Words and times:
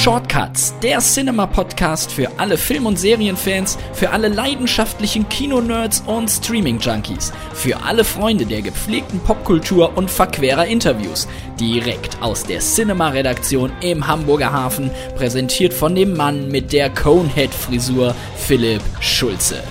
Shortcuts, 0.00 0.72
der 0.82 0.98
Cinema-Podcast 1.00 2.10
für 2.10 2.30
alle 2.38 2.56
Film- 2.56 2.86
und 2.86 2.98
Serienfans, 2.98 3.76
für 3.92 4.08
alle 4.08 4.28
leidenschaftlichen 4.28 5.28
Kinonerds 5.28 6.02
und 6.06 6.30
Streaming-Junkies, 6.30 7.34
für 7.52 7.82
alle 7.82 8.02
Freunde 8.02 8.46
der 8.46 8.62
gepflegten 8.62 9.20
Popkultur 9.20 9.98
und 9.98 10.10
verquerer 10.10 10.64
Interviews. 10.64 11.28
Direkt 11.60 12.16
aus 12.22 12.44
der 12.44 12.60
Cinema-Redaktion 12.60 13.72
im 13.82 14.06
Hamburger 14.06 14.50
Hafen, 14.50 14.90
präsentiert 15.16 15.74
von 15.74 15.94
dem 15.94 16.16
Mann 16.16 16.48
mit 16.48 16.72
der 16.72 16.88
Conehead-Frisur, 16.88 18.14
Philipp 18.36 18.80
Schulze. 19.00 19.62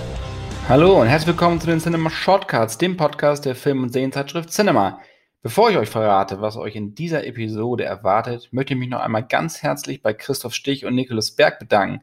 Hallo 0.68 1.00
und 1.00 1.08
herzlich 1.08 1.26
willkommen 1.26 1.60
zu 1.60 1.66
den 1.66 1.80
Cinema 1.80 2.08
Shortcuts, 2.08 2.78
dem 2.78 2.96
Podcast 2.96 3.46
der 3.46 3.56
Film- 3.56 3.82
und 3.82 3.92
Serienzeitschrift 3.92 4.52
Cinema. 4.52 5.00
Bevor 5.42 5.70
ich 5.70 5.78
euch 5.78 5.88
verrate, 5.88 6.42
was 6.42 6.58
euch 6.58 6.76
in 6.76 6.94
dieser 6.94 7.26
Episode 7.26 7.84
erwartet, 7.84 8.50
möchte 8.52 8.74
ich 8.74 8.78
mich 8.78 8.90
noch 8.90 9.00
einmal 9.00 9.26
ganz 9.26 9.62
herzlich 9.62 10.02
bei 10.02 10.12
Christoph 10.12 10.52
Stich 10.52 10.84
und 10.84 10.94
Nicholas 10.94 11.30
Berg 11.30 11.58
bedanken, 11.58 12.02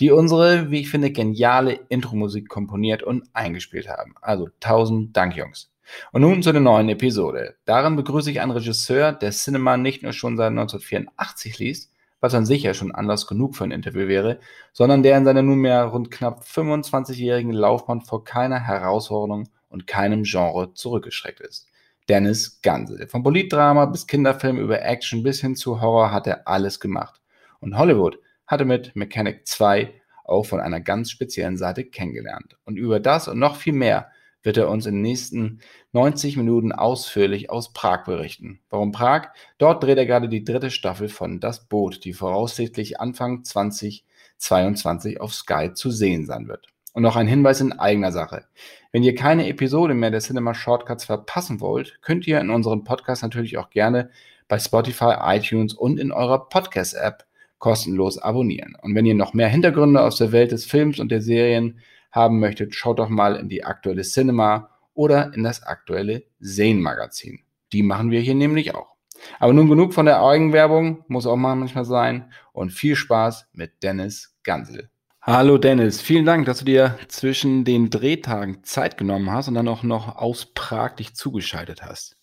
die 0.00 0.10
unsere, 0.10 0.70
wie 0.70 0.80
ich 0.80 0.90
finde, 0.90 1.10
geniale 1.10 1.80
Intro-Musik 1.88 2.50
komponiert 2.50 3.02
und 3.02 3.24
eingespielt 3.32 3.88
haben. 3.88 4.14
Also 4.20 4.50
tausend 4.60 5.16
Dank, 5.16 5.34
Jungs. 5.34 5.72
Und 6.12 6.20
nun 6.20 6.42
zu 6.42 6.52
der 6.52 6.60
neuen 6.60 6.90
Episode. 6.90 7.54
Darin 7.64 7.96
begrüße 7.96 8.30
ich 8.30 8.42
einen 8.42 8.52
Regisseur, 8.52 9.12
der 9.12 9.30
Cinema 9.30 9.78
nicht 9.78 10.02
nur 10.02 10.12
schon 10.12 10.36
seit 10.36 10.50
1984 10.50 11.58
liest, 11.58 11.90
was 12.20 12.34
an 12.34 12.44
sich 12.44 12.64
ja 12.64 12.74
schon 12.74 12.94
Anlass 12.94 13.26
genug 13.26 13.56
für 13.56 13.64
ein 13.64 13.70
Interview 13.70 14.08
wäre, 14.08 14.40
sondern 14.74 15.02
der 15.02 15.16
in 15.16 15.24
seiner 15.24 15.40
nunmehr 15.40 15.84
rund 15.84 16.10
knapp 16.10 16.42
25-jährigen 16.42 17.52
Laufbahn 17.52 18.02
vor 18.02 18.24
keiner 18.24 18.60
Herausforderung 18.60 19.48
und 19.70 19.86
keinem 19.86 20.24
Genre 20.24 20.74
zurückgeschreckt 20.74 21.40
ist. 21.40 21.66
Dennis 22.08 22.60
Gansel. 22.60 23.08
Vom 23.08 23.22
Politdrama 23.22 23.86
bis 23.86 24.06
Kinderfilm 24.06 24.58
über 24.58 24.82
Action 24.82 25.22
bis 25.22 25.40
hin 25.40 25.56
zu 25.56 25.80
Horror 25.80 26.12
hat 26.12 26.26
er 26.26 26.46
alles 26.46 26.80
gemacht. 26.80 27.20
Und 27.60 27.78
Hollywood 27.78 28.18
hatte 28.46 28.64
mit 28.64 28.94
Mechanic 28.94 29.46
2 29.46 29.92
auch 30.24 30.44
von 30.44 30.60
einer 30.60 30.80
ganz 30.80 31.10
speziellen 31.10 31.56
Seite 31.56 31.84
kennengelernt. 31.84 32.56
Und 32.64 32.76
über 32.76 33.00
das 33.00 33.28
und 33.28 33.38
noch 33.38 33.56
viel 33.56 33.72
mehr 33.72 34.10
wird 34.42 34.58
er 34.58 34.68
uns 34.68 34.86
in 34.86 34.96
den 34.96 35.02
nächsten 35.02 35.60
90 35.92 36.36
Minuten 36.36 36.72
ausführlich 36.72 37.50
aus 37.50 37.72
Prag 37.72 38.04
berichten. 38.04 38.60
Warum 38.68 38.92
Prag? 38.92 39.28
Dort 39.58 39.82
dreht 39.82 39.96
er 39.96 40.06
gerade 40.06 40.28
die 40.28 40.44
dritte 40.44 40.70
Staffel 40.70 41.08
von 41.08 41.40
Das 41.40 41.66
Boot, 41.66 42.04
die 42.04 42.12
voraussichtlich 42.12 43.00
Anfang 43.00 43.44
2022 43.44 45.20
auf 45.20 45.32
Sky 45.32 45.72
zu 45.72 45.90
sehen 45.90 46.26
sein 46.26 46.46
wird. 46.46 46.73
Und 46.94 47.02
noch 47.02 47.16
ein 47.16 47.26
Hinweis 47.26 47.60
in 47.60 47.72
eigener 47.72 48.12
Sache. 48.12 48.44
Wenn 48.92 49.02
ihr 49.02 49.14
keine 49.14 49.48
Episode 49.48 49.94
mehr 49.94 50.12
der 50.12 50.20
Cinema 50.20 50.54
Shortcuts 50.54 51.04
verpassen 51.04 51.60
wollt, 51.60 52.00
könnt 52.00 52.26
ihr 52.26 52.40
in 52.40 52.50
unserem 52.50 52.84
Podcast 52.84 53.22
natürlich 53.22 53.58
auch 53.58 53.68
gerne 53.68 54.10
bei 54.48 54.58
Spotify, 54.58 55.14
iTunes 55.20 55.74
und 55.74 55.98
in 55.98 56.12
eurer 56.12 56.48
Podcast-App 56.48 57.26
kostenlos 57.58 58.18
abonnieren. 58.18 58.76
Und 58.80 58.94
wenn 58.94 59.06
ihr 59.06 59.14
noch 59.14 59.34
mehr 59.34 59.48
Hintergründe 59.48 60.00
aus 60.00 60.16
der 60.16 60.32
Welt 60.32 60.52
des 60.52 60.66
Films 60.66 61.00
und 61.00 61.10
der 61.10 61.20
Serien 61.20 61.80
haben 62.12 62.38
möchtet, 62.38 62.74
schaut 62.74 63.00
doch 63.00 63.08
mal 63.08 63.34
in 63.36 63.48
die 63.48 63.64
aktuelle 63.64 64.02
Cinema 64.02 64.70
oder 64.94 65.34
in 65.34 65.42
das 65.42 65.64
aktuelle 65.64 66.22
Sehen-Magazin. 66.38 67.40
Die 67.72 67.82
machen 67.82 68.12
wir 68.12 68.20
hier 68.20 68.36
nämlich 68.36 68.74
auch. 68.74 68.94
Aber 69.40 69.52
nun 69.52 69.68
genug 69.68 69.94
von 69.94 70.06
der 70.06 70.22
Eigenwerbung, 70.22 71.04
muss 71.08 71.26
auch 71.26 71.36
mal 71.36 71.56
manchmal 71.56 71.84
sein. 71.84 72.32
Und 72.52 72.70
viel 72.70 72.94
Spaß 72.94 73.48
mit 73.52 73.82
Dennis 73.82 74.36
Gansel. 74.44 74.90
Hallo 75.26 75.56
Dennis, 75.56 76.02
vielen 76.02 76.26
Dank, 76.26 76.44
dass 76.44 76.58
du 76.58 76.66
dir 76.66 76.98
zwischen 77.08 77.64
den 77.64 77.88
Drehtagen 77.88 78.62
Zeit 78.62 78.98
genommen 78.98 79.32
hast 79.32 79.48
und 79.48 79.54
dann 79.54 79.68
auch 79.68 79.82
noch 79.82 80.16
aus 80.16 80.52
Prag 80.52 80.96
dich 80.96 81.14
zugeschaltet 81.14 81.82
hast. 81.82 82.18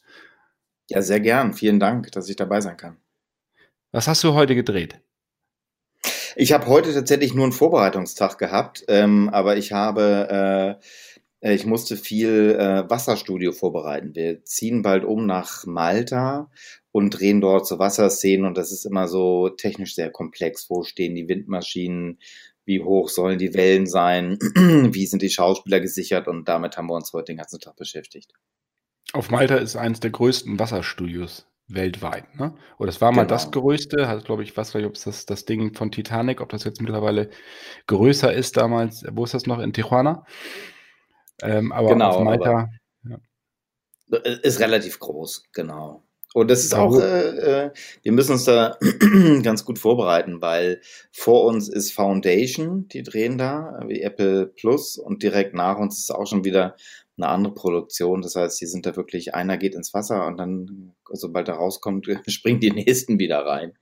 Ja, 0.87 1.01
sehr 1.01 1.19
gern. 1.19 1.55
Vielen 1.55 1.79
Dank, 1.79 2.11
dass 2.11 2.29
ich 2.29 2.35
dabei 2.35 2.61
sein 2.61 2.77
kann. 2.77 2.97
Was 3.91 4.07
hast 4.07 4.23
du 4.23 4.35
heute 4.35 4.53
gedreht? 4.53 4.99
Ich 6.35 6.51
habe 6.53 6.67
heute 6.67 6.93
tatsächlich 6.93 7.33
nur 7.33 7.45
einen 7.45 7.53
Vorbereitungstag 7.53 8.37
gehabt, 8.37 8.85
ähm, 8.87 9.29
aber 9.29 9.57
ich 9.57 9.71
habe, 9.71 10.77
äh, 11.41 11.55
ich 11.55 11.65
musste 11.65 11.97
viel 11.97 12.55
äh, 12.59 12.87
Wasserstudio 12.87 13.51
vorbereiten. 13.51 14.13
Wir 14.13 14.45
ziehen 14.45 14.83
bald 14.83 15.05
um 15.05 15.25
nach 15.25 15.65
Malta 15.65 16.51
und 16.91 17.09
drehen 17.09 17.41
dort 17.41 17.65
so 17.65 17.79
Wasserszenen 17.79 18.45
und 18.45 18.59
das 18.59 18.71
ist 18.71 18.85
immer 18.85 19.07
so 19.07 19.49
technisch 19.49 19.95
sehr 19.95 20.11
komplex. 20.11 20.69
Wo 20.69 20.83
stehen 20.83 21.15
die 21.15 21.27
Windmaschinen? 21.27 22.19
Wie 22.65 22.81
hoch 22.81 23.09
sollen 23.09 23.39
die 23.39 23.53
Wellen 23.53 23.87
sein, 23.87 24.37
wie 24.55 25.05
sind 25.05 25.21
die 25.21 25.29
Schauspieler 25.29 25.79
gesichert 25.79 26.27
und 26.27 26.47
damit 26.47 26.77
haben 26.77 26.87
wir 26.87 26.95
uns 26.95 27.11
heute 27.13 27.33
den 27.33 27.37
ganzen 27.37 27.59
Tag 27.59 27.75
beschäftigt. 27.75 28.33
Auf 29.13 29.29
Malta 29.29 29.55
ist 29.55 29.75
eines 29.75 29.99
der 29.99 30.11
größten 30.11 30.59
Wasserstudios 30.59 31.47
weltweit, 31.67 32.35
ne? 32.35 32.53
Oder 32.77 32.89
es 32.89 33.01
war 33.01 33.11
mal 33.11 33.23
genau. 33.23 33.29
das 33.29 33.51
größte, 33.51 34.07
hat 34.07 34.25
glaube 34.25 34.43
ich, 34.43 34.57
was 34.57 34.73
weiß 34.73 34.81
ich, 34.81 34.87
ob 34.87 34.95
es 34.95 35.03
das, 35.03 35.25
das 35.25 35.45
Ding 35.45 35.73
von 35.73 35.91
Titanic, 35.91 36.41
ob 36.41 36.49
das 36.49 36.63
jetzt 36.63 36.81
mittlerweile 36.81 37.29
größer 37.87 38.33
ist 38.33 38.57
damals, 38.57 39.05
wo 39.11 39.23
ist 39.23 39.33
das 39.33 39.45
noch, 39.45 39.59
in 39.59 39.73
Tijuana? 39.73 40.25
Ähm, 41.41 41.71
aber 41.71 41.89
genau, 41.89 42.09
auf 42.09 42.23
Malta. 42.23 42.69
Ja. 43.03 44.17
Ist 44.43 44.59
relativ 44.59 44.99
groß, 44.99 45.45
genau. 45.53 46.03
Und 46.33 46.49
das 46.49 46.63
ist 46.63 46.73
auch, 46.73 46.97
äh, 46.97 47.65
äh, 47.65 47.71
wir 48.03 48.11
müssen 48.13 48.33
uns 48.33 48.45
da 48.45 48.77
ganz 49.43 49.65
gut 49.65 49.79
vorbereiten, 49.79 50.41
weil 50.41 50.81
vor 51.11 51.43
uns 51.45 51.67
ist 51.67 51.91
Foundation, 51.91 52.87
die 52.87 53.03
drehen 53.03 53.37
da, 53.37 53.83
wie 53.87 54.01
Apple 54.01 54.47
Plus, 54.47 54.97
und 54.97 55.23
direkt 55.23 55.53
nach 55.53 55.77
uns 55.77 55.99
ist 55.99 56.11
auch 56.11 56.25
schon 56.25 56.45
wieder 56.45 56.75
eine 57.17 57.27
andere 57.27 57.53
Produktion. 57.53 58.21
Das 58.21 58.35
heißt, 58.35 58.61
die 58.61 58.65
sind 58.65 58.85
da 58.85 58.95
wirklich, 58.95 59.35
einer 59.35 59.57
geht 59.57 59.75
ins 59.75 59.93
Wasser 59.93 60.25
und 60.25 60.37
dann, 60.37 60.93
sobald 61.11 61.49
er 61.49 61.55
rauskommt, 61.55 62.07
springen 62.27 62.61
die 62.61 62.71
nächsten 62.71 63.19
wieder 63.19 63.45
rein. 63.45 63.73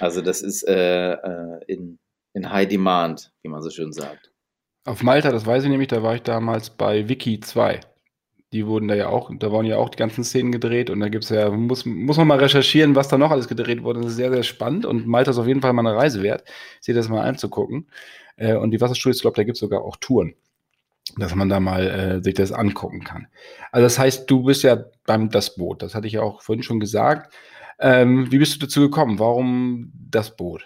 Also 0.00 0.22
das 0.22 0.40
ist 0.40 0.66
äh, 0.66 1.12
äh, 1.12 1.60
in, 1.66 1.98
in 2.32 2.50
High 2.50 2.68
Demand, 2.68 3.32
wie 3.42 3.50
man 3.50 3.60
so 3.62 3.68
schön 3.68 3.92
sagt. 3.92 4.32
Auf 4.86 5.02
Malta, 5.02 5.30
das 5.30 5.44
weiß 5.44 5.64
ich 5.64 5.68
nämlich, 5.68 5.88
da 5.88 6.02
war 6.02 6.14
ich 6.14 6.22
damals 6.22 6.70
bei 6.70 7.08
Wiki 7.08 7.40
2 7.40 7.80
die 8.52 8.66
wurden 8.66 8.88
da 8.88 8.94
ja 8.94 9.08
auch, 9.08 9.30
da 9.38 9.50
wurden 9.50 9.66
ja 9.66 9.76
auch 9.76 9.88
die 9.88 9.96
ganzen 9.96 10.24
Szenen 10.24 10.52
gedreht 10.52 10.90
und 10.90 11.00
da 11.00 11.08
gibt 11.08 11.24
es 11.24 11.30
ja, 11.30 11.50
muss, 11.50 11.84
muss 11.84 12.16
man 12.16 12.28
mal 12.28 12.38
recherchieren, 12.38 12.94
was 12.94 13.08
da 13.08 13.18
noch 13.18 13.30
alles 13.30 13.48
gedreht 13.48 13.82
wurde. 13.82 14.00
Das 14.00 14.10
ist 14.10 14.16
sehr, 14.16 14.30
sehr 14.30 14.44
spannend 14.44 14.86
und 14.86 15.06
Malta 15.06 15.32
ist 15.32 15.38
auf 15.38 15.48
jeden 15.48 15.62
Fall 15.62 15.72
mal 15.72 15.86
eine 15.86 15.96
Reise 15.96 16.22
wert, 16.22 16.44
sich 16.80 16.94
das 16.94 17.08
mal 17.08 17.22
anzugucken. 17.22 17.88
Äh, 18.36 18.54
und 18.54 18.70
die 18.70 18.80
Wasserstudios, 18.80 19.16
ich 19.16 19.22
glaube, 19.22 19.36
da 19.36 19.44
gibt 19.44 19.56
es 19.56 19.60
sogar 19.60 19.82
auch 19.82 19.96
Touren, 19.96 20.34
dass 21.16 21.34
man 21.34 21.48
da 21.48 21.58
mal 21.58 21.86
äh, 21.86 22.22
sich 22.22 22.34
das 22.34 22.52
angucken 22.52 23.02
kann. 23.02 23.26
Also 23.72 23.84
das 23.84 23.98
heißt, 23.98 24.30
du 24.30 24.44
bist 24.44 24.62
ja 24.62 24.84
beim 25.06 25.30
Das 25.30 25.56
Boot, 25.56 25.82
das 25.82 25.94
hatte 25.94 26.06
ich 26.06 26.14
ja 26.14 26.22
auch 26.22 26.42
vorhin 26.42 26.62
schon 26.62 26.80
gesagt. 26.80 27.34
Ähm, 27.80 28.30
wie 28.30 28.38
bist 28.38 28.54
du 28.54 28.64
dazu 28.64 28.80
gekommen? 28.80 29.18
Warum 29.18 29.92
das 29.94 30.36
Boot? 30.36 30.64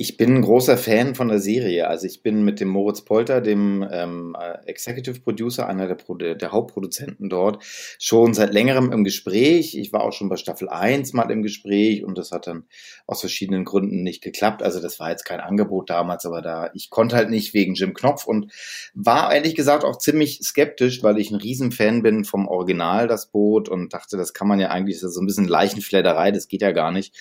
Ich 0.00 0.16
bin 0.16 0.36
ein 0.36 0.42
großer 0.42 0.78
Fan 0.78 1.16
von 1.16 1.26
der 1.26 1.40
Serie. 1.40 1.88
Also 1.88 2.06
ich 2.06 2.22
bin 2.22 2.44
mit 2.44 2.60
dem 2.60 2.68
Moritz 2.68 3.00
Polter, 3.00 3.40
dem 3.40 3.84
ähm, 3.90 4.36
äh, 4.38 4.64
Executive 4.68 5.18
Producer, 5.18 5.66
einer 5.66 5.88
der, 5.88 5.96
Pro 5.96 6.14
der, 6.14 6.52
Hauptproduzenten 6.52 7.28
dort, 7.28 7.64
schon 7.98 8.32
seit 8.32 8.52
längerem 8.52 8.92
im 8.92 9.02
Gespräch. 9.02 9.76
Ich 9.76 9.92
war 9.92 10.02
auch 10.02 10.12
schon 10.12 10.28
bei 10.28 10.36
Staffel 10.36 10.68
1 10.68 11.14
mal 11.14 11.28
im 11.32 11.42
Gespräch 11.42 12.04
und 12.04 12.16
das 12.16 12.30
hat 12.30 12.46
dann 12.46 12.66
aus 13.08 13.22
verschiedenen 13.22 13.64
Gründen 13.64 14.04
nicht 14.04 14.22
geklappt. 14.22 14.62
Also 14.62 14.80
das 14.80 15.00
war 15.00 15.10
jetzt 15.10 15.24
kein 15.24 15.40
Angebot 15.40 15.90
damals, 15.90 16.24
aber 16.26 16.42
da 16.42 16.70
ich 16.74 16.90
konnte 16.90 17.16
halt 17.16 17.30
nicht 17.30 17.52
wegen 17.52 17.74
Jim 17.74 17.92
Knopf 17.92 18.24
und 18.24 18.52
war 18.94 19.34
ehrlich 19.34 19.56
gesagt 19.56 19.82
auch 19.82 19.98
ziemlich 19.98 20.38
skeptisch, 20.44 21.02
weil 21.02 21.18
ich 21.18 21.32
ein 21.32 21.40
Riesenfan 21.40 22.04
bin 22.04 22.24
vom 22.24 22.46
Original, 22.46 23.08
das 23.08 23.32
Boot 23.32 23.68
und 23.68 23.92
dachte, 23.94 24.16
das 24.16 24.32
kann 24.32 24.46
man 24.46 24.60
ja 24.60 24.68
eigentlich 24.68 25.00
so 25.00 25.20
ein 25.20 25.26
bisschen 25.26 25.48
Leichenfledderei, 25.48 26.30
das 26.30 26.46
geht 26.46 26.62
ja 26.62 26.70
gar 26.70 26.92
nicht. 26.92 27.16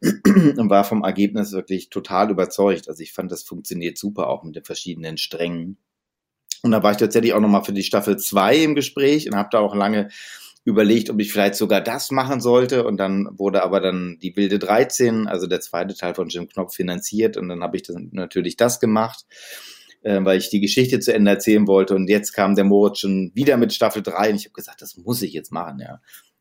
und 0.00 0.70
war 0.70 0.84
vom 0.84 1.02
Ergebnis 1.02 1.50
wirklich 1.50 1.90
total 1.90 2.19
total 2.20 2.30
überzeugt. 2.30 2.88
Also 2.88 3.02
ich 3.02 3.12
fand, 3.12 3.32
das 3.32 3.42
funktioniert 3.42 3.98
super 3.98 4.28
auch 4.28 4.42
mit 4.44 4.56
den 4.56 4.64
verschiedenen 4.64 5.16
Strängen. 5.16 5.78
Und 6.62 6.72
da 6.72 6.82
war 6.82 6.92
ich 6.92 6.98
tatsächlich 6.98 7.32
auch 7.32 7.40
nochmal 7.40 7.64
für 7.64 7.72
die 7.72 7.82
Staffel 7.82 8.18
2 8.18 8.56
im 8.56 8.74
Gespräch 8.74 9.26
und 9.26 9.36
habe 9.36 9.48
da 9.50 9.60
auch 9.60 9.74
lange 9.74 10.08
überlegt, 10.64 11.08
ob 11.08 11.18
ich 11.20 11.32
vielleicht 11.32 11.54
sogar 11.54 11.80
das 11.80 12.10
machen 12.10 12.40
sollte. 12.40 12.84
Und 12.84 12.98
dann 12.98 13.28
wurde 13.38 13.62
aber 13.62 13.80
dann 13.80 14.18
die 14.20 14.36
Wilde 14.36 14.58
13, 14.58 15.26
also 15.26 15.46
der 15.46 15.60
zweite 15.60 15.94
Teil 15.94 16.14
von 16.14 16.28
Jim 16.28 16.48
Knopf, 16.48 16.74
finanziert. 16.74 17.38
Und 17.38 17.48
dann 17.48 17.62
habe 17.62 17.76
ich 17.76 17.82
dann 17.82 18.10
natürlich 18.12 18.56
das 18.56 18.78
gemacht, 18.78 19.24
äh, 20.02 20.22
weil 20.22 20.36
ich 20.36 20.50
die 20.50 20.60
Geschichte 20.60 21.00
zu 21.00 21.14
Ende 21.14 21.30
erzählen 21.30 21.66
wollte. 21.66 21.94
Und 21.94 22.10
jetzt 22.10 22.32
kam 22.32 22.54
der 22.54 22.64
Moritz 22.64 22.98
schon 22.98 23.30
wieder 23.34 23.56
mit 23.56 23.72
Staffel 23.72 24.02
3 24.02 24.30
und 24.30 24.36
ich 24.36 24.44
habe 24.44 24.52
gesagt, 24.52 24.82
das 24.82 24.98
muss 24.98 25.22
ich 25.22 25.32
jetzt 25.32 25.52
machen, 25.52 25.78
ja. 25.80 26.00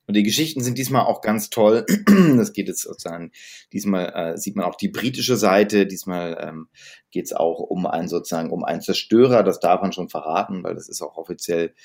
Und 0.09 0.15
die 0.15 0.23
Geschichten 0.23 0.63
sind 0.63 0.79
diesmal 0.79 1.05
auch 1.05 1.21
ganz 1.21 1.51
toll. 1.51 1.85
Das 2.35 2.51
geht 2.53 2.67
jetzt 2.67 2.81
sozusagen, 2.81 3.31
diesmal 3.71 4.11
äh, 4.15 4.37
sieht 4.37 4.55
man 4.55 4.65
auch 4.65 4.73
die 4.73 4.87
britische 4.87 5.35
Seite, 5.35 5.85
diesmal 5.85 6.35
ähm, 6.41 6.67
geht 7.11 7.25
es 7.25 7.33
auch 7.33 7.59
um 7.59 7.85
einen 7.85 8.07
sozusagen, 8.07 8.49
um 8.49 8.63
einen 8.63 8.81
Zerstörer, 8.81 9.43
das 9.43 9.59
darf 9.59 9.81
man 9.81 9.93
schon 9.93 10.09
verraten, 10.09 10.63
weil 10.63 10.73
das 10.73 10.89
ist 10.89 11.03
auch 11.03 11.17
offiziell 11.17 11.75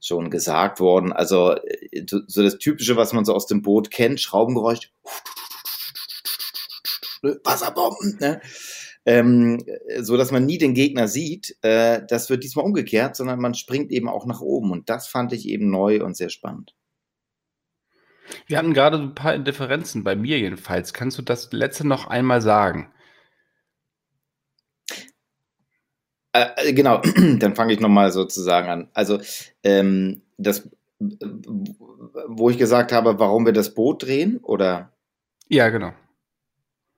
schon 0.00 0.30
gesagt 0.30 0.80
worden. 0.80 1.12
Also 1.12 1.56
äh, 1.56 2.06
so 2.06 2.42
das 2.42 2.56
Typische, 2.56 2.96
was 2.96 3.12
man 3.12 3.26
so 3.26 3.34
aus 3.34 3.46
dem 3.46 3.60
Boot 3.60 3.90
kennt, 3.90 4.18
Schraubengeräusch, 4.18 4.90
Wasserbomben, 7.20 8.16
ne? 8.18 8.40
Ähm, 9.04 9.62
so 10.00 10.16
dass 10.16 10.30
man 10.30 10.46
nie 10.46 10.56
den 10.56 10.72
Gegner 10.72 11.06
sieht. 11.06 11.58
Äh, 11.60 12.00
das 12.08 12.30
wird 12.30 12.44
diesmal 12.44 12.64
umgekehrt, 12.64 13.14
sondern 13.14 13.40
man 13.40 13.52
springt 13.52 13.92
eben 13.92 14.08
auch 14.08 14.24
nach 14.24 14.40
oben 14.40 14.70
und 14.70 14.88
das 14.88 15.06
fand 15.06 15.34
ich 15.34 15.46
eben 15.46 15.68
neu 15.68 16.02
und 16.02 16.16
sehr 16.16 16.30
spannend. 16.30 16.74
Wir 18.46 18.58
hatten 18.58 18.74
gerade 18.74 18.98
ein 18.98 19.14
paar 19.14 19.38
Differenzen, 19.38 20.04
bei 20.04 20.16
mir 20.16 20.38
jedenfalls. 20.38 20.92
Kannst 20.92 21.18
du 21.18 21.22
das 21.22 21.52
letzte 21.52 21.86
noch 21.86 22.06
einmal 22.06 22.40
sagen? 22.40 22.92
Äh, 26.32 26.46
äh 26.56 26.72
genau, 26.72 27.00
dann 27.38 27.54
fange 27.54 27.72
ich 27.72 27.80
nochmal 27.80 28.12
sozusagen 28.12 28.68
an. 28.68 28.90
Also, 28.92 29.20
ähm, 29.62 30.22
das, 30.36 30.68
wo 30.98 32.50
ich 32.50 32.58
gesagt 32.58 32.92
habe, 32.92 33.18
warum 33.18 33.46
wir 33.46 33.52
das 33.52 33.74
Boot 33.74 34.02
drehen, 34.02 34.38
oder? 34.38 34.92
Ja, 35.48 35.68
genau. 35.68 35.92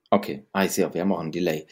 Okay, 0.09 0.45
ah, 0.53 0.63
ich 0.63 0.71
sehe, 0.71 0.93
wir 0.93 1.01
haben 1.01 1.11
auch 1.11 1.19
einen 1.19 1.33
Delay. 1.33 1.67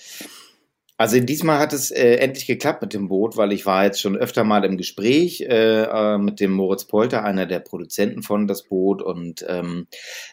Also 0.97 1.19
diesmal 1.19 1.59
hat 1.59 1.73
es 1.73 1.91
äh, 1.91 2.15
endlich 2.15 2.47
geklappt 2.47 2.81
mit 2.81 2.93
dem 2.93 3.09
Boot, 3.09 3.35
weil 3.35 3.51
ich 3.51 3.65
war 3.65 3.83
jetzt 3.83 3.99
schon 3.99 4.15
öfter 4.15 4.45
mal 4.45 4.63
im 4.63 4.77
Gespräch 4.77 5.41
äh, 5.41 5.83
äh, 5.83 6.17
mit 6.17 6.39
dem 6.39 6.51
Moritz 6.51 6.85
Polter, 6.85 7.25
einer 7.25 7.45
der 7.45 7.59
Produzenten 7.59 8.23
von 8.23 8.47
das 8.47 8.63
Boot. 8.63 9.01
Und 9.01 9.45
ähm, 9.49 9.87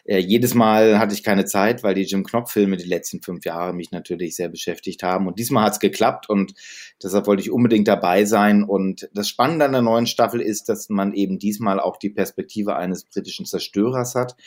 äh, 0.05 0.19
jedes 0.19 0.53
Mal 0.53 0.99
hatte 0.99 1.13
ich 1.13 1.21
keine 1.21 1.43
Zeit, 1.43 1.83
weil 1.83 1.95
die 1.95 2.03
Jim 2.03 2.23
Knopf-Filme 2.23 2.77
die 2.77 2.87
letzten 2.87 3.21
fünf 3.21 3.43
Jahre 3.43 3.73
mich 3.73 3.91
natürlich 3.91 4.37
sehr 4.37 4.47
beschäftigt 4.47 5.03
haben. 5.03 5.27
Und 5.27 5.37
diesmal 5.37 5.65
hat 5.65 5.73
es 5.73 5.79
geklappt 5.81 6.29
und 6.29 6.53
deshalb 7.03 7.27
wollte 7.27 7.41
ich 7.41 7.51
unbedingt 7.51 7.89
dabei 7.89 8.23
sein. 8.23 8.63
Und 8.63 9.09
das 9.13 9.27
Spannende 9.27 9.65
an 9.65 9.73
der 9.73 9.81
neuen 9.81 10.07
Staffel 10.07 10.39
ist, 10.39 10.69
dass 10.69 10.87
man 10.87 11.13
eben 11.13 11.39
diesmal 11.39 11.81
auch 11.81 11.97
die 11.97 12.09
Perspektive 12.09 12.77
eines 12.77 13.03
britischen 13.03 13.45
Zerstörers 13.45 14.15
hat. 14.15 14.37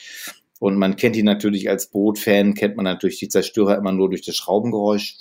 Und 0.58 0.78
man 0.78 0.96
kennt 0.96 1.16
ihn 1.16 1.26
natürlich 1.26 1.68
als 1.68 1.90
Boot-Fan, 1.90 2.54
kennt 2.54 2.76
man 2.76 2.84
natürlich 2.84 3.18
die 3.18 3.28
Zerstörer 3.28 3.76
immer 3.76 3.92
nur 3.92 4.08
durch 4.08 4.22
das 4.22 4.36
Schraubengeräusch. 4.36 5.18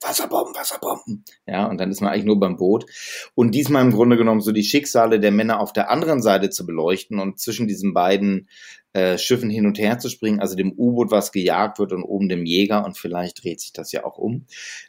Wasserbomben, 0.00 0.54
Wasserbomben. 0.54 1.24
Ja, 1.46 1.66
und 1.66 1.78
dann 1.78 1.90
ist 1.90 2.00
man 2.00 2.12
eigentlich 2.12 2.24
nur 2.24 2.40
beim 2.40 2.56
Boot. 2.56 2.86
Und 3.34 3.54
diesmal 3.54 3.84
im 3.84 3.92
Grunde 3.92 4.16
genommen 4.16 4.40
so 4.40 4.52
die 4.52 4.64
Schicksale 4.64 5.20
der 5.20 5.30
Männer 5.30 5.60
auf 5.60 5.72
der 5.72 5.90
anderen 5.90 6.22
Seite 6.22 6.50
zu 6.50 6.64
beleuchten 6.64 7.18
und 7.18 7.38
zwischen 7.38 7.68
diesen 7.68 7.92
beiden 7.92 8.48
äh, 8.92 9.18
Schiffen 9.18 9.50
hin 9.50 9.66
und 9.66 9.78
her 9.78 9.98
zu 9.98 10.08
springen, 10.08 10.40
also 10.40 10.56
dem 10.56 10.72
U-Boot, 10.72 11.10
was 11.10 11.32
gejagt 11.32 11.78
wird 11.78 11.92
und 11.92 12.02
oben 12.02 12.28
dem 12.28 12.44
Jäger 12.44 12.84
und 12.84 12.98
vielleicht 12.98 13.44
dreht 13.44 13.60
sich 13.60 13.72
das 13.72 13.92
ja 13.92 14.04
auch 14.04 14.18
um. 14.18 14.46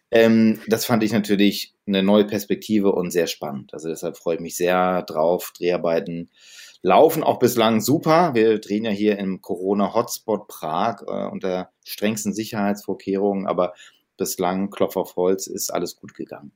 Ähm, 0.10 0.60
das 0.68 0.86
fand 0.86 1.04
ich 1.04 1.12
natürlich 1.12 1.76
eine 1.86 2.02
neue 2.02 2.26
Perspektive 2.26 2.94
und 2.94 3.12
sehr 3.12 3.28
spannend. 3.28 3.74
Also 3.74 3.90
deshalb 3.90 4.18
freue 4.18 4.36
ich 4.36 4.42
mich 4.42 4.56
sehr 4.56 5.04
drauf. 5.04 5.52
Dreharbeiten 5.56 6.30
laufen 6.82 7.24
auch 7.24 7.38
bislang 7.38 7.80
super. 7.82 8.34
Wir 8.34 8.60
drehen 8.60 8.86
ja 8.86 8.92
hier 8.92 9.20
im 9.20 9.42
Corona-Hotspot 9.42 10.48
Prag 10.48 11.04
äh, 11.06 11.28
unter 11.30 11.70
strengsten 11.86 12.34
Sicherheitsvorkehrungen, 12.34 13.46
aber 13.46 13.74
bislang, 14.22 14.70
Klopf 14.70 14.96
auf 14.96 15.16
Holz, 15.16 15.48
ist 15.48 15.74
alles 15.74 15.96
gut 15.96 16.14
gegangen. 16.14 16.52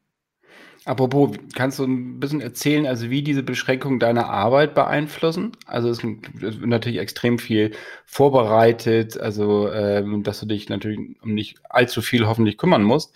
Apropos, 0.86 1.36
kannst 1.56 1.80
du 1.80 1.86
ein 1.86 2.20
bisschen 2.20 2.42
erzählen, 2.42 2.86
also 2.86 3.10
wie 3.10 3.24
diese 3.24 3.42
Beschränkungen 3.42 4.00
deine 4.00 4.28
Arbeit 4.28 4.76
beeinflussen? 4.76 5.54
Also 5.66 5.90
es 5.90 6.04
wird 6.04 6.64
natürlich 6.64 7.00
extrem 7.00 7.40
viel 7.40 7.72
vorbereitet, 8.06 9.20
also 9.20 9.72
ähm, 9.72 10.22
dass 10.22 10.42
du 10.42 10.46
dich 10.46 10.70
natürlich 10.70 11.00
um 11.24 11.34
nicht 11.34 11.58
allzu 11.72 12.04
viel 12.04 12.28
hoffentlich 12.28 12.60
kümmern 12.60 12.84
musst. 12.84 13.16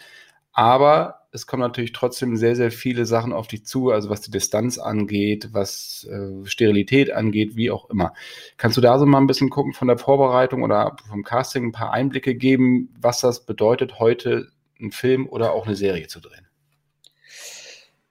Aber 0.51 1.18
es 1.31 1.45
kommen 1.45 1.61
natürlich 1.61 1.93
trotzdem 1.93 2.37
sehr, 2.37 2.55
sehr 2.55 2.71
viele 2.71 3.05
Sachen 3.05 3.33
auf 3.33 3.47
dich 3.47 3.65
zu, 3.65 3.91
also 3.91 4.09
was 4.09 4.21
die 4.21 4.31
Distanz 4.31 4.77
angeht, 4.77 5.49
was 5.51 6.07
äh, 6.09 6.45
Sterilität 6.45 7.11
angeht, 7.11 7.55
wie 7.55 7.71
auch 7.71 7.89
immer. 7.89 8.13
Kannst 8.57 8.77
du 8.77 8.81
da 8.81 8.97
so 8.97 9.05
mal 9.05 9.19
ein 9.19 9.27
bisschen 9.27 9.49
gucken 9.49 9.73
von 9.73 9.87
der 9.87 9.97
Vorbereitung 9.97 10.63
oder 10.63 10.95
vom 11.07 11.23
Casting 11.23 11.65
ein 11.65 11.71
paar 11.71 11.93
Einblicke 11.93 12.35
geben, 12.35 12.93
was 12.99 13.21
das 13.21 13.45
bedeutet, 13.45 13.99
heute 13.99 14.47
einen 14.79 14.91
Film 14.91 15.27
oder 15.27 15.53
auch 15.53 15.67
eine 15.67 15.75
Serie 15.75 16.07
zu 16.07 16.19
drehen? 16.19 16.47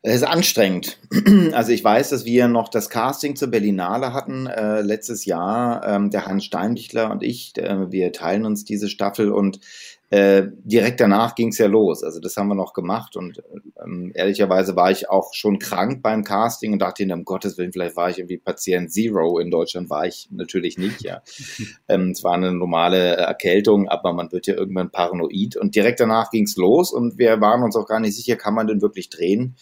Es 0.02 0.16
ist 0.16 0.24
anstrengend. 0.24 0.98
Also 1.52 1.72
ich 1.72 1.82
weiß, 1.82 2.10
dass 2.10 2.24
wir 2.24 2.46
noch 2.46 2.68
das 2.68 2.88
Casting 2.88 3.34
zur 3.34 3.48
Berlinale 3.48 4.12
hatten 4.12 4.46
äh, 4.46 4.80
letztes 4.80 5.24
Jahr. 5.24 5.84
Ähm, 5.86 6.10
der 6.10 6.26
Hans 6.26 6.44
Steindichler 6.44 7.10
und 7.10 7.22
ich, 7.22 7.56
äh, 7.56 7.90
wir 7.90 8.12
teilen 8.12 8.44
uns 8.44 8.64
diese 8.64 8.88
Staffel 8.88 9.32
und 9.32 9.60
äh, 10.10 10.44
direkt 10.64 11.00
danach 11.00 11.34
ging 11.34 11.48
es 11.48 11.58
ja 11.58 11.66
los. 11.66 12.02
Also 12.02 12.18
das 12.18 12.36
haben 12.36 12.48
wir 12.48 12.54
noch 12.54 12.72
gemacht 12.72 13.16
und 13.16 13.42
ähm, 13.82 14.10
ehrlicherweise 14.14 14.74
war 14.74 14.90
ich 14.90 15.10
auch 15.10 15.34
schon 15.34 15.58
krank 15.58 16.02
beim 16.02 16.24
Casting 16.24 16.72
und 16.72 16.78
dachte, 16.80 17.04
um 17.12 17.24
Gottes 17.24 17.58
Willen, 17.58 17.72
vielleicht 17.72 17.96
war 17.96 18.08
ich 18.08 18.18
irgendwie 18.18 18.38
Patient 18.38 18.90
Zero. 18.90 19.38
In 19.38 19.50
Deutschland 19.50 19.90
war 19.90 20.06
ich 20.06 20.28
natürlich 20.30 20.78
nicht, 20.78 21.02
ja. 21.02 21.22
ähm, 21.88 22.12
es 22.12 22.24
war 22.24 22.34
eine 22.34 22.52
normale 22.52 23.16
Erkältung, 23.16 23.88
aber 23.88 24.14
man 24.14 24.32
wird 24.32 24.46
ja 24.46 24.54
irgendwann 24.54 24.90
paranoid 24.90 25.56
und 25.56 25.74
direkt 25.74 26.00
danach 26.00 26.30
ging 26.30 26.44
es 26.44 26.56
los 26.56 26.92
und 26.92 27.18
wir 27.18 27.40
waren 27.40 27.62
uns 27.62 27.76
auch 27.76 27.86
gar 27.86 28.00
nicht 28.00 28.16
sicher, 28.16 28.36
kann 28.36 28.54
man 28.54 28.66
denn 28.66 28.80
wirklich 28.80 29.10
drehen? 29.10 29.56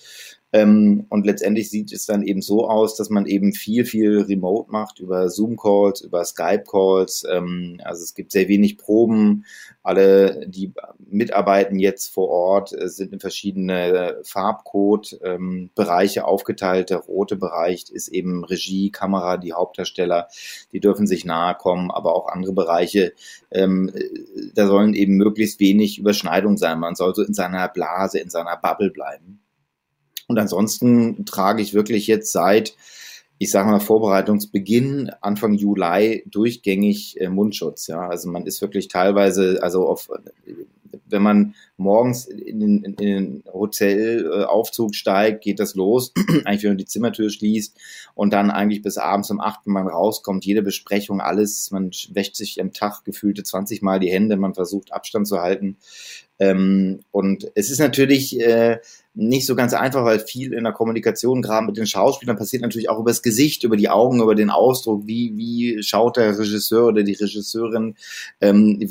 Ähm, 0.52 1.06
und 1.08 1.26
letztendlich 1.26 1.70
sieht 1.70 1.92
es 1.92 2.06
dann 2.06 2.22
eben 2.22 2.40
so 2.40 2.68
aus, 2.68 2.94
dass 2.94 3.10
man 3.10 3.26
eben 3.26 3.52
viel, 3.52 3.84
viel 3.84 4.20
remote 4.20 4.70
macht 4.70 5.00
über 5.00 5.28
Zoom-Calls, 5.28 6.02
über 6.02 6.24
Skype-Calls. 6.24 7.26
Ähm, 7.30 7.80
also 7.82 8.04
es 8.04 8.14
gibt 8.14 8.30
sehr 8.30 8.46
wenig 8.48 8.78
Proben. 8.78 9.44
Alle, 9.82 10.46
die 10.48 10.72
mitarbeiten 10.98 11.78
jetzt 11.78 12.12
vor 12.14 12.28
Ort, 12.28 12.72
äh, 12.72 12.88
sind 12.88 13.12
in 13.12 13.20
verschiedene 13.20 14.20
Farbcode-Bereiche 14.22 16.20
ähm, 16.20 16.26
aufgeteilt. 16.26 16.90
Der 16.90 16.98
rote 16.98 17.36
Bereich 17.36 17.86
ist 17.90 18.08
eben 18.08 18.44
Regie, 18.44 18.90
Kamera, 18.90 19.38
die 19.38 19.52
Hauptdarsteller, 19.52 20.28
die 20.72 20.80
dürfen 20.80 21.08
sich 21.08 21.24
nahe 21.24 21.56
kommen, 21.56 21.90
aber 21.90 22.14
auch 22.14 22.28
andere 22.28 22.52
Bereiche. 22.52 23.12
Ähm, 23.50 23.92
da 24.54 24.66
sollen 24.68 24.94
eben 24.94 25.16
möglichst 25.16 25.58
wenig 25.58 25.98
Überschneidung 25.98 26.56
sein. 26.56 26.78
Man 26.78 26.94
soll 26.94 27.14
so 27.16 27.22
in 27.22 27.34
seiner 27.34 27.68
Blase, 27.68 28.20
in 28.20 28.30
seiner 28.30 28.56
Bubble 28.56 28.90
bleiben. 28.90 29.40
Und 30.28 30.38
ansonsten 30.38 31.24
trage 31.24 31.62
ich 31.62 31.74
wirklich 31.74 32.06
jetzt 32.06 32.32
seit, 32.32 32.74
ich 33.38 33.50
sage 33.50 33.70
mal, 33.70 33.80
Vorbereitungsbeginn, 33.80 35.10
Anfang 35.20 35.54
Juli, 35.54 36.24
durchgängig 36.26 37.20
äh, 37.20 37.28
Mundschutz. 37.28 37.86
Ja, 37.86 38.08
also 38.08 38.30
man 38.30 38.46
ist 38.46 38.60
wirklich 38.60 38.88
teilweise, 38.88 39.58
also 39.62 39.86
auf, 39.86 40.08
wenn 41.08 41.22
man 41.22 41.54
morgens 41.76 42.26
in 42.26 42.60
den, 42.60 42.84
in 42.84 42.96
den 42.96 43.44
Hotelaufzug 43.52 44.94
steigt, 44.94 45.44
geht 45.44 45.60
das 45.60 45.74
los, 45.74 46.12
eigentlich 46.44 46.62
wenn 46.62 46.70
man 46.70 46.78
die 46.78 46.86
Zimmertür 46.86 47.30
schließt 47.30 47.76
und 48.14 48.32
dann 48.32 48.50
eigentlich 48.50 48.82
bis 48.82 48.98
abends 48.98 49.30
um 49.30 49.40
acht, 49.40 49.60
wenn 49.64 49.74
man 49.74 49.86
rauskommt, 49.86 50.44
jede 50.44 50.62
Besprechung, 50.62 51.20
alles, 51.20 51.70
man 51.70 51.90
wäscht 52.10 52.36
sich 52.36 52.60
am 52.60 52.72
Tag 52.72 53.04
gefühlte 53.04 53.42
20 53.42 53.82
Mal 53.82 54.00
die 54.00 54.10
Hände, 54.10 54.36
man 54.36 54.54
versucht 54.54 54.92
Abstand 54.92 55.28
zu 55.28 55.40
halten. 55.40 55.76
Ähm, 56.38 57.00
und 57.10 57.50
es 57.54 57.70
ist 57.70 57.78
natürlich 57.78 58.38
äh, 58.40 58.78
nicht 59.14 59.46
so 59.46 59.56
ganz 59.56 59.72
einfach, 59.72 60.04
weil 60.04 60.20
viel 60.20 60.52
in 60.52 60.64
der 60.64 60.74
Kommunikation, 60.74 61.40
gerade 61.40 61.64
mit 61.64 61.78
den 61.78 61.86
Schauspielern, 61.86 62.36
passiert 62.36 62.60
natürlich 62.60 62.90
auch 62.90 63.00
über 63.00 63.10
das 63.10 63.22
Gesicht, 63.22 63.64
über 63.64 63.76
die 63.76 63.88
Augen, 63.88 64.20
über 64.20 64.34
den 64.34 64.50
Ausdruck, 64.50 65.06
wie, 65.06 65.32
wie 65.36 65.82
schaut 65.82 66.18
der 66.18 66.38
Regisseur 66.38 66.88
oder 66.88 67.02
die 67.02 67.14
Regisseurin 67.14 67.94
ähm, 68.42 68.86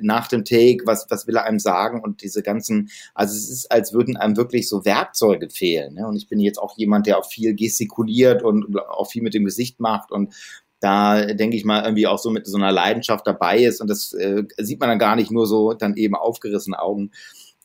nach 0.00 0.28
dem 0.28 0.46
Take, 0.46 0.86
was, 0.86 1.06
was 1.10 1.26
will 1.26 1.36
er 1.36 1.44
einem 1.44 1.58
sagen 1.58 2.00
und 2.00 2.22
diese 2.22 2.42
ganzen, 2.42 2.88
also 3.14 3.36
es 3.36 3.50
ist, 3.50 3.70
als 3.70 3.92
würden 3.92 4.16
einem 4.16 4.38
wirklich 4.38 4.66
so 4.66 4.86
Werkzeuge 4.86 5.50
fehlen. 5.50 5.94
Ne? 5.94 6.06
Und 6.06 6.16
ich 6.16 6.28
bin 6.28 6.40
jetzt 6.40 6.58
auch 6.58 6.78
jemand, 6.78 7.06
der 7.06 7.18
auch 7.18 7.26
viel 7.26 7.54
gestikuliert 7.54 8.42
und 8.42 8.78
auch 8.88 9.10
viel 9.10 9.22
mit 9.22 9.34
dem 9.34 9.44
Gesicht 9.44 9.78
macht 9.78 10.10
und 10.10 10.32
da 10.80 11.26
denke 11.26 11.56
ich 11.56 11.64
mal 11.64 11.84
irgendwie 11.84 12.06
auch 12.06 12.18
so 12.18 12.30
mit 12.30 12.46
so 12.46 12.56
einer 12.56 12.72
Leidenschaft 12.72 13.26
dabei 13.26 13.58
ist 13.58 13.80
und 13.80 13.88
das 13.88 14.12
äh, 14.14 14.44
sieht 14.58 14.80
man 14.80 14.88
dann 14.88 14.98
gar 14.98 15.14
nicht 15.14 15.30
nur 15.30 15.46
so 15.46 15.74
dann 15.74 15.96
eben 15.96 16.14
aufgerissene 16.14 16.80
Augen. 16.80 17.10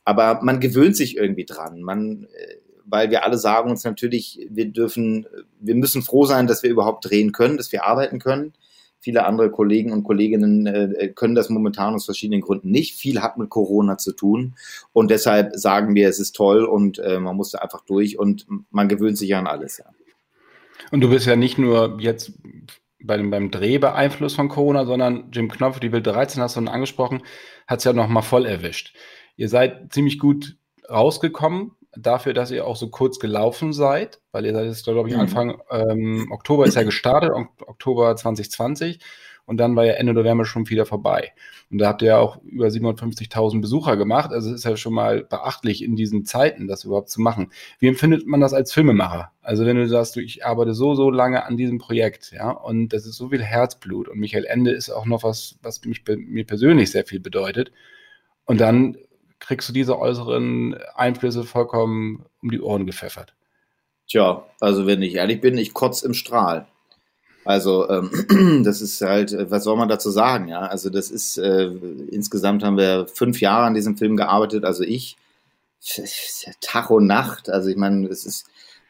Aber 0.04 0.42
man 0.44 0.60
gewöhnt 0.60 0.96
sich 0.96 1.18
irgendwie 1.18 1.46
dran. 1.46 1.82
Man, 1.82 2.26
äh, 2.26 2.56
weil 2.86 3.10
wir 3.10 3.24
alle 3.24 3.38
sagen 3.38 3.72
uns 3.72 3.84
natürlich, 3.84 4.48
wir 4.50 4.66
dürfen, 4.66 5.26
wir 5.60 5.76
müssen 5.76 6.04
froh 6.04 6.26
sein, 6.26 6.46
dass 6.46 6.62
wir 6.62 6.70
überhaupt 6.70 7.10
drehen 7.10 7.32
können, 7.32 7.58
dass 7.58 7.72
wir 7.72 7.86
arbeiten 7.86 8.20
können. 8.20 8.54
Viele 9.00 9.26
andere 9.26 9.50
Kollegen 9.50 9.92
und 9.92 10.04
Kolleginnen 10.04 10.66
äh, 10.68 11.12
können 11.16 11.36
das 11.36 11.50
momentan 11.50 11.94
aus 11.96 12.06
verschiedenen 12.06 12.42
Gründen 12.42 12.70
nicht. 12.70 12.96
Viel 12.96 13.22
hat 13.22 13.38
mit 13.38 13.50
Corona 13.50 13.98
zu 13.98 14.12
tun. 14.12 14.56
Und 14.94 15.10
deshalb 15.10 15.56
sagen 15.56 15.96
wir, 15.96 16.10
es 16.10 16.20
ist 16.20 16.36
toll 16.36 16.66
und 16.66 17.00
äh, 17.00 17.20
man 17.20 17.36
muss 17.36 17.52
da 17.52 17.60
einfach 17.60 17.86
durch 17.86 18.20
und 18.20 18.46
man 18.72 18.90
gewöhnt 18.90 19.18
sich 19.18 19.36
an 19.36 19.48
alles. 19.48 19.78
Ja. 19.78 19.86
Und 20.92 21.02
du 21.02 21.10
bist 21.10 21.26
ja 21.26 21.36
nicht 21.36 21.58
nur 21.58 21.98
jetzt 22.00 22.34
bei 23.06 23.18
dem, 23.18 23.30
beim 23.30 23.52
Dreh 23.52 23.78
beeinflusst 23.78 24.36
von 24.36 24.50
Corona, 24.50 24.86
sondern 24.86 25.32
Jim 25.32 25.50
Knopf, 25.50 25.80
die 25.80 25.90
Bild 25.90 26.08
13 26.08 26.42
hast 26.42 26.56
du 26.56 26.62
dann 26.62 26.74
angesprochen, 26.74 27.24
hat 27.68 27.80
es 27.80 27.86
ja 27.86 27.94
noch 27.94 28.08
mal 28.08 28.22
voll 28.22 28.46
erwischt. 28.46 28.96
Ihr 29.36 29.50
seid 29.50 29.92
ziemlich 29.94 30.20
gut 30.20 30.58
rausgekommen 30.90 31.72
dafür, 31.98 32.34
dass 32.34 32.52
ihr 32.52 32.66
auch 32.66 32.76
so 32.76 32.90
kurz 32.90 33.20
gelaufen 33.20 33.74
seid, 33.74 34.20
weil 34.32 34.46
ihr 34.46 34.54
seid 34.54 34.66
jetzt, 34.66 34.84
glaube 34.84 35.10
ich, 35.10 35.16
mhm. 35.16 35.22
Anfang 35.22 35.62
ähm, 35.72 36.28
Oktober 36.32 36.66
ist 36.66 36.76
ja 36.76 36.84
gestartet, 36.84 37.32
Oktober 37.66 38.16
2020 38.16 39.00
und 39.46 39.58
dann 39.58 39.76
war 39.76 39.86
ja 39.86 39.94
Ende 39.94 40.14
November 40.14 40.46
schon 40.46 40.70
wieder 40.70 40.86
vorbei. 40.86 41.34
Und 41.70 41.80
da 41.80 41.88
habt 41.88 42.02
ihr 42.02 42.10
ja 42.10 42.18
auch 42.18 42.42
über 42.44 42.68
750.000 42.68 43.62
Besucher 43.62 43.98
gemacht. 43.98 44.32
Also 44.32 44.50
es 44.50 44.58
ist 44.58 44.66
ja 44.66 44.78
schon 44.78 44.94
mal 44.94 45.24
beachtlich 45.24 45.84
in 45.84 45.96
diesen 45.96 46.26
Zeiten, 46.26 46.68
das 46.68 46.84
überhaupt 46.84 47.10
zu 47.10 47.22
machen. 47.22 47.52
Wie 47.80 47.88
empfindet 47.88 48.26
man 48.26 48.40
das 48.40 48.54
als 48.54 48.74
Filmemacher? 48.74 49.32
Also 49.42 49.66
wenn 49.66 49.78
du 49.78 49.88
sagst, 49.88 50.16
du, 50.16 50.20
ich 50.20 50.46
arbeite 50.46 50.74
so, 50.74 50.96
so 50.96 51.10
lange 51.10 51.46
an 51.46 51.58
diesem 51.58 51.78
Projekt, 51.78 52.32
ja, 52.32 52.52
und 52.52 52.90
das 52.90 53.06
ist 53.06 53.18
so 53.18 53.30
viel 53.30 53.44
Herzblut 53.44 54.08
und 54.08 54.20
Michael 54.20 54.46
Ende 54.46 54.72
ist 54.72 54.90
auch 54.90 55.06
noch 55.06 55.24
was, 55.24 55.58
was 55.62 55.84
mich, 55.86 56.04
mir 56.08 56.46
persönlich 56.46 56.92
sehr 56.92 57.06
viel 57.06 57.20
bedeutet. 57.20 57.72
Und 58.46 58.62
dann 58.62 58.98
kriegst 59.40 59.70
du 59.70 59.74
diese 59.74 60.00
äußeren 60.00 60.76
Einflüsse 60.96 61.44
vollkommen 61.44 62.26
um 62.42 62.52
die 62.52 62.62
Ohren 62.62 62.86
gepfeffert. 62.86 63.36
Tja, 64.08 64.46
also 64.60 64.86
wenn 64.86 65.02
ich 65.02 65.16
ehrlich 65.16 65.42
bin, 65.42 65.58
ich 65.58 65.74
kotze 65.74 66.06
im 66.06 66.14
Strahl. 66.14 66.68
Also 67.46 67.88
ähm, 67.90 68.64
das 68.64 68.82
ist 68.82 69.00
halt, 69.02 69.32
äh, 69.32 69.50
was 69.50 69.64
soll 69.64 69.78
man 69.78 69.88
dazu 69.88 70.10
sagen, 70.10 70.48
ja? 70.48 70.62
Also 70.62 70.90
das 70.90 71.12
ist, 71.12 71.38
äh, 71.38 71.68
insgesamt 72.12 72.64
haben 72.64 72.78
wir 72.78 73.08
fünf 73.08 73.40
Jahre 73.40 73.66
an 73.66 73.76
diesem 73.76 73.96
Film 73.98 74.18
gearbeitet, 74.18 74.66
also 74.66 74.84
ich, 74.84 75.16
Tag 76.62 76.90
und 76.90 77.06
Nacht, 77.06 77.50
also 77.50 77.70
ich 77.70 77.78
meine, 77.78 78.08
es 78.08 78.26
ist, 78.26 78.48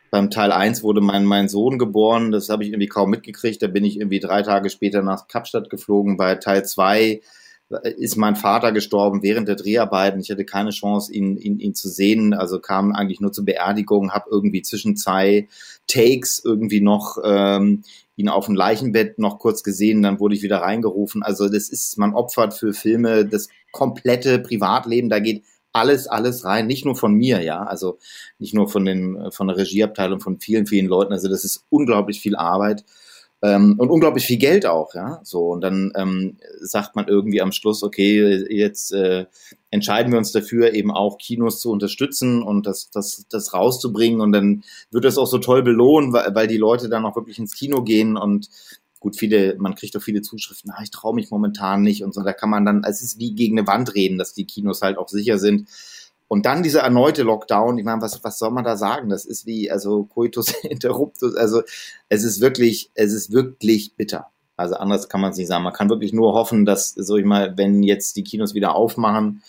beim 0.10 0.30
Teil 0.30 0.54
1 0.54 0.82
wurde 0.82 1.02
mein, 1.02 1.26
mein 1.26 1.50
Sohn 1.50 1.78
geboren, 1.78 2.32
das 2.32 2.48
habe 2.48 2.64
ich 2.64 2.70
irgendwie 2.70 2.88
kaum 2.88 3.10
mitgekriegt, 3.10 3.62
da 3.62 3.68
bin 3.68 3.84
ich 3.84 4.00
irgendwie 4.00 4.22
drei 4.22 4.42
Tage 4.44 4.70
später 4.70 5.02
nach 5.02 5.28
Kapstadt 5.28 5.70
geflogen, 5.70 6.16
bei 6.16 6.36
Teil 6.36 6.64
2 6.64 7.22
ist 7.98 8.16
mein 8.16 8.36
Vater 8.36 8.72
gestorben 8.72 9.24
während 9.24 9.48
der 9.48 9.56
Dreharbeiten. 9.56 10.20
Ich 10.20 10.30
hatte 10.30 10.46
keine 10.46 10.70
Chance, 10.70 11.12
ihn, 11.12 11.36
ihn, 11.36 11.60
ihn 11.60 11.74
zu 11.74 11.90
sehen. 11.90 12.36
Also 12.36 12.60
kam 12.60 12.92
eigentlich 12.92 13.22
nur 13.22 13.32
zur 13.32 13.46
Beerdigung, 13.46 14.12
habe 14.12 14.30
irgendwie 14.30 14.62
zwischen 14.62 14.96
zwei 14.96 15.48
Takes 15.88 16.44
irgendwie 16.46 16.82
noch 16.82 17.18
ähm, 17.24 17.84
ihn 18.16 18.30
auf 18.30 18.46
dem 18.46 18.56
Leichenbett 18.56 19.20
noch 19.20 19.40
kurz 19.40 19.64
gesehen, 19.64 20.02
dann 20.02 20.20
wurde 20.20 20.36
ich 20.36 20.44
wieder 20.44 20.62
reingerufen. 20.62 21.24
Also 21.24 21.50
das 21.50 21.70
ist, 21.70 21.98
man 21.98 22.14
opfert 22.14 22.54
für 22.54 22.74
Filme 22.74 23.26
das 23.26 23.50
komplette 23.72 24.40
Privatleben. 24.40 25.10
Da 25.10 25.20
geht 25.20 25.44
alles, 25.74 26.08
alles 26.08 26.46
rein, 26.46 26.68
nicht 26.68 26.86
nur 26.86 26.96
von 26.96 27.14
mir, 27.14 27.42
ja, 27.42 27.64
also 27.64 28.00
nicht 28.40 28.54
nur 28.54 28.70
von 28.70 28.86
den, 28.86 29.30
von 29.32 29.48
der 29.48 29.58
Regieabteilung, 29.58 30.22
von 30.22 30.40
vielen, 30.40 30.66
vielen 30.66 30.88
Leuten. 30.88 31.12
Also 31.12 31.28
das 31.28 31.44
ist 31.44 31.66
unglaublich 31.70 32.22
viel 32.22 32.38
Arbeit. 32.38 32.86
Ähm, 33.46 33.76
und 33.78 33.90
unglaublich 33.90 34.26
viel 34.26 34.38
Geld 34.38 34.66
auch, 34.66 34.96
ja. 34.96 35.20
So, 35.24 35.50
und 35.50 35.62
dann 35.62 35.92
ähm, 35.96 36.38
sagt 36.62 36.96
man 36.96 37.08
irgendwie 37.08 37.42
am 37.42 37.52
Schluss, 37.52 37.84
okay, 37.84 38.44
jetzt 38.50 38.92
äh, 38.92 39.26
entscheiden 39.70 40.12
wir 40.12 40.18
uns 40.18 40.32
dafür, 40.32 40.74
eben 40.74 40.90
auch 40.90 41.20
Kinos 41.20 41.60
zu 41.60 41.70
unterstützen 41.70 42.42
und 42.42 42.66
das, 42.66 42.90
das, 42.90 43.26
das 43.30 43.54
rauszubringen. 43.54 44.22
Und 44.22 44.32
dann 44.32 44.64
wird 44.90 45.06
das 45.06 45.20
auch 45.20 45.28
so 45.28 45.38
toll 45.38 45.62
belohnt, 45.62 46.12
weil, 46.12 46.34
weil 46.34 46.48
die 46.48 46.58
Leute 46.58 46.90
dann 46.90 47.06
auch 47.06 47.16
wirklich 47.16 47.38
ins 47.38 47.54
Kino 47.54 47.84
gehen 47.84 48.18
und 48.18 48.50
gut, 49.00 49.16
viele, 49.16 49.56
man 49.60 49.76
kriegt 49.76 49.96
auch 49.96 50.02
viele 50.02 50.24
Zuschriften, 50.24 50.72
ah, 50.72 50.82
ich 50.82 50.90
traue 50.90 51.14
mich 51.14 51.30
momentan 51.30 51.84
nicht 51.84 52.04
und 52.04 52.16
so. 52.16 52.24
Da 52.24 52.34
kann 52.34 52.50
man 52.50 52.66
dann, 52.66 52.84
es 52.84 53.04
ist 53.04 53.20
wie 53.20 53.36
gegen 53.36 53.60
eine 53.60 53.68
Wand 53.68 53.94
reden, 53.94 54.18
dass 54.18 54.34
die 54.34 54.46
Kinos 54.46 54.82
halt 54.82 54.98
auch 54.98 55.10
sicher 55.10 55.38
sind. 55.38 55.70
Und 56.28 56.46
dann 56.46 56.64
dieser 56.64 56.82
erneute 56.82 57.24
Lockdown, 57.24 57.78
ich 57.78 57.86
meine, 57.86 58.02
was, 58.02 58.24
was 58.24 58.40
soll 58.40 58.52
man 58.52 58.64
da 58.64 58.78
sagen? 58.78 59.10
Das 59.10 59.26
ist 59.26 59.46
wie, 59.46 59.70
also 59.70 60.06
Coitus 60.06 60.50
interruptus, 60.64 61.36
also 61.36 61.62
es 62.10 62.24
ist 62.24 62.42
wirklich, 62.42 62.92
es 62.96 63.14
ist 63.14 63.32
wirklich 63.32 63.96
bitter. 63.96 64.28
Also 64.58 64.76
anders 64.76 65.10
kann 65.10 65.22
man 65.22 65.32
es 65.32 65.38
nicht 65.38 65.48
sagen. 65.48 65.64
Man 65.64 65.74
kann 65.74 65.90
wirklich 65.90 66.14
nur 66.14 66.34
hoffen, 66.34 66.66
dass, 66.66 66.92
so 66.92 67.18
ich 67.18 67.26
mal, 67.26 67.58
wenn 67.58 67.84
jetzt 67.84 68.16
die 68.16 68.24
Kinos 68.24 68.54
wieder 68.54 68.76
aufmachen, 68.76 69.44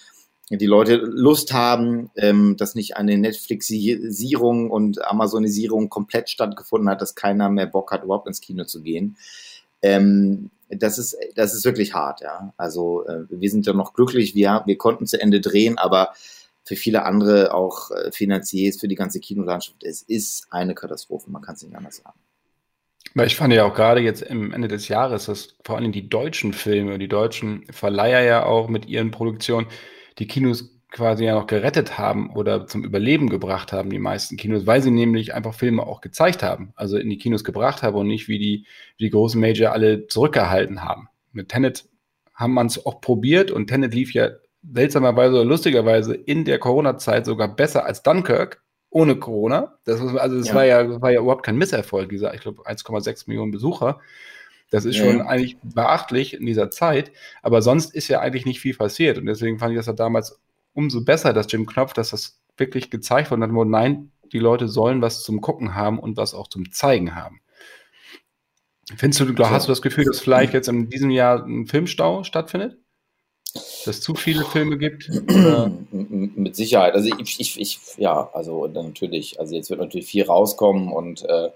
die 0.51 0.67
Leute 0.67 0.97
Lust 0.97 1.53
haben, 1.53 2.11
ähm, 2.17 2.57
dass 2.57 2.75
nicht 2.75 2.97
eine 2.97 3.19
Netflixisierung 3.19 4.71
und 4.71 5.05
Amazonisierung 5.05 5.89
komplett 5.89 6.31
stattgefunden 6.31 6.89
hat, 6.89 7.01
dass 7.01 7.17
keiner 7.17 7.49
mehr 7.49 7.67
Bock 7.67 7.91
hat, 7.91 8.05
überhaupt 8.05 8.29
ins 8.29 8.41
Kino 8.41 8.65
zu 8.65 8.83
gehen. 8.83 9.17
Ähm, 9.83 10.51
das 10.69 10.99
ist, 10.99 11.17
das 11.35 11.55
ist 11.55 11.65
wirklich 11.65 11.95
hart, 11.95 12.21
ja. 12.21 12.53
Also 12.57 13.07
äh, 13.07 13.25
wir 13.29 13.51
sind 13.51 13.67
ja 13.67 13.73
noch 13.73 13.93
glücklich, 13.93 14.35
wir, 14.35 14.63
wir 14.67 14.79
konnten 14.79 15.07
zu 15.07 15.21
Ende 15.21 15.41
drehen, 15.41 15.79
aber 15.79 16.13
für 16.67 16.77
viele 16.77 17.05
andere 17.05 17.55
auch 17.55 17.91
äh, 17.93 18.11
Finanziers, 18.13 18.79
für 18.79 18.89
die 18.89 18.97
ganze 18.97 19.21
Kinolandschaft. 19.21 19.85
Es 19.85 20.03
ist 20.03 20.49
eine 20.51 20.75
Katastrophe, 20.75 21.31
man 21.31 21.41
kann 21.41 21.55
es 21.55 21.63
nicht 21.63 21.77
anders 21.77 21.97
sagen. 21.97 22.19
Weil 23.15 23.29
ich 23.29 23.37
fand 23.37 23.53
ja 23.55 23.65
auch 23.65 23.75
gerade 23.75 24.01
jetzt 24.01 24.21
im 24.23 24.53
Ende 24.53 24.69
des 24.69 24.89
Jahres, 24.89 25.27
dass 25.27 25.57
vor 25.65 25.77
allem 25.77 25.93
die 25.93 26.09
deutschen 26.09 26.53
Filme, 26.53 26.99
die 26.99 27.09
deutschen 27.09 27.65
Verleiher 27.71 28.23
ja 28.23 28.45
auch 28.45 28.69
mit 28.69 28.87
ihren 28.87 29.11
Produktionen 29.11 29.69
die 30.19 30.27
Kinos 30.27 30.77
quasi 30.91 31.25
ja 31.25 31.35
noch 31.35 31.47
gerettet 31.47 31.99
haben 31.99 32.31
oder 32.35 32.67
zum 32.67 32.85
Überleben 32.85 33.29
gebracht 33.29 33.73
haben, 33.73 33.91
die 33.91 33.99
meisten 33.99 34.37
Kinos, 34.37 34.67
weil 34.67 34.83
sie 34.83 34.91
nämlich 34.91 35.35
einfach 35.35 35.55
Filme 35.55 35.87
auch 35.87 36.01
gezeigt 36.01 36.43
haben, 36.43 36.73
also 36.75 36.97
in 36.97 37.09
die 37.09 37.19
Kinos 37.19 37.45
gebracht 37.45 37.83
haben 37.83 37.97
und 37.97 38.07
nicht 38.07 38.29
wie 38.29 38.39
die, 38.39 38.67
wie 38.97 39.05
die 39.05 39.11
großen 39.11 39.41
Major 39.41 39.73
alle 39.73 40.09
zurückgehalten 40.09 40.83
haben. 40.83 41.09
Mit 41.33 41.49
Tenet 41.49 41.89
haben 42.35 42.55
man 42.55 42.67
es 42.67 42.85
auch 42.85 43.01
probiert 43.01 43.51
und 43.51 43.69
Tenet 43.69 43.95
lief 43.95 44.13
ja 44.15 44.31
seltsamerweise 44.73 45.35
oder 45.35 45.45
lustigerweise 45.45 46.15
in 46.15 46.45
der 46.45 46.59
Corona-Zeit 46.59 47.27
sogar 47.27 47.49
besser 47.49 47.85
als 47.85 48.03
Dunkirk 48.03 48.63
ohne 48.91 49.17
Corona. 49.17 49.79
Das 49.85 50.01
ist, 50.01 50.17
also 50.17 50.37
es 50.37 50.49
ja. 50.49 50.55
war 50.55 50.65
ja 50.65 51.01
war 51.01 51.11
ja 51.11 51.21
überhaupt 51.21 51.45
kein 51.45 51.57
Misserfolg, 51.57 52.09
dieser, 52.09 52.35
ich 52.35 52.41
glaube, 52.41 52.63
1,6 52.67 53.25
Millionen 53.27 53.53
Besucher. 53.53 54.01
Das 54.71 54.85
ist 54.85 54.97
ja. 54.97 55.05
schon 55.05 55.21
eigentlich 55.21 55.59
beachtlich 55.63 56.35
in 56.35 56.47
dieser 56.47 56.71
Zeit, 56.71 57.13
aber 57.43 57.63
sonst 57.63 57.95
ist 57.95 58.09
ja 58.09 58.21
eigentlich 58.21 58.47
nicht 58.47 58.61
viel 58.61 58.75
passiert. 58.75 59.19
Und 59.19 59.27
deswegen 59.27 59.59
fand 59.59 59.73
ich 59.73 59.79
das 59.79 59.87
ja 59.87 59.93
damals 59.93 60.41
umso 60.73 61.05
besser, 61.05 61.33
dass 61.33 61.51
Jim 61.51 61.67
Knopf, 61.67 61.93
dass 61.93 62.11
das 62.11 62.41
wirklich 62.57 62.91
gezeigt 62.91 63.31
wurde, 63.31 63.45
und 63.45 63.71
nein, 63.71 64.11
die 64.33 64.39
Leute 64.39 64.67
sollen 64.67 65.03
was 65.03 65.23
zum 65.23 65.41
Gucken 65.41 65.75
haben 65.75 65.99
und 65.99 66.17
was 66.17 66.35
auch 66.35 66.49
zum 66.49 66.73
Zeigen 66.73 67.15
haben. 67.15 67.41
Findest 68.97 69.21
du, 69.21 69.45
hast 69.45 69.67
du 69.67 69.73
das 69.73 69.83
Gefühl, 69.83 70.05
dass 70.05 70.21
vielleicht 70.21 70.53
jetzt 70.53 70.69
in 70.69 70.89
diesem 70.89 71.11
Jahr 71.11 71.45
ein 71.45 71.67
Filmstau 71.67 72.23
stattfindet? 72.25 72.79
Dass 73.57 73.87
es 73.87 74.01
zu 74.01 74.15
viele 74.15 74.45
Filme 74.45 74.79
gibt? 74.79 75.09
Mit 75.91 76.57
Sicherheit. 76.57 76.95
Also 76.95 77.11
ich, 77.19 77.41
ich, 77.41 77.61
ich, 77.61 77.79
ja, 77.97 78.31
also 78.33 78.67
natürlich, 78.67 79.41
also 79.41 79.55
jetzt 79.55 79.71
wird 79.71 79.81
natürlich 79.81 80.07
viel 80.07 80.25
rauskommen 80.25 80.93
und 80.93 81.23
äh, 81.25 81.51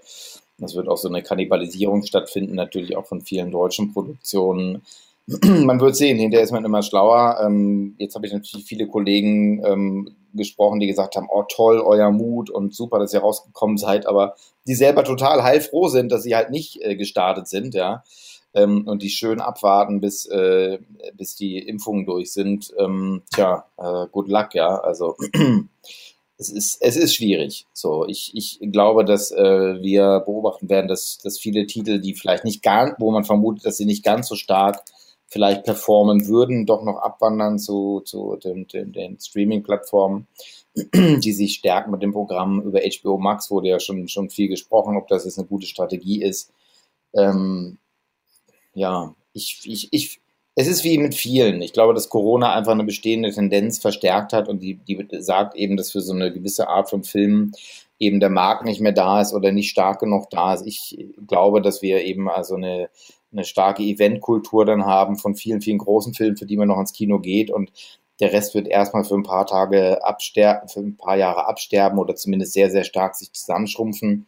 es 0.63 0.75
wird 0.75 0.87
auch 0.87 0.97
so 0.97 1.07
eine 1.07 1.23
Kannibalisierung 1.23 2.03
stattfinden, 2.03 2.55
natürlich 2.55 2.95
auch 2.95 3.05
von 3.05 3.21
vielen 3.21 3.51
deutschen 3.51 3.93
Produktionen. 3.93 4.83
man 5.27 5.79
wird 5.79 5.95
sehen, 5.95 6.17
hinterher 6.17 6.43
ist 6.43 6.51
man 6.51 6.65
immer 6.65 6.83
schlauer. 6.83 7.39
Ähm, 7.43 7.95
jetzt 7.97 8.15
habe 8.15 8.27
ich 8.27 8.33
natürlich 8.33 8.65
viele 8.65 8.87
Kollegen 8.87 9.63
ähm, 9.65 10.15
gesprochen, 10.33 10.79
die 10.79 10.87
gesagt 10.87 11.15
haben, 11.15 11.27
oh 11.31 11.43
toll, 11.47 11.79
euer 11.79 12.11
Mut 12.11 12.49
und 12.49 12.73
super, 12.75 12.99
dass 12.99 13.13
ihr 13.13 13.19
rausgekommen 13.19 13.77
seid, 13.77 14.05
aber 14.05 14.35
die 14.67 14.75
selber 14.75 15.03
total 15.03 15.43
heilfroh 15.43 15.87
sind, 15.87 16.11
dass 16.11 16.23
sie 16.23 16.35
halt 16.35 16.51
nicht 16.51 16.81
äh, 16.81 16.95
gestartet 16.95 17.47
sind, 17.47 17.73
ja 17.73 18.03
ähm, 18.53 18.87
und 18.87 19.01
die 19.01 19.09
schön 19.09 19.39
abwarten, 19.39 20.01
bis, 20.01 20.25
äh, 20.25 20.79
bis 21.15 21.35
die 21.35 21.57
Impfungen 21.59 22.05
durch 22.05 22.33
sind. 22.33 22.73
Ähm, 22.77 23.23
tja, 23.33 23.65
äh, 23.77 24.07
good 24.11 24.27
luck, 24.27 24.53
ja. 24.53 24.77
Also 24.79 25.15
es 26.37 26.49
ist, 26.49 26.81
es 26.81 26.97
ist 26.97 27.15
schwierig. 27.15 27.67
So, 27.73 28.05
ich, 28.07 28.31
ich 28.35 28.59
glaube, 28.71 29.05
dass 29.05 29.31
äh, 29.31 29.81
wir 29.81 30.21
beobachten 30.25 30.69
werden, 30.69 30.87
dass, 30.87 31.19
dass 31.19 31.39
viele 31.39 31.65
Titel, 31.67 31.99
die 31.99 32.15
vielleicht 32.15 32.43
nicht 32.43 32.63
gar, 32.63 32.95
wo 32.99 33.11
man 33.11 33.23
vermutet, 33.23 33.65
dass 33.65 33.77
sie 33.77 33.85
nicht 33.85 34.03
ganz 34.03 34.27
so 34.27 34.35
stark 34.35 34.83
vielleicht 35.27 35.63
performen 35.63 36.27
würden, 36.27 36.65
doch 36.65 36.83
noch 36.83 36.97
abwandern 36.97 37.57
zu, 37.57 38.01
zu 38.01 38.35
den, 38.35 38.67
den, 38.67 38.91
den 38.91 39.17
Streaming-Plattformen, 39.17 40.27
die 40.75 41.31
sich 41.31 41.53
stärken 41.53 41.91
mit 41.91 42.01
dem 42.01 42.11
Programm. 42.11 42.61
Über 42.61 42.81
HBO 42.81 43.17
Max 43.17 43.49
wurde 43.49 43.69
ja 43.69 43.79
schon, 43.79 44.09
schon 44.09 44.29
viel 44.29 44.49
gesprochen, 44.49 44.97
ob 44.97 45.07
das 45.07 45.23
jetzt 45.23 45.39
eine 45.39 45.47
gute 45.47 45.67
Strategie 45.67 46.21
ist. 46.21 46.51
Ähm, 47.13 47.77
ja, 48.73 49.15
ich, 49.33 49.61
ich, 49.63 49.87
ich, 49.91 50.21
es 50.55 50.67
ist 50.67 50.83
wie 50.83 50.97
mit 50.97 51.15
vielen. 51.15 51.61
Ich 51.61 51.73
glaube, 51.73 51.93
dass 51.93 52.09
Corona 52.09 52.53
einfach 52.53 52.73
eine 52.73 52.83
bestehende 52.83 53.31
Tendenz 53.31 53.79
verstärkt 53.79 54.33
hat 54.33 54.49
und 54.49 54.59
die, 54.61 54.75
die 54.75 55.07
sagt 55.19 55.55
eben, 55.55 55.77
dass 55.77 55.91
für 55.91 56.01
so 56.01 56.13
eine 56.13 56.31
gewisse 56.33 56.67
Art 56.67 56.89
von 56.89 57.03
Filmen 57.03 57.53
eben 57.99 58.19
der 58.19 58.29
Markt 58.29 58.65
nicht 58.65 58.81
mehr 58.81 58.91
da 58.91 59.21
ist 59.21 59.33
oder 59.33 59.51
nicht 59.51 59.69
stark 59.69 59.99
genug 59.99 60.29
da 60.29 60.53
ist. 60.53 60.65
Ich 60.65 60.97
glaube, 61.27 61.61
dass 61.61 61.81
wir 61.81 62.03
eben 62.03 62.29
also 62.29 62.55
eine, 62.55 62.89
eine 63.31 63.45
starke 63.45 63.83
Eventkultur 63.83 64.65
dann 64.65 64.85
haben 64.85 65.17
von 65.17 65.35
vielen, 65.35 65.61
vielen 65.61 65.77
großen 65.77 66.13
Filmen, 66.13 66.35
für 66.35 66.45
die 66.45 66.57
man 66.57 66.67
noch 66.67 66.79
ins 66.79 66.93
Kino 66.93 67.19
geht 67.19 67.51
und 67.51 67.71
der 68.19 68.33
Rest 68.33 68.53
wird 68.53 68.67
erstmal 68.67 69.03
für 69.03 69.15
ein 69.15 69.23
paar 69.23 69.47
Tage 69.47 70.03
absterben, 70.05 70.69
für 70.69 70.79
ein 70.79 70.95
paar 70.95 71.17
Jahre 71.17 71.47
absterben 71.47 71.97
oder 71.97 72.15
zumindest 72.15 72.53
sehr, 72.53 72.69
sehr 72.69 72.83
stark 72.83 73.15
sich 73.15 73.33
zusammenschrumpfen. 73.33 74.27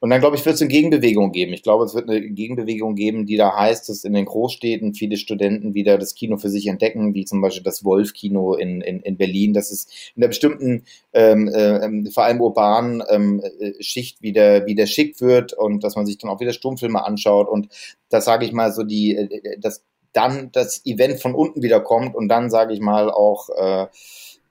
Und 0.00 0.08
dann, 0.08 0.20
glaube 0.20 0.34
ich, 0.34 0.46
wird 0.46 0.54
es 0.54 0.62
eine 0.62 0.70
Gegenbewegung 0.70 1.30
geben. 1.30 1.52
Ich 1.52 1.62
glaube, 1.62 1.84
es 1.84 1.94
wird 1.94 2.08
eine 2.08 2.22
Gegenbewegung 2.22 2.94
geben, 2.94 3.26
die 3.26 3.36
da 3.36 3.54
heißt, 3.54 3.86
dass 3.88 4.04
in 4.04 4.14
den 4.14 4.24
Großstädten 4.24 4.94
viele 4.94 5.18
Studenten 5.18 5.74
wieder 5.74 5.98
das 5.98 6.14
Kino 6.14 6.38
für 6.38 6.48
sich 6.48 6.66
entdecken, 6.68 7.14
wie 7.14 7.26
zum 7.26 7.42
Beispiel 7.42 7.62
das 7.62 7.84
Wolf-Kino 7.84 8.54
in, 8.54 8.80
in, 8.80 9.00
in 9.00 9.18
Berlin, 9.18 9.52
dass 9.52 9.70
es 9.70 9.88
in 10.16 10.22
einer 10.22 10.28
bestimmten, 10.28 10.84
ähm, 11.12 11.48
äh, 11.48 12.10
vor 12.10 12.24
allem 12.24 12.40
urbanen 12.40 13.02
ähm, 13.10 13.42
äh, 13.60 13.82
Schicht 13.82 14.22
wieder, 14.22 14.64
wieder 14.64 14.86
schick 14.86 15.20
wird 15.20 15.52
und 15.52 15.84
dass 15.84 15.96
man 15.96 16.06
sich 16.06 16.16
dann 16.16 16.30
auch 16.30 16.40
wieder 16.40 16.54
Stummfilme 16.54 17.04
anschaut. 17.04 17.48
Und 17.48 17.68
das 18.08 18.24
sage 18.24 18.46
ich 18.46 18.52
mal 18.52 18.72
so, 18.72 18.84
die, 18.84 19.14
äh, 19.16 19.58
das 19.60 19.84
dann 20.12 20.50
das 20.52 20.84
Event 20.86 21.20
von 21.20 21.34
unten 21.34 21.62
wieder 21.62 21.80
kommt 21.80 22.14
und 22.16 22.28
dann, 22.28 22.50
sage 22.50 22.72
ich 22.72 22.80
mal, 22.80 23.10
auch 23.10 23.48
äh, 23.50 23.86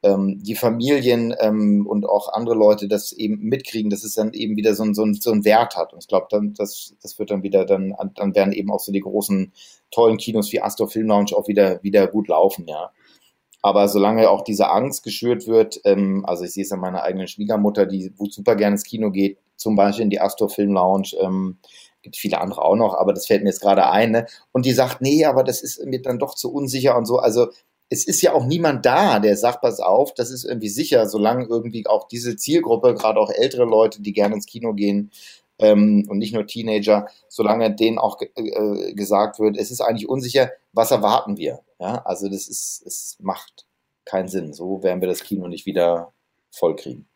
ähm, 0.03 0.39
die 0.41 0.55
Familien 0.55 1.35
ähm, 1.39 1.85
und 1.87 2.05
auch 2.07 2.31
andere 2.31 2.55
Leute 2.55 2.87
das 2.87 3.11
eben 3.11 3.39
mitkriegen, 3.39 3.89
dass 3.89 4.03
es 4.03 4.13
dann 4.13 4.33
eben 4.33 4.55
wieder 4.55 4.73
so, 4.73 4.83
ein, 4.83 4.93
so, 4.93 5.03
ein, 5.03 5.13
so 5.15 5.31
ein 5.31 5.43
Wert 5.43 5.75
hat. 5.75 5.93
Und 5.93 5.99
ich 5.99 6.07
glaube, 6.07 6.27
dann, 6.29 6.53
das, 6.53 6.95
das 7.01 7.19
wird 7.19 7.31
dann 7.31 7.43
wieder, 7.43 7.65
dann, 7.65 7.95
dann 8.15 8.35
werden 8.35 8.53
eben 8.53 8.71
auch 8.71 8.79
so 8.79 8.91
die 8.91 9.01
großen, 9.01 9.51
tollen 9.91 10.17
Kinos 10.17 10.51
wie 10.51 10.61
Astor 10.61 10.89
Film 10.89 11.07
Lounge 11.07 11.31
auch 11.35 11.47
wieder, 11.47 11.81
wieder 11.83 12.07
gut 12.07 12.27
laufen, 12.27 12.67
ja. 12.67 12.91
Aber 13.61 13.89
solange 13.89 14.29
auch 14.29 14.43
diese 14.43 14.69
Angst 14.69 15.03
geschürt 15.03 15.45
wird, 15.45 15.81
ähm, 15.83 16.23
also 16.25 16.45
ich 16.45 16.51
sehe 16.51 16.63
es 16.63 16.71
an 16.71 16.79
meiner 16.79 17.03
eigenen 17.03 17.27
Schwiegermutter, 17.27 17.85
die 17.85 18.13
super 18.29 18.55
gerne 18.55 18.75
ins 18.75 18.85
Kino 18.85 19.11
geht, 19.11 19.37
zum 19.57 19.75
Beispiel 19.75 20.03
in 20.03 20.09
die 20.09 20.21
Astor 20.21 20.49
Film 20.49 20.71
Lounge, 20.71 21.09
ähm, 21.19 21.57
gibt 22.01 22.15
viele 22.15 22.39
andere 22.39 22.63
auch 22.63 22.77
noch, 22.77 22.93
aber 22.95 23.11
das 23.11 23.27
fällt 23.27 23.43
mir 23.43 23.49
jetzt 23.49 23.59
gerade 23.59 23.89
ein, 23.89 24.11
ne? 24.11 24.25
Und 24.53 24.65
die 24.65 24.71
sagt, 24.71 25.01
nee, 25.01 25.25
aber 25.25 25.43
das 25.43 25.61
ist 25.61 25.83
mir 25.85 26.01
dann 26.01 26.19
doch 26.19 26.35
zu 26.35 26.53
unsicher 26.53 26.97
und 26.97 27.05
so. 27.05 27.17
Also 27.17 27.47
es 27.89 28.05
ist 28.05 28.21
ja 28.21 28.33
auch 28.33 28.45
niemand 28.45 28.85
da, 28.85 29.19
der 29.19 29.35
sagt, 29.35 29.61
pass 29.61 29.79
auf, 29.79 30.13
das 30.13 30.29
ist 30.29 30.45
irgendwie 30.45 30.69
sicher, 30.69 31.07
solange 31.07 31.45
irgendwie 31.45 31.87
auch 31.87 32.07
diese 32.07 32.35
Zielgruppe, 32.35 32.93
gerade 32.93 33.19
auch 33.19 33.31
ältere 33.31 33.65
Leute, 33.65 34.01
die 34.01 34.13
gerne 34.13 34.35
ins 34.35 34.45
Kino 34.45 34.73
gehen, 34.73 35.11
ähm, 35.59 36.05
und 36.07 36.17
nicht 36.17 36.33
nur 36.33 36.47
Teenager, 36.47 37.07
solange 37.27 37.73
denen 37.75 37.99
auch 37.99 38.19
äh, 38.21 38.93
gesagt 38.93 39.39
wird, 39.39 39.57
es 39.57 39.71
ist 39.71 39.81
eigentlich 39.81 40.07
unsicher, 40.09 40.51
was 40.71 40.91
erwarten 40.91 41.37
wir. 41.37 41.59
Ja, 41.79 42.01
also 42.05 42.29
das 42.29 42.47
ist, 42.47 42.81
es 42.85 43.17
macht 43.21 43.65
keinen 44.05 44.29
Sinn. 44.29 44.53
So 44.53 44.81
werden 44.83 45.01
wir 45.01 45.07
das 45.07 45.23
Kino 45.23 45.47
nicht 45.47 45.65
wieder 45.65 46.13
vollkriegen. 46.51 47.07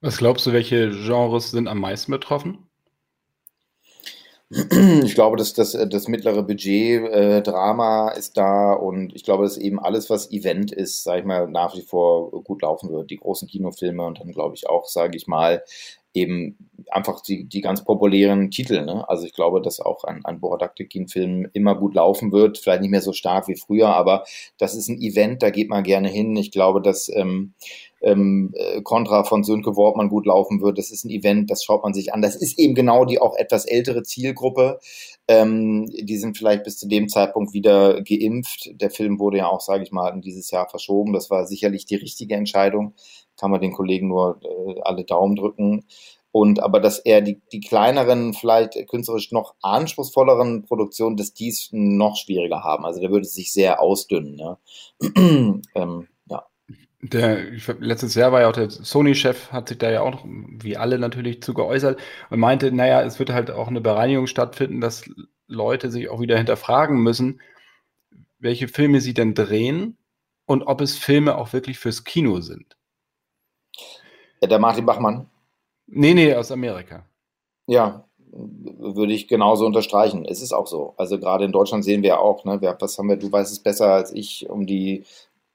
Was 0.00 0.18
glaubst 0.18 0.46
du, 0.46 0.52
welche 0.52 0.90
Genres 0.90 1.50
sind 1.50 1.68
am 1.68 1.78
meisten 1.78 2.12
betroffen? 2.12 2.68
Ich 5.04 5.14
glaube, 5.14 5.36
dass 5.36 5.52
das, 5.52 5.72
das 5.72 6.08
mittlere 6.08 6.42
Budget 6.42 7.02
äh, 7.10 7.42
Drama 7.42 8.10
ist 8.10 8.36
da 8.36 8.72
und 8.72 9.14
ich 9.14 9.24
glaube, 9.24 9.44
dass 9.44 9.56
eben 9.56 9.80
alles, 9.80 10.10
was 10.10 10.30
Event 10.30 10.70
ist, 10.70 11.02
sage 11.02 11.20
ich 11.20 11.26
mal, 11.26 11.48
nach 11.48 11.74
wie 11.74 11.82
vor 11.82 12.30
gut 12.44 12.62
laufen 12.62 12.90
wird. 12.90 13.10
Die 13.10 13.16
großen 13.16 13.48
Kinofilme 13.48 14.04
und 14.04 14.20
dann 14.20 14.30
glaube 14.30 14.54
ich 14.54 14.68
auch, 14.68 14.84
sage 14.84 15.16
ich 15.16 15.26
mal, 15.26 15.62
eben 16.14 16.56
einfach 16.90 17.20
die, 17.20 17.44
die 17.44 17.60
ganz 17.60 17.84
populären 17.84 18.50
Titel. 18.50 18.84
Ne? 18.84 19.08
Also 19.08 19.26
ich 19.26 19.32
glaube, 19.32 19.60
dass 19.60 19.80
auch 19.80 20.04
ein, 20.04 20.24
ein 20.24 20.38
Boradaktekin-Film 20.38 21.48
immer 21.52 21.74
gut 21.74 21.94
laufen 21.94 22.30
wird, 22.30 22.58
vielleicht 22.58 22.82
nicht 22.82 22.90
mehr 22.90 23.02
so 23.02 23.12
stark 23.12 23.48
wie 23.48 23.56
früher, 23.56 23.88
aber 23.88 24.24
das 24.56 24.76
ist 24.76 24.88
ein 24.88 25.00
Event, 25.00 25.42
da 25.42 25.50
geht 25.50 25.68
man 25.68 25.82
gerne 25.82 26.08
hin. 26.08 26.36
Ich 26.36 26.52
glaube, 26.52 26.80
dass 26.80 27.08
ähm, 27.12 27.54
ähm, 28.04 28.52
äh, 28.54 28.82
Contra 28.82 29.24
von 29.24 29.42
Sönke 29.42 29.76
Wortmann 29.76 30.08
gut 30.08 30.26
laufen 30.26 30.60
wird. 30.60 30.78
Das 30.78 30.90
ist 30.90 31.04
ein 31.04 31.10
Event, 31.10 31.50
das 31.50 31.64
schaut 31.64 31.82
man 31.82 31.94
sich 31.94 32.12
an. 32.12 32.22
Das 32.22 32.36
ist 32.36 32.58
eben 32.58 32.74
genau 32.74 33.04
die 33.04 33.18
auch 33.18 33.34
etwas 33.36 33.64
ältere 33.64 34.02
Zielgruppe. 34.02 34.78
Ähm, 35.26 35.86
die 35.86 36.18
sind 36.18 36.36
vielleicht 36.36 36.64
bis 36.64 36.78
zu 36.78 36.86
dem 36.86 37.08
Zeitpunkt 37.08 37.54
wieder 37.54 38.02
geimpft. 38.02 38.70
Der 38.80 38.90
Film 38.90 39.18
wurde 39.18 39.38
ja 39.38 39.48
auch, 39.48 39.60
sage 39.60 39.82
ich 39.82 39.90
mal, 39.90 40.10
in 40.10 40.20
dieses 40.20 40.50
Jahr 40.50 40.68
verschoben. 40.68 41.14
Das 41.14 41.30
war 41.30 41.46
sicherlich 41.46 41.86
die 41.86 41.96
richtige 41.96 42.34
Entscheidung. 42.34 42.94
Kann 43.38 43.50
man 43.50 43.60
den 43.60 43.72
Kollegen 43.72 44.08
nur 44.08 44.38
äh, 44.42 44.80
alle 44.82 45.04
Daumen 45.04 45.34
drücken. 45.34 45.86
Und 46.30 46.60
aber 46.60 46.80
dass 46.80 46.98
er 46.98 47.20
die, 47.20 47.40
die 47.52 47.60
kleineren, 47.60 48.34
vielleicht 48.34 48.74
künstlerisch 48.88 49.30
noch 49.30 49.54
anspruchsvolleren 49.62 50.64
Produktionen, 50.64 51.16
dass 51.16 51.32
dies 51.32 51.68
noch 51.70 52.16
schwieriger 52.16 52.64
haben. 52.64 52.84
Also 52.84 53.00
da 53.00 53.08
würde 53.08 53.24
es 53.24 53.34
sich 53.34 53.52
sehr 53.52 53.80
ausdünnen. 53.80 54.34
Ne? 54.34 54.58
ähm, 55.74 56.08
der, 57.12 57.52
ich, 57.52 57.66
letztes 57.80 58.14
Jahr 58.14 58.32
war 58.32 58.40
ja 58.40 58.48
auch 58.48 58.54
der 58.54 58.70
Sony-Chef, 58.70 59.52
hat 59.52 59.68
sich 59.68 59.78
da 59.78 59.90
ja 59.90 60.00
auch, 60.00 60.24
wie 60.24 60.76
alle 60.76 60.98
natürlich, 60.98 61.42
zu 61.42 61.52
geäußert 61.52 62.00
und 62.30 62.40
meinte, 62.40 62.72
naja, 62.72 63.02
es 63.02 63.18
wird 63.18 63.30
halt 63.30 63.50
auch 63.50 63.68
eine 63.68 63.82
Bereinigung 63.82 64.26
stattfinden, 64.26 64.80
dass 64.80 65.04
Leute 65.46 65.90
sich 65.90 66.08
auch 66.08 66.20
wieder 66.20 66.38
hinterfragen 66.38 66.98
müssen, 67.02 67.40
welche 68.38 68.68
Filme 68.68 69.02
sie 69.02 69.12
denn 69.12 69.34
drehen 69.34 69.98
und 70.46 70.62
ob 70.62 70.80
es 70.80 70.96
Filme 70.96 71.36
auch 71.36 71.52
wirklich 71.52 71.78
fürs 71.78 72.04
Kino 72.04 72.40
sind. 72.40 72.76
Ja, 74.40 74.48
der 74.48 74.58
Martin 74.58 74.86
Bachmann. 74.86 75.28
Nee, 75.86 76.14
nee, 76.14 76.34
aus 76.34 76.50
Amerika. 76.50 77.04
Ja, 77.66 78.04
würde 78.32 79.12
ich 79.12 79.28
genauso 79.28 79.66
unterstreichen. 79.66 80.24
Es 80.24 80.40
ist 80.40 80.52
auch 80.52 80.66
so. 80.66 80.94
Also 80.96 81.18
gerade 81.18 81.44
in 81.44 81.52
Deutschland 81.52 81.84
sehen 81.84 82.02
wir 82.02 82.20
auch, 82.20 82.44
ne, 82.44 82.60
was 82.80 82.96
haben 82.96 83.08
wir, 83.10 83.16
du 83.16 83.30
weißt 83.30 83.52
es 83.52 83.58
besser 83.60 83.92
als 83.92 84.10
ich, 84.12 84.48
um 84.48 84.66
die 84.66 85.04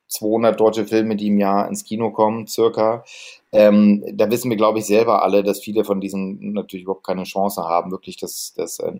200 0.09 0.59
deutsche 0.59 0.85
Filme, 0.85 1.15
die 1.15 1.27
im 1.27 1.39
Jahr 1.39 1.67
ins 1.67 1.83
Kino 1.83 2.11
kommen, 2.11 2.47
circa. 2.47 3.03
Ähm, 3.51 4.03
da 4.13 4.29
wissen 4.29 4.49
wir, 4.49 4.57
glaube 4.57 4.79
ich, 4.79 4.85
selber 4.85 5.23
alle, 5.23 5.43
dass 5.43 5.59
viele 5.59 5.85
von 5.85 6.01
diesen 6.01 6.53
natürlich 6.53 6.83
überhaupt 6.83 7.05
keine 7.05 7.23
Chance 7.23 7.63
haben, 7.63 7.91
wirklich 7.91 8.17
das, 8.17 8.53
das 8.55 8.79
äh, 8.79 8.91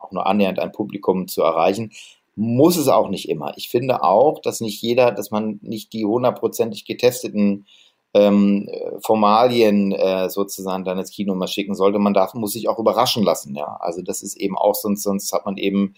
auch 0.00 0.10
nur 0.10 0.26
annähernd 0.26 0.58
ein 0.58 0.72
Publikum 0.72 1.28
zu 1.28 1.42
erreichen. 1.42 1.92
Muss 2.34 2.76
es 2.76 2.88
auch 2.88 3.08
nicht 3.08 3.28
immer. 3.28 3.52
Ich 3.56 3.68
finde 3.68 4.02
auch, 4.02 4.40
dass 4.40 4.60
nicht 4.60 4.80
jeder, 4.82 5.12
dass 5.12 5.30
man 5.30 5.58
nicht 5.62 5.92
die 5.92 6.04
hundertprozentig 6.04 6.84
getesteten 6.84 7.66
ähm, 8.14 8.68
Formalien 9.04 9.92
äh, 9.92 10.30
sozusagen 10.30 10.84
dann 10.84 10.98
ins 10.98 11.10
Kino 11.10 11.34
mal 11.34 11.46
schicken 11.46 11.74
sollte. 11.74 11.98
Man 11.98 12.14
darf, 12.14 12.34
muss 12.34 12.52
sich 12.52 12.68
auch 12.68 12.78
überraschen 12.78 13.22
lassen, 13.22 13.54
ja. 13.54 13.76
Also 13.80 14.02
das 14.02 14.22
ist 14.22 14.36
eben 14.36 14.56
auch, 14.56 14.74
sonst, 14.74 15.02
sonst 15.02 15.32
hat 15.32 15.44
man 15.44 15.56
eben, 15.56 15.94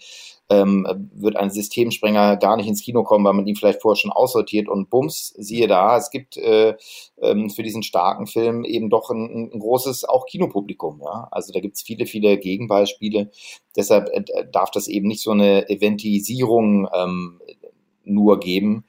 ähm, 0.51 1.09
wird 1.13 1.37
ein 1.37 1.49
Systemsprenger 1.49 2.35
gar 2.35 2.57
nicht 2.57 2.67
ins 2.67 2.83
Kino 2.83 3.03
kommen, 3.03 3.23
weil 3.23 3.33
man 3.33 3.47
ihn 3.47 3.55
vielleicht 3.55 3.81
vorher 3.81 3.95
schon 3.95 4.11
aussortiert 4.11 4.67
und 4.67 4.89
bums, 4.89 5.33
siehe 5.37 5.67
da, 5.67 5.97
es 5.97 6.11
gibt 6.11 6.35
äh, 6.35 6.75
ähm, 7.21 7.49
für 7.49 7.63
diesen 7.63 7.83
starken 7.83 8.27
Film 8.27 8.65
eben 8.65 8.89
doch 8.89 9.09
ein, 9.09 9.51
ein 9.53 9.59
großes 9.59 10.03
auch 10.05 10.25
Kinopublikum, 10.25 11.01
ja. 11.01 11.29
Also 11.31 11.53
da 11.53 11.61
gibt's 11.61 11.81
viele, 11.81 12.05
viele 12.05 12.37
Gegenbeispiele. 12.37 13.31
Deshalb 13.77 14.09
äh, 14.09 14.45
darf 14.51 14.71
das 14.71 14.87
eben 14.87 15.07
nicht 15.07 15.21
so 15.21 15.31
eine 15.31 15.69
Eventisierung 15.69 16.89
ähm, 16.93 17.39
nur 18.03 18.39
geben. 18.39 18.83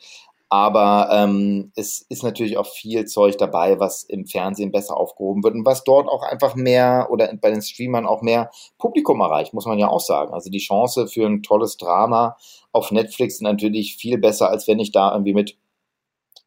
Aber 0.53 1.09
ähm, 1.11 1.73
es 1.77 2.05
ist 2.11 2.23
natürlich 2.23 2.59
auch 2.59 2.67
viel 2.67 3.07
Zeug 3.07 3.39
dabei, 3.39 3.81
was 3.81 4.03
im 4.03 4.27
Fernsehen 4.27 4.71
besser 4.71 4.99
aufgehoben 4.99 5.43
wird 5.43 5.55
und 5.55 5.65
was 5.65 5.83
dort 5.83 6.09
auch 6.09 6.23
einfach 6.23 6.55
mehr 6.57 7.09
oder 7.11 7.35
bei 7.41 7.51
den 7.51 7.63
Streamern 7.63 8.05
auch 8.05 8.21
mehr 8.21 8.51
Publikum 8.77 9.21
erreicht, 9.21 9.55
muss 9.55 9.65
man 9.65 9.79
ja 9.79 9.89
auch 9.89 10.03
sagen. 10.03 10.35
Also 10.35 10.51
die 10.51 10.59
Chance 10.59 11.09
für 11.09 11.25
ein 11.25 11.43
tolles 11.43 11.79
Drama 11.79 12.37
auf 12.71 12.91
Netflix 12.91 13.37
ist 13.37 13.41
natürlich 13.41 13.97
viel 13.97 14.19
besser, 14.19 14.51
als 14.51 14.69
wenn 14.69 14.79
ich 14.79 14.93
da 14.93 15.13
irgendwie 15.13 15.33
mit 15.33 15.57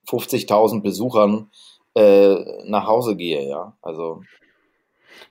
50.000 0.07 0.83
Besuchern 0.83 1.49
äh, 1.95 2.35
nach 2.65 2.85
Hause 2.85 3.15
gehe, 3.15 3.49
ja. 3.49 3.75
Also. 3.81 4.21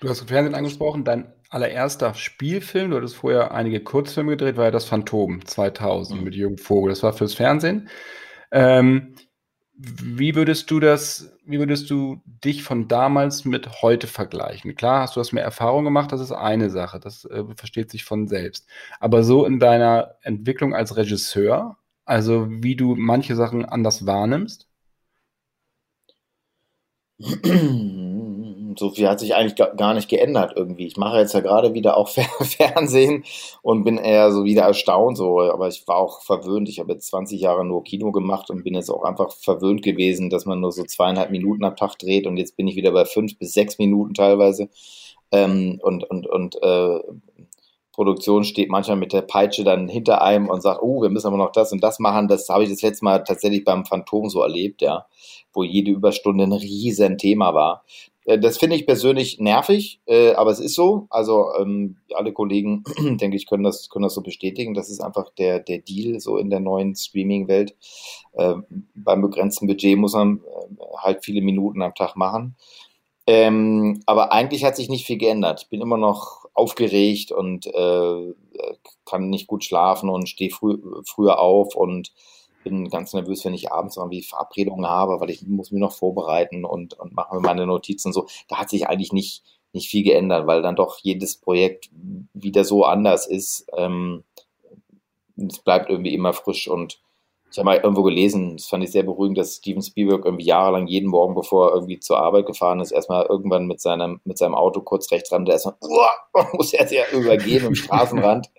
Du 0.00 0.08
hast 0.08 0.28
Fernsehen 0.28 0.56
angesprochen, 0.56 1.04
dein 1.04 1.32
allererster 1.48 2.14
Spielfilm, 2.14 2.90
du 2.90 2.96
hattest 2.96 3.14
vorher 3.14 3.52
einige 3.52 3.84
Kurzfilme 3.84 4.32
gedreht, 4.32 4.56
war 4.56 4.64
ja 4.64 4.70
das 4.72 4.86
Phantom 4.86 5.46
2000 5.46 6.18
mhm. 6.18 6.24
mit 6.24 6.34
Jürgen 6.34 6.58
Vogel. 6.58 6.90
Das 6.90 7.04
war 7.04 7.12
fürs 7.12 7.34
Fernsehen. 7.34 7.88
Ähm, 8.54 9.16
wie 9.76 10.36
würdest 10.36 10.70
du 10.70 10.78
das, 10.80 11.36
wie 11.44 11.58
würdest 11.58 11.90
du 11.90 12.22
dich 12.24 12.62
von 12.62 12.86
damals 12.88 13.44
mit 13.44 13.82
heute 13.82 14.06
vergleichen? 14.06 14.76
Klar, 14.76 15.02
hast 15.02 15.16
du 15.16 15.20
das 15.20 15.32
mehr 15.32 15.42
Erfahrung 15.44 15.84
gemacht, 15.84 16.12
das 16.12 16.20
ist 16.20 16.30
eine 16.32 16.70
Sache, 16.70 17.00
das 17.00 17.24
äh, 17.24 17.44
versteht 17.56 17.90
sich 17.90 18.04
von 18.04 18.28
selbst. 18.28 18.68
Aber 19.00 19.24
so 19.24 19.44
in 19.44 19.58
deiner 19.58 20.14
Entwicklung 20.22 20.74
als 20.74 20.96
Regisseur, 20.96 21.78
also 22.04 22.46
wie 22.48 22.76
du 22.76 22.94
manche 22.96 23.34
Sachen 23.36 23.64
anders 23.64 24.06
wahrnimmst? 24.06 24.68
so 28.78 28.90
viel 28.90 29.08
hat 29.08 29.20
sich 29.20 29.34
eigentlich 29.34 29.56
gar 29.76 29.94
nicht 29.94 30.08
geändert 30.08 30.52
irgendwie. 30.56 30.86
Ich 30.86 30.96
mache 30.96 31.18
jetzt 31.18 31.34
ja 31.34 31.40
gerade 31.40 31.74
wieder 31.74 31.96
auch 31.96 32.08
Fernsehen 32.40 33.24
und 33.62 33.84
bin 33.84 33.98
eher 33.98 34.32
so 34.32 34.44
wieder 34.44 34.62
erstaunt 34.62 35.16
so, 35.16 35.40
aber 35.40 35.68
ich 35.68 35.86
war 35.86 35.96
auch 35.96 36.22
verwöhnt. 36.22 36.68
Ich 36.68 36.80
habe 36.80 36.92
jetzt 36.92 37.08
20 37.08 37.40
Jahre 37.40 37.64
nur 37.64 37.84
Kino 37.84 38.12
gemacht 38.12 38.50
und 38.50 38.64
bin 38.64 38.74
jetzt 38.74 38.90
auch 38.90 39.04
einfach 39.04 39.32
verwöhnt 39.32 39.82
gewesen, 39.82 40.30
dass 40.30 40.46
man 40.46 40.60
nur 40.60 40.72
so 40.72 40.84
zweieinhalb 40.84 41.30
Minuten 41.30 41.64
am 41.64 41.76
Tag 41.76 41.98
dreht 41.98 42.26
und 42.26 42.36
jetzt 42.36 42.56
bin 42.56 42.68
ich 42.68 42.76
wieder 42.76 42.92
bei 42.92 43.04
fünf 43.04 43.38
bis 43.38 43.52
sechs 43.52 43.78
Minuten 43.78 44.14
teilweise. 44.14 44.68
Ähm, 45.32 45.80
und 45.82 46.04
und, 46.04 46.26
und 46.26 46.62
äh, 46.62 47.00
Produktion 47.94 48.42
steht 48.42 48.70
manchmal 48.70 48.96
mit 48.96 49.12
der 49.12 49.22
Peitsche 49.22 49.62
dann 49.62 49.88
hinter 49.88 50.20
einem 50.20 50.48
und 50.48 50.62
sagt, 50.62 50.82
oh, 50.82 51.00
wir 51.00 51.10
müssen 51.10 51.28
aber 51.28 51.36
noch 51.36 51.52
das 51.52 51.70
und 51.70 51.82
das 51.82 52.00
machen. 52.00 52.26
Das 52.26 52.48
habe 52.48 52.64
ich 52.64 52.70
das 52.70 52.82
letzte 52.82 53.04
Mal 53.04 53.22
tatsächlich 53.22 53.64
beim 53.64 53.86
Phantom 53.86 54.28
so 54.28 54.42
erlebt, 54.42 54.82
ja, 54.82 55.06
wo 55.52 55.62
jede 55.62 55.92
Überstunde 55.92 56.42
ein 56.44 56.52
riesen 56.52 57.18
Thema 57.18 57.54
war. 57.54 57.84
Äh, 58.24 58.38
das 58.38 58.58
finde 58.58 58.76
ich 58.76 58.86
persönlich 58.86 59.38
nervig, 59.38 60.00
äh, 60.06 60.32
aber 60.32 60.50
es 60.50 60.60
ist 60.60 60.74
so. 60.74 61.06
Also 61.10 61.52
ähm, 61.58 61.96
alle 62.14 62.32
Kollegen, 62.32 62.84
denke 63.20 63.36
ich, 63.36 63.46
können 63.46 63.64
das, 63.64 63.88
können 63.88 64.04
das 64.04 64.14
so 64.14 64.22
bestätigen. 64.22 64.74
Das 64.74 64.90
ist 64.90 65.00
einfach 65.00 65.30
der, 65.38 65.60
der 65.60 65.78
Deal 65.78 66.20
so 66.20 66.36
in 66.36 66.50
der 66.50 66.60
neuen 66.60 66.94
Streaming-Welt. 66.94 67.76
Äh, 68.32 68.54
beim 68.94 69.22
begrenzten 69.22 69.66
Budget 69.66 69.96
muss 69.98 70.14
man 70.14 70.38
äh, 70.38 70.84
halt 70.98 71.24
viele 71.24 71.42
Minuten 71.42 71.82
am 71.82 71.94
Tag 71.94 72.16
machen. 72.16 72.56
Ähm, 73.26 74.00
aber 74.06 74.32
eigentlich 74.32 74.64
hat 74.64 74.76
sich 74.76 74.90
nicht 74.90 75.06
viel 75.06 75.16
geändert. 75.16 75.62
Ich 75.62 75.68
bin 75.70 75.80
immer 75.80 75.96
noch 75.96 76.44
aufgeregt 76.52 77.32
und 77.32 77.68
kann 79.04 79.28
nicht 79.28 79.48
gut 79.48 79.64
schlafen 79.64 80.08
und 80.08 80.28
stehe 80.28 80.50
früh, 80.50 80.78
früher 81.04 81.40
auf 81.40 81.74
und 81.74 82.12
bin 82.64 82.88
ganz 82.88 83.12
nervös, 83.12 83.44
wenn 83.44 83.54
ich 83.54 83.70
abends 83.70 83.96
irgendwie 83.96 84.22
Verabredungen 84.22 84.86
habe, 84.86 85.20
weil 85.20 85.30
ich 85.30 85.46
muss 85.46 85.70
mich 85.70 85.80
noch 85.80 85.92
vorbereiten 85.92 86.64
und, 86.64 86.94
und 86.94 87.14
mache 87.14 87.34
mir 87.36 87.40
meine 87.40 87.66
Notizen 87.66 88.12
so. 88.12 88.26
Da 88.48 88.58
hat 88.58 88.70
sich 88.70 88.88
eigentlich 88.88 89.12
nicht, 89.12 89.44
nicht 89.72 89.88
viel 89.88 90.02
geändert, 90.02 90.46
weil 90.46 90.62
dann 90.62 90.76
doch 90.76 90.98
jedes 90.98 91.36
Projekt 91.36 91.90
wieder 92.32 92.64
so 92.64 92.84
anders 92.84 93.26
ist. 93.26 93.66
Ähm, 93.76 94.24
es 95.36 95.60
bleibt 95.60 95.90
irgendwie 95.90 96.14
immer 96.14 96.32
frisch 96.32 96.66
und 96.68 97.00
ich 97.54 97.58
habe 97.58 97.66
mal 97.66 97.76
irgendwo 97.76 98.02
gelesen, 98.02 98.56
das 98.56 98.66
fand 98.66 98.82
ich 98.82 98.90
sehr 98.90 99.04
beruhigend, 99.04 99.38
dass 99.38 99.54
Steven 99.54 99.80
Spielberg 99.80 100.24
irgendwie 100.24 100.46
jahrelang 100.46 100.88
jeden 100.88 101.08
Morgen, 101.08 101.36
bevor 101.36 101.68
er 101.68 101.74
irgendwie 101.74 102.00
zur 102.00 102.18
Arbeit 102.18 102.46
gefahren 102.46 102.80
ist, 102.80 102.90
erstmal 102.90 103.26
irgendwann 103.26 103.68
mit 103.68 103.80
seinem, 103.80 104.20
mit 104.24 104.38
seinem 104.38 104.56
Auto 104.56 104.80
kurz 104.80 105.12
rechts 105.12 105.30
ran, 105.30 105.44
der 105.44 105.54
erstmal, 105.54 105.76
uh, 105.80 106.42
muss 106.54 106.72
er 106.72 106.92
ja 106.92 107.04
übergehen 107.12 107.64
im 107.64 107.76
Straßenrand 107.76 108.50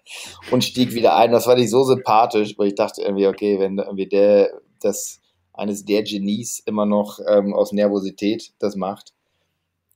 und 0.49 0.63
stieg 0.63 0.93
wieder 0.93 1.17
ein. 1.17 1.33
Das 1.33 1.43
fand 1.43 1.59
ich 1.59 1.69
so 1.69 1.83
sympathisch, 1.83 2.57
weil 2.57 2.67
ich 2.67 2.75
dachte 2.75 3.01
irgendwie, 3.01 3.27
okay, 3.27 3.59
wenn 3.59 3.77
irgendwie 3.79 4.07
der, 4.07 4.61
das 4.79 5.19
eines 5.51 5.83
der 5.83 6.03
Genies 6.03 6.59
immer 6.65 6.85
noch 6.85 7.19
ähm, 7.27 7.53
aus 7.53 7.73
Nervosität 7.73 8.53
das 8.59 8.77
macht, 8.77 9.13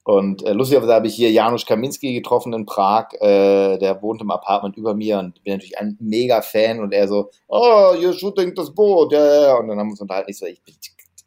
und 0.03 0.43
äh, 0.43 0.53
lustigerweise 0.53 0.93
habe 0.93 1.07
ich 1.07 1.15
hier 1.15 1.31
Janusz 1.31 1.65
Kaminski 1.65 2.13
getroffen 2.13 2.53
in 2.53 2.65
Prag. 2.65 3.13
Äh, 3.19 3.77
der 3.77 4.01
wohnt 4.01 4.21
im 4.21 4.31
Apartment 4.31 4.77
über 4.77 4.95
mir 4.95 5.19
und 5.19 5.43
bin 5.43 5.53
natürlich 5.53 5.77
ein 5.77 5.97
mega 5.99 6.41
Fan. 6.41 6.79
Und 6.79 6.93
er 6.93 7.07
so, 7.07 7.29
oh, 7.47 7.93
you're 7.95 8.17
shooting 8.17 8.55
das 8.55 8.73
Boot. 8.73 9.11
Ja, 9.11 9.41
ja. 9.41 9.57
Und 9.57 9.67
dann 9.67 9.77
haben 9.77 9.87
wir 9.87 9.91
uns 9.91 10.01
unterhalten. 10.01 10.31
Ich 10.31 10.37
so, 10.37 10.45
ich 10.45 10.63
bin, 10.63 10.73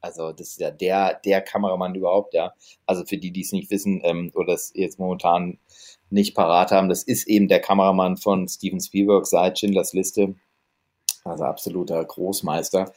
also 0.00 0.32
das 0.32 0.48
ist 0.48 0.60
ja 0.60 0.70
der, 0.70 1.20
der 1.24 1.42
Kameramann 1.42 1.94
überhaupt, 1.94 2.34
ja. 2.34 2.54
Also 2.86 3.04
für 3.04 3.18
die, 3.18 3.30
die 3.30 3.42
es 3.42 3.52
nicht 3.52 3.70
wissen 3.70 4.00
ähm, 4.04 4.32
oder 4.34 4.52
das 4.52 4.72
jetzt 4.74 4.98
momentan 4.98 5.58
nicht 6.10 6.34
parat 6.34 6.72
haben. 6.72 6.88
Das 6.88 7.04
ist 7.04 7.28
eben 7.28 7.48
der 7.48 7.60
Kameramann 7.60 8.16
von 8.16 8.48
Steven 8.48 8.80
Spielberg 8.80 9.26
seit 9.26 9.58
Schindlers 9.58 9.92
Liste. 9.92 10.34
Also 11.24 11.44
absoluter 11.44 12.04
Großmeister. 12.04 12.92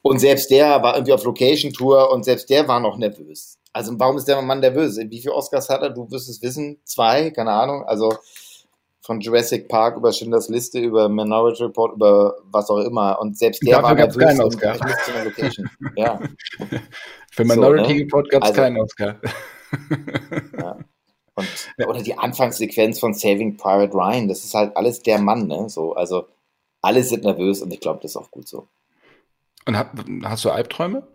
Und 0.00 0.18
selbst 0.18 0.50
der 0.50 0.82
war 0.82 0.94
irgendwie 0.94 1.12
auf 1.12 1.24
Location-Tour 1.24 2.10
und 2.10 2.24
selbst 2.24 2.48
der 2.48 2.66
war 2.68 2.80
noch 2.80 2.96
nervös. 2.96 3.58
Also 3.76 3.92
warum 3.98 4.16
ist 4.16 4.26
der 4.26 4.40
Mann 4.40 4.60
nervös? 4.60 4.96
Wie 4.96 5.20
viele 5.20 5.34
Oscars 5.34 5.68
hat 5.68 5.82
er? 5.82 5.90
Du 5.90 6.10
wirst 6.10 6.30
es 6.30 6.40
wissen. 6.40 6.78
Zwei, 6.84 7.28
keine 7.30 7.50
Ahnung. 7.50 7.84
Also 7.84 8.16
von 9.02 9.20
Jurassic 9.20 9.68
Park 9.68 9.98
über 9.98 10.14
Schindlers 10.14 10.48
Liste, 10.48 10.78
über 10.78 11.10
Minority 11.10 11.64
Report, 11.64 11.94
über 11.94 12.36
was 12.44 12.70
auch 12.70 12.78
immer. 12.78 13.20
Und 13.20 13.36
selbst 13.36 13.62
der 13.62 13.82
Dafür 13.82 13.88
war 13.88 13.94
nervös. 13.94 14.24
Keinen 14.24 14.40
Oscar. 14.40 14.76
Location. 15.24 15.68
Ja. 15.96 16.18
Für 17.30 17.44
Minority 17.44 17.84
so, 17.84 17.92
ne? 17.92 18.00
Report 18.00 18.30
gab 18.30 18.44
es 18.44 18.48
also, 18.48 18.62
keinen 18.62 18.80
Oscar. 18.80 19.16
ja. 20.58 20.78
Und, 21.34 21.86
oder 21.86 22.02
die 22.02 22.16
Anfangssequenz 22.16 22.98
von 22.98 23.12
Saving 23.12 23.58
Private 23.58 23.92
Ryan, 23.92 24.26
das 24.26 24.42
ist 24.42 24.54
halt 24.54 24.74
alles 24.74 25.02
der 25.02 25.18
Mann, 25.18 25.48
ne? 25.48 25.68
So, 25.68 25.92
also 25.92 26.28
alle 26.80 27.02
sind 27.02 27.24
nervös 27.24 27.60
und 27.60 27.74
ich 27.74 27.80
glaube, 27.80 27.98
das 28.00 28.12
ist 28.12 28.16
auch 28.16 28.30
gut 28.30 28.48
so. 28.48 28.68
Und 29.66 29.76
hast 30.24 30.46
du 30.46 30.50
Albträume? 30.50 31.06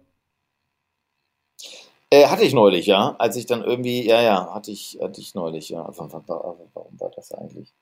Äh, 2.13 2.28
hatte 2.28 2.43
ich 2.43 2.54
neulich, 2.54 2.88
ja. 2.88 3.15
Als 3.19 3.38
ich 3.38 3.45
dann 3.45 3.63
irgendwie, 3.63 4.06
ja, 4.06 4.21
ja, 4.21 4.54
hatte 4.54 4.69
ich, 4.69 5.00
hatte 5.02 5.21
ich 5.21 5.34
neulich, 5.34 5.69
ja. 5.69 5.89
Warum, 5.95 6.12
warum 6.74 7.00
war 7.00 7.10
das 7.15 7.32
eigentlich? 7.32 7.74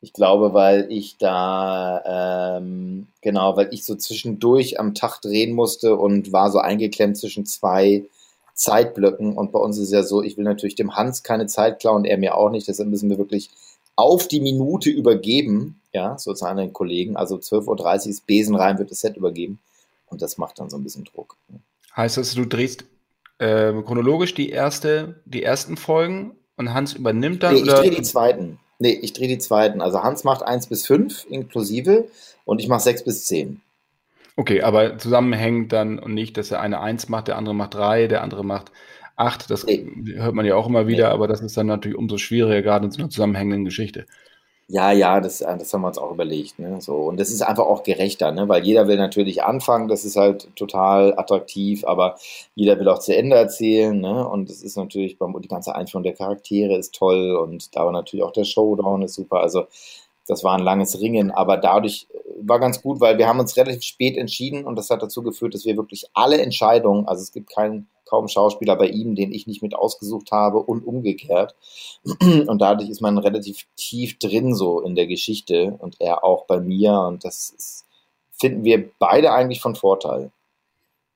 Ich 0.00 0.12
glaube, 0.12 0.52
weil 0.52 0.86
ich 0.90 1.16
da, 1.16 2.58
ähm, 2.58 3.06
genau, 3.20 3.56
weil 3.56 3.68
ich 3.72 3.84
so 3.84 3.94
zwischendurch 3.94 4.78
am 4.78 4.94
Tag 4.94 5.20
drehen 5.20 5.54
musste 5.54 5.96
und 5.96 6.32
war 6.32 6.50
so 6.50 6.58
eingeklemmt 6.58 7.16
zwischen 7.16 7.46
zwei 7.46 8.04
Zeitblöcken. 8.54 9.36
Und 9.36 9.52
bei 9.52 9.60
uns 9.60 9.78
ist 9.78 9.92
ja 9.92 10.02
so, 10.02 10.22
ich 10.22 10.36
will 10.36 10.44
natürlich 10.44 10.74
dem 10.74 10.96
Hans 10.96 11.22
keine 11.22 11.46
Zeit 11.46 11.78
klauen, 11.78 12.04
er 12.04 12.18
mir 12.18 12.36
auch 12.36 12.50
nicht. 12.50 12.66
Deshalb 12.66 12.88
müssen 12.88 13.10
wir 13.10 13.18
wirklich 13.18 13.50
auf 13.94 14.26
die 14.26 14.40
Minute 14.40 14.90
übergeben, 14.90 15.80
ja, 15.92 16.18
sozusagen 16.18 16.58
den 16.58 16.72
Kollegen. 16.72 17.16
Also 17.16 17.36
12.30 17.36 17.66
Uhr 18.04 18.10
ist 18.10 18.26
Besenrein, 18.26 18.78
wird 18.78 18.90
das 18.90 19.00
Set 19.00 19.16
übergeben. 19.16 19.60
Und 20.06 20.22
das 20.22 20.38
macht 20.38 20.58
dann 20.58 20.70
so 20.70 20.76
ein 20.76 20.84
bisschen 20.84 21.04
Druck. 21.04 21.36
Heißt 21.96 22.16
das, 22.16 22.34
du 22.34 22.44
drehst 22.44 22.84
äh, 23.38 23.72
chronologisch 23.82 24.34
die 24.34 24.50
erste, 24.50 25.20
die 25.24 25.42
ersten 25.42 25.76
Folgen 25.76 26.36
und 26.56 26.74
Hans 26.74 26.92
übernimmt 26.92 27.42
dann? 27.42 27.54
Nee, 27.54 27.60
ich 27.60 27.72
drehe 27.72 27.90
die 27.90 28.02
zweiten. 28.02 28.58
Nee, 28.78 28.98
ich 29.02 29.12
drehe 29.12 29.28
die 29.28 29.38
zweiten. 29.38 29.80
Also 29.80 30.02
Hans 30.02 30.24
macht 30.24 30.42
1 30.42 30.68
bis 30.68 30.86
5 30.86 31.26
inklusive 31.28 32.08
und 32.44 32.60
ich 32.60 32.68
mache 32.68 32.80
6 32.80 33.04
bis 33.04 33.26
10. 33.26 33.60
Okay, 34.36 34.62
aber 34.62 34.98
zusammenhängend 34.98 35.72
dann 35.72 35.98
und 35.98 36.14
nicht, 36.14 36.36
dass 36.36 36.50
der 36.50 36.60
eine 36.60 36.80
1 36.80 37.08
macht, 37.08 37.26
der 37.26 37.36
andere 37.36 37.56
macht 37.56 37.74
3, 37.74 38.06
der 38.06 38.22
andere 38.22 38.44
macht 38.44 38.70
8. 39.16 39.50
Das 39.50 39.66
nee. 39.66 39.84
hört 40.14 40.34
man 40.34 40.46
ja 40.46 40.54
auch 40.54 40.68
immer 40.68 40.86
wieder, 40.86 41.08
nee. 41.08 41.14
aber 41.14 41.26
das 41.26 41.40
ist 41.40 41.56
dann 41.56 41.66
natürlich 41.66 41.98
umso 41.98 42.18
schwieriger, 42.18 42.62
gerade 42.62 42.86
in 42.86 42.92
so 42.92 43.00
einer 43.00 43.10
zusammenhängenden 43.10 43.64
Geschichte. 43.64 44.06
Ja, 44.70 44.92
ja, 44.92 45.20
das, 45.20 45.40
äh, 45.40 45.56
das 45.56 45.72
haben 45.72 45.80
wir 45.80 45.88
uns 45.88 45.96
auch 45.96 46.10
überlegt. 46.10 46.58
Ne? 46.58 46.78
So, 46.82 46.94
und 46.96 47.18
das 47.18 47.30
ist 47.30 47.40
einfach 47.40 47.64
auch 47.64 47.82
gerechter, 47.84 48.32
ne? 48.32 48.48
weil 48.50 48.64
jeder 48.66 48.86
will 48.86 48.98
natürlich 48.98 49.42
anfangen, 49.42 49.88
das 49.88 50.04
ist 50.04 50.16
halt 50.16 50.54
total 50.56 51.18
attraktiv, 51.18 51.84
aber 51.86 52.16
jeder 52.54 52.78
will 52.78 52.88
auch 52.88 52.98
zu 52.98 53.16
Ende 53.16 53.36
erzählen. 53.36 53.98
Ne? 53.98 54.28
Und 54.28 54.50
es 54.50 54.62
ist 54.62 54.76
natürlich, 54.76 55.16
beim, 55.18 55.34
die 55.40 55.48
ganze 55.48 55.74
Einführung 55.74 56.02
der 56.02 56.12
Charaktere 56.14 56.76
ist 56.76 56.94
toll 56.94 57.34
und 57.36 57.74
da 57.74 57.86
war 57.86 57.92
natürlich 57.92 58.22
auch 58.22 58.32
der 58.32 58.44
Showdown 58.44 59.00
ist 59.02 59.14
super. 59.14 59.40
Also 59.40 59.64
das 60.26 60.44
war 60.44 60.54
ein 60.58 60.64
langes 60.64 61.00
Ringen, 61.00 61.30
aber 61.30 61.56
dadurch 61.56 62.06
äh, 62.12 62.18
war 62.42 62.60
ganz 62.60 62.82
gut, 62.82 63.00
weil 63.00 63.16
wir 63.16 63.26
haben 63.26 63.40
uns 63.40 63.56
relativ 63.56 63.82
spät 63.82 64.18
entschieden 64.18 64.66
und 64.66 64.76
das 64.76 64.90
hat 64.90 65.02
dazu 65.02 65.22
geführt, 65.22 65.54
dass 65.54 65.64
wir 65.64 65.78
wirklich 65.78 66.04
alle 66.12 66.42
Entscheidungen, 66.42 67.08
also 67.08 67.22
es 67.22 67.32
gibt 67.32 67.48
keinen 67.48 67.88
kaum 68.08 68.28
Schauspieler 68.28 68.76
bei 68.76 68.88
ihm, 68.88 69.14
den 69.14 69.32
ich 69.32 69.46
nicht 69.46 69.62
mit 69.62 69.74
ausgesucht 69.74 70.32
habe 70.32 70.58
und 70.58 70.86
umgekehrt. 70.86 71.54
Und 72.46 72.60
dadurch 72.60 72.90
ist 72.90 73.00
man 73.00 73.18
relativ 73.18 73.66
tief 73.76 74.18
drin 74.18 74.54
so 74.54 74.80
in 74.80 74.94
der 74.94 75.06
Geschichte 75.06 75.76
und 75.78 75.96
er 76.00 76.24
auch 76.24 76.46
bei 76.46 76.60
mir 76.60 77.00
und 77.00 77.24
das 77.24 77.50
ist, 77.50 77.86
finden 78.30 78.64
wir 78.64 78.90
beide 78.98 79.32
eigentlich 79.32 79.60
von 79.60 79.74
Vorteil. 79.74 80.30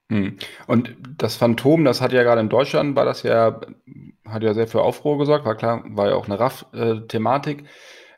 Hm. 0.09 0.37
Und 0.66 0.94
das 1.16 1.37
Phantom, 1.37 1.85
das 1.85 2.00
hat 2.00 2.12
ja 2.12 2.22
gerade 2.22 2.40
in 2.40 2.48
Deutschland, 2.48 2.96
war 2.96 3.05
das 3.05 3.22
ja, 3.22 3.61
hat 4.26 4.42
ja 4.42 4.52
sehr 4.52 4.68
für 4.68 4.83
Aufruhr 4.83 5.18
gesorgt, 5.18 5.46
war 5.46 5.57
klar, 5.57 5.83
war 5.87 6.11
ja 6.11 6.16
auch 6.16 6.26
eine 6.26 6.38
RAF-Thematik. 6.38 7.64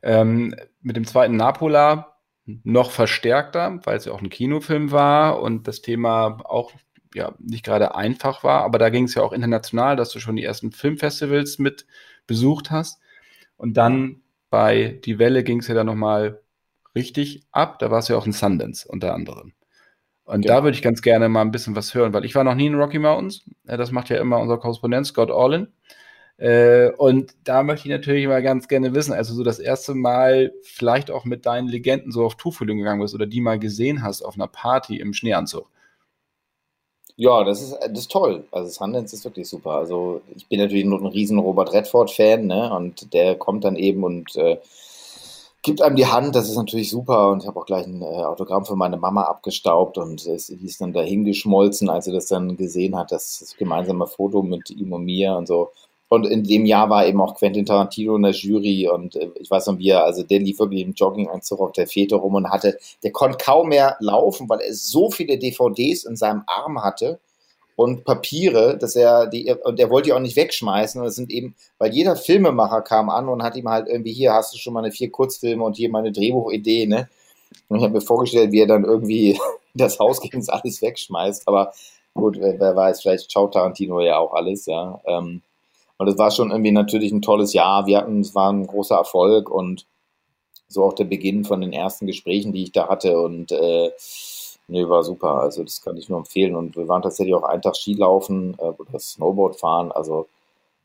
Ähm, 0.03 0.55
mit 0.83 0.97
dem 0.97 1.07
zweiten 1.07 1.37
Napola 1.37 2.15
noch 2.47 2.91
verstärkter, 2.91 3.79
weil 3.85 3.97
es 3.97 4.05
ja 4.07 4.13
auch 4.13 4.21
ein 4.21 4.29
Kinofilm 4.29 4.91
war 4.91 5.41
und 5.41 5.67
das 5.69 5.83
Thema 5.83 6.39
auch 6.45 6.73
ja 7.14 7.35
nicht 7.38 7.64
gerade 7.64 7.94
einfach 7.94 8.44
war, 8.44 8.62
aber 8.62 8.79
da 8.79 8.90
ging 8.90 9.05
es 9.05 9.14
ja 9.14 9.22
auch 9.22 9.33
international, 9.33 9.96
dass 9.96 10.11
du 10.11 10.20
schon 10.20 10.37
die 10.37 10.44
ersten 10.44 10.72
Filmfestivals 10.72 11.59
mit 11.59 11.87
besucht 12.27 12.70
hast. 12.70 13.00
Und 13.57 13.77
dann 13.77 14.22
bei 14.50 15.00
Die 15.05 15.18
Welle 15.18 15.44
ging 15.44 15.61
es 15.61 15.68
ja 15.68 15.74
dann 15.74 15.87
nochmal 15.87 16.40
richtig 16.94 17.42
ab. 17.53 17.79
Da 17.79 17.90
war 17.90 17.98
es 17.98 18.09
ja 18.09 18.16
auch 18.16 18.27
in 18.27 18.33
Sundance 18.33 18.87
unter 18.88 19.14
anderem. 19.14 19.53
Und 20.24 20.42
genau. 20.42 20.55
da 20.55 20.64
würde 20.64 20.77
ich 20.77 20.83
ganz 20.83 21.03
gerne 21.03 21.29
mal 21.29 21.42
ein 21.42 21.50
bisschen 21.50 21.77
was 21.77 21.94
hören, 21.94 22.12
weil 22.12 22.24
ich 22.24 22.35
war 22.35 22.44
noch 22.44 22.55
nie 22.55 22.66
in 22.66 22.74
Rocky 22.74 22.98
Mountains. 22.98 23.44
Das 23.64 23.90
macht 23.90 24.09
ja 24.09 24.18
immer 24.18 24.38
unser 24.38 24.59
Korrespondent 24.59 25.07
Scott 25.07 25.31
Orlin. 25.31 25.68
Äh, 26.37 26.90
und 26.92 27.33
da 27.44 27.62
möchte 27.62 27.88
ich 27.88 27.94
natürlich 27.94 28.27
mal 28.27 28.42
ganz 28.42 28.66
gerne 28.66 28.94
wissen, 28.94 29.12
also 29.12 29.35
so 29.35 29.44
das 29.44 29.61
erste 29.61 29.94
Mal 29.94 30.53
vielleicht 30.62 31.11
auch 31.11 31.24
mit 31.24 31.46
deinen 31.46 31.68
Legenden 31.68 32.11
so 32.11 32.24
auf 32.24 32.37
Tuchfühlung 32.37 32.79
gegangen 32.79 33.00
bist 33.00 33.14
oder 33.14 33.27
die 33.27 33.40
mal 33.40 33.59
gesehen 33.59 34.03
hast 34.03 34.22
auf 34.22 34.35
einer 34.35 34.48
Party 34.48 34.98
im 34.98 35.12
Schneeanzug. 35.12 35.70
Ja, 37.16 37.44
das 37.44 37.62
ist, 37.62 37.77
das 37.81 37.98
ist 38.00 38.11
toll. 38.11 38.44
Also 38.50 38.70
Sundance 38.70 39.14
ist 39.14 39.24
wirklich 39.24 39.48
super. 39.48 39.72
Also 39.72 40.20
ich 40.35 40.48
bin 40.48 40.59
natürlich 40.61 40.85
nur 40.85 41.00
ein 41.00 41.07
riesen 41.07 41.38
Robert 41.38 41.72
Redford-Fan, 41.72 42.46
ne? 42.46 42.74
Und 42.74 43.12
der 43.14 43.37
kommt 43.37 43.64
dann 43.64 43.77
eben 43.77 44.03
und 44.03 44.35
äh, 44.37 44.59
gibt 45.62 45.81
einem 45.81 45.96
die 45.96 46.07
Hand, 46.07 46.35
das 46.35 46.48
ist 46.48 46.57
natürlich 46.57 46.90
super. 46.90 47.31
Und 47.31 47.42
ich 47.42 47.46
habe 47.48 47.61
auch 47.61 47.66
gleich 47.66 47.87
ein 47.87 48.03
äh, 48.03 48.05
Autogramm 48.05 48.66
für 48.66 48.77
meine 48.77 48.96
Mama 48.96 49.22
abgestaubt 49.24 49.96
und 49.96 50.27
es 50.27 50.48
ist 50.50 50.81
dann 50.81 50.92
dahingeschmolzen, 50.92 51.88
als 51.88 52.07
sie 52.07 52.12
das 52.12 52.27
dann 52.27 52.57
gesehen 52.57 52.96
hat, 52.96 53.12
das, 53.12 53.38
das 53.40 53.57
gemeinsame 53.57 54.07
Foto 54.07 54.42
mit 54.42 54.70
ihm 54.70 54.92
und 54.92 55.05
mir 55.05 55.37
und 55.37 55.46
so. 55.46 55.70
Und 56.09 56.27
in 56.27 56.45
dem 56.45 56.67
Jahr 56.67 56.90
war 56.90 57.07
eben 57.07 57.21
auch 57.21 57.35
Quentin 57.35 57.67
Tarantino 57.67 58.17
in 58.17 58.23
der 58.23 58.33
Jury 58.33 58.88
und 58.88 59.17
äh, 59.17 59.31
ich 59.40 59.51
weiß 59.51 59.67
noch, 59.67 59.79
wie 59.79 59.88
er, 59.88 60.05
also 60.05 60.23
der 60.23 60.38
lief 60.38 60.59
wirklich 60.59 60.83
im 60.83 60.93
Jogginganzug 60.93 61.61
auf 61.61 61.73
der 61.73 61.87
Fete 61.87 62.17
rum 62.17 62.35
und 62.35 62.51
hatte, 62.51 62.79
der 63.03 63.11
konnte 63.11 63.38
kaum 63.38 63.71
mehr 63.71 63.97
laufen, 64.01 64.49
weil 64.49 64.61
er 64.61 64.75
so 64.75 65.11
viele 65.11 65.38
DVDs 65.38 66.05
in 66.05 66.17
seinem 66.17 66.43
Arm 66.47 66.83
hatte 66.83 67.19
und 67.77 68.05
Papiere, 68.05 68.79
dass 68.79 68.95
er 68.97 69.27
die, 69.27 69.53
und 69.64 69.81
er 69.81 69.90
wollte 69.90 70.07
die 70.07 70.12
auch 70.12 70.21
nicht 70.21 70.37
wegschmeißen. 70.37 71.01
Und 71.01 71.07
es 71.09 71.17
sind 71.17 71.31
eben, 71.31 71.55
weil 71.79 71.93
jeder 71.93 72.17
Filmemacher 72.17 72.83
kam 72.83 73.11
an 73.11 73.29
und 73.29 73.43
hat 73.43 73.57
ihm 73.57 73.69
halt 73.69 73.88
irgendwie, 73.88 74.12
hier 74.12 74.33
hast 74.33 74.55
du 74.55 74.59
schon 74.59 74.75
mal 74.75 74.85
eine 74.85 74.93
vier 74.93 75.11
Kurzfilme 75.11 75.64
und 75.64 75.77
hier 75.77 75.90
mal 75.90 76.01
eine 76.01 76.12
Drehbuchidee, 76.12 76.87
ne? 76.87 77.09
Und 77.69 77.79
ich 77.79 77.85
habe 77.85 77.95
mir 77.95 78.01
vorgestellt, 78.01 78.53
wie 78.53 78.61
er 78.61 78.67
dann 78.67 78.85
irgendwie 78.85 79.38
das 79.75 79.99
Haus 79.99 80.21
und 80.21 80.51
alles 80.51 80.83
wegschmeißt. 80.83 81.49
Aber 81.49 81.73
gut, 82.14 82.38
wer 82.38 82.77
weiß, 82.77 83.03
vielleicht 83.03 83.33
schaut 83.33 83.55
Tarantino 83.55 84.01
ja 84.01 84.19
auch 84.19 84.35
alles, 84.35 84.67
ja. 84.67 85.01
Ähm, 85.07 85.43
und 85.97 86.09
es 86.09 86.19
war 86.19 86.31
schon 86.31 86.51
irgendwie 86.51 86.73
natürlich 86.73 87.13
ein 87.13 87.23
tolles 87.23 87.53
Jahr. 87.53 87.87
Wir 87.87 87.99
hatten, 87.99 88.21
es 88.21 88.35
war 88.35 88.53
ein 88.53 88.67
großer 88.67 88.97
Erfolg 88.97 89.51
und 89.51 89.87
so 90.67 90.85
auch 90.85 90.95
der 90.95 91.05
Beginn 91.05 91.45
von 91.45 91.61
den 91.61 91.73
ersten 91.73 92.07
Gesprächen, 92.07 92.53
die 92.53 92.65
ich 92.65 92.73
da 92.73 92.89
hatte. 92.89 93.21
Und 93.21 93.53
äh, 93.53 93.91
nee, 94.67 94.89
war 94.89 95.05
super. 95.05 95.41
Also 95.41 95.63
das 95.63 95.83
kann 95.83 95.97
ich 95.97 96.09
nur 96.09 96.19
empfehlen. 96.19 96.57
Und 96.57 96.77
wir 96.77 96.89
waren 96.89 97.03
tatsächlich 97.03 97.35
auch 97.35 97.45
einen 97.45 97.63
Tag 97.63 97.77
Skilaufen 97.77 98.57
äh, 98.59 98.63
oder 98.63 98.99
Snowboard 98.99 99.57
fahren. 99.57 99.93
Also 99.93 100.27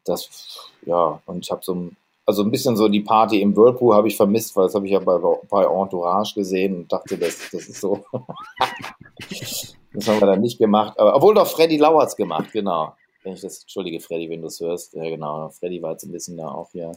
das, 0.05 0.69
ja, 0.85 1.19
und 1.25 1.43
ich 1.43 1.51
habe 1.51 1.61
so 1.63 1.73
ein, 1.73 1.97
also 2.25 2.43
ein 2.43 2.51
bisschen 2.51 2.77
so 2.77 2.87
die 2.87 3.01
Party 3.01 3.41
im 3.41 3.57
Whirlpool 3.57 3.95
habe 3.95 4.07
ich 4.07 4.15
vermisst, 4.15 4.55
weil 4.55 4.65
das 4.65 4.75
habe 4.75 4.85
ich 4.85 4.91
ja 4.91 4.99
bei, 4.99 5.17
bei 5.49 5.63
Entourage 5.63 6.35
gesehen 6.35 6.77
und 6.77 6.91
dachte, 6.91 7.17
das, 7.17 7.49
das 7.51 7.67
ist 7.67 7.81
so. 7.81 8.05
das 9.29 10.07
haben 10.07 10.19
wir 10.19 10.27
dann 10.27 10.41
nicht 10.41 10.59
gemacht. 10.59 10.99
Aber, 10.99 11.15
obwohl 11.15 11.33
doch 11.33 11.47
Freddy 11.47 11.77
Lauert's 11.77 12.15
gemacht, 12.15 12.51
genau 12.53 12.93
wenn 13.29 13.35
ich 13.35 13.41
das, 13.41 13.61
entschuldige 13.61 13.99
Freddy, 13.99 14.29
wenn 14.29 14.41
du 14.41 14.47
es 14.47 14.59
hörst, 14.59 14.93
ja 14.93 15.03
genau, 15.03 15.49
Freddy 15.49 15.81
war 15.81 15.91
jetzt 15.91 16.03
ein 16.03 16.11
bisschen 16.11 16.37
da 16.37 16.49
auch 16.49 16.69
hier. 16.71 16.91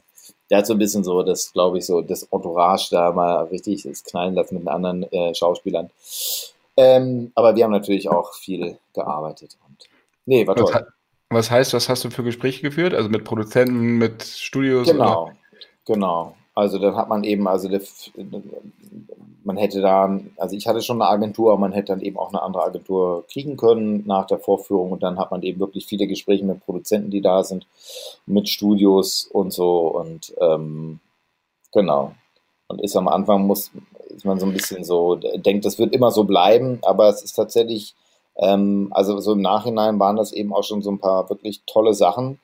Der 0.50 0.58
hat 0.58 0.66
so 0.66 0.72
ein 0.72 0.78
bisschen 0.78 1.04
so, 1.04 1.22
das 1.22 1.52
glaube 1.52 1.78
ich 1.78 1.86
so, 1.86 2.00
das 2.00 2.24
Entourage 2.24 2.88
da 2.90 3.12
mal 3.12 3.44
richtig 3.44 3.82
das 3.82 4.02
knallen 4.02 4.34
lassen 4.34 4.54
mit 4.54 4.64
den 4.64 4.68
anderen 4.68 5.02
äh, 5.12 5.34
Schauspielern. 5.34 5.90
Ähm, 6.76 7.32
aber 7.34 7.54
wir 7.54 7.64
haben 7.64 7.70
natürlich 7.70 8.08
auch 8.08 8.34
viel 8.34 8.78
gearbeitet 8.94 9.58
und 9.66 9.76
nee, 10.24 10.46
war 10.46 10.56
toll. 10.56 10.86
Was, 11.28 11.50
heißt, 11.50 11.74
was 11.74 11.88
hast 11.88 12.04
du 12.04 12.10
für 12.10 12.24
Gespräche 12.24 12.62
geführt? 12.62 12.94
Also 12.94 13.08
mit 13.08 13.24
Produzenten, 13.24 13.98
mit 13.98 14.22
Studios? 14.22 14.86
Genau, 14.86 15.24
oder? 15.24 15.36
genau. 15.86 16.36
Also 16.54 16.78
dann 16.78 16.96
hat 16.96 17.08
man 17.08 17.24
eben, 17.24 17.48
also 17.48 17.68
der, 17.68 17.80
man 19.44 19.56
hätte 19.56 19.80
da, 19.80 20.20
also 20.36 20.56
ich 20.56 20.66
hatte 20.66 20.82
schon 20.82 21.00
eine 21.00 21.10
Agentur, 21.10 21.52
aber 21.52 21.60
man 21.60 21.72
hätte 21.72 21.92
dann 21.92 22.02
eben 22.02 22.18
auch 22.18 22.28
eine 22.28 22.42
andere 22.42 22.64
Agentur 22.64 23.24
kriegen 23.26 23.56
können 23.56 24.04
nach 24.06 24.26
der 24.26 24.38
Vorführung. 24.38 24.92
Und 24.92 25.02
dann 25.02 25.18
hat 25.18 25.30
man 25.30 25.42
eben 25.42 25.60
wirklich 25.60 25.86
viele 25.86 26.06
Gespräche 26.06 26.44
mit 26.44 26.64
Produzenten, 26.64 27.10
die 27.10 27.22
da 27.22 27.42
sind, 27.42 27.66
mit 28.26 28.48
Studios 28.48 29.24
und 29.24 29.52
so. 29.52 29.88
Und 29.88 30.34
ähm, 30.40 31.00
genau. 31.72 32.12
Und 32.68 32.82
ist 32.82 32.96
am 32.96 33.08
Anfang 33.08 33.46
muss, 33.46 33.70
ist 34.14 34.24
man 34.24 34.38
so 34.38 34.46
ein 34.46 34.52
bisschen 34.52 34.84
so, 34.84 35.16
denkt, 35.16 35.64
das 35.64 35.78
wird 35.78 35.94
immer 35.94 36.10
so 36.10 36.24
bleiben, 36.24 36.78
aber 36.82 37.08
es 37.08 37.22
ist 37.22 37.32
tatsächlich, 37.32 37.94
ähm, 38.36 38.88
also 38.92 39.18
so 39.20 39.32
im 39.32 39.42
Nachhinein 39.42 39.98
waren 39.98 40.16
das 40.16 40.32
eben 40.32 40.54
auch 40.54 40.64
schon 40.64 40.82
so 40.82 40.90
ein 40.90 40.98
paar 40.98 41.28
wirklich 41.28 41.62
tolle 41.66 41.94
Sachen, 41.94 42.38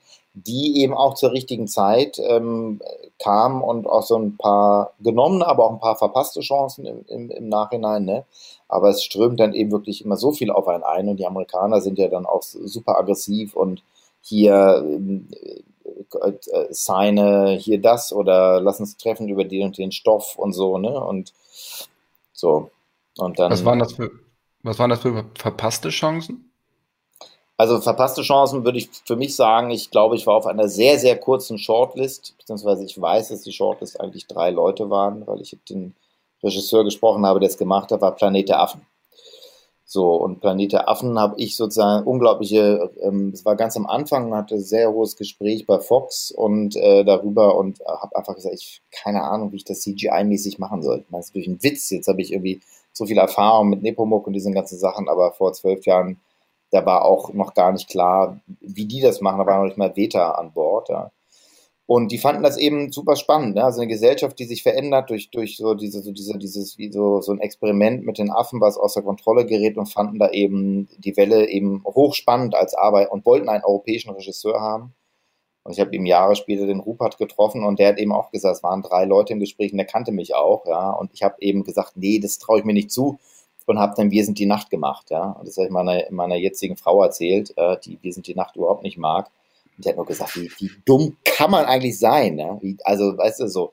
die 0.46 0.80
eben 0.80 0.94
auch 0.94 1.14
zur 1.14 1.32
richtigen 1.32 1.66
Zeit 1.68 2.18
ähm, 2.18 2.80
kam 3.18 3.62
und 3.62 3.86
auch 3.86 4.02
so 4.02 4.16
ein 4.16 4.36
paar 4.36 4.92
genommene, 5.00 5.46
aber 5.46 5.64
auch 5.64 5.72
ein 5.72 5.80
paar 5.80 5.96
verpasste 5.96 6.40
Chancen 6.40 6.86
im, 6.86 7.04
im, 7.08 7.30
im 7.30 7.48
Nachhinein. 7.48 8.04
Ne? 8.04 8.24
Aber 8.68 8.90
es 8.90 9.02
strömt 9.02 9.40
dann 9.40 9.54
eben 9.54 9.72
wirklich 9.72 10.04
immer 10.04 10.16
so 10.16 10.32
viel 10.32 10.50
auf 10.50 10.68
einen 10.68 10.84
ein 10.84 11.08
und 11.08 11.16
die 11.16 11.26
Amerikaner 11.26 11.80
sind 11.80 11.98
ja 11.98 12.08
dann 12.08 12.26
auch 12.26 12.42
super 12.42 12.98
aggressiv 12.98 13.54
und 13.54 13.82
hier 14.20 14.84
äh, 16.22 16.28
äh, 16.28 16.66
seine 16.70 17.56
hier 17.56 17.80
das 17.80 18.12
oder 18.12 18.60
lass 18.60 18.80
uns 18.80 18.96
treffen 18.96 19.28
über 19.28 19.44
den 19.44 19.66
und 19.66 19.78
den 19.78 19.92
Stoff 19.92 20.36
und 20.36 20.52
so, 20.52 20.78
ne? 20.78 21.02
Und 21.02 21.32
so. 22.32 22.70
Und 23.16 23.38
dann. 23.38 23.50
Was 23.50 23.64
waren 23.64 23.78
das 23.78 23.94
für, 23.94 24.10
was 24.62 24.78
waren 24.78 24.90
das 24.90 25.00
für 25.00 25.24
verpasste 25.34 25.88
Chancen? 25.88 26.47
Also 27.58 27.80
verpasste 27.80 28.22
Chancen 28.22 28.64
würde 28.64 28.78
ich 28.78 28.88
für 29.04 29.16
mich 29.16 29.34
sagen, 29.34 29.70
ich 29.70 29.90
glaube, 29.90 30.14
ich 30.14 30.28
war 30.28 30.36
auf 30.36 30.46
einer 30.46 30.68
sehr, 30.68 30.96
sehr 31.00 31.18
kurzen 31.18 31.58
Shortlist, 31.58 32.36
beziehungsweise 32.38 32.84
ich 32.84 33.00
weiß, 33.00 33.30
dass 33.30 33.42
die 33.42 33.52
Shortlist 33.52 34.00
eigentlich 34.00 34.28
drei 34.28 34.50
Leute 34.50 34.90
waren, 34.90 35.26
weil 35.26 35.40
ich 35.40 35.58
den 35.68 35.96
Regisseur 36.40 36.84
gesprochen 36.84 37.26
habe, 37.26 37.40
der 37.40 37.48
es 37.48 37.58
gemacht 37.58 37.90
hat, 37.90 38.00
war 38.00 38.14
Planet 38.14 38.48
der 38.48 38.60
Affen. 38.60 38.82
So, 39.84 40.14
und 40.14 40.40
Planet 40.40 40.72
der 40.72 40.88
Affen 40.88 41.18
habe 41.18 41.34
ich 41.40 41.56
sozusagen 41.56 42.06
unglaubliche, 42.06 42.92
ähm, 43.00 43.32
es 43.34 43.44
war 43.44 43.56
ganz 43.56 43.76
am 43.76 43.86
Anfang, 43.86 44.32
hatte 44.34 44.54
ein 44.54 44.60
sehr 44.60 44.92
hohes 44.92 45.16
Gespräch 45.16 45.66
bei 45.66 45.80
Fox 45.80 46.30
und 46.30 46.76
äh, 46.76 47.04
darüber 47.04 47.56
und 47.56 47.80
habe 47.80 48.14
einfach 48.14 48.36
gesagt, 48.36 48.54
ich 48.54 48.82
keine 48.92 49.24
Ahnung, 49.24 49.50
wie 49.50 49.56
ich 49.56 49.64
das 49.64 49.80
CGI-mäßig 49.80 50.60
machen 50.60 50.82
soll. 50.82 51.04
Das 51.10 51.26
ist 51.26 51.34
durch 51.34 51.48
einen 51.48 51.62
Witz. 51.62 51.90
Jetzt 51.90 52.06
habe 52.06 52.20
ich 52.20 52.32
irgendwie 52.32 52.60
so 52.92 53.06
viel 53.06 53.18
Erfahrung 53.18 53.68
mit 53.68 53.82
Nepomuk 53.82 54.28
und 54.28 54.34
diesen 54.34 54.52
ganzen 54.54 54.78
Sachen, 54.78 55.08
aber 55.08 55.32
vor 55.32 55.52
zwölf 55.54 55.84
Jahren 55.86 56.20
da 56.70 56.84
war 56.84 57.04
auch 57.04 57.32
noch 57.32 57.54
gar 57.54 57.72
nicht 57.72 57.88
klar, 57.88 58.40
wie 58.60 58.86
die 58.86 59.00
das 59.00 59.20
machen. 59.20 59.38
Da 59.38 59.46
war 59.46 59.58
noch 59.58 59.64
nicht 59.64 59.78
mal 59.78 59.96
Veta 59.96 60.32
an 60.32 60.52
Bord. 60.52 60.88
Ja. 60.88 61.10
Und 61.86 62.12
die 62.12 62.18
fanden 62.18 62.42
das 62.42 62.58
eben 62.58 62.92
super 62.92 63.16
spannend. 63.16 63.54
Ne? 63.54 63.64
Also 63.64 63.80
eine 63.80 63.88
Gesellschaft, 63.88 64.38
die 64.38 64.44
sich 64.44 64.62
verändert 64.62 65.08
durch, 65.08 65.30
durch 65.30 65.56
so 65.56 65.72
diese, 65.72 66.02
so 66.02 66.12
diese, 66.12 66.36
dieses, 66.36 66.76
wie 66.76 66.92
so, 66.92 67.22
so 67.22 67.32
ein 67.32 67.40
Experiment 67.40 68.04
mit 68.04 68.18
den 68.18 68.30
Affen, 68.30 68.60
was 68.60 68.76
außer 68.76 69.00
Kontrolle 69.00 69.46
gerät 69.46 69.78
und 69.78 69.86
fanden 69.86 70.18
da 70.18 70.28
eben 70.30 70.88
die 70.98 71.16
Welle 71.16 71.48
eben 71.48 71.82
hochspannend 71.84 72.54
als 72.54 72.74
Arbeit 72.74 73.10
und 73.10 73.24
wollten 73.24 73.48
einen 73.48 73.64
europäischen 73.64 74.10
Regisseur 74.10 74.60
haben. 74.60 74.94
Und 75.62 75.72
ich 75.72 75.80
habe 75.80 75.94
eben 75.94 76.04
Jahre 76.04 76.36
später 76.36 76.66
den 76.66 76.80
Rupert 76.80 77.16
getroffen 77.16 77.64
und 77.64 77.78
der 77.78 77.88
hat 77.88 77.98
eben 77.98 78.12
auch 78.12 78.30
gesagt, 78.30 78.56
es 78.56 78.62
waren 78.62 78.82
drei 78.82 79.06
Leute 79.06 79.32
im 79.32 79.40
Gespräch 79.40 79.72
und 79.72 79.78
der 79.78 79.86
kannte 79.86 80.12
mich 80.12 80.34
auch, 80.34 80.66
ja. 80.66 80.90
Und 80.90 81.10
ich 81.14 81.22
habe 81.22 81.36
eben 81.40 81.64
gesagt, 81.64 81.92
nee, 81.96 82.18
das 82.18 82.38
traue 82.38 82.58
ich 82.58 82.64
mir 82.66 82.74
nicht 82.74 82.90
zu 82.90 83.18
und 83.68 83.78
habe 83.78 83.94
dann 83.96 84.10
Wir 84.10 84.24
sind 84.24 84.38
die 84.38 84.46
Nacht 84.46 84.70
gemacht, 84.70 85.10
ja. 85.10 85.32
Und 85.32 85.46
das 85.46 85.56
habe 85.56 85.66
ich 85.66 85.72
meiner, 85.72 86.04
meiner 86.10 86.36
jetzigen 86.36 86.76
Frau 86.76 87.02
erzählt, 87.02 87.52
äh, 87.56 87.76
die 87.84 87.98
Wir 88.02 88.12
sind 88.12 88.26
die 88.26 88.34
Nacht 88.34 88.56
überhaupt 88.56 88.82
nicht 88.82 88.98
mag. 88.98 89.30
Und 89.76 89.84
die 89.84 89.88
hat 89.88 89.96
nur 89.96 90.06
gesagt, 90.06 90.36
wie, 90.36 90.50
wie 90.58 90.70
dumm 90.84 91.16
kann 91.24 91.50
man 91.50 91.64
eigentlich 91.64 91.98
sein, 91.98 92.38
ja? 92.38 92.58
Wie, 92.60 92.76
also, 92.84 93.16
weißt 93.16 93.40
du, 93.40 93.48
so, 93.48 93.72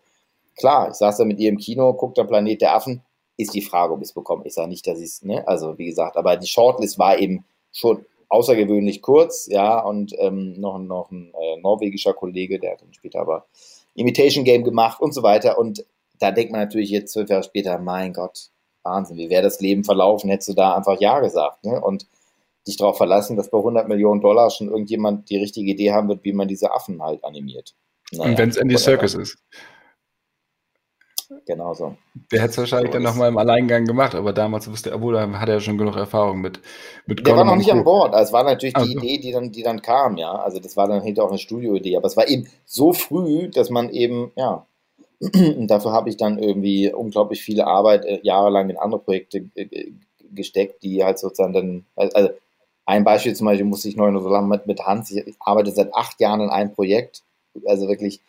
klar, 0.56 0.90
ich 0.90 0.96
saß 0.96 1.18
da 1.18 1.26
mit 1.26 1.40
ihr 1.40 1.50
im 1.50 1.58
Kino, 1.58 1.94
guckt 1.94 2.18
der 2.18 2.24
Planet 2.26 2.62
der 2.62 2.76
Affen, 2.76 3.02
ist 3.38 3.54
die 3.54 3.62
Frage, 3.62 3.94
ob 3.94 4.02
ich 4.02 4.10
es 4.10 4.14
bekomme. 4.14 4.44
Ich 4.46 4.54
sage 4.54 4.70
nicht, 4.70 4.88
dass 4.88 5.00
ich 5.00 5.06
es, 5.06 5.24
ne, 5.24 5.48
also 5.48 5.78
wie 5.78 5.86
gesagt, 5.86 6.18
aber 6.18 6.38
die 6.38 6.48
Shortlist 6.48 6.98
war 7.00 7.18
eben 7.18 7.46
schon 7.72 8.06
außergewöhnlich 8.30 9.02
kurz, 9.02 9.48
ja, 9.48 9.80
und 9.80 10.14
ähm, 10.20 10.60
noch, 10.60 10.78
noch 10.80 11.12
ein 11.12 11.34
äh, 11.34 11.60
norwegischer 11.62 12.14
Kollege, 12.14 12.60
der 12.60 12.74
hat 12.74 12.82
dann 12.82 12.94
später 12.94 13.20
aber 13.20 13.46
Imitation 13.94 14.44
Game 14.44 14.64
gemacht 14.64 15.02
und 15.02 15.14
so 15.14 15.24
weiter. 15.24 15.58
Und 15.58 15.86
da 16.20 16.32
denkt 16.32 16.52
man 16.52 16.62
natürlich 16.62 16.90
jetzt 16.90 17.14
zwölf 17.14 17.30
Jahre 17.30 17.44
später, 17.44 17.78
mein 17.78 18.14
Gott, 18.14 18.50
Wahnsinn, 18.86 19.18
wie 19.18 19.30
wäre 19.30 19.44
das 19.44 19.60
Leben 19.60 19.84
verlaufen, 19.84 20.30
hättest 20.30 20.50
du 20.50 20.54
da 20.54 20.76
einfach 20.76 21.00
Ja 21.00 21.20
gesagt. 21.20 21.66
Ne? 21.66 21.82
Und 21.82 22.08
dich 22.68 22.78
darauf 22.78 22.98
verlassen, 22.98 23.36
dass 23.38 23.50
bei 23.50 23.58
100 23.58 23.88
Millionen 23.88 24.22
Dollar 24.22 24.50
schon 24.50 24.70
irgendjemand 24.70 25.30
die 25.30 25.38
richtige 25.38 25.72
Idee 25.72 25.92
haben 25.92 26.08
wird, 26.08 26.24
wie 26.24 26.34
man 26.34 26.48
diese 26.48 26.72
Affen 26.72 27.02
halt 27.02 27.24
animiert. 27.24 27.76
Naja, 28.12 28.32
und 28.32 28.38
wenn 28.38 28.50
es 28.50 28.58
Andy 28.58 28.78
Circus 28.78 29.16
ist. 29.16 29.38
Genau 31.48 31.74
so. 31.74 31.96
Der 32.32 32.42
hätte 32.42 32.52
es 32.52 32.58
wahrscheinlich 32.58 32.92
so 32.92 32.94
dann 32.94 33.04
nochmal 33.04 33.30
im 33.30 33.38
Alleingang 33.38 33.86
gemacht, 33.86 34.14
aber 34.14 34.32
damals 34.32 34.70
wusste 34.70 34.92
er, 34.92 34.98
obwohl 34.98 35.16
er 35.16 35.40
hat 35.40 35.50
ja 35.50 35.60
schon 35.60 35.78
genug 35.78 35.96
Erfahrung 35.96 36.40
mit, 36.40 36.60
mit 37.08 37.26
Der 37.26 37.36
war 37.36 37.46
noch 37.46 37.56
nicht 37.56 37.72
an 37.72 37.84
Bord. 37.84 38.14
Also 38.14 38.30
es 38.30 38.34
war 38.34 38.44
natürlich 38.44 38.76
also. 38.76 38.88
die 38.88 38.98
Idee, 38.98 39.18
die 39.20 39.32
dann, 39.32 39.52
die 39.52 39.64
dann 39.64 39.82
kam, 39.82 40.18
ja. 40.18 40.32
Also 40.34 40.60
das 40.60 40.78
war 40.78 40.88
dann 40.88 41.02
hinterher 41.02 41.26
auch 41.26 41.32
eine 41.32 41.40
Studioidee. 41.40 41.98
Aber 41.98 42.08
es 42.08 42.16
war 42.16 42.28
eben 42.28 42.48
so 42.66 42.94
früh, 42.94 43.50
dass 43.50 43.70
man 43.70 43.90
eben, 43.90 44.32
ja, 44.36 44.66
und 45.20 45.68
dafür 45.68 45.92
habe 45.92 46.10
ich 46.10 46.18
dann 46.18 46.40
irgendwie 46.40 46.92
unglaublich 46.92 47.42
viele 47.42 47.68
Arbeit 47.68 48.06
äh, 48.06 48.20
jahrelang 48.24 48.70
in 48.70 48.78
andere 48.78 49.02
Projekte 49.02 49.46
äh, 49.56 49.92
gesteckt, 50.34 50.84
die 50.84 51.04
halt 51.04 51.20
sozusagen 51.20 51.54
dann, 51.54 51.86
also 51.96 52.30
ein 52.86 53.04
Beispiel 53.04 53.34
zum 53.36 53.46
Beispiel 53.46 53.66
musste 53.66 53.90
ich 53.90 53.96
neu 53.96 54.12
so 54.20 54.30
lange 54.30 54.48
mit, 54.48 54.68
mit 54.68 54.82
Hans, 54.82 55.12
ich 55.12 55.36
arbeite 55.40 55.72
seit 55.72 55.94
acht 55.94 56.20
Jahren 56.20 56.42
in 56.42 56.50
einem 56.50 56.74
Projekt, 56.74 57.24
also 57.66 57.88
wirklich 57.88 58.22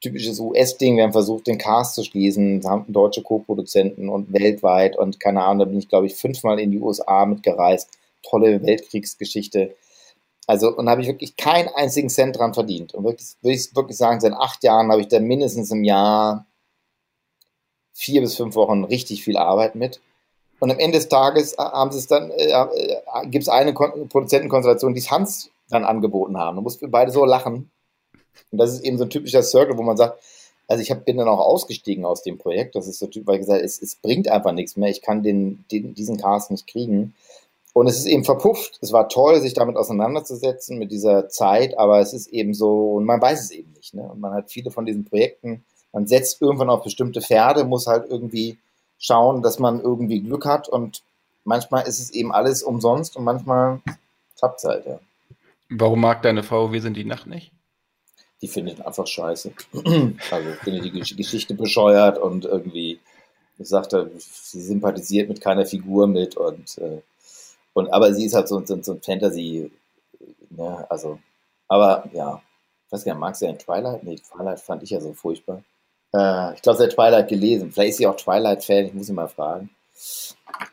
typisches 0.00 0.40
US-Ding, 0.40 0.96
wir 0.96 1.04
haben 1.04 1.12
versucht, 1.12 1.46
den 1.46 1.58
Cast 1.58 1.94
zu 1.94 2.02
schließen, 2.02 2.62
haben 2.64 2.92
deutsche 2.92 3.22
Co-Produzenten 3.22 4.08
und 4.08 4.32
weltweit 4.32 4.98
und 4.98 5.20
keine 5.20 5.44
Ahnung, 5.44 5.60
da 5.60 5.64
bin 5.66 5.78
ich 5.78 5.88
glaube 5.88 6.06
ich 6.06 6.16
fünfmal 6.16 6.58
in 6.58 6.72
die 6.72 6.80
USA 6.80 7.24
mitgereist, 7.24 7.88
tolle 8.22 8.62
Weltkriegsgeschichte 8.62 9.74
also, 10.46 10.76
und 10.76 10.88
habe 10.88 11.02
ich 11.02 11.08
wirklich 11.08 11.36
keinen 11.36 11.68
einzigen 11.68 12.08
Cent 12.08 12.36
dran 12.36 12.54
verdient. 12.54 12.94
Und 12.94 13.04
wirklich, 13.04 13.28
würde 13.42 13.54
ich 13.54 13.74
wirklich 13.76 13.96
sagen, 13.96 14.20
seit 14.20 14.32
acht 14.32 14.62
Jahren 14.64 14.90
habe 14.90 15.00
ich 15.00 15.08
da 15.08 15.20
mindestens 15.20 15.70
im 15.70 15.84
Jahr 15.84 16.46
vier 17.92 18.20
bis 18.22 18.36
fünf 18.36 18.54
Wochen 18.56 18.84
richtig 18.84 19.22
viel 19.22 19.36
Arbeit 19.36 19.74
mit. 19.74 20.00
Und 20.58 20.70
am 20.70 20.78
Ende 20.78 20.98
des 20.98 21.08
Tages 21.08 21.54
äh, 21.54 21.56
haben 21.58 21.90
sie 21.92 21.98
es 21.98 22.06
dann, 22.06 22.30
äh, 22.30 22.50
äh, 22.50 23.26
gibt 23.26 23.42
es 23.42 23.48
eine 23.48 23.74
Kon 23.74 24.08
Produzentenkonstellation, 24.08 24.94
die 24.94 25.00
es 25.00 25.10
Hans 25.10 25.50
dann 25.68 25.84
angeboten 25.84 26.38
haben. 26.38 26.56
Da 26.56 26.62
mussten 26.62 26.82
wir 26.82 26.90
beide 26.90 27.10
so 27.12 27.24
lachen. 27.24 27.70
Und 28.50 28.58
das 28.58 28.72
ist 28.72 28.84
eben 28.84 28.98
so 28.98 29.04
ein 29.04 29.10
typischer 29.10 29.42
Circle, 29.42 29.76
wo 29.76 29.82
man 29.82 29.96
sagt, 29.96 30.22
also 30.68 30.82
ich 30.82 30.90
hab, 30.90 31.04
bin 31.04 31.16
dann 31.16 31.28
auch 31.28 31.40
ausgestiegen 31.40 32.04
aus 32.04 32.22
dem 32.22 32.38
Projekt. 32.38 32.76
Das 32.76 32.86
ist 32.86 32.98
so 32.98 33.06
typisch, 33.06 33.26
weil 33.26 33.34
ich 33.36 33.40
gesagt 33.40 33.62
es, 33.62 33.82
es 33.82 33.96
bringt 33.96 34.28
einfach 34.28 34.52
nichts 34.52 34.76
mehr. 34.76 34.88
Ich 34.88 35.02
kann 35.02 35.22
den, 35.22 35.64
den, 35.70 35.94
diesen 35.94 36.16
Cast 36.16 36.50
nicht 36.50 36.66
kriegen. 36.66 37.14
Und 37.74 37.86
es 37.86 37.98
ist 37.98 38.06
eben 38.06 38.24
verpufft. 38.24 38.78
Es 38.82 38.92
war 38.92 39.08
toll, 39.08 39.40
sich 39.40 39.54
damit 39.54 39.76
auseinanderzusetzen, 39.76 40.78
mit 40.78 40.92
dieser 40.92 41.28
Zeit, 41.28 41.78
aber 41.78 42.00
es 42.00 42.12
ist 42.12 42.26
eben 42.28 42.52
so, 42.52 42.92
und 42.92 43.04
man 43.04 43.20
weiß 43.20 43.40
es 43.40 43.50
eben 43.50 43.72
nicht. 43.72 43.94
Ne? 43.94 44.02
Und 44.02 44.20
man 44.20 44.34
hat 44.34 44.50
viele 44.50 44.70
von 44.70 44.84
diesen 44.84 45.04
Projekten, 45.04 45.64
man 45.92 46.06
setzt 46.06 46.40
irgendwann 46.40 46.70
auf 46.70 46.84
bestimmte 46.84 47.20
Pferde, 47.20 47.64
muss 47.64 47.86
halt 47.86 48.10
irgendwie 48.10 48.58
schauen, 48.98 49.42
dass 49.42 49.58
man 49.58 49.80
irgendwie 49.80 50.20
Glück 50.20 50.46
hat 50.46 50.68
und 50.68 51.02
manchmal 51.44 51.86
ist 51.86 52.00
es 52.00 52.10
eben 52.10 52.32
alles 52.32 52.62
umsonst 52.62 53.16
und 53.16 53.24
manchmal 53.24 53.80
klappt 54.38 54.58
es 54.58 54.64
halt, 54.64 54.86
ja. 54.86 55.00
Warum 55.68 56.00
mag 56.00 56.22
deine 56.22 56.42
Frau 56.42 56.72
Wir 56.72 56.82
sind 56.82 56.96
die 56.96 57.04
Nacht 57.04 57.26
nicht? 57.26 57.50
Die 58.42 58.48
findet 58.48 58.84
einfach 58.84 59.06
scheiße. 59.06 59.52
also 60.30 60.50
findet 60.62 60.84
die 60.84 61.16
Geschichte 61.16 61.54
bescheuert 61.54 62.18
und 62.18 62.44
irgendwie, 62.44 63.00
ich 63.58 63.68
sagte, 63.68 64.10
sie 64.16 64.60
sympathisiert 64.60 65.28
mit 65.28 65.40
keiner 65.40 65.64
Figur 65.64 66.06
mit 66.06 66.36
und 66.36 66.78
äh, 66.78 67.00
und, 67.74 67.92
aber 67.92 68.12
sie 68.14 68.26
ist 68.26 68.34
halt 68.34 68.48
so, 68.48 68.64
so, 68.64 68.80
so 68.82 68.92
ein 68.92 69.02
Fantasy, 69.02 69.70
ne, 70.50 70.86
also, 70.88 71.18
aber 71.68 72.04
ja, 72.12 72.40
ich 72.86 72.92
weiß 72.92 73.04
gar 73.04 73.14
nicht, 73.14 73.20
magst 73.20 73.42
du 73.42 73.46
ja 73.46 73.52
Twilight? 73.54 74.04
Nee, 74.04 74.16
Twilight 74.16 74.60
fand 74.60 74.82
ich 74.82 74.90
ja 74.90 75.00
so 75.00 75.12
furchtbar. 75.14 75.62
Äh, 76.14 76.54
ich 76.54 76.62
glaube, 76.62 76.78
sie 76.78 76.84
hat 76.84 76.92
Twilight 76.92 77.28
gelesen. 77.28 77.72
Vielleicht 77.72 77.92
ist 77.92 77.96
sie 77.98 78.06
auch 78.06 78.16
Twilight-Fan, 78.16 78.86
ich 78.86 78.94
muss 78.94 79.06
sie 79.06 79.14
mal 79.14 79.28
fragen. 79.28 79.70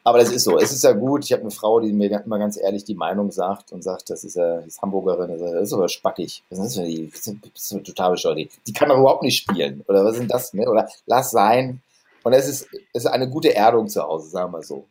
Aber 0.03 0.17
das 0.17 0.31
ist 0.31 0.43
so. 0.43 0.57
Es 0.57 0.71
ist 0.71 0.83
ja 0.83 0.91
gut. 0.91 1.23
Ich 1.25 1.31
habe 1.31 1.41
eine 1.41 1.51
Frau, 1.51 1.79
die 1.79 1.93
mir 1.93 2.23
immer 2.23 2.39
ganz 2.39 2.57
ehrlich 2.57 2.83
die 2.83 2.95
Meinung 2.95 3.31
sagt 3.31 3.71
und 3.71 3.83
sagt, 3.83 4.09
das 4.09 4.23
ist 4.23 4.35
ja, 4.35 4.61
die 4.61 4.67
ist 4.67 4.81
Hamburgerin, 4.81 5.37
das 5.37 5.61
ist 5.61 5.73
aber 5.73 5.87
spackig. 5.87 6.43
Was 6.49 6.59
ist 6.59 6.65
das 6.65 6.75
für 6.75 6.83
die? 6.83 7.09
Das 7.09 7.71
ist 7.71 7.85
total 7.85 8.11
bescheuert. 8.11 8.49
Die 8.67 8.73
kann 8.73 8.89
doch 8.89 8.97
überhaupt 8.97 9.23
nicht 9.23 9.37
spielen. 9.37 9.83
Oder 9.87 10.03
was 10.03 10.15
sind 10.15 10.31
das? 10.31 10.53
Ne? 10.53 10.69
Oder 10.69 10.89
lass 11.05 11.31
sein. 11.31 11.81
Und 12.23 12.33
es 12.33 12.47
ist, 12.47 12.67
es 12.93 13.05
ist 13.05 13.07
eine 13.07 13.29
gute 13.29 13.55
Erdung 13.55 13.87
zu 13.87 14.01
Hause, 14.01 14.29
sagen 14.29 14.51
wir 14.51 14.63
so. 14.63 14.85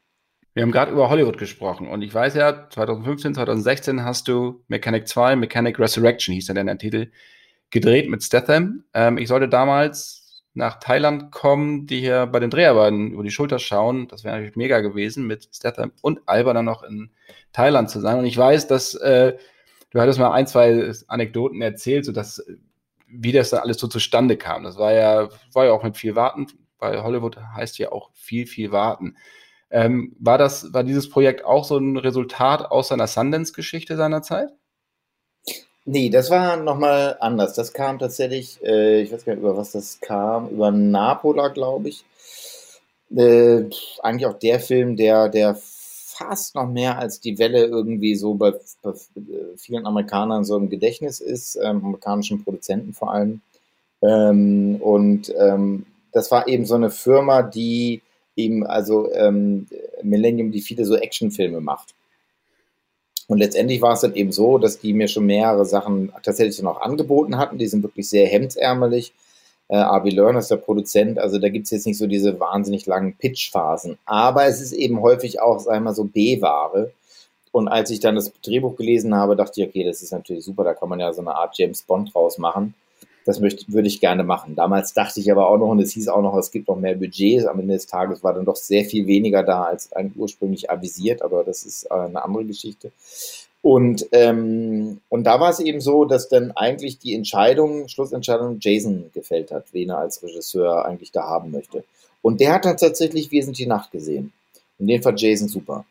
Wir 0.54 0.62
haben 0.62 0.72
gerade 0.72 0.92
über 0.92 1.08
Hollywood 1.08 1.38
gesprochen 1.38 1.88
und 1.88 2.02
ich 2.02 2.12
weiß 2.12 2.34
ja, 2.34 2.68
2015, 2.70 3.34
2016 3.34 4.04
hast 4.04 4.28
du 4.28 4.64
Mechanic 4.68 5.06
2, 5.06 5.36
Mechanic 5.36 5.78
Resurrection 5.78 6.34
hieß 6.34 6.48
ja 6.48 6.54
dann 6.54 6.66
der 6.66 6.78
Titel, 6.78 7.10
gedreht 7.70 8.08
mit 8.08 8.22
Statham. 8.22 8.84
Ähm, 8.94 9.18
ich 9.18 9.28
sollte 9.28 9.48
damals 9.48 10.44
nach 10.54 10.80
Thailand 10.80 11.30
kommen, 11.30 11.86
die 11.86 12.00
hier 12.00 12.26
bei 12.26 12.40
den 12.40 12.50
Dreharbeiten 12.50 13.12
über 13.12 13.22
die 13.22 13.30
Schulter 13.30 13.58
schauen. 13.58 14.08
Das 14.08 14.24
wäre 14.24 14.34
natürlich 14.34 14.56
mega 14.56 14.80
gewesen, 14.80 15.26
mit 15.26 15.48
Statham 15.52 15.92
und 16.02 16.20
Alba 16.26 16.52
dann 16.52 16.64
noch 16.64 16.82
in 16.82 17.10
Thailand 17.52 17.90
zu 17.90 18.00
sein. 18.00 18.18
Und 18.18 18.24
ich 18.24 18.36
weiß, 18.36 18.66
dass 18.66 18.94
äh, 18.94 19.36
du 19.90 20.00
hattest 20.00 20.18
mal 20.18 20.32
ein, 20.32 20.46
zwei 20.46 20.92
Anekdoten 21.06 21.62
erzählt, 21.62 22.04
so 22.04 22.12
dass 22.12 22.44
wie 23.06 23.32
das 23.32 23.50
da 23.50 23.58
alles 23.58 23.78
so 23.78 23.86
zustande 23.86 24.36
kam. 24.36 24.64
Das 24.64 24.76
war 24.76 24.92
ja, 24.92 25.28
war 25.52 25.66
ja 25.66 25.72
auch 25.72 25.82
mit 25.82 25.96
viel 25.96 26.14
Warten, 26.14 26.46
weil 26.78 27.02
Hollywood 27.02 27.38
heißt 27.38 27.78
ja 27.78 27.92
auch 27.92 28.10
viel, 28.14 28.46
viel 28.46 28.70
Warten. 28.70 29.16
Ähm, 29.70 30.16
war 30.18 30.38
das, 30.38 30.72
war 30.72 30.84
dieses 30.84 31.10
Projekt 31.10 31.44
auch 31.44 31.64
so 31.64 31.76
ein 31.76 31.96
Resultat 31.96 32.70
aus 32.70 32.88
seiner 32.88 33.06
Sundance-Geschichte 33.06 33.96
seiner 33.96 34.22
Zeit? 34.22 34.50
Nee, 35.84 36.10
das 36.10 36.30
war 36.30 36.56
nochmal 36.56 37.16
anders. 37.20 37.54
Das 37.54 37.72
kam 37.72 37.98
tatsächlich, 37.98 38.62
äh, 38.62 39.00
ich 39.02 39.12
weiß 39.12 39.24
gar 39.24 39.32
nicht, 39.32 39.40
über 39.42 39.56
was 39.56 39.72
das 39.72 40.00
kam, 40.00 40.50
über 40.50 40.70
Napola, 40.70 41.48
glaube 41.48 41.88
ich. 41.88 42.04
Äh, 43.14 43.64
eigentlich 44.02 44.26
auch 44.26 44.38
der 44.38 44.60
Film, 44.60 44.96
der, 44.96 45.28
der 45.30 45.56
fast 46.18 46.54
noch 46.54 46.68
mehr 46.68 46.98
als 46.98 47.20
die 47.20 47.38
Welle 47.38 47.64
irgendwie 47.64 48.16
so 48.16 48.34
bei, 48.34 48.52
bei 48.82 48.92
vielen 49.56 49.86
Amerikanern 49.86 50.44
so 50.44 50.56
im 50.56 50.68
Gedächtnis 50.68 51.20
ist, 51.20 51.56
ähm, 51.56 51.84
amerikanischen 51.84 52.44
Produzenten 52.44 52.92
vor 52.92 53.12
allem. 53.12 53.40
Ähm, 54.02 54.76
und 54.80 55.32
ähm, 55.38 55.86
das 56.12 56.30
war 56.30 56.48
eben 56.48 56.66
so 56.66 56.74
eine 56.74 56.90
Firma, 56.90 57.42
die 57.42 58.02
eben, 58.38 58.66
also 58.66 59.12
ähm, 59.12 59.66
Millennium, 60.02 60.52
die 60.52 60.60
viele 60.60 60.84
so 60.84 60.96
Actionfilme 60.96 61.60
macht. 61.60 61.94
Und 63.26 63.38
letztendlich 63.38 63.82
war 63.82 63.92
es 63.92 64.00
dann 64.00 64.14
eben 64.14 64.32
so, 64.32 64.56
dass 64.56 64.78
die 64.78 64.94
mir 64.94 65.08
schon 65.08 65.26
mehrere 65.26 65.66
Sachen 65.66 66.12
tatsächlich 66.22 66.62
noch 66.62 66.80
angeboten 66.80 67.36
hatten. 67.36 67.58
Die 67.58 67.66
sind 67.66 67.82
wirklich 67.82 68.08
sehr 68.08 68.26
hemdsärmelig. 68.26 69.12
Äh, 69.68 69.76
Avi 69.76 70.10
Lerner 70.10 70.38
ist 70.38 70.50
der 70.50 70.56
Produzent, 70.56 71.18
also 71.18 71.38
da 71.38 71.50
gibt 71.50 71.66
es 71.66 71.70
jetzt 71.72 71.86
nicht 71.86 71.98
so 71.98 72.06
diese 72.06 72.40
wahnsinnig 72.40 72.86
langen 72.86 73.14
Pitch-Phasen. 73.16 73.98
Aber 74.06 74.46
es 74.46 74.62
ist 74.62 74.72
eben 74.72 75.02
häufig 75.02 75.42
auch, 75.42 75.58
sagen 75.58 75.80
wir 75.80 75.90
mal, 75.90 75.94
so 75.94 76.04
B-Ware. 76.04 76.92
Und 77.52 77.68
als 77.68 77.90
ich 77.90 78.00
dann 78.00 78.14
das 78.14 78.32
Drehbuch 78.42 78.76
gelesen 78.76 79.14
habe, 79.14 79.36
dachte 79.36 79.60
ich, 79.60 79.68
okay, 79.68 79.84
das 79.84 80.02
ist 80.02 80.12
natürlich 80.12 80.44
super, 80.44 80.64
da 80.64 80.72
kann 80.72 80.88
man 80.88 81.00
ja 81.00 81.12
so 81.12 81.20
eine 81.20 81.34
Art 81.34 81.58
James 81.58 81.82
Bond 81.82 82.14
draus 82.14 82.38
machen 82.38 82.74
das 83.28 83.40
möchte, 83.40 83.70
würde 83.70 83.88
ich 83.88 84.00
gerne 84.00 84.24
machen. 84.24 84.54
Damals 84.54 84.94
dachte 84.94 85.20
ich 85.20 85.30
aber 85.30 85.50
auch 85.50 85.58
noch, 85.58 85.68
und 85.68 85.80
es 85.80 85.92
hieß 85.92 86.08
auch 86.08 86.22
noch, 86.22 86.34
es 86.38 86.50
gibt 86.50 86.66
noch 86.66 86.78
mehr 86.78 86.94
Budgets. 86.94 87.44
Am 87.44 87.60
Ende 87.60 87.74
des 87.74 87.86
Tages 87.86 88.24
war 88.24 88.32
dann 88.32 88.46
doch 88.46 88.56
sehr 88.56 88.86
viel 88.86 89.06
weniger 89.06 89.42
da 89.42 89.64
als 89.64 89.90
ursprünglich 90.16 90.70
avisiert, 90.70 91.20
aber 91.20 91.44
das 91.44 91.64
ist 91.64 91.84
äh, 91.90 91.94
eine 91.94 92.24
andere 92.24 92.46
Geschichte. 92.46 92.90
Und, 93.60 94.06
ähm, 94.12 95.02
und 95.10 95.24
da 95.24 95.40
war 95.40 95.50
es 95.50 95.60
eben 95.60 95.82
so, 95.82 96.06
dass 96.06 96.30
dann 96.30 96.52
eigentlich 96.52 97.00
die 97.00 97.14
Entscheidung, 97.14 97.88
Schlussentscheidung 97.88 98.60
Jason 98.60 99.10
gefällt 99.12 99.50
hat, 99.50 99.66
wen 99.72 99.90
er 99.90 99.98
als 99.98 100.22
Regisseur 100.22 100.86
eigentlich 100.86 101.12
da 101.12 101.24
haben 101.24 101.50
möchte. 101.50 101.84
Und 102.22 102.40
der 102.40 102.54
hat 102.54 102.64
dann 102.64 102.78
tatsächlich 102.78 103.30
Wir 103.30 103.44
sind 103.44 103.58
die 103.58 103.66
Nacht 103.66 103.90
gesehen. 103.90 104.32
Und 104.78 104.86
den 104.86 105.02
fand 105.02 105.20
Jason 105.20 105.48
super. 105.48 105.84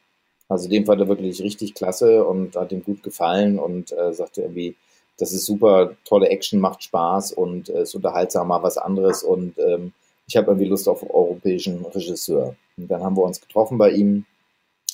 Also 0.50 0.68
den 0.68 0.88
fand 0.88 1.02
er 1.02 1.08
wirklich 1.08 1.40
richtig 1.44 1.76
klasse 1.76 2.26
und 2.26 2.56
hat 2.56 2.72
ihm 2.72 2.84
gut 2.84 3.04
gefallen 3.04 3.60
und 3.60 3.92
äh, 3.92 4.12
sagte 4.12 4.42
irgendwie, 4.42 4.74
das 5.18 5.34
ist 5.34 5.46
super, 5.46 5.96
tolle 6.06 6.30
Action, 6.30 6.60
macht 6.60 6.84
Spaß 6.84 7.34
und 7.34 7.70
äh, 7.70 7.84
ist 7.84 7.96
unterhaltsam, 7.96 8.48
mal 8.48 8.64
was 8.64 8.78
anderes 8.78 9.24
und 9.24 9.58
ähm, 9.60 9.94
ich 10.28 10.36
habe 10.36 10.48
irgendwie 10.48 10.68
Lust 10.68 10.88
auf 10.90 11.04
europäischen 11.04 11.86
Regisseur. 11.86 12.56
Und 12.78 12.92
dann 12.92 13.02
haben 13.02 13.16
wir 13.16 13.24
uns 13.24 13.40
getroffen 13.40 13.78
bei 13.78 13.92
ihm. 13.92 14.26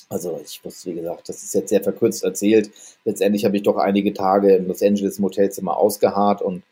Also 0.08 0.40
ich 0.44 0.64
wusste, 0.64 0.90
wie 0.90 0.94
gesagt, 0.94 1.28
das 1.28 1.42
ist 1.42 1.54
jetzt 1.54 1.70
sehr 1.70 1.82
verkürzt 1.82 2.22
erzählt. 2.22 2.70
Letztendlich 3.04 3.44
habe 3.44 3.56
ich 3.56 3.64
doch 3.64 3.76
einige 3.76 4.12
Tage 4.12 4.54
in 4.54 4.68
Los 4.68 4.82
Angeles 4.82 5.18
im 5.18 5.24
Hotelzimmer 5.24 5.76
ausgeharrt 5.76 6.40
und 6.40 6.62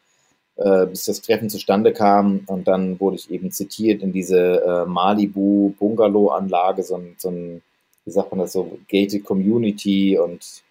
äh, 0.57 0.87
bis 0.87 1.07
das 1.07 1.23
Treffen 1.23 1.51
zustande 1.51 1.93
kam 1.93 2.43
und 2.47 2.69
dann 2.69 3.01
wurde 3.01 3.17
ich 3.17 3.31
eben 3.31 3.51
zitiert 3.51 4.03
in 4.03 4.13
diese 4.13 4.63
äh, 4.63 4.87
Malibu 4.87 5.71
Bungalow 5.79 6.29
Anlage, 6.29 6.83
so 6.83 7.01
so 7.17 7.31
ein, 7.31 7.63
wie 8.05 8.11
sagt 8.11 8.31
man 8.31 8.41
das 8.41 8.53
so, 8.53 8.79
gated 8.89 9.25
Community 9.25 10.19
und 10.19 10.63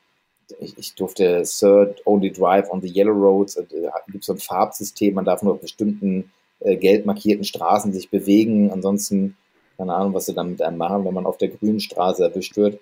ich, 0.60 0.78
ich 0.78 0.96
durfte 0.96 1.44
Third 1.44 2.02
Only 2.06 2.32
Drive 2.32 2.70
on 2.70 2.82
the 2.82 2.92
Yellow 2.94 3.14
Roads, 3.14 3.58
äh, 3.58 3.66
gibt 4.08 4.24
so 4.24 4.34
ein 4.34 4.40
Farbsystem, 4.40 5.14
man 5.14 5.26
darf 5.26 5.44
nur 5.44 5.54
auf 5.54 5.62
bestimmten 5.62 6.32
äh, 6.60 6.76
gelb 6.76 7.06
markierten 7.06 7.44
Straßen 7.44 7.94
sich 7.94 8.10
bewegen, 8.10 8.72
ansonsten 8.72 9.36
keine 9.82 9.96
Ahnung, 9.96 10.14
was 10.14 10.28
sie 10.28 10.36
dann 10.36 10.52
mit 10.52 10.62
einem 10.62 10.78
machen, 10.78 11.06
wenn 11.06 11.14
man 11.14 11.26
auf 11.26 11.38
der 11.38 11.48
grünen 11.48 11.80
Straße 11.80 12.24
erwischt 12.24 12.56
wird. 12.56 12.80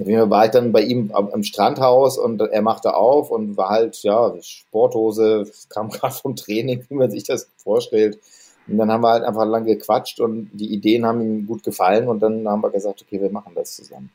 Auf 0.00 0.06
jeden 0.06 0.18
Fall 0.18 0.30
war 0.30 0.44
ich 0.46 0.50
dann 0.52 0.72
bei 0.72 0.80
ihm 0.80 1.10
am 1.12 1.42
Strandhaus 1.42 2.16
und 2.16 2.40
er 2.40 2.62
machte 2.62 2.94
auf 2.94 3.30
und 3.30 3.56
war 3.56 3.68
halt, 3.68 4.02
ja, 4.02 4.32
Sporthose, 4.40 5.50
kam 5.68 5.90
gerade 5.90 6.14
vom 6.14 6.36
Training, 6.36 6.84
wie 6.88 6.94
man 6.94 7.10
sich 7.10 7.24
das 7.24 7.50
vorstellt. 7.56 8.18
Und 8.66 8.78
dann 8.78 8.90
haben 8.90 9.02
wir 9.02 9.10
halt 9.10 9.24
einfach 9.24 9.44
lang 9.44 9.64
gequatscht 9.64 10.20
und 10.20 10.50
die 10.52 10.72
Ideen 10.72 11.04
haben 11.04 11.20
ihm 11.20 11.46
gut 11.46 11.62
gefallen 11.62 12.08
und 12.08 12.20
dann 12.20 12.48
haben 12.48 12.62
wir 12.62 12.70
gesagt, 12.70 13.02
okay, 13.02 13.20
wir 13.20 13.30
machen 13.30 13.52
das 13.54 13.76
zusammen. 13.76 14.10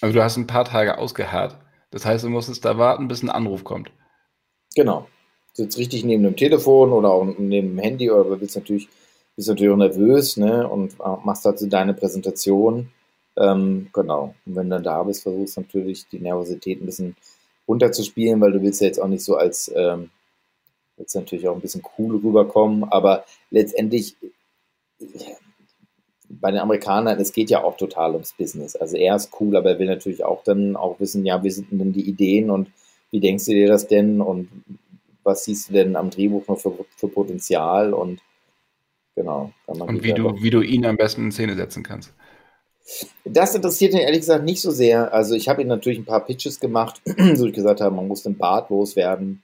Also 0.00 0.14
du 0.14 0.22
hast 0.22 0.36
ein 0.36 0.46
paar 0.46 0.64
Tage 0.64 0.98
ausgeharrt. 0.98 1.56
Das 1.94 2.04
heißt, 2.04 2.24
du 2.24 2.28
musstest 2.28 2.64
da 2.64 2.76
warten, 2.76 3.06
bis 3.06 3.22
ein 3.22 3.30
Anruf 3.30 3.62
kommt. 3.62 3.92
Genau. 4.74 5.06
Sitzt 5.52 5.78
richtig 5.78 6.04
neben 6.04 6.24
dem 6.24 6.34
Telefon 6.34 6.92
oder 6.92 7.10
auch 7.10 7.24
neben 7.24 7.48
dem 7.50 7.78
Handy 7.78 8.10
oder 8.10 8.34
bist 8.34 8.56
natürlich, 8.56 8.88
bist 9.36 9.48
natürlich 9.48 9.72
auch 9.72 9.76
nervös 9.76 10.36
ne? 10.36 10.68
und 10.68 10.98
machst 11.24 11.46
dazu 11.46 11.68
deine 11.68 11.94
Präsentation. 11.94 12.90
Ähm, 13.36 13.90
genau. 13.92 14.34
Und 14.44 14.56
wenn 14.56 14.68
du 14.68 14.74
dann 14.74 14.82
da 14.82 15.04
bist, 15.04 15.22
versuchst 15.22 15.56
du 15.56 15.60
natürlich 15.60 16.08
die 16.08 16.18
Nervosität 16.18 16.82
ein 16.82 16.86
bisschen 16.86 17.16
runterzuspielen, 17.68 18.40
weil 18.40 18.50
du 18.50 18.60
willst 18.60 18.80
ja 18.80 18.88
jetzt 18.88 19.00
auch 19.00 19.06
nicht 19.06 19.24
so 19.24 19.36
als 19.36 19.70
ähm, 19.72 20.10
jetzt 20.96 21.14
natürlich 21.14 21.46
auch 21.46 21.54
ein 21.54 21.60
bisschen 21.60 21.84
cool 21.96 22.16
rüberkommen, 22.16 22.82
aber 22.90 23.24
letztendlich 23.50 24.16
bei 26.40 26.50
den 26.50 26.60
Amerikanern, 26.60 27.18
es 27.18 27.32
geht 27.32 27.50
ja 27.50 27.62
auch 27.62 27.76
total 27.76 28.12
ums 28.12 28.34
Business. 28.34 28.76
Also 28.76 28.96
er 28.96 29.16
ist 29.16 29.30
cool, 29.40 29.56
aber 29.56 29.70
er 29.70 29.78
will 29.78 29.86
natürlich 29.86 30.24
auch 30.24 30.42
dann 30.42 30.76
auch 30.76 31.00
wissen, 31.00 31.24
ja, 31.24 31.42
wie 31.42 31.50
sind 31.50 31.70
denn 31.70 31.92
die 31.92 32.08
Ideen 32.08 32.50
und 32.50 32.70
wie 33.10 33.20
denkst 33.20 33.44
du 33.46 33.52
dir 33.52 33.68
das 33.68 33.86
denn 33.86 34.20
und 34.20 34.48
was 35.22 35.44
siehst 35.44 35.68
du 35.68 35.74
denn 35.74 35.96
am 35.96 36.10
Drehbuch 36.10 36.46
noch 36.48 36.58
für, 36.58 36.72
für 36.96 37.08
Potenzial 37.08 37.94
und 37.94 38.20
genau. 39.14 39.52
Und 39.66 40.02
wie 40.02 40.12
du, 40.12 40.42
wie 40.42 40.50
du 40.50 40.60
ihn 40.60 40.84
am 40.84 40.96
besten 40.96 41.26
in 41.26 41.32
Szene 41.32 41.54
setzen 41.54 41.82
kannst. 41.82 42.12
Das 43.24 43.54
interessiert 43.54 43.94
ihn 43.94 44.00
ehrlich 44.00 44.20
gesagt 44.20 44.44
nicht 44.44 44.60
so 44.60 44.70
sehr. 44.70 45.14
Also 45.14 45.34
ich 45.34 45.48
habe 45.48 45.62
ihm 45.62 45.68
natürlich 45.68 45.98
ein 45.98 46.04
paar 46.04 46.24
Pitches 46.24 46.60
gemacht, 46.60 47.00
so 47.34 47.46
ich 47.46 47.54
gesagt 47.54 47.80
habe, 47.80 47.94
man 47.94 48.08
muss 48.08 48.22
den 48.22 48.36
Bart 48.36 48.68
loswerden 48.68 49.42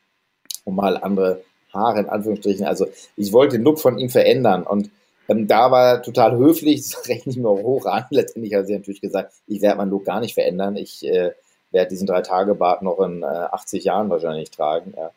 und 0.65 0.75
mal 0.75 0.97
andere 0.99 1.43
Haare 1.73 2.01
in 2.01 2.09
Anführungsstrichen. 2.09 2.67
Also 2.67 2.87
ich 3.17 3.33
wollte 3.33 3.57
den 3.57 3.65
Look 3.65 3.81
von 3.81 3.99
ihm 3.99 4.11
verändern 4.11 4.65
und 4.65 4.91
ähm, 5.31 5.47
da 5.47 5.71
war 5.71 5.87
er 5.87 6.03
total 6.03 6.37
höflich, 6.37 6.83
das 6.91 7.09
rechne 7.09 7.31
ich 7.33 7.39
mir 7.39 7.49
auch 7.49 7.63
hoch 7.63 7.87
an. 7.87 8.05
Letztendlich 8.11 8.55
hat 8.55 8.67
sie 8.67 8.75
natürlich 8.75 9.01
gesagt, 9.01 9.33
ich 9.47 9.63
werde 9.63 9.79
meinen 9.79 9.91
Look 9.91 10.05
gar 10.05 10.21
nicht 10.21 10.35
verändern. 10.35 10.77
Ich 10.77 11.07
äh, 11.07 11.33
werde 11.71 11.91
diesen 11.91 12.07
Drei-Tage-Bart 12.07 12.83
noch 12.83 12.99
in 13.01 13.23
äh, 13.23 13.27
80 13.27 13.85
Jahren 13.85 14.11
wahrscheinlich 14.11 14.51
tragen. 14.51 14.93
Ja. 14.97 15.13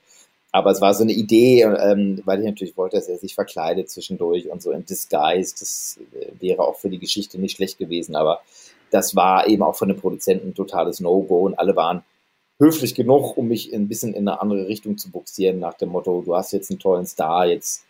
Aber 0.52 0.70
es 0.70 0.82
war 0.82 0.94
so 0.94 1.04
eine 1.04 1.14
Idee, 1.14 1.64
ähm, 1.64 2.22
weil 2.26 2.40
ich 2.40 2.46
natürlich 2.46 2.78
wollte, 2.78 2.98
dass 2.98 3.10
er 3.10 3.18
sich 3.18 3.34
verkleidet 3.34 3.90
zwischendurch 3.90 4.50
und 4.50 4.62
so 4.62 4.70
in 4.72 4.86
Disguise. 4.86 5.56
Das 5.60 6.00
äh, 6.14 6.28
wäre 6.40 6.62
auch 6.62 6.78
für 6.78 6.92
die 6.92 7.00
Geschichte 7.00 7.40
nicht 7.40 7.56
schlecht 7.56 7.80
gewesen. 7.80 8.16
Aber 8.16 8.42
das 8.92 9.16
war 9.16 9.48
eben 9.48 9.64
auch 9.64 9.76
von 9.76 9.88
den 9.88 9.98
Produzenten 9.98 10.50
ein 10.50 10.56
totales 10.56 11.00
No-Go 11.00 11.40
und 11.40 11.58
alle 11.58 11.76
waren 11.76 12.04
höflich 12.60 12.94
genug, 12.94 13.36
um 13.36 13.48
mich 13.48 13.74
ein 13.74 13.88
bisschen 13.88 14.14
in 14.14 14.28
eine 14.28 14.40
andere 14.40 14.68
Richtung 14.68 15.00
zu 15.00 15.10
buxieren, 15.10 15.60
nach 15.60 15.74
dem 15.74 15.90
Motto, 15.90 16.22
du 16.24 16.36
hast 16.36 16.54
jetzt 16.54 16.70
einen 16.70 16.80
tollen 16.80 17.08
Star, 17.08 17.48
jetzt 17.48 17.84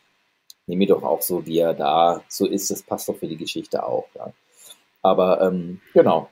nehme 0.67 0.86
doch 0.86 1.04
auch 1.04 1.21
so, 1.21 1.45
wie 1.45 1.60
er 1.60 1.73
da 1.73 2.23
so 2.28 2.45
ist. 2.45 2.71
Das 2.71 2.84
passt 2.84 3.10
doch 3.10 3.15
für 3.15 3.28
die 3.28 3.38
Geschichte 3.38 3.86
auch. 3.86 4.08
Ja. 4.15 4.34
Aber 5.02 5.41
ähm, 5.41 5.82
genau. 5.93 6.30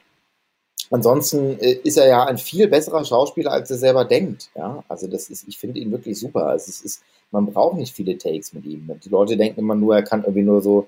Ansonsten 0.89 1.57
äh, 1.59 1.71
ist 1.83 1.97
er 1.97 2.07
ja 2.07 2.25
ein 2.25 2.37
viel 2.37 2.67
besserer 2.67 3.05
Schauspieler, 3.05 3.51
als 3.51 3.71
er 3.71 3.77
selber 3.77 4.05
denkt. 4.05 4.49
Ja, 4.55 4.83
also 4.89 5.07
das 5.07 5.29
ist, 5.29 5.47
ich 5.47 5.57
finde 5.57 5.79
ihn 5.79 5.91
wirklich 5.91 6.19
super. 6.19 6.47
Also 6.47 6.69
es 6.69 6.81
ist, 6.81 7.03
man 7.31 7.45
braucht 7.45 7.77
nicht 7.77 7.95
viele 7.95 8.17
Takes 8.17 8.53
mit 8.53 8.65
ihm. 8.65 8.89
Die 9.03 9.09
Leute 9.09 9.37
denken 9.37 9.61
immer 9.61 9.75
nur, 9.75 9.95
er 9.95 10.03
kann 10.03 10.21
irgendwie 10.21 10.43
nur 10.43 10.61
so. 10.61 10.87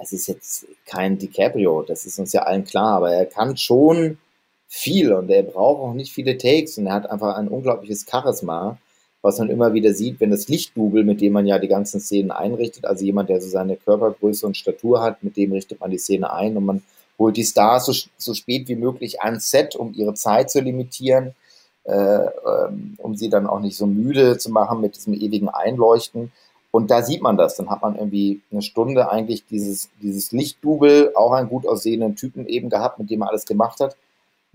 Es 0.00 0.12
ist 0.12 0.26
jetzt 0.26 0.66
kein 0.86 1.18
DiCaprio, 1.18 1.82
das 1.82 2.06
ist 2.06 2.18
uns 2.18 2.32
ja 2.32 2.42
allen 2.42 2.64
klar, 2.64 2.96
aber 2.96 3.12
er 3.12 3.26
kann 3.26 3.56
schon 3.56 4.18
viel 4.66 5.12
und 5.12 5.30
er 5.30 5.44
braucht 5.44 5.80
auch 5.80 5.94
nicht 5.94 6.12
viele 6.12 6.36
Takes 6.36 6.76
und 6.78 6.86
er 6.86 6.94
hat 6.94 7.08
einfach 7.08 7.36
ein 7.36 7.46
unglaubliches 7.46 8.04
Charisma 8.10 8.78
was 9.24 9.38
man 9.38 9.48
immer 9.48 9.72
wieder 9.72 9.94
sieht, 9.94 10.20
wenn 10.20 10.30
das 10.30 10.48
Lichtdouble, 10.48 11.02
mit 11.02 11.22
dem 11.22 11.32
man 11.32 11.46
ja 11.46 11.58
die 11.58 11.66
ganzen 11.66 11.98
Szenen 11.98 12.30
einrichtet, 12.30 12.84
also 12.84 13.06
jemand, 13.06 13.30
der 13.30 13.40
so 13.40 13.48
seine 13.48 13.76
Körpergröße 13.76 14.46
und 14.46 14.54
Statur 14.54 15.00
hat, 15.00 15.24
mit 15.24 15.38
dem 15.38 15.52
richtet 15.52 15.80
man 15.80 15.90
die 15.90 15.96
Szene 15.96 16.30
ein 16.30 16.58
und 16.58 16.64
man 16.66 16.82
holt 17.18 17.38
die 17.38 17.44
Stars 17.44 17.86
so, 17.86 17.94
so 18.18 18.34
spät 18.34 18.68
wie 18.68 18.76
möglich 18.76 19.22
ans 19.22 19.50
Set, 19.50 19.76
um 19.76 19.94
ihre 19.94 20.12
Zeit 20.12 20.50
zu 20.50 20.60
limitieren, 20.60 21.34
äh, 21.84 21.94
ähm, 21.94 22.98
um 22.98 23.16
sie 23.16 23.30
dann 23.30 23.46
auch 23.46 23.60
nicht 23.60 23.78
so 23.78 23.86
müde 23.86 24.36
zu 24.36 24.50
machen 24.50 24.82
mit 24.82 24.94
diesem 24.96 25.14
ewigen 25.14 25.48
Einleuchten. 25.48 26.30
Und 26.70 26.90
da 26.90 27.00
sieht 27.00 27.22
man 27.22 27.38
das. 27.38 27.56
Dann 27.56 27.70
hat 27.70 27.80
man 27.80 27.96
irgendwie 27.96 28.42
eine 28.52 28.60
Stunde 28.60 29.10
eigentlich 29.10 29.46
dieses, 29.46 29.88
dieses 30.02 30.32
Lichtdouble, 30.32 31.12
auch 31.14 31.32
einen 31.32 31.48
gut 31.48 31.66
aussehenden 31.66 32.14
Typen 32.14 32.46
eben 32.46 32.68
gehabt, 32.68 32.98
mit 32.98 33.08
dem 33.08 33.22
er 33.22 33.30
alles 33.30 33.46
gemacht 33.46 33.80
hat. 33.80 33.96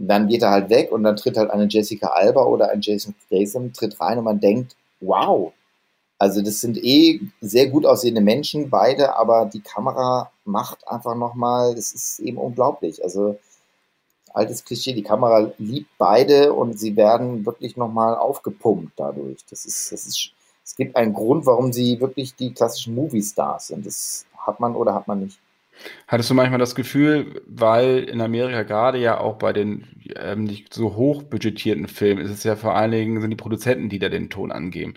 Dann 0.01 0.27
geht 0.27 0.43
er 0.43 0.51
halt 0.51 0.69
weg 0.69 0.91
und 0.91 1.03
dann 1.03 1.17
tritt 1.17 1.37
halt 1.37 1.51
eine 1.51 1.67
Jessica 1.69 2.07
Alba 2.07 2.45
oder 2.45 2.69
ein 2.69 2.79
Jason 2.81 3.13
Statham 3.25 3.73
tritt 3.73 3.99
rein 3.99 4.17
und 4.17 4.23
man 4.23 4.39
denkt, 4.39 4.75
wow. 5.01 5.51
Also 6.17 6.41
das 6.41 6.61
sind 6.61 6.77
eh 6.77 7.21
sehr 7.41 7.67
gut 7.67 7.85
aussehende 7.85 8.21
Menschen, 8.21 8.69
beide, 8.69 9.17
aber 9.17 9.45
die 9.45 9.61
Kamera 9.61 10.31
macht 10.45 10.87
einfach 10.87 11.15
nochmal, 11.15 11.75
das 11.75 11.91
ist 11.93 12.19
eben 12.19 12.37
unglaublich. 12.37 13.03
Also 13.03 13.37
altes 14.33 14.63
Klischee, 14.63 14.93
die 14.93 15.03
Kamera 15.03 15.51
liebt 15.57 15.89
beide 15.97 16.53
und 16.53 16.79
sie 16.79 16.95
werden 16.95 17.45
wirklich 17.45 17.77
nochmal 17.77 18.15
aufgepumpt 18.15 18.93
dadurch. 18.95 19.45
Das 19.49 19.65
ist, 19.65 19.91
das 19.91 20.05
ist, 20.07 20.31
es 20.63 20.75
gibt 20.75 20.95
einen 20.95 21.13
Grund, 21.13 21.45
warum 21.45 21.73
sie 21.73 21.99
wirklich 21.99 22.35
die 22.35 22.53
klassischen 22.53 22.95
Movie-Stars 22.95 23.67
sind. 23.67 23.85
Das 23.85 24.25
hat 24.37 24.59
man 24.59 24.75
oder 24.75 24.93
hat 24.93 25.07
man 25.07 25.21
nicht. 25.21 25.39
Hattest 26.07 26.29
du 26.29 26.33
manchmal 26.33 26.59
das 26.59 26.75
Gefühl, 26.75 27.41
weil 27.45 27.99
in 27.99 28.21
Amerika 28.21 28.63
gerade 28.63 28.97
ja 28.99 29.19
auch 29.19 29.37
bei 29.37 29.53
den 29.53 29.87
ähm, 30.17 30.43
nicht 30.43 30.73
so 30.73 30.95
hoch 30.95 31.23
budgetierten 31.23 31.87
Filmen 31.87 32.23
ist 32.23 32.31
es 32.31 32.43
ja 32.43 32.55
vor 32.55 32.75
allen 32.75 32.91
Dingen 32.91 33.21
sind 33.21 33.29
die 33.29 33.35
Produzenten, 33.35 33.89
die 33.89 33.99
da 33.99 34.09
den 34.09 34.29
Ton 34.29 34.51
angeben, 34.51 34.95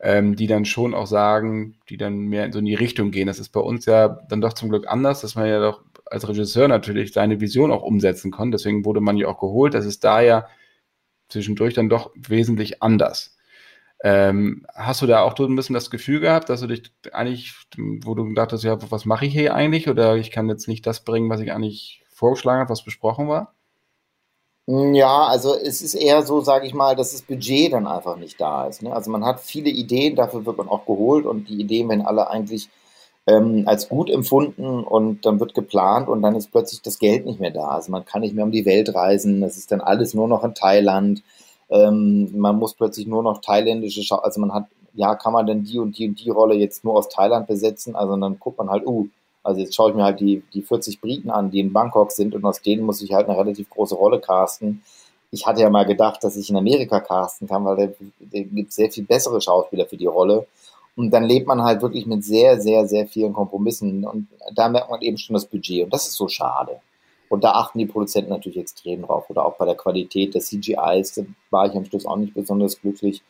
ähm, 0.00 0.36
die 0.36 0.46
dann 0.46 0.64
schon 0.64 0.94
auch 0.94 1.06
sagen, 1.06 1.76
die 1.88 1.96
dann 1.96 2.18
mehr 2.18 2.44
in 2.44 2.52
so 2.52 2.58
in 2.58 2.66
die 2.66 2.74
Richtung 2.74 3.10
gehen. 3.10 3.26
Das 3.26 3.38
ist 3.38 3.50
bei 3.50 3.60
uns 3.60 3.86
ja 3.86 4.08
dann 4.28 4.40
doch 4.40 4.52
zum 4.52 4.68
Glück 4.68 4.86
anders, 4.88 5.20
dass 5.20 5.34
man 5.34 5.48
ja 5.48 5.60
doch 5.60 5.82
als 6.06 6.28
Regisseur 6.28 6.68
natürlich 6.68 7.12
seine 7.12 7.40
Vision 7.40 7.70
auch 7.72 7.82
umsetzen 7.82 8.30
konnte. 8.30 8.56
Deswegen 8.56 8.84
wurde 8.84 9.00
man 9.00 9.16
ja 9.16 9.28
auch 9.28 9.38
geholt. 9.38 9.74
Das 9.74 9.86
ist 9.86 10.04
da 10.04 10.20
ja 10.20 10.46
zwischendurch 11.28 11.74
dann 11.74 11.88
doch 11.88 12.10
wesentlich 12.16 12.82
anders. 12.82 13.37
Ähm, 14.04 14.64
hast 14.74 15.02
du 15.02 15.06
da 15.06 15.22
auch 15.22 15.34
so 15.36 15.44
ein 15.44 15.56
bisschen 15.56 15.74
das 15.74 15.90
Gefühl 15.90 16.20
gehabt, 16.20 16.48
dass 16.48 16.60
du 16.60 16.68
dich 16.68 16.92
eigentlich, 17.12 17.54
wo 17.76 18.14
du 18.14 18.32
dachtest, 18.32 18.64
ja, 18.64 18.78
was 18.90 19.04
mache 19.04 19.26
ich 19.26 19.32
hier 19.32 19.54
eigentlich? 19.54 19.88
Oder 19.88 20.16
ich 20.16 20.30
kann 20.30 20.48
jetzt 20.48 20.68
nicht 20.68 20.86
das 20.86 21.00
bringen, 21.04 21.30
was 21.30 21.40
ich 21.40 21.52
eigentlich 21.52 22.04
vorgeschlagen 22.08 22.60
habe, 22.60 22.70
was 22.70 22.84
besprochen 22.84 23.28
war? 23.28 23.54
Ja, 24.70 25.24
also 25.26 25.54
es 25.54 25.80
ist 25.80 25.94
eher 25.94 26.22
so, 26.22 26.42
sage 26.42 26.66
ich 26.66 26.74
mal, 26.74 26.94
dass 26.94 27.12
das 27.12 27.22
Budget 27.22 27.72
dann 27.72 27.86
einfach 27.86 28.16
nicht 28.18 28.38
da 28.38 28.66
ist. 28.66 28.82
Ne? 28.82 28.92
Also 28.92 29.10
man 29.10 29.24
hat 29.24 29.40
viele 29.40 29.70
Ideen, 29.70 30.14
dafür 30.14 30.44
wird 30.44 30.58
man 30.58 30.68
auch 30.68 30.84
geholt 30.84 31.24
und 31.24 31.48
die 31.48 31.58
Ideen 31.58 31.88
werden 31.88 32.04
alle 32.04 32.28
eigentlich 32.28 32.68
ähm, 33.26 33.62
als 33.66 33.88
gut 33.88 34.10
empfunden 34.10 34.84
und 34.84 35.24
dann 35.24 35.40
wird 35.40 35.54
geplant 35.54 36.08
und 36.08 36.20
dann 36.20 36.34
ist 36.36 36.50
plötzlich 36.50 36.82
das 36.82 36.98
Geld 36.98 37.24
nicht 37.24 37.40
mehr 37.40 37.50
da. 37.50 37.68
Also 37.68 37.90
man 37.90 38.04
kann 38.04 38.20
nicht 38.20 38.34
mehr 38.34 38.44
um 38.44 38.50
die 38.50 38.66
Welt 38.66 38.94
reisen, 38.94 39.40
das 39.40 39.56
ist 39.56 39.72
dann 39.72 39.80
alles 39.80 40.12
nur 40.12 40.28
noch 40.28 40.44
in 40.44 40.54
Thailand. 40.54 41.22
Ähm, 41.70 42.38
man 42.38 42.56
muss 42.56 42.74
plötzlich 42.74 43.06
nur 43.06 43.22
noch 43.22 43.40
thailändische, 43.40 44.02
Schau 44.02 44.16
also 44.16 44.40
man 44.40 44.52
hat, 44.52 44.66
ja, 44.94 45.14
kann 45.14 45.32
man 45.32 45.46
denn 45.46 45.64
die 45.64 45.78
und 45.78 45.98
die 45.98 46.08
und 46.08 46.20
die 46.24 46.30
Rolle 46.30 46.54
jetzt 46.54 46.84
nur 46.84 46.94
aus 46.94 47.08
Thailand 47.08 47.46
besetzen? 47.46 47.94
Also 47.94 48.16
dann 48.16 48.38
guckt 48.38 48.58
man 48.58 48.70
halt, 48.70 48.86
uh, 48.86 49.08
also 49.42 49.60
jetzt 49.60 49.74
schaue 49.74 49.90
ich 49.90 49.96
mir 49.96 50.04
halt 50.04 50.20
die, 50.20 50.42
die 50.52 50.62
40 50.62 51.00
Briten 51.00 51.30
an, 51.30 51.50
die 51.50 51.60
in 51.60 51.72
Bangkok 51.72 52.12
sind 52.12 52.34
und 52.34 52.44
aus 52.44 52.62
denen 52.62 52.84
muss 52.84 53.02
ich 53.02 53.12
halt 53.12 53.28
eine 53.28 53.38
relativ 53.38 53.70
große 53.70 53.94
Rolle 53.94 54.20
casten. 54.20 54.82
Ich 55.30 55.46
hatte 55.46 55.60
ja 55.60 55.70
mal 55.70 55.84
gedacht, 55.84 56.24
dass 56.24 56.36
ich 56.36 56.50
in 56.50 56.56
Amerika 56.56 57.00
casten 57.00 57.48
kann, 57.48 57.64
weil 57.64 57.94
da 58.18 58.40
gibt 58.40 58.72
sehr 58.72 58.90
viel 58.90 59.04
bessere 59.04 59.40
Schauspieler 59.40 59.86
für 59.86 59.96
die 59.96 60.06
Rolle. 60.06 60.46
Und 60.96 61.10
dann 61.12 61.24
lebt 61.24 61.46
man 61.46 61.62
halt 61.62 61.80
wirklich 61.80 62.06
mit 62.06 62.24
sehr, 62.24 62.60
sehr, 62.60 62.88
sehr 62.88 63.06
vielen 63.06 63.32
Kompromissen. 63.32 64.04
Und 64.04 64.26
da 64.54 64.68
merkt 64.68 64.90
man 64.90 65.00
eben 65.00 65.16
schon 65.16 65.34
das 65.34 65.46
Budget. 65.46 65.84
Und 65.84 65.94
das 65.94 66.08
ist 66.08 66.16
so 66.16 66.26
schade. 66.28 66.80
Und 67.28 67.44
da 67.44 67.52
achten 67.52 67.78
die 67.78 67.86
Produzenten 67.86 68.30
natürlich 68.30 68.58
extrem 68.58 69.02
drauf. 69.02 69.28
Oder 69.28 69.44
auch 69.44 69.56
bei 69.56 69.64
der 69.64 69.74
Qualität 69.74 70.34
des 70.34 70.46
CGIs 70.48 71.14
da 71.14 71.22
war 71.50 71.66
ich 71.66 71.74
am 71.74 71.84
Schluss 71.84 72.06
auch 72.06 72.16
nicht 72.16 72.34
besonders 72.34 72.80
glücklich, 72.80 73.22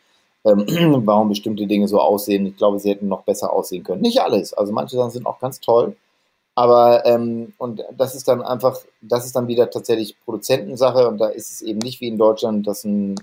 ähm, 0.45 0.65
warum 1.05 1.29
bestimmte 1.29 1.67
Dinge 1.67 1.87
so 1.87 1.99
aussehen. 1.99 2.45
Ich 2.45 2.57
glaube, 2.57 2.79
sie 2.79 2.89
hätten 2.89 3.07
noch 3.07 3.23
besser 3.23 3.51
aussehen 3.51 3.83
können. 3.83 4.01
Nicht 4.01 4.21
alles. 4.21 4.53
Also 4.53 4.71
manche 4.73 4.95
Sachen 4.95 5.11
sind 5.11 5.25
auch 5.25 5.39
ganz 5.39 5.59
toll. 5.59 5.95
Aber, 6.55 7.05
ähm, 7.05 7.53
und 7.57 7.83
das 7.95 8.15
ist 8.15 8.27
dann 8.27 8.41
einfach, 8.41 8.77
das 9.01 9.25
ist 9.25 9.35
dann 9.35 9.47
wieder 9.47 9.69
tatsächlich 9.69 10.19
Produzentensache. 10.25 11.07
Und 11.07 11.19
da 11.19 11.27
ist 11.27 11.51
es 11.51 11.61
eben 11.61 11.79
nicht 11.79 12.01
wie 12.01 12.07
in 12.07 12.17
Deutschland, 12.17 12.67
dass 12.67 12.83
ein 12.83 13.15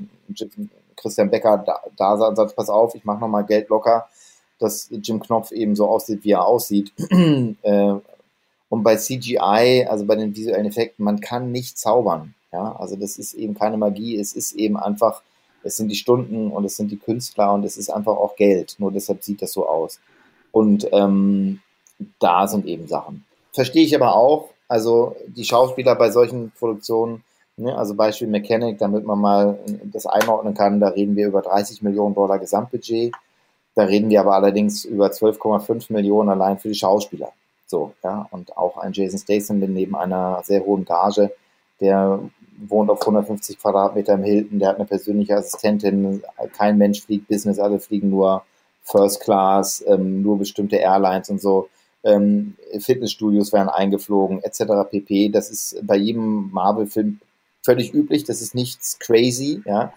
Christian 0.97 1.31
Becker 1.31 1.59
da, 1.59 1.81
da 1.97 2.35
sagt, 2.35 2.57
pass 2.57 2.70
auf, 2.70 2.95
ich 2.95 3.05
mache 3.05 3.20
nochmal 3.20 3.45
Geld 3.45 3.68
locker 3.68 4.07
dass 4.59 4.89
Jim 4.91 5.20
Knopf 5.20 5.53
eben 5.53 5.77
so 5.77 5.89
aussieht, 5.89 6.24
wie 6.24 6.33
er 6.33 6.47
aussieht. 6.47 6.93
äh, 7.62 7.95
und 8.69 8.83
bei 8.83 8.97
CGI, 8.97 9.87
also 9.89 10.05
bei 10.07 10.17
den 10.17 10.35
visuellen 10.35 10.67
Effekten, 10.67 11.05
man 11.05 11.21
kann 11.21 11.53
nicht 11.53 11.79
zaubern. 11.79 12.35
Ja, 12.53 12.75
also 12.77 12.97
das 12.97 13.19
ist 13.19 13.35
eben 13.35 13.55
keine 13.55 13.77
Magie, 13.77 14.19
es 14.19 14.35
ist 14.35 14.53
eben 14.53 14.77
einfach, 14.77 15.23
es 15.62 15.77
sind 15.77 15.89
die 15.89 15.97
Stunden 15.97 16.51
und 16.51 16.64
es 16.64 16.77
sind 16.77 16.91
die 16.91 16.97
Künstler 16.97 17.53
und 17.53 17.64
es 17.64 17.77
ist 17.77 17.91
einfach 17.91 18.17
auch 18.17 18.37
Geld. 18.37 18.77
Nur 18.79 18.93
deshalb 18.93 19.23
sieht 19.23 19.43
das 19.43 19.53
so 19.53 19.69
aus. 19.69 20.01
Und 20.53 20.89
ähm, 20.93 21.61
da 22.19 22.47
sind 22.47 22.67
eben 22.67 22.87
Sachen. 22.89 23.25
Verstehe 23.53 23.85
ich 23.85 23.95
aber 23.95 24.14
auch, 24.14 24.51
also 24.69 25.17
die 25.27 25.45
Schauspieler 25.45 25.95
bei 25.95 26.11
solchen 26.11 26.51
Produktionen, 26.59 27.25
ne, 27.57 27.77
also 27.77 27.95
Beispiel 27.95 28.29
Mechanic, 28.29 28.79
damit 28.79 29.05
man 29.05 29.21
mal 29.21 29.59
das 29.85 30.07
einordnen 30.07 30.55
kann, 30.55 30.81
da 30.81 30.89
reden 30.89 31.17
wir 31.17 31.27
über 31.27 31.43
30 31.43 31.83
Millionen 31.83 32.14
Dollar 32.14 32.39
Gesamtbudget. 32.39 33.12
Da 33.75 33.85
reden 33.85 34.09
wir 34.09 34.21
aber 34.21 34.35
allerdings 34.35 34.85
über 34.85 35.09
12,5 35.09 35.93
Millionen 35.93 36.31
allein 36.31 36.59
für 36.59 36.69
die 36.69 36.75
Schauspieler. 36.75 37.33
So, 37.67 37.95
ja, 38.05 38.29
und 38.31 38.57
auch 38.57 38.77
ein 38.77 38.93
Jason 38.93 39.19
Statham 39.19 39.59
neben 39.59 39.97
einer 39.97 40.43
sehr 40.45 40.64
hohen 40.64 40.85
Gage, 40.85 41.33
der 41.81 42.21
wohnt 42.59 42.91
auf 42.91 43.01
150 43.01 43.59
Quadratmeter 43.59 44.14
im 44.14 44.23
Hilton, 44.23 44.59
der 44.59 44.69
hat 44.69 44.77
eine 44.77 44.87
persönliche 44.87 45.37
Assistentin, 45.37 46.23
kein 46.57 46.79
Mensch 46.79 47.03
fliegt 47.03 47.29
Business, 47.29 47.59
alle 47.59 47.81
fliegen 47.81 48.11
nur 48.11 48.45
First 48.83 49.21
Class, 49.21 49.85
ähm, 49.87 50.23
nur 50.23 50.39
bestimmte 50.39 50.77
Airlines 50.77 51.29
und 51.29 51.41
so. 51.41 51.69
Ähm, 52.05 52.57
Fitnessstudios 52.79 53.53
werden 53.53 53.69
eingeflogen, 53.69 54.43
etc. 54.45 54.89
pp. 54.89 55.29
Das 55.31 55.51
ist 55.51 55.77
bei 55.83 55.97
jedem 55.97 56.51
Marvel-Film 56.53 57.21
völlig 57.62 57.93
üblich, 57.93 58.23
das 58.23 58.41
ist 58.41 58.55
nichts 58.55 58.99
crazy, 59.01 59.61
ja. 59.64 59.93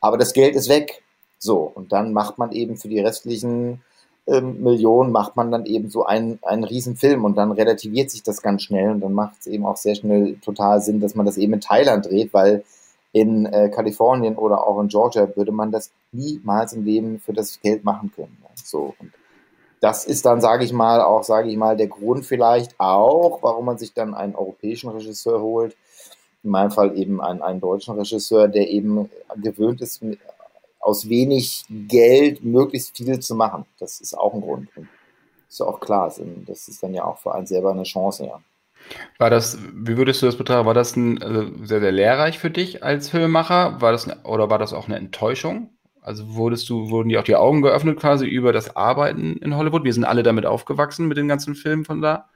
Aber 0.00 0.16
das 0.16 0.32
Geld 0.32 0.56
ist 0.56 0.70
weg. 0.70 1.02
So, 1.38 1.70
und 1.74 1.92
dann 1.92 2.12
macht 2.14 2.38
man 2.38 2.52
eben 2.52 2.76
für 2.76 2.88
die 2.88 3.00
restlichen 3.00 3.82
ähm, 4.30 4.62
Millionen, 4.62 5.12
macht 5.12 5.36
man 5.36 5.50
dann 5.50 5.66
eben 5.66 5.90
so 5.90 6.04
einen, 6.04 6.38
einen 6.42 6.64
riesen 6.64 6.96
Film 6.96 7.24
und 7.24 7.36
dann 7.36 7.52
relativiert 7.52 8.10
sich 8.10 8.22
das 8.22 8.42
ganz 8.42 8.62
schnell 8.62 8.90
und 8.90 9.00
dann 9.00 9.12
macht 9.12 9.40
es 9.40 9.46
eben 9.46 9.66
auch 9.66 9.76
sehr 9.76 9.94
schnell 9.94 10.36
total 10.36 10.80
Sinn, 10.80 11.00
dass 11.00 11.14
man 11.14 11.26
das 11.26 11.36
eben 11.36 11.54
in 11.54 11.60
Thailand 11.60 12.06
dreht, 12.06 12.32
weil 12.32 12.64
in 13.12 13.46
äh, 13.46 13.70
Kalifornien 13.70 14.36
oder 14.36 14.66
auch 14.66 14.80
in 14.80 14.88
Georgia 14.88 15.28
würde 15.34 15.52
man 15.52 15.72
das 15.72 15.90
niemals 16.12 16.72
im 16.72 16.84
Leben 16.84 17.18
für 17.18 17.32
das 17.32 17.60
Geld 17.60 17.84
machen 17.84 18.12
können. 18.14 18.38
Ja. 18.42 18.50
So, 18.54 18.94
und 18.98 19.12
das 19.80 20.04
ist 20.04 20.26
dann, 20.26 20.40
sage 20.40 20.64
ich 20.64 20.72
mal, 20.72 21.00
auch, 21.00 21.24
sage 21.24 21.48
ich 21.48 21.56
mal, 21.56 21.76
der 21.76 21.88
Grund 21.88 22.24
vielleicht 22.24 22.78
auch, 22.78 23.42
warum 23.42 23.64
man 23.64 23.78
sich 23.78 23.94
dann 23.94 24.14
einen 24.14 24.34
europäischen 24.34 24.90
Regisseur 24.90 25.40
holt. 25.40 25.76
In 26.42 26.50
meinem 26.50 26.70
Fall 26.70 26.96
eben 26.96 27.20
einen, 27.20 27.42
einen 27.42 27.60
deutschen 27.60 27.98
Regisseur, 27.98 28.48
der 28.48 28.68
eben 28.68 29.10
gewöhnt 29.36 29.80
ist, 29.80 30.02
aus 30.80 31.08
wenig 31.08 31.64
Geld 31.68 32.42
möglichst 32.42 32.96
viel 32.96 33.20
zu 33.20 33.34
machen. 33.34 33.66
Das 33.78 34.00
ist 34.00 34.14
auch 34.14 34.34
ein 34.34 34.40
Grund. 34.40 34.68
Und 34.76 34.88
ist 35.48 35.60
ja 35.60 35.66
auch 35.66 35.80
klar. 35.80 36.12
Das 36.46 36.68
ist 36.68 36.82
dann 36.82 36.94
ja 36.94 37.04
auch 37.04 37.18
für 37.18 37.34
einen 37.34 37.46
selber 37.46 37.70
eine 37.70 37.82
Chance, 37.82 38.26
ja. 38.26 38.40
War 39.18 39.30
das, 39.30 39.58
wie 39.74 39.96
würdest 39.96 40.22
du 40.22 40.26
das 40.26 40.36
betrachten? 40.36 40.66
War 40.66 40.74
das 40.74 40.96
ein, 40.96 41.22
also 41.22 41.46
sehr, 41.64 41.80
sehr 41.80 41.92
lehrreich 41.92 42.38
für 42.38 42.50
dich 42.50 42.82
als 42.82 43.10
Filmemacher? 43.10 43.80
War 43.80 43.92
das 43.92 44.08
oder 44.24 44.48
war 44.48 44.58
das 44.58 44.72
auch 44.72 44.86
eine 44.86 44.96
Enttäuschung? 44.96 45.70
Also 46.00 46.34
wurdest 46.34 46.68
du, 46.70 46.88
wurden 46.90 47.10
dir 47.10 47.20
auch 47.20 47.24
die 47.24 47.36
Augen 47.36 47.60
geöffnet 47.60 48.00
quasi 48.00 48.26
über 48.26 48.52
das 48.52 48.74
Arbeiten 48.76 49.36
in 49.36 49.56
Hollywood? 49.56 49.84
Wir 49.84 49.92
sind 49.92 50.04
alle 50.04 50.22
damit 50.22 50.46
aufgewachsen 50.46 51.08
mit 51.08 51.18
den 51.18 51.28
ganzen 51.28 51.54
Filmen 51.54 51.84
von 51.84 52.00
da. 52.00 52.30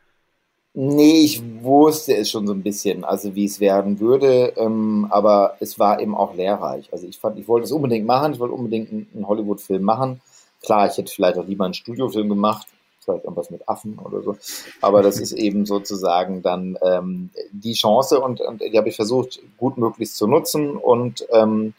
Nee, 0.77 1.20
ich 1.22 1.41
wusste 1.62 2.16
es 2.16 2.31
schon 2.31 2.49
so 2.49 2.53
ein 2.53 2.64
bisschen, 2.64 3.05
also 3.05 3.37
wie 3.37 3.45
es 3.45 3.61
werden 3.61 4.01
würde, 4.01 4.55
ähm, 4.57 5.07
aber 5.09 5.57
es 5.61 5.79
war 5.79 6.01
eben 6.01 6.16
auch 6.16 6.35
lehrreich. 6.35 6.93
Also 6.93 7.07
ich 7.07 7.16
fand, 7.16 7.39
ich 7.39 7.47
wollte 7.47 7.66
es 7.66 7.70
unbedingt 7.70 8.07
machen, 8.07 8.33
ich 8.33 8.41
wollte 8.41 8.55
unbedingt 8.55 8.91
einen, 8.91 9.29
Hollywood-Film 9.29 9.85
machen. 9.85 10.20
Klar, 10.62 10.89
ich 10.91 10.99
hätte 10.99 11.12
vielleicht 11.12 11.39
auch 11.39 11.47
lieber 11.47 11.64
einen 11.64 11.75
Studiofilm 11.75 12.29
gemacht, 12.29 12.66
vielleicht 12.99 13.22
irgendwas 13.22 13.51
mit 13.51 13.68
Affen 13.68 14.01
oder 14.05 14.20
so, 14.22 14.37
aber 14.81 15.03
das 15.03 15.20
ist 15.20 15.31
eben 15.31 15.64
sozusagen 15.64 16.43
dann 16.43 16.77
ähm, 16.83 17.31
die 17.53 17.75
Chance 17.75 18.18
und, 18.18 18.41
und 18.41 18.61
die 18.61 18.77
habe 18.77 18.89
ich 18.89 18.97
versucht, 18.97 19.41
gut 19.57 19.79
möglichst 19.79 20.16
zu 20.16 20.27
nutzen 20.27 20.77
und, 20.77 21.25
ähm, 21.31 21.75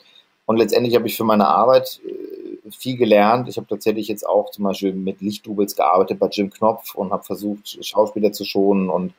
und 0.45 0.55
letztendlich 0.55 0.95
habe 0.95 1.07
ich 1.07 1.17
für 1.17 1.25
meine 1.25 1.47
Arbeit 1.49 1.99
äh, 2.05 2.44
viel 2.71 2.97
gelernt. 2.97 3.47
Ich 3.49 3.57
habe 3.57 3.67
tatsächlich 3.67 4.07
jetzt 4.07 4.27
auch 4.27 4.51
zum 4.51 4.65
Beispiel 4.65 4.93
mit 4.93 5.21
Lichtdoubles 5.21 5.75
gearbeitet 5.75 6.19
bei 6.19 6.27
Jim 6.27 6.49
Knopf 6.49 6.95
und 6.95 7.11
habe 7.11 7.23
versucht, 7.23 7.83
Schauspieler 7.85 8.31
zu 8.31 8.45
schonen 8.45 8.89
und 8.89 9.13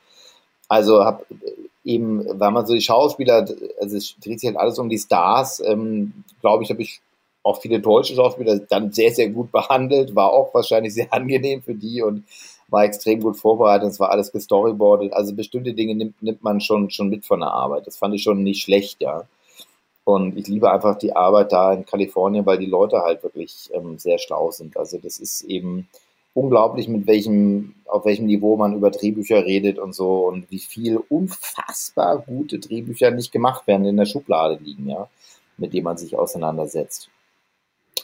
also 0.67 1.03
habe 1.03 1.25
eben, 1.83 2.39
weil 2.39 2.51
man 2.51 2.65
so 2.65 2.73
die 2.73 2.81
Schauspieler, 2.81 3.47
also 3.79 3.97
es 3.97 4.15
dreht 4.21 4.39
sich 4.39 4.47
halt 4.47 4.57
alles 4.57 4.77
um 4.79 4.89
die 4.89 4.97
Stars, 4.97 5.61
ähm, 5.65 6.25
glaube 6.41 6.63
ich, 6.63 6.69
habe 6.69 6.81
ich 6.81 7.01
auch 7.43 7.61
viele 7.61 7.79
deutsche 7.79 8.15
Schauspieler 8.15 8.59
dann 8.59 8.91
sehr, 8.91 9.11
sehr 9.11 9.29
gut 9.29 9.51
behandelt, 9.53 10.15
war 10.15 10.31
auch 10.33 10.53
wahrscheinlich 10.53 10.93
sehr 10.93 11.11
angenehm 11.13 11.61
für 11.61 11.75
die 11.75 12.01
und 12.01 12.25
war 12.69 12.83
extrem 12.83 13.21
gut 13.21 13.37
vorbereitet, 13.37 13.89
es 13.89 13.99
war 13.99 14.11
alles 14.11 14.33
gestoryboardet, 14.33 15.13
also 15.13 15.33
bestimmte 15.33 15.73
Dinge 15.73 15.95
nimmt, 15.95 16.21
nimmt 16.21 16.43
man 16.43 16.59
schon, 16.59 16.89
schon 16.89 17.09
mit 17.09 17.25
von 17.25 17.39
der 17.39 17.51
Arbeit, 17.51 17.87
das 17.87 17.97
fand 17.97 18.13
ich 18.13 18.23
schon 18.23 18.43
nicht 18.43 18.61
schlecht, 18.61 19.01
ja. 19.01 19.23
Und 20.07 20.37
ich 20.37 20.47
liebe 20.47 20.71
einfach 20.71 20.97
die 20.97 21.13
Arbeit 21.13 21.51
da 21.51 21.73
in 21.73 21.85
Kalifornien, 21.85 22.45
weil 22.45 22.57
die 22.57 22.65
Leute 22.65 23.01
halt 23.01 23.23
wirklich 23.23 23.69
ähm, 23.73 23.97
sehr 23.97 24.19
schlau 24.19 24.51
sind. 24.51 24.77
Also 24.77 24.97
das 24.99 25.17
ist 25.17 25.41
eben 25.41 25.89
unglaublich, 26.33 26.87
mit 26.87 27.07
welchem, 27.07 27.75
auf 27.83 28.05
welchem 28.05 28.25
Niveau 28.25 28.55
man 28.55 28.73
über 28.73 28.89
Drehbücher 28.89 29.43
redet 29.43 29.77
und 29.77 29.93
so 29.93 30.25
und 30.25 30.49
wie 30.49 30.59
viel 30.59 30.95
unfassbar 31.09 32.19
gute 32.19 32.57
Drehbücher 32.57 33.11
nicht 33.11 33.33
gemacht 33.33 33.67
werden, 33.67 33.85
in 33.85 33.97
der 33.97 34.05
Schublade 34.05 34.57
liegen, 34.63 34.87
ja, 34.87 35.09
mit 35.57 35.73
denen 35.73 35.83
man 35.83 35.97
sich 35.97 36.17
auseinandersetzt. 36.17 37.09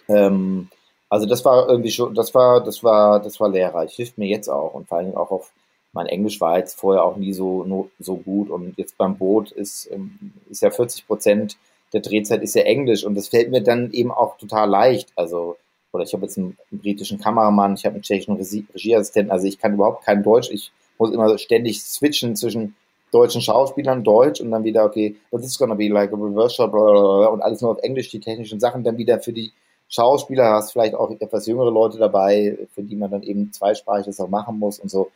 Ähm, 0.09 0.67
also 1.07 1.25
das 1.25 1.45
war 1.45 1.69
irgendwie 1.69 1.91
schon, 1.91 2.13
das 2.15 2.35
war, 2.35 2.61
das 2.61 2.83
war, 2.83 3.21
das 3.21 3.39
war 3.39 3.47
lehrreich. 3.47 3.93
Hilft 3.95 4.17
mir 4.17 4.27
jetzt 4.27 4.49
auch 4.49 4.73
und 4.73 4.89
vor 4.89 4.97
allem 4.97 5.15
auch 5.15 5.31
auf 5.31 5.53
mein 5.93 6.07
Englisch 6.07 6.41
war 6.41 6.57
jetzt 6.57 6.77
vorher 6.77 7.05
auch 7.05 7.15
nie 7.15 7.31
so, 7.31 7.89
so 7.97 8.17
gut 8.17 8.49
und 8.49 8.77
jetzt 8.77 8.97
beim 8.97 9.15
Boot 9.15 9.51
ist, 9.53 9.89
ähm, 9.89 10.33
ist 10.49 10.63
ja 10.63 10.69
40 10.69 11.07
Prozent 11.07 11.55
der 11.93 12.01
Drehzeit 12.01 12.41
ist 12.41 12.55
ja 12.55 12.63
Englisch 12.63 13.03
und 13.05 13.15
das 13.15 13.27
fällt 13.27 13.51
mir 13.51 13.61
dann 13.61 13.91
eben 13.91 14.11
auch 14.11 14.37
total 14.37 14.69
leicht. 14.69 15.09
Also, 15.15 15.57
oder 15.91 16.03
ich 16.03 16.13
habe 16.13 16.23
jetzt 16.23 16.37
einen, 16.37 16.57
einen, 16.71 16.81
britischen 16.81 17.19
Kameramann, 17.19 17.75
ich 17.75 17.85
habe 17.85 17.95
einen 17.95 18.03
tschechischen 18.03 18.35
Regie 18.35 18.65
Regieassistenten, 18.73 19.31
also 19.31 19.47
ich 19.47 19.59
kann 19.59 19.73
überhaupt 19.73 20.03
kein 20.03 20.23
Deutsch. 20.23 20.49
Ich 20.51 20.71
muss 20.97 21.11
immer 21.11 21.37
ständig 21.37 21.81
switchen 21.83 22.35
zwischen 22.35 22.75
deutschen 23.11 23.41
Schauspielern, 23.41 24.03
Deutsch 24.03 24.41
und 24.41 24.49
dann 24.49 24.63
wieder, 24.63 24.85
okay, 24.85 25.15
this 25.31 25.45
is 25.45 25.59
gonna 25.59 25.75
be 25.75 25.87
like 25.87 26.11
a 26.11 26.15
reverse 26.15 26.55
shot, 26.55 26.71
blablabla, 26.71 27.27
und 27.27 27.41
alles 27.41 27.61
nur 27.61 27.71
auf 27.71 27.83
Englisch, 27.83 28.09
die 28.09 28.19
technischen 28.19 28.59
Sachen, 28.59 28.83
dann 28.83 28.97
wieder 28.97 29.19
für 29.19 29.33
die 29.33 29.51
Schauspieler 29.87 30.53
hast 30.53 30.71
vielleicht 30.71 30.95
auch 30.95 31.11
etwas 31.19 31.45
jüngere 31.45 31.69
Leute 31.69 31.99
dabei, 31.99 32.57
für 32.73 32.81
die 32.81 32.95
man 32.95 33.11
dann 33.11 33.21
eben 33.21 33.53
zweisprachig 33.53 34.07
das 34.07 34.19
auch 34.19 34.29
machen 34.29 34.57
muss 34.57 34.79
und 34.79 34.89
so. 34.89 35.11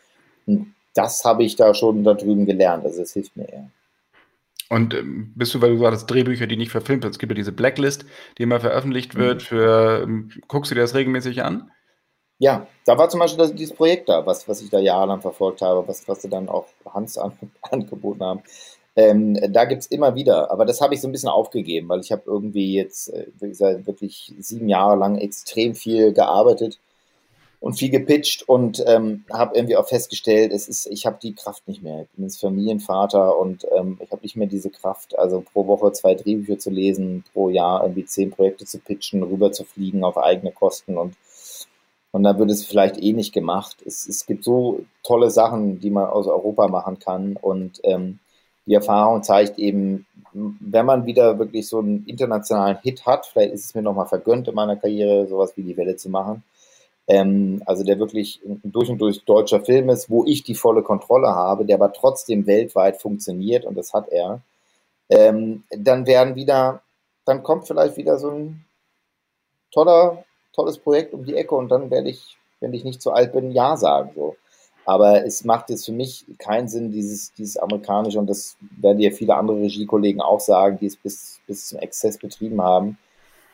Und 0.46 0.76
das 0.94 1.24
habe 1.26 1.44
ich 1.44 1.56
da 1.56 1.74
schon 1.74 2.04
da 2.04 2.14
drüben 2.14 2.46
gelernt. 2.46 2.86
Also 2.86 3.02
es 3.02 3.14
hilft 3.14 3.36
mir 3.36 3.50
eher. 3.50 3.70
Und 4.70 4.94
ähm, 4.94 5.34
bist 5.36 5.54
du, 5.54 5.62
weil 5.62 5.76
du 5.76 5.80
sagst, 5.80 6.10
Drehbücher, 6.10 6.48
die 6.48 6.58
nicht 6.58 6.72
verfilmt 6.72 7.04
werden, 7.04 7.12
es 7.12 7.20
gibt 7.20 7.32
ja 7.32 7.36
diese 7.36 7.52
Blacklist, 7.52 8.06
die 8.38 8.44
immer 8.44 8.60
veröffentlicht 8.60 9.16
wird, 9.16 9.42
mhm. 9.42 9.46
für, 9.46 10.02
ähm, 10.04 10.30
guckst 10.48 10.72
du 10.72 10.76
dir 10.76 10.82
das 10.82 10.96
regelmäßig 10.96 11.44
an? 11.44 11.72
Ja, 12.40 12.68
da 12.86 12.98
war 12.98 13.10
zum 13.10 13.20
Beispiel 13.20 13.40
das, 13.40 13.56
dieses 13.56 13.76
Projekt 13.76 14.10
da, 14.10 14.26
was, 14.26 14.48
was 14.48 14.62
ich 14.62 14.70
da 14.70 14.80
jahrelang 14.80 15.22
verfolgt 15.22 15.62
habe, 15.62 15.88
was, 15.88 16.08
was 16.08 16.22
sie 16.22 16.30
dann 16.30 16.50
auch 16.50 16.68
Hans 16.86 17.18
an, 17.18 17.32
angeboten 17.62 18.24
haben. 18.24 18.42
Ähm, 18.96 19.40
da 19.54 19.66
gibt 19.66 19.84
es 19.84 19.88
immer 19.88 20.16
wieder, 20.16 20.52
aber 20.52 20.66
das 20.66 20.82
habe 20.82 20.94
ich 20.94 21.02
so 21.02 21.08
ein 21.08 21.12
bisschen 21.12 21.30
aufgegeben, 21.30 21.88
weil 21.88 22.00
ich 22.00 22.12
habe 22.12 22.24
irgendwie 22.26 22.74
jetzt, 22.74 23.10
äh, 23.10 23.28
wirklich 23.86 24.34
sieben 24.40 24.70
Jahre 24.70 24.96
lang 24.96 25.18
extrem 25.18 25.76
viel 25.76 26.14
gearbeitet 26.14 26.80
und 27.60 27.74
viel 27.74 27.90
gepitcht 27.90 28.48
und 28.48 28.84
ähm, 28.86 29.26
habe 29.32 29.56
irgendwie 29.56 29.76
auch 29.78 29.88
festgestellt, 29.88 30.52
es 30.52 30.68
ist, 30.68 30.86
ich 30.88 31.06
habe 31.06 31.18
die 31.22 31.34
Kraft 31.34 31.68
nicht 31.68 31.82
mehr. 31.82 32.04
Ich 32.04 32.10
bin 32.10 32.26
jetzt 32.26 32.40
Familienvater 32.40 33.38
und 33.38 33.66
ähm, 33.76 33.98
ich 34.02 34.12
habe 34.12 34.22
nicht 34.22 34.36
mehr 34.36 34.48
diese 34.48 34.70
Kraft, 34.70 35.18
also 35.18 35.42
pro 35.42 35.66
Woche 35.68 35.92
zwei 35.92 36.14
Drehbücher 36.14 36.60
zu 36.60 36.70
lesen, 36.70 37.24
pro 37.34 37.50
Jahr 37.50 37.82
irgendwie 37.82 38.06
zehn 38.06 38.32
Projekte 38.32 38.66
zu 38.66 38.80
pitchen, 38.80 39.24
rüber 39.24 39.52
zu 39.52 39.64
fliegen 39.64 40.04
auf 40.04 40.18
eigene 40.18 40.52
Kosten 40.52 40.98
und 40.98 41.16
und 42.12 42.24
da 42.24 42.40
wird 42.40 42.50
es 42.50 42.66
vielleicht 42.66 42.98
eh 42.98 43.14
nicht 43.14 43.34
gemacht. 43.34 43.78
Es, 43.86 44.08
es 44.08 44.26
gibt 44.26 44.44
so 44.44 44.86
tolle 45.04 45.30
Sachen, 45.30 45.80
die 45.82 45.92
man 45.92 46.06
aus 46.06 46.26
Europa 46.26 46.68
machen 46.68 47.00
kann 47.00 47.36
und 47.36 47.80
ähm, 47.84 48.20
die 48.66 48.74
Erfahrung 48.74 49.24
zeigt 49.24 49.60
eben, 49.60 50.06
wenn 50.34 50.86
man 50.86 51.06
wieder 51.06 51.40
wirklich 51.40 51.68
so 51.68 51.80
einen 51.80 52.06
internationalen 52.06 52.78
Hit 52.82 53.06
hat, 53.06 53.26
vielleicht 53.26 53.54
ist 53.54 53.66
es 53.66 53.76
mir 53.76 53.82
nochmal 53.82 54.08
vergönnt 54.08 54.48
in 54.48 54.56
meiner 54.56 54.76
Karriere, 54.76 55.28
sowas 55.28 55.54
wie 55.56 55.64
die 55.64 55.78
Welle 55.78 55.96
zu 55.96 56.10
machen, 56.10 56.44
ähm, 57.08 57.64
also 57.66 57.84
der 57.84 58.00
wirklich 58.00 58.42
durch 58.64 58.90
und 58.90 59.00
durch 59.00 59.24
deutscher 59.24 59.64
Film 59.64 59.90
ist, 59.90 60.10
wo 60.10 60.26
ich 60.26 60.44
die 60.44 60.56
volle 60.56 60.84
Kontrolle 60.84 61.30
habe, 61.30 61.66
der 61.66 61.78
aber 61.78 61.94
trotzdem 61.94 62.46
weltweit 62.46 63.02
funktioniert 63.02 63.66
und 63.66 63.76
das 63.78 63.94
hat 63.94 64.10
er, 64.10 64.42
ähm, 65.10 65.64
dann 65.70 66.06
werden 66.06 66.36
wieder, 66.36 66.82
dann 67.26 67.44
kommt 67.44 67.68
vielleicht 67.68 67.98
wieder 67.98 68.20
so 68.20 68.30
ein 68.30 68.66
toller, 69.72 70.26
tolles 70.54 70.78
Projekt 70.80 71.14
um 71.14 71.26
die 71.26 71.36
Ecke 71.36 71.56
und 71.56 71.70
dann 71.70 71.90
werde 71.90 72.10
ich, 72.10 72.38
wenn 72.60 72.74
ich 72.74 72.84
nicht 72.84 73.02
zu 73.02 73.12
alt 73.12 73.32
bin, 73.32 73.52
Ja 73.52 73.78
sagen. 73.78 74.12
So. 74.16 74.36
Aber 74.86 75.26
es 75.26 75.44
macht 75.44 75.70
jetzt 75.70 75.86
für 75.86 75.92
mich 75.92 76.26
keinen 76.40 76.68
Sinn, 76.68 76.92
dieses, 76.92 77.34
dieses 77.34 77.58
amerikanische, 77.58 78.20
und 78.20 78.28
das 78.28 78.58
werden 78.80 79.00
ja 79.00 79.12
viele 79.12 79.36
andere 79.36 79.58
Regiekollegen 79.62 80.22
auch 80.22 80.40
sagen, 80.40 80.78
die 80.80 80.88
es 80.88 80.96
bis, 80.96 81.40
bis 81.46 81.68
zum 81.68 81.80
Exzess 81.80 82.18
betrieben 82.18 82.62
haben. 82.62 82.98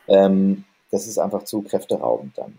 Ähm, 0.08 0.64
das 0.90 1.06
ist 1.06 1.18
einfach 1.18 1.44
zu 1.44 1.62
kräfteraubend 1.62 2.38
dann. 2.38 2.56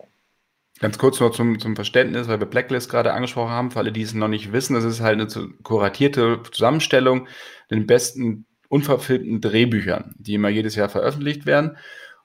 Ganz 0.79 0.97
kurz 0.97 1.21
noch 1.21 1.31
zum, 1.31 1.59
zum 1.59 1.75
Verständnis, 1.75 2.27
weil 2.27 2.39
wir 2.39 2.47
Blacklist 2.47 2.89
gerade 2.89 3.13
angesprochen 3.13 3.51
haben, 3.51 3.71
für 3.71 3.79
alle, 3.79 3.93
die 3.93 4.01
es 4.01 4.13
noch 4.13 4.27
nicht 4.27 4.51
wissen, 4.51 4.73
das 4.73 4.83
ist 4.83 4.99
halt 4.99 5.19
eine 5.19 5.49
kuratierte 5.63 6.41
Zusammenstellung 6.51 7.27
den 7.71 7.87
besten 7.87 8.45
unverfilmten 8.67 9.39
Drehbüchern, 9.39 10.15
die 10.17 10.33
immer 10.33 10.49
jedes 10.49 10.75
Jahr 10.75 10.89
veröffentlicht 10.89 11.45
werden. 11.45 11.77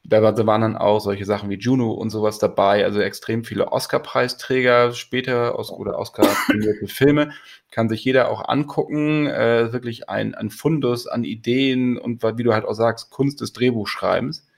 Da 0.02 0.22
waren 0.22 0.62
dann 0.62 0.76
auch 0.76 0.98
solche 0.98 1.26
Sachen 1.26 1.50
wie 1.50 1.58
Juno 1.58 1.92
und 1.92 2.10
sowas 2.10 2.38
dabei, 2.38 2.84
also 2.84 3.00
extrem 3.00 3.44
viele 3.44 3.70
Oscar-Preisträger 3.70 4.92
später 4.92 5.58
aus, 5.58 5.70
oder 5.70 5.98
oscar 5.98 6.24
Filme. 6.86 7.32
Kann 7.70 7.90
sich 7.90 8.02
jeder 8.02 8.30
auch 8.30 8.48
angucken. 8.48 9.26
Äh, 9.26 9.72
wirklich 9.72 10.08
ein, 10.08 10.34
ein 10.34 10.50
Fundus 10.50 11.06
an 11.06 11.22
Ideen 11.22 11.98
und 11.98 12.22
wie 12.22 12.42
du 12.42 12.54
halt 12.54 12.64
auch 12.64 12.74
sagst, 12.74 13.10
Kunst 13.10 13.42
des 13.42 13.52
Drehbuchschreibens. 13.52 14.48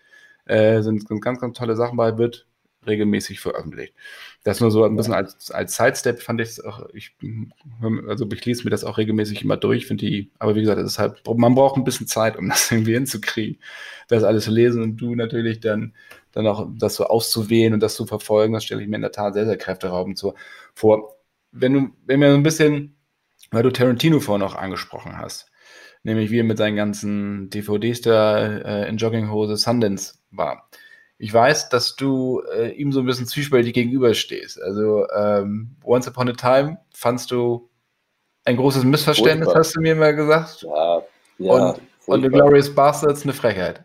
Äh, 0.45 0.83
sind, 0.83 1.09
sind 1.09 1.21
ganz, 1.21 1.41
ganz 1.41 1.59
tolle 1.59 1.77
Sachen 1.77 1.97
bei, 1.97 2.17
wird 2.19 2.47
regelmäßig 2.87 3.41
veröffentlicht. 3.41 3.95
Das 4.45 4.61
nur 4.61 4.71
so 4.71 4.85
ein 4.85 4.97
bisschen 4.97 5.15
als, 5.15 5.51
als 5.51 5.77
Sidestep 5.77 6.21
fand 6.21 6.41
ich 6.41 6.49
es 6.49 6.65
auch, 6.65 6.89
ich, 6.93 7.15
also 8.09 8.27
ich 8.33 8.45
lese 8.45 8.65
mir 8.65 8.71
das 8.71 8.85
auch 8.85 8.99
regelmäßig 8.99 9.43
immer 9.43 9.57
durch, 9.57 9.87
finde 9.87 10.07
die, 10.07 10.31
aber 10.39 10.55
wie 10.55 10.61
gesagt, 10.61 10.79
das 10.79 10.93
ist 10.93 10.99
halt, 10.99 11.23
man 11.27 11.55
braucht 11.55 11.77
ein 11.77 11.85
bisschen 11.85 12.07
Zeit, 12.07 12.37
um 12.37 12.49
das 12.49 12.71
irgendwie 12.71 12.95
hinzukriegen, 12.95 13.61
das 14.09 14.25
alles 14.25 14.45
zu 14.45 14.51
lesen 14.51 14.83
und 14.83 14.97
du 14.97 15.15
natürlich 15.15 15.61
dann, 15.61 15.95
dann 16.33 16.47
auch 16.47 16.69
das 16.77 16.97
so 16.97 17.07
auszuwählen 17.07 17.75
und 17.75 17.81
das 17.81 17.95
zu 17.95 18.07
verfolgen, 18.07 18.55
das 18.55 18.65
stelle 18.65 18.83
ich 18.83 18.89
mir 18.89 18.97
in 18.97 19.03
der 19.03 19.13
Tat 19.13 19.35
sehr, 19.35 19.47
sehr 19.47 19.59
kräfteraubend 19.59 20.19
so 20.19 20.35
vor. 20.75 21.17
Wenn 21.53 21.75
du, 21.75 21.91
wenn 22.07 22.21
wir 22.21 22.31
so 22.31 22.37
ein 22.37 22.43
bisschen, 22.43 22.97
weil 23.51 23.63
du 23.63 23.71
Tarantino 23.71 24.21
vorhin 24.21 24.41
noch 24.41 24.55
angesprochen 24.55 25.19
hast, 25.19 25.51
nämlich 26.03 26.31
wie 26.31 26.41
er 26.41 26.45
mit 26.45 26.59
seinen 26.59 26.77
ganzen 26.77 27.51
DVDs 27.51 28.01
da 28.01 28.39
äh, 28.59 28.89
in 28.89 28.97
Jogginghose 28.97 29.57
Sundance 29.57 30.15
war 30.31 30.69
ich 31.23 31.33
weiß, 31.33 31.69
dass 31.69 31.95
du 31.95 32.43
äh, 32.53 32.73
ihm 32.73 32.91
so 32.91 32.99
ein 32.99 33.07
bisschen 33.07 33.29
zwiespältig 33.29 33.75
gegenüberstehst. 33.75 34.61
Also 34.61 35.07
ähm, 35.15 35.77
Once 35.85 36.09
Upon 36.09 36.29
a 36.29 36.33
Time 36.33 36.79
fandst 36.93 37.31
du 37.31 37.71
ein 38.45 38.57
großes 38.57 38.83
Missverständnis, 38.83 39.45
Furchtbar. 39.45 39.61
hast 39.61 39.77
du 39.77 39.81
mir 39.81 39.95
mal 39.95 40.17
gesagt. 40.17 40.63
Ja, 40.63 41.03
ja. 41.39 41.53
Und, 41.53 41.81
und 42.07 42.23
The 42.23 42.29
Glorious 42.29 42.75
Bastards 42.75 43.23
eine 43.23 43.35
Frechheit. 43.35 43.85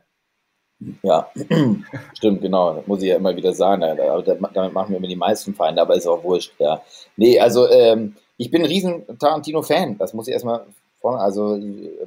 Ja, 1.04 1.30
stimmt, 2.18 2.42
genau. 2.42 2.74
Das 2.74 2.88
muss 2.88 3.04
ich 3.04 3.10
ja 3.10 3.18
immer 3.18 3.36
wieder 3.36 3.54
sagen. 3.54 3.84
Aber 3.84 4.24
damit 4.24 4.74
machen 4.74 4.90
wir 4.90 4.98
immer 4.98 5.08
die 5.08 5.16
meisten 5.16 5.54
Feinde, 5.54 5.84
aber 5.84 5.94
ist 5.94 6.08
auch 6.08 6.24
wurscht, 6.24 6.54
ja. 6.58 6.82
Nee, 7.18 7.40
also 7.40 7.70
ähm, 7.70 8.16
ich 8.38 8.50
bin 8.50 8.64
ein 8.64 8.68
riesen 8.68 9.06
Tarantino-Fan. 9.20 10.00
Das 10.00 10.12
muss 10.16 10.28
ich 10.28 10.34
erstmal 10.34 10.66
also 11.04 11.60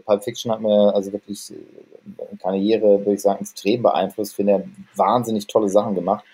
Pulp 0.04 0.24
Fiction 0.24 0.52
hat 0.52 0.60
mir 0.60 0.94
also 0.94 1.12
wirklich 1.12 1.52
äh, 1.52 2.36
Karriere, 2.36 2.98
würde 3.00 3.14
ich 3.14 3.22
sagen, 3.22 3.40
extrem 3.40 3.82
beeinflusst. 3.82 4.34
Finde 4.34 4.52
er 4.52 4.64
wahnsinnig 4.96 5.46
tolle 5.46 5.68
Sachen 5.68 5.94
gemacht. 5.94 6.24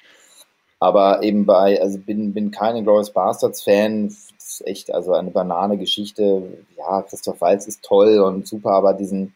Aber 0.79 1.23
eben 1.23 1.47
bei, 1.47 1.81
also 1.81 1.99
bin, 1.99 2.35
bin 2.35 2.51
kein 2.51 2.83
Glorious 2.85 3.11
Bastards 3.11 3.63
Fan. 3.63 4.09
Das 4.09 4.31
ist 4.39 4.67
echt, 4.67 4.93
also 4.93 5.13
eine 5.13 5.31
banane 5.31 5.79
Geschichte. 5.79 6.65
Ja, 6.77 7.03
Christoph 7.03 7.41
Waltz 7.41 7.67
ist 7.67 7.83
toll 7.83 8.19
und 8.19 8.47
super, 8.47 8.71
aber 8.71 8.95
diesen, 8.95 9.35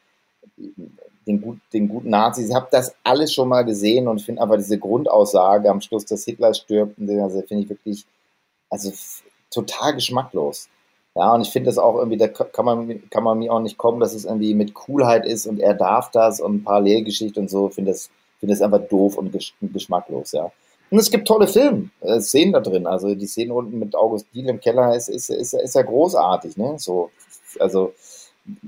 den, 1.27 1.41
gut, 1.41 1.59
den 1.73 1.89
guten 1.89 2.11
Nazis, 2.11 2.49
ich 2.49 2.55
habe 2.55 2.69
das 2.71 2.95
alles 3.05 3.33
schon 3.33 3.49
mal 3.49 3.65
gesehen 3.65 4.09
und 4.09 4.21
finde 4.21 4.43
aber 4.43 4.57
diese 4.57 4.79
Grundaussage 4.79 5.71
am 5.71 5.81
Schluss, 5.81 6.05
dass 6.05 6.25
Hitler 6.25 6.55
stirbt, 6.55 6.99
also 6.99 7.43
finde 7.43 7.65
ich 7.65 7.69
wirklich, 7.69 8.05
also 8.69 8.93
total 9.51 9.95
geschmacklos. 9.95 10.69
Ja, 11.17 11.35
und 11.35 11.41
ich 11.43 11.51
finde 11.51 11.67
das 11.67 11.79
auch 11.79 11.97
irgendwie, 11.97 12.17
da 12.17 12.29
kann 12.29 12.65
man, 12.65 13.11
kann 13.11 13.25
man 13.25 13.39
mir 13.39 13.53
auch 13.53 13.61
nicht 13.61 13.79
kommen, 13.79 14.01
dass 14.01 14.15
es 14.15 14.25
irgendwie 14.25 14.55
mit 14.55 14.75
Coolheit 14.75 15.27
ist 15.27 15.47
und 15.47 15.59
er 15.59 15.75
darf 15.75 16.11
das 16.13 16.41
und 16.41 16.65
Parallelgeschichte 16.65 17.41
und 17.41 17.51
so. 17.51 17.69
Ich 17.69 17.75
finde 17.75 17.91
das, 17.91 18.11
finde 18.39 18.55
das 18.55 18.63
einfach 18.63 18.89
doof 18.89 19.19
und 19.19 19.33
geschmacklos, 19.61 20.33
ja. 20.33 20.53
Und 20.91 20.99
es 20.99 21.11
gibt 21.11 21.29
tolle 21.29 21.47
Filme, 21.47 21.91
äh, 22.01 22.21
Szenen 22.21 22.53
da 22.53 22.61
drin. 22.61 22.87
Also 22.87 23.15
die 23.15 23.27
Szenen 23.27 23.53
unten 23.53 23.79
mit 23.79 23.95
August 23.95 24.27
Diel 24.35 24.49
im 24.49 24.61
Keller 24.61 24.95
ist, 24.97 25.09
ist, 25.09 25.31
ist, 25.31 25.55
ist 25.55 25.75
ja 25.75 25.83
großartig, 25.83 26.57
ne? 26.57 26.75
So, 26.79 27.11
also 27.59 27.93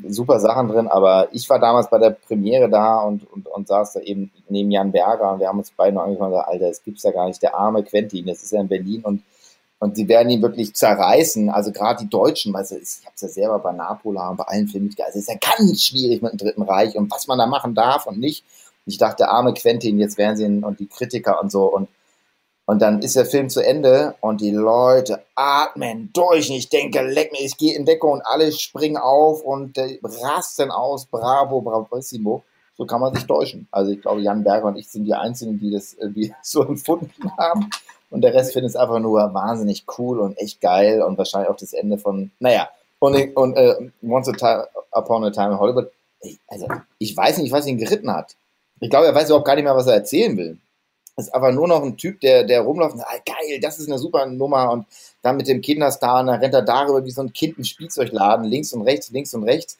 super 0.08 0.38
Sachen 0.38 0.68
drin, 0.68 0.88
aber 0.88 1.28
ich 1.32 1.48
war 1.48 1.58
damals 1.58 1.88
bei 1.90 1.98
der 1.98 2.10
Premiere 2.10 2.68
da 2.68 3.00
und, 3.00 3.30
und, 3.32 3.48
und 3.48 3.66
saß 3.66 3.94
da 3.94 4.00
eben 4.00 4.30
neben 4.48 4.70
Jan 4.70 4.92
Berger 4.92 5.32
und 5.32 5.40
wir 5.40 5.48
haben 5.48 5.58
uns 5.58 5.72
beide 5.76 5.94
noch 5.94 6.02
angeschaut 6.02 6.26
und 6.26 6.32
gesagt, 6.32 6.48
Alter, 6.48 6.68
das 6.68 6.82
gibt's 6.82 7.02
ja 7.02 7.10
gar 7.10 7.26
nicht, 7.26 7.42
der 7.42 7.54
arme 7.54 7.82
Quentin, 7.82 8.26
das 8.26 8.42
ist 8.42 8.52
ja 8.52 8.60
in 8.60 8.68
Berlin 8.68 9.02
und 9.02 9.22
und 9.82 9.96
sie 9.96 10.06
werden 10.06 10.30
ihn 10.30 10.42
wirklich 10.42 10.74
zerreißen. 10.74 11.50
Also 11.50 11.72
gerade 11.72 12.04
die 12.04 12.08
Deutschen, 12.08 12.54
weil 12.54 12.62
ich 12.62 12.70
habe 12.70 13.14
es 13.16 13.20
ja 13.20 13.28
selber 13.28 13.58
bei 13.58 13.72
Napola 13.72 14.28
und 14.28 14.36
bei 14.36 14.44
allen 14.44 14.68
Filmen 14.68 14.86
mitgehalten. 14.86 15.18
Es 15.18 15.28
ist 15.28 15.34
ja 15.34 15.56
ganz 15.56 15.82
schwierig 15.82 16.22
mit 16.22 16.30
dem 16.30 16.38
Dritten 16.38 16.62
Reich 16.62 16.94
und 16.94 17.10
was 17.10 17.26
man 17.26 17.36
da 17.36 17.46
machen 17.46 17.74
darf 17.74 18.06
und 18.06 18.20
nicht. 18.20 18.44
Ich 18.86 18.96
dachte, 18.96 19.28
arme 19.28 19.54
Quentin, 19.54 19.98
jetzt 19.98 20.18
werden 20.18 20.36
sie 20.36 20.44
ihn 20.44 20.62
und 20.62 20.78
die 20.78 20.86
Kritiker 20.86 21.42
und 21.42 21.50
so. 21.50 21.64
Und, 21.64 21.88
und 22.64 22.80
dann 22.80 23.02
ist 23.02 23.16
der 23.16 23.26
Film 23.26 23.48
zu 23.48 23.58
Ende 23.58 24.14
und 24.20 24.40
die 24.40 24.52
Leute 24.52 25.24
atmen 25.34 26.10
durch. 26.12 26.48
Und 26.48 26.58
ich 26.58 26.68
denke, 26.68 27.02
leck 27.02 27.32
mir, 27.32 27.44
ich 27.44 27.56
gehe 27.56 27.74
in 27.74 27.84
Deckung 27.84 28.12
und 28.12 28.22
alle 28.24 28.52
springen 28.52 28.98
auf 28.98 29.42
und 29.42 29.76
rasten 30.04 30.70
aus. 30.70 31.06
Bravo, 31.06 31.60
bravissimo. 31.60 32.44
So 32.76 32.86
kann 32.86 33.00
man 33.00 33.12
sich 33.16 33.26
täuschen. 33.26 33.66
Also 33.72 33.90
ich 33.90 34.00
glaube, 34.00 34.20
Jan 34.20 34.44
Berger 34.44 34.66
und 34.66 34.76
ich 34.76 34.88
sind 34.88 35.06
die 35.06 35.14
Einzigen, 35.14 35.58
die 35.58 35.72
das 35.72 35.94
irgendwie 35.94 36.32
so 36.44 36.62
empfunden 36.62 37.32
haben. 37.36 37.68
Und 38.12 38.20
der 38.20 38.34
Rest 38.34 38.52
findet 38.52 38.70
es 38.70 38.76
einfach 38.76 38.98
nur 38.98 39.32
wahnsinnig 39.32 39.86
cool 39.96 40.20
und 40.20 40.38
echt 40.38 40.60
geil 40.60 41.00
und 41.00 41.16
wahrscheinlich 41.16 41.48
auch 41.48 41.56
das 41.56 41.72
Ende 41.72 41.96
von, 41.96 42.30
naja, 42.40 42.68
und, 42.98 43.16
und 43.34 43.56
äh, 43.56 43.90
Once 44.06 44.30
Upon 44.92 45.24
a 45.24 45.30
Time 45.30 45.52
in 45.52 45.58
Hollywood, 45.58 45.90
also 46.46 46.68
ich 46.98 47.16
weiß 47.16 47.38
nicht, 47.38 47.50
was 47.52 47.66
ihn 47.66 47.78
geritten 47.78 48.12
hat. 48.12 48.36
Ich 48.80 48.90
glaube, 48.90 49.06
er 49.06 49.14
weiß 49.14 49.28
überhaupt 49.28 49.46
gar 49.46 49.54
nicht 49.54 49.64
mehr, 49.64 49.74
was 49.74 49.86
er 49.86 49.94
erzählen 49.94 50.36
will. 50.36 50.58
Ist 51.16 51.34
einfach 51.34 51.52
nur 51.52 51.66
noch 51.66 51.82
ein 51.82 51.96
Typ, 51.96 52.20
der, 52.20 52.44
der 52.44 52.60
rumläuft 52.60 52.92
und 52.92 52.98
sagt, 52.98 53.10
ah, 53.10 53.22
geil, 53.24 53.60
das 53.60 53.78
ist 53.78 53.88
eine 53.88 53.98
super 53.98 54.26
Nummer 54.26 54.70
und 54.70 54.86
dann 55.22 55.38
mit 55.38 55.48
dem 55.48 55.62
Kinderstar 55.62 56.20
und 56.20 56.26
dann 56.26 56.40
rennt 56.40 56.54
er 56.54 56.62
darüber 56.62 57.04
wie 57.06 57.10
so 57.10 57.22
ein 57.22 57.32
Kind 57.32 57.58
ein 57.58 57.64
Spielzeugladen, 57.64 58.44
links 58.44 58.74
und 58.74 58.82
rechts, 58.82 59.10
links 59.10 59.32
und 59.32 59.44
rechts. 59.44 59.78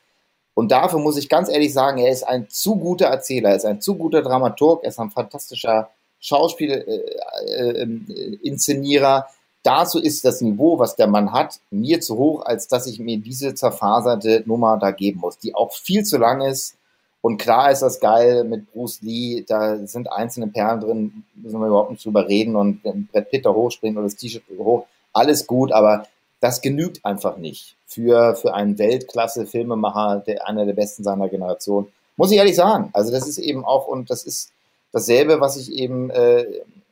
Und 0.54 0.72
dafür 0.72 1.00
muss 1.00 1.18
ich 1.18 1.28
ganz 1.28 1.50
ehrlich 1.50 1.74
sagen, 1.74 1.98
er 1.98 2.10
ist 2.10 2.22
ein 2.22 2.48
zu 2.48 2.76
guter 2.76 3.06
Erzähler, 3.06 3.50
er 3.50 3.56
ist 3.56 3.66
ein 3.66 3.82
zu 3.82 3.96
guter 3.96 4.22
Dramaturg, 4.22 4.84
er 4.84 4.88
ist 4.88 4.98
ein 4.98 5.10
fantastischer 5.10 5.90
Schauspielinszenierer. 6.22 9.18
Äh, 9.18 9.20
äh, 9.20 9.24
Dazu 9.64 10.00
ist 10.00 10.24
das 10.24 10.40
Niveau, 10.40 10.80
was 10.80 10.96
der 10.96 11.06
Mann 11.06 11.32
hat, 11.32 11.60
mir 11.70 12.00
zu 12.00 12.18
hoch, 12.18 12.44
als 12.44 12.66
dass 12.66 12.88
ich 12.88 12.98
mir 12.98 13.18
diese 13.18 13.54
zerfaserte 13.54 14.42
Nummer 14.44 14.76
da 14.76 14.90
geben 14.90 15.20
muss, 15.20 15.38
die 15.38 15.54
auch 15.54 15.72
viel 15.72 16.02
zu 16.02 16.18
lang 16.18 16.40
ist. 16.40 16.74
Und 17.20 17.38
klar 17.38 17.70
ist 17.70 17.82
das 17.82 18.00
geil 18.00 18.42
mit 18.42 18.72
Bruce 18.72 19.00
Lee, 19.02 19.44
da 19.46 19.86
sind 19.86 20.10
einzelne 20.10 20.48
Perlen 20.48 20.80
drin, 20.80 21.24
müssen 21.36 21.60
wir 21.60 21.68
überhaupt 21.68 21.92
nicht 21.92 22.04
drüber 22.04 22.26
reden 22.26 22.56
und 22.56 22.82
Brett 22.82 23.30
Pitt 23.30 23.46
da 23.46 23.50
hochspringt 23.50 23.96
oder 23.96 24.06
das 24.06 24.16
T-Shirt 24.16 24.42
hoch, 24.58 24.86
alles 25.12 25.46
gut, 25.46 25.70
aber 25.70 26.08
das 26.40 26.60
genügt 26.60 27.04
einfach 27.04 27.36
nicht 27.36 27.76
für, 27.86 28.34
für 28.34 28.54
einen 28.54 28.76
Weltklasse-Filmemacher, 28.76 30.24
der 30.26 30.48
einer 30.48 30.66
der 30.66 30.72
besten 30.72 31.04
seiner 31.04 31.28
Generation. 31.28 31.86
Muss 32.16 32.32
ich 32.32 32.38
ehrlich 32.38 32.56
sagen. 32.56 32.90
Also 32.92 33.12
das 33.12 33.28
ist 33.28 33.38
eben 33.38 33.64
auch, 33.64 33.86
und 33.86 34.10
das 34.10 34.24
ist 34.24 34.50
dasselbe, 34.92 35.40
was 35.40 35.56
ich 35.56 35.72
eben 35.72 36.10
äh, 36.10 36.46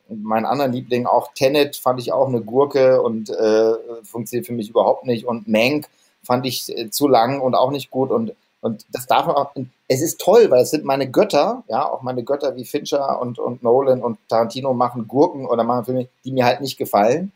meinen 0.09 0.47
anderen 0.47 0.73
Liebling 0.73 1.07
auch 1.07 1.33
Tenet 1.35 1.77
fand 1.77 2.01
ich 2.01 2.13
auch 2.13 2.29
eine 2.29 2.41
Gurke 2.41 3.03
und 3.03 3.31
äh, 3.31 3.73
funktioniert 4.03 4.47
für 4.47 4.53
mich 4.53 4.71
überhaupt 4.71 5.07
nicht. 5.07 5.27
Und 5.27 5.49
Mank 5.49 5.87
fand 6.23 6.47
ich 6.47 6.77
äh, 6.77 6.91
zu 6.91 7.09
lang 7.09 7.41
und 7.41 7.55
auch 7.55 7.71
nicht 7.71 7.91
gut. 7.91 8.11
Und, 8.11 8.35
und 8.61 8.85
das 8.93 9.07
darf 9.07 9.27
man 9.27 9.37
auch. 9.37 9.53
Es 9.89 10.03
ist 10.03 10.21
toll, 10.21 10.51
weil 10.51 10.63
es 10.63 10.71
sind 10.71 10.85
meine 10.85 11.11
Götter, 11.11 11.65
ja, 11.69 11.89
auch 11.89 12.03
meine 12.03 12.25
Götter 12.25 12.57
wie 12.57 12.65
Fincher 12.65 13.21
und, 13.21 13.39
und 13.39 13.63
Nolan 13.63 14.03
und 14.03 14.19
Tarantino 14.29 14.73
machen 14.73 15.09
Gurken 15.09 15.47
oder 15.47 15.65
machen 15.65 15.85
Filme, 15.85 16.09
die 16.25 16.33
mir 16.33 16.45
halt 16.45 16.61
nicht 16.61 16.79
gefallen. 16.79 17.33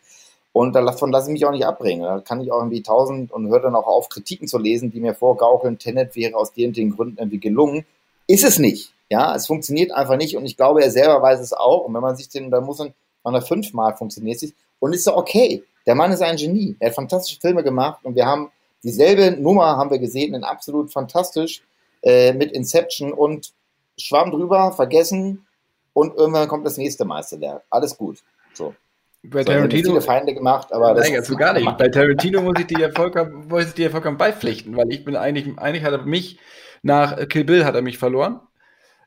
Und 0.52 0.74
davon 0.74 1.10
lasse 1.10 1.28
ich 1.28 1.32
mich 1.32 1.46
auch 1.46 1.50
nicht 1.50 1.66
abbringen. 1.66 2.04
Da 2.04 2.20
kann 2.20 2.40
ich 2.40 2.52
auch 2.52 2.58
irgendwie 2.58 2.82
tausend 2.82 3.32
und 3.32 3.48
höre 3.48 3.58
dann 3.58 3.74
auch 3.74 3.88
auf, 3.88 4.08
Kritiken 4.08 4.46
zu 4.46 4.56
lesen, 4.56 4.92
die 4.92 5.00
mir 5.00 5.14
vorgaukeln, 5.14 5.78
Tenet 5.78 6.14
wäre 6.14 6.36
aus 6.36 6.52
den, 6.52 6.72
den 6.72 6.94
Gründen 6.94 7.18
irgendwie 7.18 7.40
gelungen. 7.40 7.84
Ist 8.28 8.44
es 8.44 8.60
nicht. 8.60 8.93
Ja, 9.10 9.34
es 9.34 9.46
funktioniert 9.46 9.92
einfach 9.92 10.16
nicht 10.16 10.36
und 10.36 10.44
ich 10.44 10.56
glaube, 10.56 10.82
er 10.82 10.90
selber 10.90 11.20
weiß 11.20 11.40
es 11.40 11.52
auch. 11.52 11.84
Und 11.84 11.94
wenn 11.94 12.02
man 12.02 12.16
sich 12.16 12.28
den, 12.28 12.50
dann 12.50 12.64
muss 12.64 12.78
man, 12.78 12.94
man 13.22 13.40
fünfmal 13.42 13.96
funktioniert 13.96 14.42
es 14.42 14.52
und 14.78 14.92
ist 14.92 15.04
so 15.04 15.16
okay. 15.16 15.62
Der 15.86 15.94
Mann 15.94 16.12
ist 16.12 16.22
ein 16.22 16.36
Genie. 16.36 16.76
Er 16.80 16.88
hat 16.88 16.94
fantastische 16.94 17.40
Filme 17.40 17.62
gemacht 17.62 18.00
und 18.04 18.14
wir 18.14 18.26
haben 18.26 18.50
dieselbe 18.82 19.32
Nummer 19.40 19.76
haben 19.76 19.90
wir 19.90 19.98
gesehen, 19.98 20.34
in 20.34 20.44
absolut 20.44 20.92
fantastisch 20.92 21.62
äh, 22.02 22.32
mit 22.32 22.52
Inception 22.52 23.12
und 23.12 23.52
Schwamm 23.96 24.30
drüber, 24.30 24.72
vergessen 24.72 25.46
und 25.92 26.16
irgendwann 26.16 26.48
kommt 26.48 26.66
das 26.66 26.76
nächste 26.76 27.04
Meisterwerk. 27.04 27.62
Alles 27.70 27.96
gut. 27.96 28.18
So. 28.52 28.74
Bei 29.22 29.42
so, 29.42 29.52
Tarantino 29.52 29.88
viele 29.88 30.00
Feinde 30.02 30.34
gemacht, 30.34 30.70
aber 30.72 30.92
das 30.92 31.08
nein, 31.08 31.18
ist 31.18 31.38
gar 31.38 31.54
nicht. 31.54 31.78
Bei 31.78 31.88
Tarantino 31.88 32.42
muss 32.42 32.58
ich 32.58 32.66
dir 32.66 32.92
vollkommen, 32.92 33.48
muss 33.48 33.68
ich 33.68 33.74
dir 33.74 33.90
vollkommen 33.90 34.18
beipflichten, 34.18 34.76
weil 34.76 34.92
ich 34.92 35.04
bin 35.04 35.16
eigentlich, 35.16 35.58
eigentlich 35.58 35.82
hat 35.82 35.92
er 35.92 36.02
mich 36.02 36.38
nach 36.82 37.26
Kill 37.28 37.44
Bill 37.44 37.64
hat 37.64 37.74
er 37.74 37.80
mich 37.80 37.96
verloren. 37.96 38.40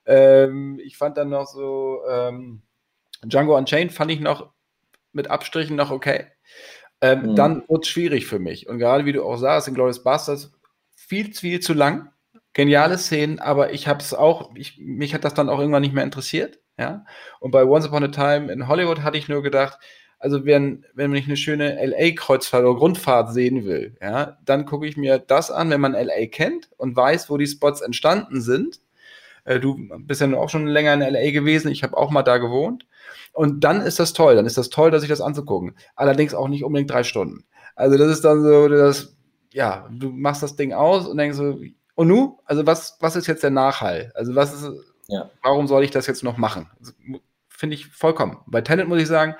Ähm, 0.07 0.79
ich 0.83 0.97
fand 0.97 1.17
dann 1.17 1.29
noch 1.29 1.45
so 1.45 1.99
ähm, 2.09 2.63
Django 3.23 3.57
Unchained 3.57 3.91
fand 3.91 4.11
ich 4.11 4.19
noch 4.19 4.51
mit 5.11 5.29
Abstrichen 5.29 5.75
noch 5.75 5.91
okay. 5.91 6.27
Ähm, 7.01 7.31
mhm. 7.31 7.35
Dann 7.35 7.63
wird 7.67 7.85
es 7.85 7.89
schwierig 7.89 8.25
für 8.25 8.39
mich. 8.39 8.67
Und 8.67 8.79
gerade 8.79 9.05
wie 9.05 9.13
du 9.13 9.23
auch 9.23 9.37
sagst, 9.37 9.67
in 9.67 9.73
Glorious 9.73 10.03
Bastards 10.03 10.51
viel, 10.95 11.33
viel 11.33 11.59
zu 11.59 11.73
lang. 11.73 12.11
Geniale 12.53 12.97
Szenen, 12.97 13.37
aber 13.37 13.73
ich 13.73 13.87
habe 13.87 13.99
es 13.99 14.15
auch, 14.15 14.55
ich, 14.55 14.79
mich 14.79 15.13
hat 15.13 15.23
das 15.23 15.35
dann 15.35 15.49
auch 15.49 15.59
irgendwann 15.59 15.83
nicht 15.83 15.93
mehr 15.93 16.03
interessiert. 16.03 16.59
Ja? 16.79 17.05
Und 17.39 17.51
bei 17.51 17.63
Once 17.63 17.85
Upon 17.85 18.03
a 18.03 18.07
Time 18.07 18.51
in 18.51 18.67
Hollywood 18.67 19.03
hatte 19.03 19.17
ich 19.17 19.27
nur 19.27 19.43
gedacht, 19.43 19.77
also 20.17 20.45
wenn, 20.45 20.83
wenn 20.95 21.13
ich 21.13 21.27
eine 21.27 21.37
schöne 21.37 21.77
LA-Kreuzfahrt 21.85 22.63
oder 22.63 22.79
Grundfahrt 22.79 23.31
sehen 23.31 23.65
will, 23.65 23.95
ja, 24.01 24.39
dann 24.43 24.65
gucke 24.65 24.87
ich 24.87 24.97
mir 24.97 25.19
das 25.19 25.51
an, 25.51 25.69
wenn 25.69 25.81
man 25.81 25.93
LA 25.93 26.25
kennt 26.31 26.71
und 26.77 26.95
weiß, 26.95 27.29
wo 27.29 27.37
die 27.37 27.45
Spots 27.45 27.81
entstanden 27.81 28.41
sind 28.41 28.79
du 29.47 29.77
bist 29.99 30.21
ja 30.21 30.33
auch 30.35 30.49
schon 30.49 30.67
länger 30.67 30.93
in 30.93 30.99
LA 30.99 31.31
gewesen, 31.31 31.71
ich 31.71 31.83
habe 31.83 31.97
auch 31.97 32.11
mal 32.11 32.23
da 32.23 32.37
gewohnt. 32.37 32.85
Und 33.33 33.63
dann 33.63 33.81
ist 33.81 33.99
das 33.99 34.13
toll, 34.13 34.35
dann 34.35 34.45
ist 34.45 34.57
das 34.57 34.69
toll, 34.69 34.91
dass 34.91 35.03
ich 35.03 35.09
das 35.09 35.21
anzugucken. 35.21 35.75
Allerdings 35.95 36.33
auch 36.33 36.47
nicht 36.47 36.63
unbedingt 36.63 36.91
drei 36.91 37.03
Stunden. 37.03 37.45
Also 37.75 37.97
das 37.97 38.09
ist 38.09 38.25
dann 38.25 38.43
so, 38.43 38.67
das, 38.67 39.15
ja, 39.53 39.87
du 39.91 40.09
machst 40.09 40.43
das 40.43 40.55
Ding 40.55 40.73
aus 40.73 41.07
und 41.07 41.17
denkst 41.17 41.37
so, 41.37 41.59
und 41.95 42.07
nu? 42.07 42.39
Also 42.45 42.65
was, 42.65 42.97
was 42.99 43.15
ist 43.15 43.27
jetzt 43.27 43.43
der 43.43 43.51
Nachhall? 43.51 44.11
Also 44.15 44.35
was 44.35 44.53
ist, 44.53 44.69
ja. 45.07 45.29
warum 45.43 45.67
soll 45.67 45.83
ich 45.83 45.91
das 45.91 46.07
jetzt 46.07 46.23
noch 46.23 46.37
machen? 46.37 46.69
Also, 46.79 46.93
Finde 47.49 47.75
ich 47.75 47.87
vollkommen. 47.87 48.37
Bei 48.45 48.61
Tenet 48.61 48.87
muss 48.87 49.01
ich 49.01 49.07
sagen, 49.07 49.35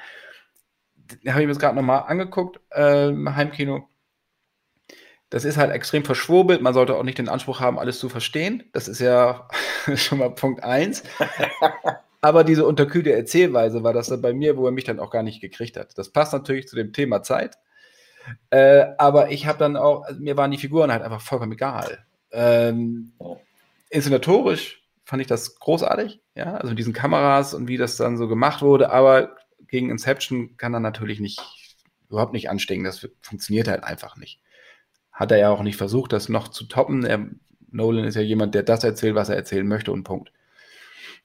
habe 1.27 1.41
ich 1.41 1.47
mir 1.47 1.53
das 1.53 1.59
gerade 1.59 1.75
nochmal 1.75 2.05
angeguckt, 2.07 2.59
äh, 2.71 3.11
Heimkino 3.11 3.87
das 5.29 5.43
ist 5.43 5.57
halt 5.57 5.71
extrem 5.71 6.05
verschwurbelt. 6.05 6.61
Man 6.61 6.73
sollte 6.73 6.95
auch 6.95 7.03
nicht 7.03 7.17
den 7.17 7.29
Anspruch 7.29 7.59
haben, 7.59 7.79
alles 7.79 7.99
zu 7.99 8.09
verstehen. 8.09 8.63
Das 8.71 8.87
ist 8.87 8.99
ja 8.99 9.47
schon 9.95 10.19
mal 10.19 10.29
Punkt 10.29 10.63
eins. 10.63 11.03
Aber 12.21 12.43
diese 12.43 12.65
unterkühlte 12.65 13.13
Erzählweise 13.13 13.83
war 13.83 13.93
das 13.93 14.07
dann 14.07 14.21
bei 14.21 14.33
mir, 14.33 14.57
wo 14.57 14.65
er 14.65 14.71
mich 14.71 14.85
dann 14.85 14.99
auch 14.99 15.11
gar 15.11 15.23
nicht 15.23 15.39
gekriegt 15.39 15.77
hat. 15.77 15.97
Das 15.97 16.09
passt 16.09 16.33
natürlich 16.33 16.67
zu 16.67 16.75
dem 16.75 16.91
Thema 16.91 17.21
Zeit. 17.21 17.57
Äh, 18.49 18.87
aber 18.97 19.31
ich 19.31 19.47
habe 19.47 19.59
dann 19.59 19.77
auch, 19.77 20.03
also 20.03 20.19
mir 20.19 20.35
waren 20.35 20.51
die 20.51 20.57
Figuren 20.57 20.91
halt 20.91 21.03
einfach 21.03 21.21
vollkommen 21.21 21.53
egal. 21.53 22.05
Ähm, 22.31 23.13
inszenatorisch 23.89 24.83
fand 25.05 25.21
ich 25.21 25.27
das 25.27 25.57
großartig, 25.59 26.19
ja, 26.35 26.55
also 26.55 26.69
mit 26.69 26.79
diesen 26.79 26.91
Kameras 26.91 27.53
und 27.53 27.69
wie 27.69 27.77
das 27.77 27.95
dann 27.95 28.17
so 28.17 28.27
gemacht 28.27 28.61
wurde, 28.61 28.89
aber 28.89 29.37
gegen 29.69 29.89
Inception 29.89 30.57
kann 30.57 30.73
er 30.73 30.81
natürlich 30.81 31.21
nicht, 31.21 31.39
überhaupt 32.09 32.33
nicht 32.33 32.49
anstehen. 32.49 32.83
Das 32.83 33.07
funktioniert 33.21 33.69
halt 33.69 33.85
einfach 33.85 34.17
nicht 34.17 34.41
hat 35.17 35.31
er 35.31 35.39
ja 35.39 35.49
auch 35.49 35.63
nicht 35.63 35.77
versucht, 35.77 36.13
das 36.13 36.29
noch 36.29 36.47
zu 36.47 36.65
toppen. 36.65 37.03
Er, 37.03 37.25
Nolan 37.71 38.05
ist 38.05 38.15
ja 38.15 38.21
jemand, 38.21 38.53
der 38.53 38.61
das 38.61 38.83
erzählt, 38.83 39.15
was 39.15 39.29
er 39.29 39.35
erzählen 39.35 39.67
möchte 39.67 39.91
und 39.91 40.03
Punkt. 40.03 40.31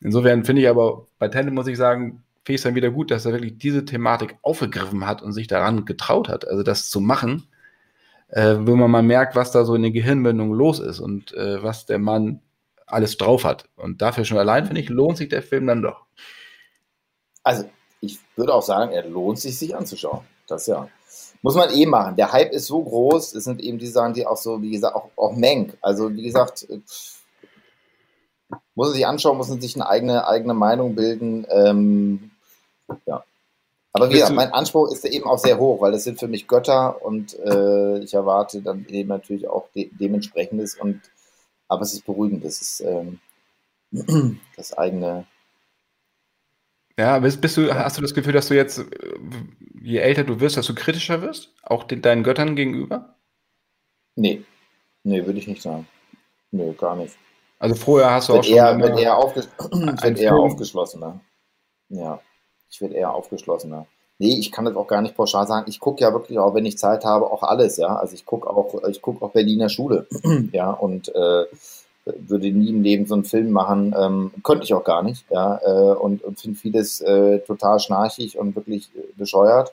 Insofern 0.01 0.45
finde 0.45 0.63
ich 0.63 0.69
aber 0.69 1.07
bei 1.19 1.29
Tenet 1.29 1.53
muss 1.53 1.67
ich 1.67 1.77
sagen, 1.77 2.23
finde 2.43 2.55
ich 2.55 2.57
es 2.57 2.63
dann 2.63 2.75
wieder 2.75 2.91
gut, 2.91 3.11
dass 3.11 3.27
er 3.27 3.33
wirklich 3.33 3.59
diese 3.59 3.85
Thematik 3.85 4.37
aufgegriffen 4.41 5.07
hat 5.07 5.21
und 5.21 5.33
sich 5.35 5.47
daran 5.47 5.85
getraut 5.85 6.31
hat, 6.31 6.49
also 6.49 6.63
das 6.63 6.89
zu 6.89 7.01
machen, 7.01 7.47
äh, 8.29 8.57
wo 8.61 8.75
man 8.77 8.91
mal 8.91 9.03
merkt, 9.03 9.37
was 9.37 9.53
da 9.53 9.67
so 9.67 9.75
in 9.75 9.83
den 9.83 9.93
Gehirnwindungen 9.93 10.57
los 10.57 10.81
ist 10.81 10.99
und 10.99 11.35
äh, 11.35 11.63
was 11.63 11.85
der 11.85 11.99
Mann 11.99 12.41
alles 12.87 13.19
drauf 13.19 13.45
hat. 13.45 13.69
Und 13.77 14.01
dafür 14.01 14.25
schon 14.25 14.39
allein, 14.39 14.65
finde 14.65 14.81
ich, 14.81 14.89
lohnt 14.89 15.19
sich 15.19 15.29
der 15.29 15.43
Film 15.43 15.67
dann 15.67 15.83
doch. 15.83 16.07
Also, 17.43 17.69
ich 18.01 18.19
würde 18.37 18.55
auch 18.55 18.63
sagen, 18.63 18.91
er 18.93 19.07
lohnt 19.07 19.39
sich, 19.39 19.59
sich 19.59 19.77
anzuschauen. 19.77 20.23
Das 20.49 20.67
ja. 20.67 20.89
Muss 21.43 21.57
man 21.57 21.71
eh 21.71 21.87
machen. 21.87 22.17
Der 22.17 22.33
Hype 22.33 22.53
ist 22.53 22.67
so 22.67 22.83
groß, 22.83 23.35
es 23.35 23.45
sind 23.45 23.61
eben 23.61 23.79
die 23.79 23.89
Sachen, 23.89 24.15
die 24.15 24.27
auch 24.27 24.37
so, 24.37 24.63
wie 24.63 24.71
gesagt, 24.71 24.95
auch, 24.95 25.11
auch 25.17 25.35
Menk. 25.35 25.77
Also, 25.83 26.15
wie 26.15 26.23
gesagt, 26.23 26.69
äh, 26.71 26.81
muss 28.75 28.89
man 28.89 28.95
sich 28.95 29.07
anschauen, 29.07 29.37
muss 29.37 29.49
man 29.49 29.61
sich 29.61 29.75
eine 29.75 29.89
eigene, 29.89 30.27
eigene 30.27 30.55
Meinung 30.55 30.95
bilden. 30.95 31.47
Ähm, 31.51 32.31
ja. 33.07 33.25
Aber 33.93 34.09
wie 34.09 34.15
gesagt, 34.15 34.35
mein 34.35 34.53
Anspruch 34.53 34.91
ist 34.91 35.05
eben 35.05 35.27
auch 35.27 35.39
sehr 35.39 35.59
hoch, 35.59 35.81
weil 35.81 35.93
das 35.93 36.05
sind 36.05 36.19
für 36.19 36.29
mich 36.29 36.49
Götter 36.49 37.05
und 37.05 37.39
äh, 37.41 37.99
ich 37.99 38.15
erwarte 38.15 38.63
dann 38.63 38.87
eben 38.89 39.11
natürlich 39.11 39.49
auch 39.49 39.69
de 39.75 39.91
dementsprechendes 39.93 40.77
und 40.77 41.01
aber 41.69 41.83
es 41.83 41.93
ist 41.93 42.07
beruhigend, 42.07 42.45
das 42.45 42.61
ist 42.61 42.81
ähm, 42.81 43.19
das 44.57 44.77
eigene 44.77 45.27
ja, 47.03 47.19
bist, 47.19 47.41
bist 47.41 47.57
du, 47.57 47.75
hast 47.75 47.99
du 47.99 48.03
das 48.03 48.15
Gefühl, 48.15 48.33
dass 48.33 48.47
du 48.47 48.55
jetzt, 48.55 48.79
äh, 48.79 48.85
je 49.83 49.99
älter 49.99 50.23
du 50.23 50.39
wirst, 50.39 50.57
dass 50.57 50.67
du 50.67 50.75
kritischer 50.75 51.21
wirst? 51.21 51.53
Auch 51.65 51.83
den, 51.83 52.01
deinen 52.01 52.23
Göttern 52.23 52.55
gegenüber? 52.55 53.17
Nee. 54.15 54.45
Nee, 55.03 55.27
würde 55.27 55.41
ich 55.41 55.49
nicht 55.49 55.63
sagen. 55.63 55.89
Nee, 56.53 56.73
gar 56.75 56.95
nicht. 56.95 57.17
Also 57.59 57.75
vorher 57.75 58.13
hast 58.13 58.29
du 58.29 58.35
auch 58.35 58.45
schon. 58.45 58.55
Eher, 58.55 58.79
wird 58.79 59.01
eher, 59.01 59.17
aufges 59.17 59.49
wird 59.59 60.19
eher 60.21 60.37
aufgeschlossener. 60.37 61.19
Ja, 61.89 62.21
ich 62.71 62.81
werde 62.81 62.95
eher 62.95 63.13
aufgeschlossener. 63.13 63.87
Nee, 64.19 64.39
ich 64.39 64.53
kann 64.53 64.65
das 64.65 64.77
auch 64.77 64.87
gar 64.87 65.03
nicht 65.03 65.17
pauschal 65.17 65.49
sagen. 65.49 65.67
Ich 65.69 65.81
gucke 65.81 66.03
ja 66.03 66.13
wirklich 66.13 66.39
auch, 66.39 66.55
wenn 66.55 66.67
ich 66.67 66.79
Zeit 66.79 67.05
habe, 67.05 67.29
auch 67.29 67.43
alles, 67.43 67.79
ja. 67.79 67.97
Also 67.97 68.15
ich 68.15 68.25
gucke 68.25 68.49
auch, 68.49 68.81
ich 68.89 69.03
gucke 69.03 69.25
auch 69.25 69.33
Berliner 69.33 69.69
Schule, 69.69 70.07
ja, 70.53 70.71
und 70.71 71.13
äh, 71.15 71.47
würde 72.05 72.51
nie 72.51 72.71
im 72.71 72.83
Leben 72.83 73.07
so 73.07 73.15
einen 73.15 73.25
Film 73.25 73.53
machen, 73.53 73.95
ähm, 73.99 74.33
könnte 74.43 74.65
ich 74.65 74.75
auch 74.75 74.85
gar 74.85 75.03
nicht, 75.03 75.25
ja, 75.31 75.61
äh, 75.63 75.95
und, 75.95 76.23
und 76.25 76.41
finde 76.41 76.59
vieles 76.59 77.01
äh, 77.01 77.39
total 77.41 77.79
schnarchig 77.79 78.39
und 78.39 78.57
wirklich 78.57 78.91
äh, 78.97 79.03
bescheuert 79.17 79.73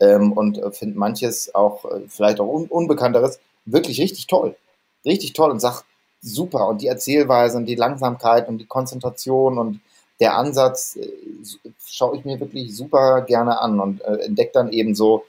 ähm, 0.00 0.32
und 0.32 0.58
äh, 0.58 0.70
finde 0.72 0.98
manches 0.98 1.54
auch, 1.54 1.84
äh, 1.84 2.00
vielleicht 2.08 2.40
auch 2.40 2.48
un 2.48 2.66
Unbekannteres, 2.66 3.40
wirklich 3.64 4.00
richtig 4.00 4.26
toll. 4.26 4.56
Richtig 5.04 5.32
toll 5.32 5.50
und 5.50 5.60
sag 5.60 5.82
super. 6.20 6.68
Und 6.68 6.82
die 6.82 6.88
Erzählweise 6.88 7.56
und 7.56 7.66
die 7.66 7.74
Langsamkeit 7.74 8.48
und 8.48 8.58
die 8.58 8.66
Konzentration 8.66 9.58
und 9.58 9.80
der 10.20 10.36
Ansatz 10.36 10.96
äh, 10.96 11.08
schaue 11.86 12.16
ich 12.16 12.24
mir 12.24 12.40
wirklich 12.40 12.76
super 12.76 13.22
gerne 13.22 13.60
an 13.60 13.80
und 13.80 14.02
äh, 14.02 14.16
entdecke 14.24 14.52
dann 14.54 14.72
eben 14.72 14.94
so, 14.94 15.24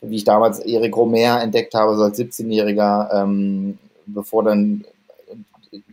wie 0.00 0.16
ich 0.16 0.24
damals 0.24 0.58
Eric 0.60 0.96
Romer 0.96 1.42
entdeckt 1.42 1.74
habe, 1.74 1.96
so 1.96 2.02
als 2.02 2.18
17-Jähriger, 2.18 3.22
ähm, 3.22 3.78
bevor 4.06 4.44
dann 4.44 4.84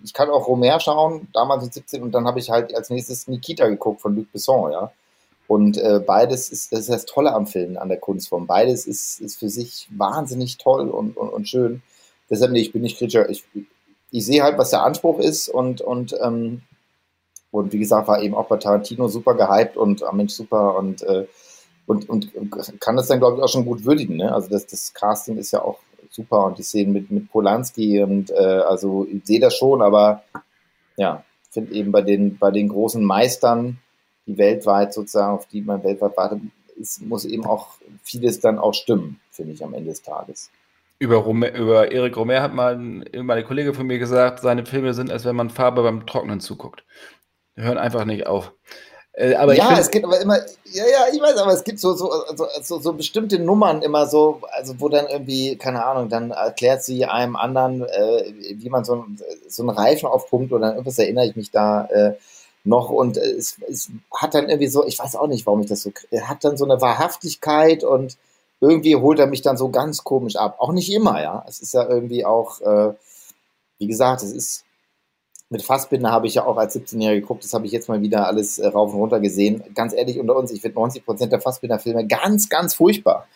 ich 0.04 0.14
kann 0.14 0.30
auch 0.30 0.48
Romer 0.48 0.80
schauen, 0.80 1.28
damals 1.34 1.64
mit 1.64 1.74
17, 1.74 2.04
und 2.04 2.12
dann 2.12 2.26
habe 2.26 2.40
ich 2.40 2.50
halt 2.50 2.76
als 2.76 2.90
nächstes 2.90 3.28
Nikita 3.28 3.68
geguckt 3.68 4.02
von 4.02 4.16
Luc 4.16 4.32
Besson, 4.32 4.72
ja. 4.72 4.92
Und 5.48 5.78
äh, 5.78 6.00
beides 6.00 6.50
ist, 6.50 6.72
das 6.72 6.82
ist 6.82 6.90
das 6.90 7.06
Tolle 7.06 7.34
am 7.34 7.46
Film, 7.46 7.78
an 7.78 7.90
der 7.90 8.00
Kunstform. 8.00 8.48
Beides 8.48 8.88
ist, 8.88 9.20
ist 9.20 9.38
für 9.38 9.50
sich 9.50 9.88
wahnsinnig 9.90 10.58
toll 10.58 10.90
und, 10.90 11.18
und, 11.18 11.28
und 11.28 11.50
schön. 11.50 11.82
Deshalb, 12.30 12.54
nee, 12.54 12.62
ich 12.62 12.72
bin 12.72 12.84
nicht 12.84 12.98
kritischer. 12.98 13.30
Ich, 13.30 13.44
ich 14.12 14.26
sehe 14.26 14.44
halt, 14.44 14.58
was 14.58 14.70
der 14.70 14.84
Anspruch 14.84 15.20
ist 15.20 15.50
und, 15.50 15.82
und, 15.82 16.16
ähm, 16.22 16.62
und 17.52 17.74
wie 17.74 17.80
gesagt, 17.80 18.08
war 18.08 18.22
eben 18.22 18.34
auch 18.34 18.48
bei 18.48 18.58
Tarantino 18.58 19.10
super 19.10 19.36
gehypt 19.36 19.76
und 19.76 20.04
am 20.04 20.10
ah, 20.10 20.14
Mensch 20.14 20.32
super 20.32 20.78
und, 20.78 21.04
äh, 21.04 21.28
und, 21.86 22.08
und 22.08 22.32
kann 22.80 22.96
das 22.96 23.08
dann, 23.08 23.20
glaube 23.20 23.38
ich, 23.38 23.44
auch 23.44 23.50
schon 23.50 23.66
gut 23.66 23.84
würdigen. 23.84 24.16
Ne? 24.16 24.34
Also 24.34 24.48
das, 24.48 24.66
das 24.68 24.94
Casting 24.94 25.36
ist 25.36 25.52
ja 25.52 25.62
auch 25.62 25.80
super 26.12 26.46
und 26.46 26.58
die 26.60 26.64
Szenen 26.64 26.94
mit, 26.94 27.10
mit 27.10 27.32
Polanski 27.32 28.02
und 28.04 28.30
äh, 28.30 28.36
also 28.36 29.08
ich 29.12 29.26
sehe 29.26 29.40
das 29.40 29.56
schon, 29.56 29.82
aber 29.82 30.24
ja, 30.98 31.24
finde 31.50 31.74
eben 31.74 31.92
bei 31.92 32.02
den, 32.02 32.38
bei 32.38 32.52
den 32.52 32.70
großen 32.70 33.04
Meistern, 33.04 33.80
die 34.28 34.38
weltweit 34.38 34.94
sozusagen, 34.94 35.34
auf 35.34 35.48
die 35.48 35.62
man 35.62 35.84
weltweit 35.84 36.16
wartet, 36.18 36.42
es 36.80 37.00
muss 37.02 37.26
eben 37.26 37.46
auch 37.46 37.76
vieles 38.04 38.40
dann 38.40 38.60
auch 38.60 38.74
stimmen, 38.74 39.20
finde 39.30 39.54
ich, 39.54 39.64
am 39.64 39.74
Ende 39.74 39.90
des 39.90 40.02
Tages. 40.02 40.50
Über, 41.00 41.18
Romer, 41.18 41.54
über 41.54 41.92
Eric 41.92 42.16
Romer 42.16 42.42
hat 42.42 42.54
mal 42.54 42.78
meine 42.78 43.44
Kollege 43.44 43.74
von 43.74 43.88
mir 43.88 44.00
gesagt, 44.00 44.40
seine 44.40 44.66
Filme 44.66 44.94
sind, 44.94 45.12
als 45.12 45.26
wenn 45.26 45.36
man 45.36 45.50
Farbe 45.50 45.84
beim 45.84 46.06
Trocknen 46.06 46.40
zuguckt. 46.40 46.84
Die 47.58 47.62
hören 47.62 47.78
einfach 47.78 48.06
nicht 48.06 48.28
auf. 48.28 48.54
Äh, 49.14 49.36
aber 49.36 49.56
ja, 49.56 49.78
es 49.78 49.92
gibt 49.92 50.06
aber 50.06 50.22
immer, 50.22 50.38
ja, 50.66 50.86
ja, 50.86 51.14
ich 51.14 51.22
weiß, 51.22 51.36
aber 51.38 51.52
es 51.52 51.64
gibt 51.64 51.80
so, 51.80 51.94
so, 51.94 52.12
so, 52.62 52.80
so, 52.80 52.94
bestimmte 52.94 53.40
Nummern 53.40 53.82
immer 53.82 54.08
so, 54.08 54.42
also 54.52 54.80
wo 54.80 54.88
dann 54.88 55.08
irgendwie, 55.08 55.58
keine 55.58 55.86
Ahnung, 55.86 56.08
dann 56.08 56.32
erklärt 56.32 56.84
sie 56.84 57.06
einem 57.06 57.36
anderen, 57.36 57.84
äh, 57.84 58.34
wie 58.56 58.70
man 58.70 58.86
so, 58.86 59.06
so 59.50 59.64
einen 59.64 59.70
Reifen 59.70 60.08
aufpumpt 60.08 60.54
oder 60.54 60.72
irgendwas 60.72 60.98
erinnere 60.98 61.26
ich 61.26 61.36
mich 61.36 61.52
da 61.52 61.86
äh, 61.88 62.14
noch 62.64 62.90
und 62.90 63.18
es, 63.18 63.58
es 63.68 63.92
hat 64.14 64.34
dann 64.34 64.48
irgendwie 64.48 64.68
so, 64.68 64.86
ich 64.86 64.98
weiß 64.98 65.18
auch 65.18 65.28
nicht, 65.28 65.46
warum 65.46 65.62
ich 65.62 65.68
das 65.68 65.82
so, 65.82 65.92
hat 66.22 66.44
dann 66.44 66.56
so 66.58 66.64
eine 66.64 66.80
Wahrhaftigkeit 66.80 67.84
und 67.84 68.18
irgendwie 68.62 68.96
holt 68.96 69.20
er 69.20 69.28
mich 69.28 69.42
dann 69.42 69.58
so 69.58 69.70
ganz 69.70 70.04
komisch 70.04 70.36
ab. 70.36 70.56
Auch 70.60 70.72
nicht 70.72 70.92
immer, 70.94 71.22
ja. 71.22 71.44
Es 71.48 71.62
ist 71.62 71.74
ja 71.74 71.88
irgendwie 71.90 72.24
auch, 72.24 72.62
äh, 72.62 72.94
wie 73.80 73.88
gesagt, 73.88 74.22
es 74.22 74.32
ist 74.32 74.64
mit 75.52 75.62
Fassbinder 75.62 76.12
habe 76.12 76.28
ich 76.28 76.36
ja 76.36 76.46
auch 76.46 76.58
als 76.58 76.76
17-Jähriger 76.76 77.20
geguckt, 77.20 77.44
das 77.44 77.54
habe 77.54 77.66
ich 77.66 77.74
jetzt 77.74 77.90
mal 77.90 78.02
wieder 78.02 78.26
alles 78.26 78.58
äh, 78.58 78.68
rauf 78.68 78.94
und 78.94 79.00
runter 79.00 79.20
gesehen. 79.20 79.62
Ganz 79.76 79.94
ehrlich 79.94 80.18
unter 80.18 80.38
uns, 80.38 80.52
ich 80.52 80.62
finde 80.62 80.76
90 80.76 81.06
Prozent 81.06 81.34
der 81.34 81.42
Fassbinder-Filme 81.42 82.08
ganz, 82.08 82.48
ganz 82.48 82.74
furchtbar. 82.74 83.28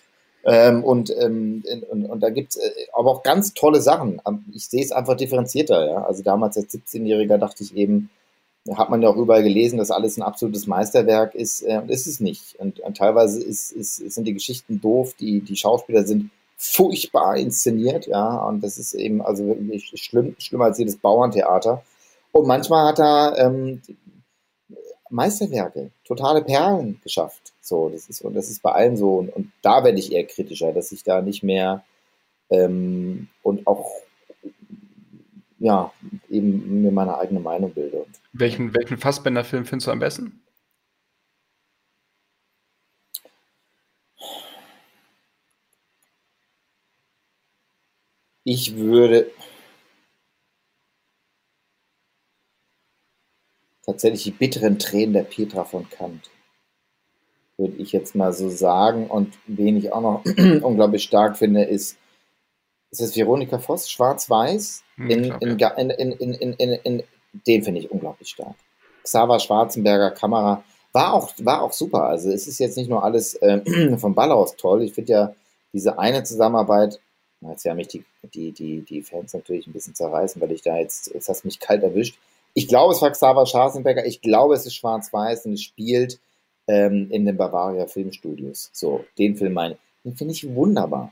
Ähm, 0.46 0.84
und, 0.84 1.14
ähm, 1.20 1.64
und, 1.90 2.06
und 2.06 2.20
da 2.22 2.30
gibt 2.30 2.52
es 2.52 2.58
äh, 2.58 2.72
aber 2.94 3.12
auch 3.12 3.24
ganz 3.24 3.54
tolle 3.54 3.82
Sachen. 3.82 4.22
Ähm, 4.26 4.46
ich 4.54 4.68
sehe 4.68 4.82
es 4.82 4.94
einfach 4.94 5.18
differenzierter. 5.18 5.88
Ja? 5.88 6.06
Also 6.06 6.24
damals 6.24 6.56
als 6.56 6.74
17-Jähriger 6.74 7.38
dachte 7.38 7.64
ich 7.64 7.76
eben, 7.76 8.10
hat 8.76 8.90
man 8.90 9.02
ja 9.02 9.10
auch 9.10 9.18
überall 9.18 9.44
gelesen, 9.44 9.78
dass 9.78 9.92
alles 9.92 10.18
ein 10.18 10.24
absolutes 10.24 10.68
Meisterwerk 10.68 11.36
ist. 11.36 11.64
Äh, 11.64 11.80
und 11.80 11.92
ist 11.92 12.08
es 12.08 12.22
nicht. 12.22 12.56
Und, 12.60 12.80
und 12.80 12.96
teilweise 12.96 13.44
ist, 13.44 13.72
ist, 13.72 13.96
sind 13.96 14.26
die 14.26 14.34
Geschichten 14.34 14.80
doof, 14.80 15.16
die, 15.20 15.42
die 15.42 15.58
Schauspieler 15.58 16.04
sind 16.06 16.30
furchtbar 16.58 17.36
inszeniert, 17.36 18.08
ja, 18.08 18.38
und 18.46 18.64
das 18.64 18.78
ist 18.78 18.94
eben 18.94 19.22
also 19.22 19.46
wirklich 19.46 20.02
schlimm, 20.02 20.36
schlimmer 20.38 20.66
als 20.66 20.78
jedes 20.78 20.96
Bauerntheater. 20.96 21.84
Und 22.36 22.48
manchmal 22.48 22.90
hat 22.90 23.00
er 23.00 23.38
ähm, 23.38 23.82
Meisterwerke, 25.10 25.92
totale 26.04 26.44
Perlen 26.44 27.00
geschafft. 27.02 27.54
So, 27.62 27.88
das 27.88 28.10
ist, 28.10 28.24
und 28.24 28.34
das 28.34 28.50
ist 28.50 28.62
bei 28.62 28.74
allen 28.74 28.98
so. 28.98 29.20
Und, 29.20 29.30
und 29.30 29.54
da 29.62 29.86
werde 29.86 30.00
ich 30.00 30.12
eher 30.12 30.26
kritischer, 30.26 30.74
dass 30.74 30.92
ich 30.92 31.02
da 31.04 31.22
nicht 31.22 31.44
mehr 31.44 31.86
ähm, 32.50 33.30
und 33.42 33.66
auch 33.66 33.90
ja, 35.60 35.94
eben 36.30 36.82
mir 36.82 36.92
meine 36.92 37.18
eigene 37.18 37.40
Meinung 37.40 37.74
bilde. 37.74 38.06
Welchen, 38.34 38.76
welchen 38.76 38.98
Fassbender-Film 38.98 39.66
findest 39.66 39.88
du 39.88 39.92
am 39.92 40.00
besten? 40.00 40.42
Ich 48.44 48.76
würde, 48.76 49.32
tatsächlich 53.86 54.24
die 54.24 54.32
bitteren 54.32 54.80
Tränen 54.80 55.14
der 55.14 55.24
Petra 55.24 55.64
von 55.64 55.90
Kant. 55.90 56.30
Würde 57.58 57.78
ich 57.78 57.92
jetzt 57.92 58.16
mal 58.16 58.34
so 58.34 58.50
sagen. 58.50 59.08
Und 59.08 59.38
wen 59.48 59.78
ich 59.78 59.94
auch 59.94 60.02
noch 60.02 60.26
unglaublich 60.64 61.04
stark 61.04 61.38
finde, 61.38 61.64
ist, 61.64 61.98
ist 62.92 63.02
es 63.02 63.16
Veronika 63.16 63.60
Voss, 63.60 63.90
Schwarz-Weiß? 63.90 64.84
Hm, 64.96 65.10
in, 65.10 65.24
in, 65.42 65.60
in, 65.60 66.12
in, 66.12 66.54
in, 66.54 66.72
in, 66.84 67.04
den 67.48 67.64
finde 67.64 67.82
ich 67.82 67.92
unglaublich 67.92 68.30
stark. 68.30 68.56
Xaver 69.04 69.40
Schwarzenberger 69.40 70.12
Kamera 70.12 70.64
war 70.92 71.14
auch, 71.14 71.32
war 71.40 71.62
auch 71.62 71.74
super. 71.74 72.06
Also 72.06 72.32
es 72.32 72.48
ist 72.48 72.60
jetzt 72.60 72.78
nicht 72.78 72.90
nur 72.90 73.04
alles 73.04 73.36
äh, 73.36 73.98
vom 73.98 74.16
Ball 74.16 74.32
aus 74.32 74.56
toll. 74.56 74.82
Ich 74.84 74.94
finde 74.94 75.12
ja 75.12 75.36
diese 75.74 76.00
eine 76.00 76.24
Zusammenarbeit, 76.24 77.00
jetzt 77.42 77.66
ja 77.66 77.74
mich 77.74 77.90
die, 77.90 78.04
die, 78.34 78.52
die, 78.52 78.82
die 78.82 79.02
Fans 79.04 79.34
natürlich 79.34 79.68
ein 79.68 79.74
bisschen 79.74 79.94
zerreißen, 79.94 80.42
weil 80.42 80.52
ich 80.52 80.62
da 80.62 80.78
jetzt, 80.78 81.14
jetzt 81.14 81.30
hast 81.30 81.46
mich 81.46 81.60
kalt 81.60 81.84
erwischt. 81.84 82.18
Ich 82.58 82.70
glaube, 82.70 82.94
es 82.94 83.02
war 83.02 83.12
Xaver 83.12 83.46
Scharsenberger. 83.46 84.06
Ich 84.06 84.22
glaube, 84.22 84.56
es 84.56 84.66
ist 84.66 84.76
schwarz-weiß 84.76 85.46
und 85.46 85.54
es 85.54 85.62
spielt 85.62 86.20
ähm, 86.68 87.12
in 87.12 87.26
den 87.26 87.36
Bavaria 87.36 87.86
Filmstudios. 87.86 88.70
So, 88.72 89.04
den 89.18 89.36
Film 89.36 89.54
meine 89.54 89.78
Den 90.06 90.16
finde 90.16 90.34
ich 90.34 90.56
wunderbar. 90.56 91.12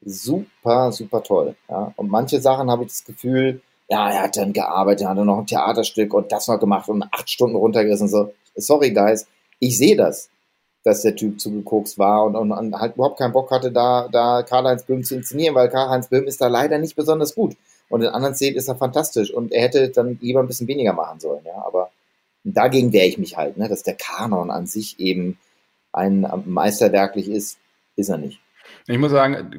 Super, 0.00 0.92
super 0.92 1.24
toll. 1.24 1.56
Ja? 1.68 1.92
Und 1.96 2.08
manche 2.08 2.40
Sachen 2.40 2.70
habe 2.70 2.84
ich 2.84 2.90
das 2.90 3.04
Gefühl, 3.04 3.60
ja, 3.88 4.10
er 4.10 4.22
hat 4.22 4.36
dann 4.36 4.52
gearbeitet, 4.52 5.08
hat 5.08 5.18
dann 5.18 5.26
noch 5.26 5.38
ein 5.38 5.46
Theaterstück 5.46 6.14
und 6.14 6.30
das 6.30 6.46
noch 6.46 6.60
gemacht 6.60 6.88
und 6.88 7.02
acht 7.02 7.28
Stunden 7.28 7.56
runtergerissen. 7.56 8.06
So, 8.08 8.32
sorry, 8.54 8.92
guys, 8.92 9.26
ich 9.58 9.76
sehe 9.76 9.96
das, 9.96 10.30
dass 10.84 11.02
der 11.02 11.16
Typ 11.16 11.40
zugeguckt 11.40 11.98
war 11.98 12.26
und, 12.26 12.36
und, 12.36 12.52
und, 12.52 12.78
halt 12.78 12.94
überhaupt 12.94 13.18
keinen 13.18 13.32
Bock 13.32 13.50
hatte, 13.50 13.72
da, 13.72 14.08
da 14.08 14.44
Karl-Heinz 14.44 14.84
Böhm 14.84 15.02
zu 15.02 15.16
inszenieren, 15.16 15.56
weil 15.56 15.68
Karl-Heinz 15.68 16.08
Böhm 16.08 16.26
ist 16.28 16.40
da 16.40 16.46
leider 16.46 16.78
nicht 16.78 16.94
besonders 16.94 17.34
gut. 17.34 17.56
Und 17.88 18.02
in 18.02 18.08
anderen 18.08 18.34
Szenen 18.34 18.56
ist 18.56 18.68
er 18.68 18.76
fantastisch 18.76 19.32
und 19.32 19.52
er 19.52 19.62
hätte 19.62 19.90
dann 19.90 20.18
lieber 20.20 20.40
ein 20.40 20.48
bisschen 20.48 20.68
weniger 20.68 20.92
machen 20.92 21.20
sollen, 21.20 21.44
ja. 21.44 21.64
Aber 21.64 21.90
dagegen 22.44 22.92
wehre 22.92 23.06
ich 23.06 23.18
mich 23.18 23.36
halt, 23.36 23.56
ne, 23.56 23.68
dass 23.68 23.82
der 23.82 23.94
Kanon 23.94 24.50
an 24.50 24.66
sich 24.66 24.98
eben 24.98 25.38
ein 25.92 26.26
meisterwerklich 26.44 27.28
ist, 27.28 27.58
ist 27.96 28.08
er 28.08 28.18
nicht. 28.18 28.40
Ich 28.86 28.98
muss 28.98 29.12
sagen, 29.12 29.50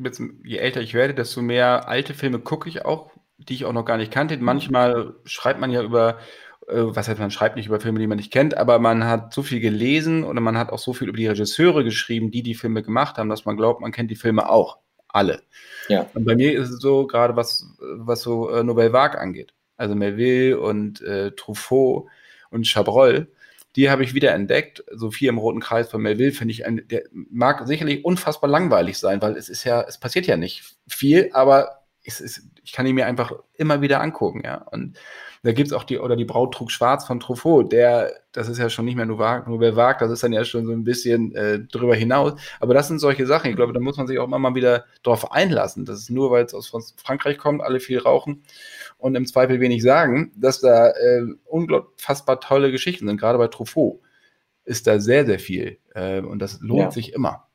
je 0.44 0.58
älter 0.58 0.82
ich 0.82 0.94
werde, 0.94 1.14
desto 1.14 1.42
mehr 1.42 1.88
alte 1.88 2.14
Filme 2.14 2.40
gucke 2.40 2.70
ich 2.70 2.86
auch, 2.86 3.12
die 3.38 3.54
ich 3.54 3.66
auch 3.66 3.74
noch 3.74 3.86
gar 3.86 3.98
nicht 3.98 4.12
kannte. 4.12 4.38
Manchmal 4.38 5.16
schreibt 5.26 5.60
man 5.60 5.72
ja 5.72 5.82
über, 5.82 6.20
äh, 6.68 6.76
was 6.76 7.08
heißt 7.08 7.20
man 7.20 7.32
schreibt 7.32 7.56
nicht 7.56 7.68
über 7.68 7.80
Filme, 7.80 8.00
die 8.00 8.08
man 8.08 8.18
nicht 8.18 8.32
kennt, 8.32 8.58
aber 8.58 8.80
man 8.80 9.06
hat 9.06 9.34
so 9.34 9.44
viel 9.44 9.60
gelesen 9.60 10.24
oder 10.24 10.42
man 10.42 10.58
hat 10.58 10.72
auch 10.72 10.80
so 10.80 10.94
viel 10.94 11.08
über 11.08 11.18
die 11.18 11.28
Regisseure 11.28 11.84
geschrieben, 11.84 12.32
die 12.32 12.44
die 12.44 12.56
Filme 12.56 12.84
gemacht 12.84 13.18
haben, 13.18 13.30
dass 13.30 13.46
man 13.46 13.58
glaubt, 13.58 13.82
man 13.82 13.92
kennt 13.92 14.12
die 14.12 14.16
Filme 14.16 14.50
auch 14.50 14.78
alle. 15.10 15.42
Ja. 15.88 16.10
Und 16.14 16.26
bei 16.26 16.36
mir 16.36 16.58
ist 16.60 16.70
es 16.70 16.80
so, 16.80 17.08
gerade 17.08 17.36
was, 17.36 17.66
was 17.80 18.22
so 18.22 18.50
äh, 18.50 18.64
Nouvelle 18.64 18.94
Vague 18.94 19.20
angeht, 19.20 19.54
also 19.78 19.96
Melville 19.96 20.60
und 20.60 21.02
äh, 21.02 21.32
Truffaut 21.32 22.08
und 22.50 22.68
Chabrol, 22.68 23.28
die 23.76 23.90
habe 23.90 24.04
ich 24.04 24.14
wieder 24.14 24.34
entdeckt. 24.34 24.84
So 24.92 25.12
viel 25.12 25.30
im 25.30 25.38
roten 25.38 25.60
Kreis 25.60 25.90
von 25.90 26.02
Melville 26.02 26.32
finde 26.32 26.52
ich, 26.52 26.66
ein, 26.66 26.88
der 26.88 27.04
mag 27.12 27.68
sicherlich 27.68 28.04
unfassbar 28.04 28.50
langweilig 28.50 28.98
sein, 28.98 29.22
weil 29.22 29.38
es 29.38 29.50
ist 29.50 29.64
ja, 29.64 29.82
es 29.82 30.00
passiert 30.00 30.26
ja 30.26 30.36
nicht 30.36 30.76
viel, 30.88 31.30
aber 31.34 31.84
ist, 32.04 32.42
ich 32.64 32.72
kann 32.72 32.88
ihn 32.88 32.96
mir 32.96 33.06
einfach 33.06 33.34
immer 33.54 33.82
wieder 33.82 34.02
angucken, 34.02 34.42
ja. 34.44 34.56
Und 34.72 34.98
da 35.44 35.52
gibt 35.52 35.68
es 35.68 35.74
auch 35.74 35.84
die, 35.84 36.00
oder 36.00 36.16
die 36.16 36.26
Braut 36.26 36.54
trug 36.54 36.72
schwarz 36.72 37.06
von 37.06 37.20
Truffaut, 37.20 37.72
der, 37.72 38.12
das 38.32 38.50
ist 38.50 38.58
ja 38.58 38.70
schon 38.70 38.86
nicht 38.86 38.96
mehr 38.96 39.06
nur 39.06 39.18
Nouvelle 39.48 39.76
Vague, 39.76 40.00
das 40.00 40.12
ist 40.12 40.24
dann 40.24 40.34
ja 40.34 40.46
schon 40.46 40.66
so 40.66 40.72
ein 40.72 40.84
bisschen 40.84 41.34
äh, 41.36 41.60
drüber 41.60 41.96
hinaus. 41.96 42.40
Aber 42.60 42.74
das 42.74 42.88
sind 42.88 43.00
solche 43.00 43.26
Sachen, 43.26 43.50
ich 43.50 43.56
glaube, 43.56 43.74
da 43.74 43.80
muss 43.80 43.98
man 43.98 44.08
sich 44.08 44.20
auch 44.20 44.26
immer 44.26 44.40
mal 44.40 44.56
wieder 44.56 44.86
drauf 45.04 45.32
einlassen. 45.32 45.86
Das 45.86 46.00
ist 46.00 46.10
nur, 46.10 46.32
weil 46.32 46.46
es 46.46 46.54
aus 46.54 46.68
Frankreich 46.98 47.38
kommt, 47.38 47.62
alle 47.62 47.80
viel 47.80 48.00
rauchen 48.00 48.44
und 48.98 49.16
im 49.16 49.26
Zweifel 49.26 49.60
wenig 49.60 49.84
sagen, 49.84 50.32
dass 50.36 50.60
da 50.62 50.90
äh, 50.90 51.24
unfassbar 51.46 52.40
tolle 52.40 52.72
Geschichten 52.72 53.08
sind, 53.08 53.20
gerade 53.20 53.38
bei 53.38 53.48
Truffaut 53.48 54.00
ist 54.68 54.86
da 54.86 55.00
sehr, 55.00 55.26
sehr 55.26 55.40
viel. 55.40 55.80
Äh, 55.96 56.22
und 56.22 56.40
das 56.40 56.60
lohnt 56.62 56.82
ja. 56.82 56.92
sich 56.92 57.14
immer. 57.14 57.48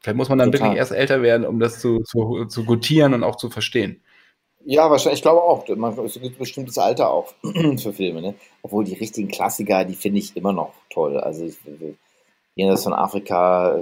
Vielleicht 0.00 0.16
muss 0.16 0.28
man 0.28 0.38
dann 0.38 0.50
Total. 0.50 0.68
wirklich 0.68 0.78
erst 0.78 0.92
älter 0.92 1.22
werden, 1.22 1.46
um 1.46 1.60
das 1.60 1.78
zu, 1.78 2.00
zu, 2.00 2.46
zu 2.46 2.64
gutieren 2.64 3.14
und 3.14 3.22
auch 3.22 3.36
zu 3.36 3.50
verstehen. 3.50 4.02
Ja, 4.64 4.90
wahrscheinlich, 4.90 5.18
ich 5.18 5.22
glaube 5.22 5.42
auch. 5.42 5.66
Man, 5.68 5.98
es 6.04 6.14
gibt 6.14 6.36
ein 6.36 6.38
bestimmtes 6.38 6.78
Alter 6.78 7.10
auch 7.10 7.32
für 7.42 7.92
Filme, 7.92 8.20
ne? 8.20 8.34
Obwohl 8.62 8.84
die 8.84 8.94
richtigen 8.94 9.28
Klassiker, 9.28 9.84
die 9.84 9.94
finde 9.94 10.18
ich 10.18 10.36
immer 10.36 10.52
noch 10.52 10.72
toll. 10.90 11.18
Also 11.18 11.44
ich, 11.44 11.56
Jenseits 12.56 12.84
von 12.84 12.92
Afrika, 12.92 13.78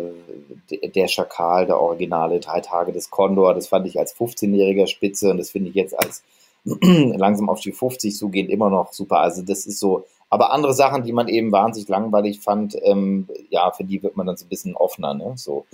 äh, 0.70 0.88
der 0.88 1.08
Schakal, 1.08 1.66
der 1.66 1.80
Originale, 1.80 2.38
Drei 2.38 2.60
Tage 2.60 2.92
des 2.92 3.10
Kondor, 3.10 3.54
das 3.54 3.68
fand 3.68 3.86
ich 3.86 3.98
als 3.98 4.14
15-jähriger 4.14 4.86
Spitze 4.86 5.30
und 5.30 5.38
das 5.38 5.50
finde 5.50 5.70
ich 5.70 5.74
jetzt 5.74 5.98
als 5.98 6.22
langsam 6.64 7.48
auf 7.48 7.60
die 7.60 7.72
50 7.72 8.14
zugehend 8.14 8.50
immer 8.50 8.70
noch 8.70 8.92
super. 8.92 9.18
Also 9.18 9.42
das 9.42 9.66
ist 9.66 9.80
so, 9.80 10.04
aber 10.30 10.52
andere 10.52 10.74
Sachen, 10.74 11.02
die 11.02 11.12
man 11.12 11.28
eben 11.28 11.50
wahnsinnig 11.50 11.88
langweilig 11.88 12.40
fand, 12.40 12.76
ähm, 12.82 13.28
ja, 13.50 13.70
für 13.72 13.84
die 13.84 14.02
wird 14.02 14.16
man 14.16 14.26
dann 14.26 14.36
so 14.36 14.44
ein 14.44 14.50
bisschen 14.50 14.76
offener, 14.76 15.14
ne? 15.14 15.32
So. 15.36 15.66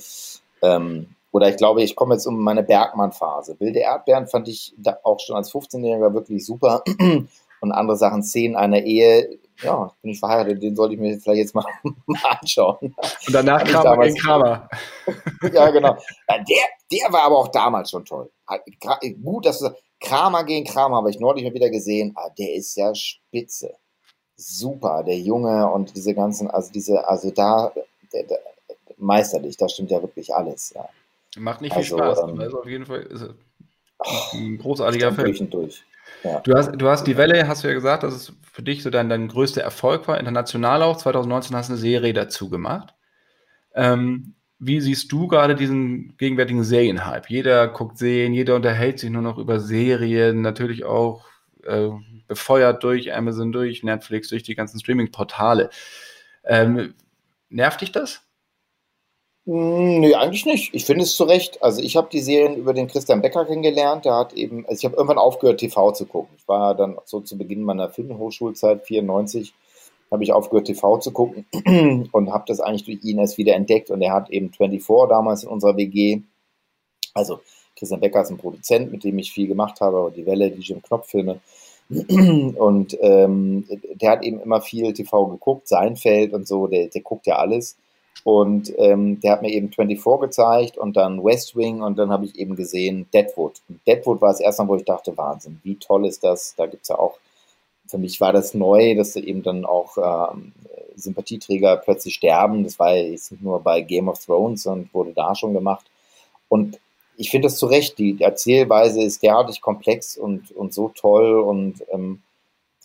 Ähm, 0.62 1.09
oder 1.35 1.49
ich 1.49 1.57
glaube, 1.57 1.82
ich 1.82 1.97
komme 1.97 2.14
jetzt 2.14 2.26
um 2.26 2.41
meine 2.41 2.62
Bergmann-Phase. 2.62 3.59
Wilde 3.59 3.80
Erdbeeren 3.80 4.28
fand 4.28 4.47
ich 4.47 4.72
auch 5.03 5.18
schon 5.18 5.35
als 5.35 5.53
15-Jähriger 5.53 6.14
wirklich 6.14 6.47
super. 6.47 6.85
Und 7.61 7.72
andere 7.72 7.97
Sachen, 7.97 8.22
Szenen 8.22 8.55
einer 8.55 8.82
Ehe, 8.82 9.41
ja, 9.61 9.91
bin 10.01 10.12
ich 10.12 10.20
verheiratet, 10.20 10.62
den 10.62 10.76
sollte 10.76 10.95
ich 10.95 11.01
mir 11.01 11.18
vielleicht 11.18 11.39
jetzt 11.39 11.55
mal, 11.57 11.64
mal 12.07 12.39
anschauen. 12.41 12.95
Und 13.26 13.32
danach 13.32 13.64
Kramer 13.64 14.05
gegen 14.05 14.14
Kramer. 14.14 14.68
ja, 15.53 15.70
genau. 15.70 15.97
Ja, 16.28 16.39
der, 16.39 16.64
der 16.93 17.12
war 17.12 17.22
aber 17.22 17.39
auch 17.39 17.49
damals 17.49 17.91
schon 17.91 18.05
toll. 18.05 18.30
Gut, 19.20 19.47
dass 19.47 19.59
du 19.59 19.74
Kramer 19.99 20.45
gegen 20.45 20.64
Kramer 20.64 20.99
habe 20.99 21.11
ich 21.11 21.18
neulich 21.18 21.43
mal 21.43 21.55
wieder 21.55 21.70
gesehen. 21.70 22.12
Ah, 22.14 22.30
der 22.39 22.55
ist 22.55 22.76
ja 22.76 22.95
spitze. 22.95 23.74
Super, 24.37 25.03
der 25.03 25.18
Junge 25.18 25.68
und 25.68 25.97
diese 25.97 26.14
ganzen, 26.14 26.49
also 26.49 26.70
diese, 26.70 27.09
also 27.09 27.32
da, 27.32 27.72
der, 28.12 28.22
der, 28.22 28.39
meisterlich, 28.99 29.57
da 29.57 29.68
stimmt 29.68 29.91
ja 29.91 30.01
wirklich 30.01 30.32
alles, 30.32 30.72
ja. 30.76 30.89
Macht 31.37 31.61
nicht 31.61 31.74
also, 31.74 31.97
viel 31.97 32.05
Spaß, 32.05 32.18
ähm, 32.28 32.41
also 32.41 32.61
auf 32.61 32.68
jeden 32.68 32.87
Fall 32.87 33.03
ist 33.03 33.26
ein 34.35 34.59
großartiger 34.59 35.12
Film. 35.12 35.26
Durch 35.26 35.41
und 35.41 35.55
durch. 35.55 35.85
Ja. 36.22 36.41
Du, 36.41 36.55
hast, 36.55 36.72
du 36.72 36.89
hast 36.89 37.07
die 37.07 37.16
Welle, 37.16 37.49
hast 37.49 37.64
du 37.64 37.68
ja 37.68 37.74
gesagt, 37.74 38.03
dass 38.03 38.14
es 38.14 38.32
für 38.51 38.62
dich 38.62 38.82
so 38.82 38.91
dein, 38.91 39.09
dein 39.09 39.28
größter 39.28 39.62
Erfolg 39.62 40.07
war, 40.09 40.18
international 40.18 40.82
auch. 40.82 40.97
2019 40.97 41.57
hast 41.57 41.68
du 41.68 41.72
eine 41.72 41.80
Serie 41.80 42.12
dazu 42.12 42.49
gemacht. 42.49 42.95
Ähm, 43.74 44.35
wie 44.59 44.80
siehst 44.80 45.11
du 45.12 45.26
gerade 45.26 45.55
diesen 45.55 46.16
gegenwärtigen 46.16 46.64
Serienhype? 46.64 47.26
Jeder 47.28 47.68
guckt 47.68 47.99
Serien, 47.99 48.32
jeder 48.32 48.55
unterhält 48.55 48.99
sich 48.99 49.11
nur 49.11 49.22
noch 49.22 49.39
über 49.39 49.61
Serien, 49.61 50.43
natürlich 50.43 50.85
auch 50.85 51.26
äh, 51.64 51.89
befeuert 52.26 52.82
durch 52.82 53.12
Amazon, 53.12 53.53
durch 53.53 53.82
Netflix, 53.82 54.28
durch 54.28 54.43
die 54.43 54.55
ganzen 54.55 54.80
Streaming-Portale. 54.80 55.70
Ähm, 56.45 56.95
nervt 57.49 57.80
dich 57.80 57.93
das? 57.93 58.22
Hm, 59.47 60.01
nee, 60.01 60.14
eigentlich 60.14 60.47
nicht. 60.47 60.74
Ich 60.74 60.86
finde 60.86 61.03
es 61.05 61.16
zu 61.16 61.24
Recht. 61.24 61.62
Also 61.62 61.82
ich 61.82 61.97
habe 61.97 62.09
die 62.11 62.20
Serien 62.20 62.57
über 62.57 62.72
den 62.72 62.86
Christian 62.88 63.20
Becker 63.20 63.45
kennengelernt. 63.45 64.05
Der 64.07 64.14
hat 64.16 64.32
eben, 64.32 64.64
also 64.66 64.78
ich 64.78 64.84
habe 64.86 64.97
irgendwann 64.97 65.18
aufgehört, 65.18 65.61
TV 65.61 65.92
zu 65.92 66.07
gucken. 66.07 66.34
Ich 66.38 66.49
war 66.49 66.74
dann 66.74 66.97
so 67.05 67.20
zu 67.20 67.36
Beginn 67.36 67.62
meiner 67.62 67.90
Filmhochschulzeit, 67.90 68.86
94, 68.86 69.53
habe 70.11 70.24
ich 70.24 70.32
aufgehört, 70.32 70.66
TV 70.66 70.99
zu 70.99 71.12
gucken 71.12 71.47
und 72.12 72.32
habe 72.32 72.45
das 72.47 72.61
eigentlich 72.61 72.84
durch 72.84 73.05
ihn 73.05 73.18
erst 73.18 73.36
wieder 73.36 73.55
entdeckt. 73.55 73.90
Und 73.90 74.01
er 74.01 74.14
hat 74.14 74.30
eben 74.30 74.51
24 74.51 75.09
damals 75.09 75.45
in 75.45 75.51
unserer 75.51 75.76
WG. 75.76 76.22
Also 77.12 77.40
Christian 77.76 78.01
Becker 78.01 78.22
ist 78.22 78.30
ein 78.30 78.38
Produzent, 78.38 78.92
mit 78.92 79.05
dem 79.05 79.18
ich 79.18 79.32
viel 79.32 79.47
gemacht 79.47 79.80
habe, 79.80 80.11
die 80.16 80.24
Welle, 80.24 80.51
die 80.51 80.62
Jim 80.62 80.82
Knopf-Filme. 80.82 81.40
Und 81.90 82.97
ähm, 83.03 83.66
der 84.01 84.11
hat 84.12 84.24
eben 84.24 84.40
immer 84.40 84.62
viel 84.62 84.95
TV 84.95 85.26
geguckt, 85.26 85.68
Seinfeld 85.68 86.32
und 86.32 86.49
so, 86.49 86.66
der, 86.66 86.86
der 86.88 87.03
guckt 87.03 87.26
ja 87.26 87.36
alles. 87.36 87.76
Und 88.25 88.72
ähm, 88.79 89.20
der 89.20 89.33
hat 89.33 89.43
mir 89.43 89.51
eben 89.51 89.70
24 89.70 90.20
gezeigt 90.20 90.79
und 90.79 90.97
dann 90.97 91.22
West 91.22 91.55
Wing 91.57 91.83
und 91.83 91.99
dann 91.99 92.11
habe 92.11 92.25
ich 92.25 92.39
eben 92.39 92.57
gesehen 92.57 93.07
Deadwood. 93.12 93.61
Und 93.68 93.87
Deadwood 93.87 94.22
war 94.22 94.31
das 94.31 94.41
erste 94.41 94.62
Mal, 94.62 94.68
wo 94.68 94.77
ich 94.77 94.85
dachte, 94.85 95.16
Wahnsinn, 95.16 95.61
wie 95.62 95.77
toll 95.77 96.07
ist 96.07 96.25
das? 96.25 96.55
Da 96.57 96.64
gibt 96.66 96.85
es 96.85 96.89
ja 96.89 96.99
auch, 96.99 97.18
für 97.87 97.99
mich 97.99 98.20
war 98.22 98.33
das 98.33 98.55
neu, 98.55 98.95
dass 98.95 99.12
da 99.12 99.20
eben 99.20 99.43
dann 99.43 99.66
auch 99.66 99.99
ähm, 100.33 100.53
Sympathieträger 100.97 101.77
plötzlich 101.77 102.14
sterben. 102.14 102.64
Das 102.64 102.79
war 102.79 102.97
jetzt 102.97 103.31
nicht 103.31 103.43
nur 103.43 103.61
bei 103.61 103.83
Game 103.83 104.09
of 104.09 104.25
Thrones 104.25 104.66
und 104.66 104.93
wurde 104.95 105.12
da 105.12 105.35
schon 105.35 105.53
gemacht. 105.53 105.85
Und 106.49 106.81
ich 107.18 107.31
finde 107.31 107.49
das 107.49 107.59
zu 107.59 107.66
Recht, 107.66 107.99
die, 107.99 108.16
Erzählweise 108.20 109.03
ist 109.03 109.22
derartig 109.22 109.61
komplex 109.61 110.16
und, 110.16 110.51
und 110.53 110.72
so 110.72 110.89
toll 110.89 111.41
und 111.41 111.85
ähm, 111.93 112.22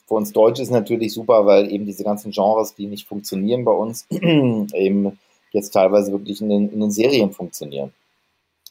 für 0.05 0.15
uns 0.15 0.33
Deutsche 0.33 0.63
ist 0.63 0.71
natürlich 0.71 1.13
super, 1.13 1.45
weil 1.45 1.71
eben 1.71 1.85
diese 1.85 2.03
ganzen 2.03 2.31
Genres, 2.31 2.73
die 2.73 2.87
nicht 2.87 3.07
funktionieren 3.07 3.63
bei 3.63 3.71
uns, 3.71 4.07
eben 4.09 5.19
jetzt 5.51 5.71
teilweise 5.71 6.11
wirklich 6.11 6.41
in 6.41 6.49
den, 6.49 6.71
in 6.71 6.79
den 6.79 6.91
Serien 6.91 7.31
funktionieren. 7.31 7.93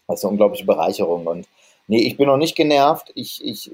Das 0.07 0.20
ist 0.20 0.24
eine 0.24 0.33
unglaubliche 0.33 0.64
Bereicherung. 0.64 1.26
Und 1.26 1.47
nee, 1.87 2.07
ich 2.07 2.16
bin 2.16 2.26
noch 2.26 2.37
nicht 2.37 2.57
genervt. 2.57 3.12
Ich, 3.14 3.45
ich 3.45 3.70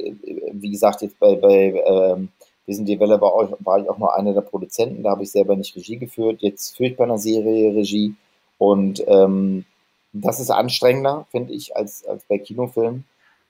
wie 0.52 0.70
gesagt, 0.70 1.02
jetzt 1.02 1.18
bei, 1.18 1.34
bei 1.36 1.82
ähm, 1.86 2.30
Wir 2.66 2.74
sind 2.74 2.88
war, 2.88 3.22
auch, 3.22 3.48
war 3.60 3.78
ich 3.78 3.88
auch 3.88 3.98
mal 3.98 4.14
einer 4.14 4.32
der 4.32 4.40
Produzenten, 4.40 5.02
da 5.02 5.10
habe 5.10 5.22
ich 5.22 5.30
selber 5.30 5.54
nicht 5.54 5.76
Regie 5.76 5.98
geführt. 5.98 6.40
Jetzt 6.40 6.76
führe 6.76 6.90
ich 6.90 6.96
bei 6.96 7.04
einer 7.04 7.18
Serie 7.18 7.74
Regie. 7.74 8.14
Und 8.58 9.04
ähm, 9.06 9.64
das 10.12 10.40
ist 10.40 10.50
anstrengender, 10.50 11.26
finde 11.30 11.52
ich, 11.52 11.76
als, 11.76 12.04
als 12.06 12.24
bei 12.24 12.38
Kinofilmen 12.38 13.04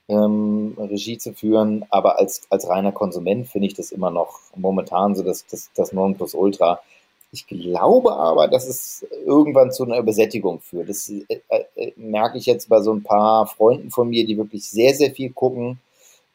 ähm, 0.09 0.75
Regie 0.77 1.17
zu 1.17 1.33
führen. 1.33 1.85
Aber 1.89 2.19
als, 2.19 2.41
als 2.49 2.67
reiner 2.67 2.91
Konsument 2.91 3.47
finde 3.47 3.67
ich 3.67 3.73
das 3.73 3.91
immer 3.91 4.11
noch 4.11 4.39
momentan 4.55 5.15
so 5.15 5.23
das, 5.23 5.45
das, 5.47 5.69
das 5.75 5.93
Nonplusultra. 5.93 6.81
Ich 7.35 7.47
glaube 7.47 8.15
aber, 8.15 8.47
dass 8.47 8.65
es 8.65 9.05
irgendwann 9.25 9.73
zu 9.73 9.83
einer 9.83 9.97
Übersättigung 9.97 10.61
führt. 10.61 10.87
Das 10.87 11.09
äh, 11.09 11.39
äh, 11.49 11.91
merke 11.97 12.37
ich 12.37 12.45
jetzt 12.45 12.69
bei 12.69 12.79
so 12.81 12.93
ein 12.93 13.03
paar 13.03 13.45
Freunden 13.45 13.91
von 13.91 14.09
mir, 14.09 14.25
die 14.25 14.37
wirklich 14.37 14.63
sehr, 14.69 14.93
sehr 14.93 15.11
viel 15.11 15.31
gucken 15.31 15.79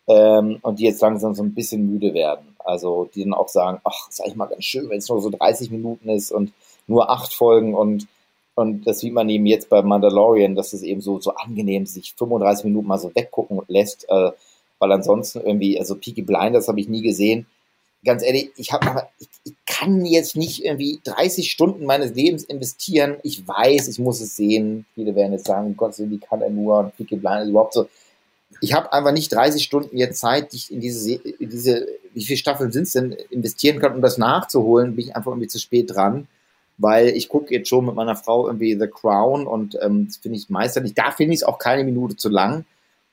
ähm, 0.06 0.58
und 0.60 0.78
die 0.78 0.84
jetzt 0.84 1.00
langsam 1.00 1.34
so 1.34 1.42
ein 1.42 1.54
bisschen 1.54 1.90
müde 1.90 2.12
werden. 2.12 2.54
Also 2.58 3.08
die 3.14 3.24
dann 3.24 3.32
auch 3.32 3.48
sagen, 3.48 3.80
ach, 3.82 4.10
ist 4.10 4.20
eigentlich 4.20 4.36
mal 4.36 4.44
ganz 4.44 4.64
schön, 4.64 4.90
wenn 4.90 4.98
es 4.98 5.08
nur 5.08 5.22
so 5.22 5.30
30 5.30 5.70
Minuten 5.70 6.10
ist 6.10 6.32
und 6.32 6.52
nur 6.86 7.08
acht 7.08 7.32
Folgen 7.32 7.74
und 7.74 8.06
und 8.56 8.86
das 8.86 9.00
sieht 9.00 9.14
man 9.14 9.30
eben 9.30 9.46
jetzt 9.46 9.70
bei 9.70 9.80
Mandalorian, 9.80 10.54
dass 10.54 10.74
es 10.74 10.82
eben 10.82 11.00
so, 11.00 11.18
so 11.18 11.32
angenehm 11.34 11.86
sich 11.86 12.12
35 12.18 12.66
Minuten 12.66 12.88
mal 12.88 12.98
so 12.98 13.10
weggucken 13.14 13.62
lässt, 13.68 14.06
äh, 14.10 14.32
weil 14.78 14.92
ansonsten 14.92 15.40
irgendwie, 15.40 15.78
also 15.78 15.94
Peaky 15.94 16.20
Blinders 16.20 16.68
habe 16.68 16.78
ich 16.78 16.88
nie 16.88 17.00
gesehen. 17.00 17.46
Ganz 18.04 18.22
ehrlich, 18.22 18.50
ich 18.56 18.72
habe 18.72 19.08
ich, 19.18 19.28
ich 19.44 19.54
kann 19.66 20.04
jetzt 20.06 20.36
nicht 20.36 20.64
irgendwie 20.64 21.00
30 21.04 21.50
Stunden 21.50 21.84
meines 21.84 22.14
Lebens 22.14 22.44
investieren. 22.44 23.16
Ich 23.22 23.46
weiß, 23.46 23.88
ich 23.88 23.98
muss 23.98 24.20
es 24.20 24.36
sehen. 24.36 24.86
Viele 24.94 25.14
werden 25.14 25.32
jetzt 25.32 25.46
sagen, 25.46 25.76
Gott, 25.76 25.98
wie 25.98 26.18
kann 26.18 26.40
er 26.40 26.50
nur 26.50 26.92
Peaky 26.96 27.16
Blinders 27.16 27.48
überhaupt 27.48 27.74
so. 27.74 27.88
Ich 28.62 28.72
habe 28.72 28.92
einfach 28.92 29.12
nicht 29.12 29.32
30 29.32 29.62
Stunden 29.62 29.96
jetzt 29.96 30.18
Zeit, 30.20 30.52
die 30.52 30.56
ich 30.56 30.72
in 30.72 30.80
diese, 30.80 31.14
in 31.14 31.50
diese, 31.50 31.86
wie 32.14 32.24
viele 32.24 32.38
Staffeln 32.38 32.72
sind 32.72 32.84
es 32.84 32.92
denn, 32.92 33.12
investieren 33.30 33.78
kann, 33.78 33.94
um 33.94 34.00
das 34.00 34.18
nachzuholen, 34.18 34.96
bin 34.96 35.06
ich 35.06 35.16
einfach 35.16 35.32
irgendwie 35.32 35.48
zu 35.48 35.58
spät 35.58 35.94
dran 35.94 36.26
weil 36.80 37.08
ich 37.08 37.28
gucke 37.28 37.52
jetzt 37.54 37.68
schon 37.68 37.84
mit 37.84 37.94
meiner 37.94 38.16
Frau 38.16 38.46
irgendwie 38.46 38.76
The 38.78 38.86
Crown 38.86 39.46
und 39.46 39.78
ähm, 39.82 40.06
das 40.06 40.16
finde 40.16 40.38
ich 40.38 40.48
meisterlich. 40.48 40.94
Da 40.94 41.10
finde 41.10 41.34
ich 41.34 41.40
es 41.40 41.44
auch 41.44 41.58
keine 41.58 41.84
Minute 41.84 42.16
zu 42.16 42.30
lang. 42.30 42.64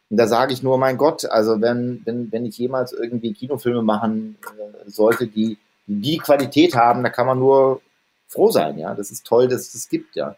Und 0.10 0.18
da 0.18 0.28
sage 0.28 0.53
ich 0.53 0.64
nur, 0.64 0.78
mein 0.78 0.97
Gott, 0.97 1.26
also 1.26 1.60
wenn, 1.62 2.01
wenn, 2.05 2.32
wenn 2.32 2.45
ich 2.45 2.58
jemals 2.58 2.93
irgendwie 2.93 3.34
Kinofilme 3.34 3.82
machen 3.82 4.38
äh, 4.58 4.89
sollte, 4.89 5.28
die 5.28 5.58
die 5.88 6.18
Qualität 6.18 6.76
haben, 6.76 7.03
da 7.03 7.10
kann 7.10 7.28
man 7.28 7.39
nur 7.39 7.82
froh 8.28 8.51
sein, 8.51 8.78
ja. 8.78 8.93
Das 8.93 9.12
ist 9.12 9.26
toll, 9.26 9.47
dass 9.47 9.62
es 9.62 9.72
das 9.74 9.89
gibt, 9.89 10.16
ja. 10.16 10.36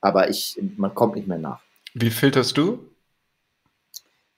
Aber 0.00 0.28
ich, 0.28 0.60
man 0.76 0.94
kommt 0.94 1.14
nicht 1.14 1.28
mehr 1.28 1.38
nach. 1.38 1.60
Wie 1.94 2.10
filterst 2.10 2.56
du? 2.56 2.90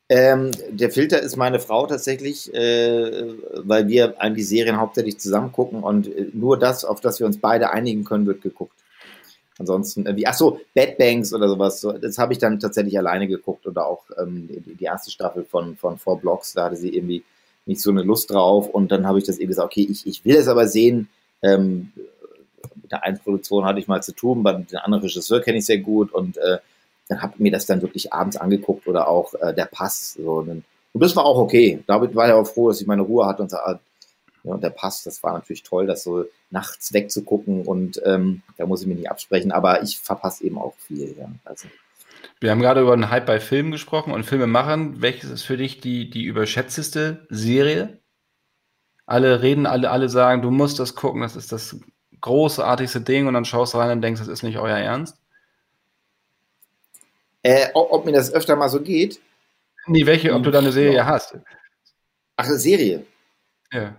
Ähm, 0.09 0.51
der 0.69 0.91
Filter 0.91 1.23
ist 1.23 1.37
meine 1.37 1.59
Frau 1.59 1.87
tatsächlich, 1.87 2.53
äh, 2.53 3.35
weil 3.65 3.89
wir 3.89 4.21
eigentlich 4.21 4.47
Serien 4.47 4.79
hauptsächlich 4.79 5.19
zusammen 5.19 5.53
gucken 5.53 5.83
und 5.83 6.07
äh, 6.07 6.29
nur 6.35 6.59
das, 6.59 6.85
auf 6.85 7.01
das 7.01 7.19
wir 7.19 7.27
uns 7.27 7.41
beide 7.41 7.71
einigen 7.71 8.05
können, 8.05 8.27
wird 8.27 8.43
geguckt. 8.43 8.82
Ansonsten, 9.59 10.07
äh, 10.07 10.17
wie, 10.17 10.27
ach 10.27 10.35
so, 10.35 10.61
Bad 10.75 10.99
Banks 10.99 11.33
oder 11.33 11.49
sowas, 11.49 11.81
so, 11.81 11.93
das 11.93 12.19
habe 12.19 12.33
ich 12.33 12.39
dann 12.39 12.59
tatsächlich 12.59 12.99
alleine 12.99 13.29
geguckt 13.29 13.67
oder 13.67 13.87
auch 13.87 14.05
ähm, 14.21 14.49
die, 14.49 14.75
die, 14.75 14.85
erste 14.85 15.11
Staffel 15.11 15.45
von, 15.45 15.77
von 15.77 15.99
Four 15.99 16.21
Blocks, 16.21 16.55
da 16.55 16.65
hatte 16.65 16.77
sie 16.77 16.95
irgendwie 16.95 17.23
nicht 17.67 17.81
so 17.81 17.91
eine 17.91 18.03
Lust 18.03 18.31
drauf 18.31 18.69
und 18.69 18.91
dann 18.91 19.07
habe 19.07 19.19
ich 19.19 19.25
das 19.25 19.39
eben 19.39 19.49
gesagt, 19.49 19.67
okay, 19.67 19.87
ich, 19.89 20.07
ich 20.07 20.25
will 20.25 20.37
es 20.37 20.49
aber 20.49 20.67
sehen. 20.67 21.09
Ähm, 21.43 21.93
mit 22.81 22.91
der 22.91 23.05
einen 23.05 23.19
Produktion 23.19 23.65
hatte 23.65 23.79
ich 23.79 23.89
mal 23.89 24.03
zu 24.03 24.13
tun, 24.13 24.43
bei 24.43 24.53
den 24.53 24.79
anderen 24.79 25.03
Regisseur 25.03 25.41
kenne 25.41 25.59
ich 25.59 25.67
sehr 25.67 25.79
gut 25.79 26.13
und 26.13 26.39
äh, 26.39 26.59
dann 27.09 27.23
habe 27.23 27.35
ich 27.35 27.41
mir 27.41 27.53
das 27.53 27.67
dann 27.67 27.83
wirklich 27.83 28.13
abends 28.13 28.37
angeguckt 28.37 28.87
oder 28.87 29.09
auch 29.09 29.35
äh, 29.35 29.53
der 29.55 29.67
Pass. 29.67 30.15
So, 30.15 30.39
und 30.39 30.65
das 30.95 31.17
war 31.17 31.25
auch 31.25 31.39
okay. 31.39 31.83
David 31.87 32.15
war 32.15 32.29
ja 32.29 32.37
auch 32.37 32.47
froh, 32.47 32.69
dass 32.69 32.81
ich 32.81 32.87
meine 32.87 33.03
Ruhe 33.03 33.27
hatte 33.27 33.43
und 33.43 33.51
sagte, 33.51 33.81
ja, 34.45 34.53
und 34.53 34.63
der 34.63 34.71
Pass, 34.71 35.05
das 35.05 35.23
war 35.23 35.33
natürlich 35.35 35.63
toll, 35.63 35.87
das 35.87 36.03
so 36.03 36.25
nachts 36.51 36.93
wegzugucken 36.93 37.65
und 37.65 38.01
ähm, 38.05 38.43
da 38.57 38.67
muss 38.67 38.83
ich 38.83 38.87
mich 38.87 38.99
nicht 38.99 39.11
absprechen, 39.11 39.53
aber 39.53 39.83
ich 39.83 39.99
verpasse 39.99 40.45
eben 40.45 40.59
auch 40.59 40.75
viel. 40.79 41.15
Ja. 41.19 41.31
Also, 41.45 41.69
wir 42.41 42.51
haben 42.51 42.61
gerade 42.61 42.81
über 42.81 42.97
den 42.97 43.11
Hype 43.11 43.27
bei 43.27 43.41
Filmen 43.41 43.71
gesprochen 43.71 44.13
und 44.13 44.25
Filmemachern. 44.25 45.01
Welches 45.01 45.31
ist 45.31 45.43
für 45.43 45.57
dich 45.57 45.81
die, 45.81 46.11
die 46.11 46.25
überschätzteste 46.25 47.27
Serie? 47.31 47.99
Alle 49.07 49.43
reden, 49.43 49.67
alle, 49.67 49.91
alle 49.91 50.09
sagen, 50.09 50.43
du 50.43 50.51
musst 50.51 50.79
das 50.79 50.95
gucken, 50.95 51.23
das 51.23 51.37
ist 51.37 51.53
das 51.53 51.77
großartigste 52.21 53.01
Ding 53.01 53.27
und 53.27 53.35
dann 53.35 53.45
schaust 53.45 53.75
du 53.75 53.79
rein 53.79 53.91
und 53.91 54.03
denkst, 54.03 54.21
das 54.21 54.29
ist 54.29 54.43
nicht 54.43 54.59
euer 54.59 54.77
Ernst? 54.77 55.17
Äh, 57.43 57.69
ob 57.75 58.05
mir 58.05 58.13
das 58.13 58.33
öfter 58.33 58.57
mal 58.57 58.69
so 58.69 58.81
geht? 58.81 59.21
Nee, 59.87 60.07
welche, 60.07 60.33
ob 60.33 60.45
du 60.45 60.51
da 60.51 60.61
eine 60.61 60.73
Serie 60.73 60.97
ja. 60.97 61.07
hast. 61.07 61.37
Ach, 62.37 62.47
eine 62.47 62.57
Serie? 62.57 63.05
Ja. 63.73 63.97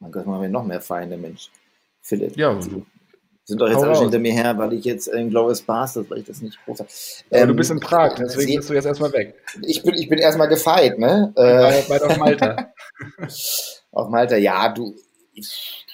Mein 0.00 0.12
Gott, 0.12 0.26
machen 0.26 0.42
wir 0.42 0.48
noch 0.48 0.64
mehr 0.64 0.80
Feinde, 0.80 1.16
Mensch. 1.16 1.50
Philipp. 2.00 2.36
Ja, 2.36 2.54
also, 2.54 2.82
sind 3.44 3.60
doch 3.60 3.68
jetzt 3.68 3.82
alle 3.82 3.98
hinter 3.98 4.18
mir 4.18 4.32
her, 4.32 4.56
weil 4.58 4.74
ich 4.74 4.84
jetzt 4.84 5.08
in 5.08 5.30
Glorious 5.30 5.62
Bastards, 5.62 6.10
weil 6.10 6.18
ich 6.18 6.26
das 6.26 6.42
nicht 6.42 6.58
groß 6.64 6.80
habe. 6.80 6.88
Ähm, 7.30 7.48
du 7.48 7.54
bist 7.54 7.70
in 7.70 7.80
Prag, 7.80 8.14
deswegen 8.16 8.56
bist 8.56 8.68
du 8.68 8.74
jetzt 8.74 8.84
erstmal 8.84 9.12
weg. 9.12 9.34
Ich 9.62 9.82
bin, 9.82 9.94
ich 9.94 10.08
bin 10.08 10.18
erstmal 10.18 10.48
gefeit, 10.48 10.98
ne? 10.98 11.32
Äh, 11.34 11.88
weit 11.88 12.02
auf 12.02 12.16
Malta. 12.18 12.72
auf 13.92 14.08
Malta, 14.10 14.36
ja, 14.36 14.68
du. 14.68 14.94
Ich, 15.32 15.86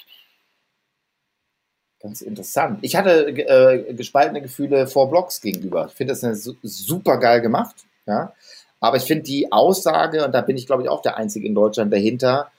Ganz 2.04 2.20
interessant. 2.20 2.80
Ich 2.82 2.96
hatte 2.96 3.28
äh, 3.28 3.94
gespaltene 3.94 4.42
Gefühle 4.42 4.86
vor 4.86 5.08
Blogs 5.08 5.40
gegenüber. 5.40 5.86
Ich 5.86 5.94
finde 5.94 6.12
das 6.12 6.22
eine, 6.22 6.34
super 6.34 7.16
geil 7.16 7.40
gemacht. 7.40 7.76
Ja? 8.04 8.34
Aber 8.78 8.98
ich 8.98 9.04
finde 9.04 9.22
die 9.22 9.50
Aussage, 9.50 10.22
und 10.22 10.32
da 10.32 10.42
bin 10.42 10.58
ich 10.58 10.66
glaube 10.66 10.82
ich 10.82 10.90
auch 10.90 11.00
der 11.00 11.16
Einzige 11.16 11.46
in 11.46 11.54
Deutschland 11.54 11.90
dahinter, 11.90 12.50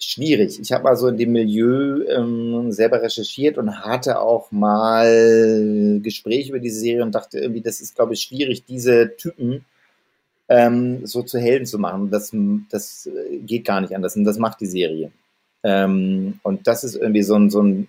schwierig. 0.00 0.58
Ich 0.60 0.72
habe 0.72 0.84
mal 0.84 0.96
so 0.96 1.08
in 1.08 1.16
dem 1.16 1.32
Milieu 1.32 2.02
ähm, 2.08 2.72
selber 2.72 3.02
recherchiert 3.02 3.58
und 3.58 3.84
hatte 3.84 4.20
auch 4.20 4.50
mal 4.50 6.00
Gespräche 6.02 6.50
über 6.50 6.58
diese 6.58 6.80
Serie 6.80 7.02
und 7.02 7.14
dachte 7.14 7.38
irgendwie, 7.38 7.60
das 7.60 7.80
ist 7.80 7.94
glaube 7.94 8.14
ich 8.14 8.22
schwierig, 8.22 8.64
diese 8.64 9.16
Typen 9.16 9.64
ähm, 10.48 11.06
so 11.06 11.22
zu 11.22 11.38
Helden 11.38 11.66
zu 11.66 11.78
machen. 11.78 12.10
Das, 12.10 12.32
das 12.70 13.08
geht 13.42 13.64
gar 13.64 13.80
nicht 13.80 13.94
anders 13.94 14.16
und 14.16 14.24
das 14.24 14.38
macht 14.38 14.60
die 14.60 14.66
Serie. 14.66 15.12
Ähm, 15.62 16.40
und 16.42 16.66
das 16.66 16.84
ist 16.84 16.96
irgendwie 16.96 17.22
so 17.22 17.36
ein, 17.36 17.50
so 17.50 17.62
ein 17.62 17.88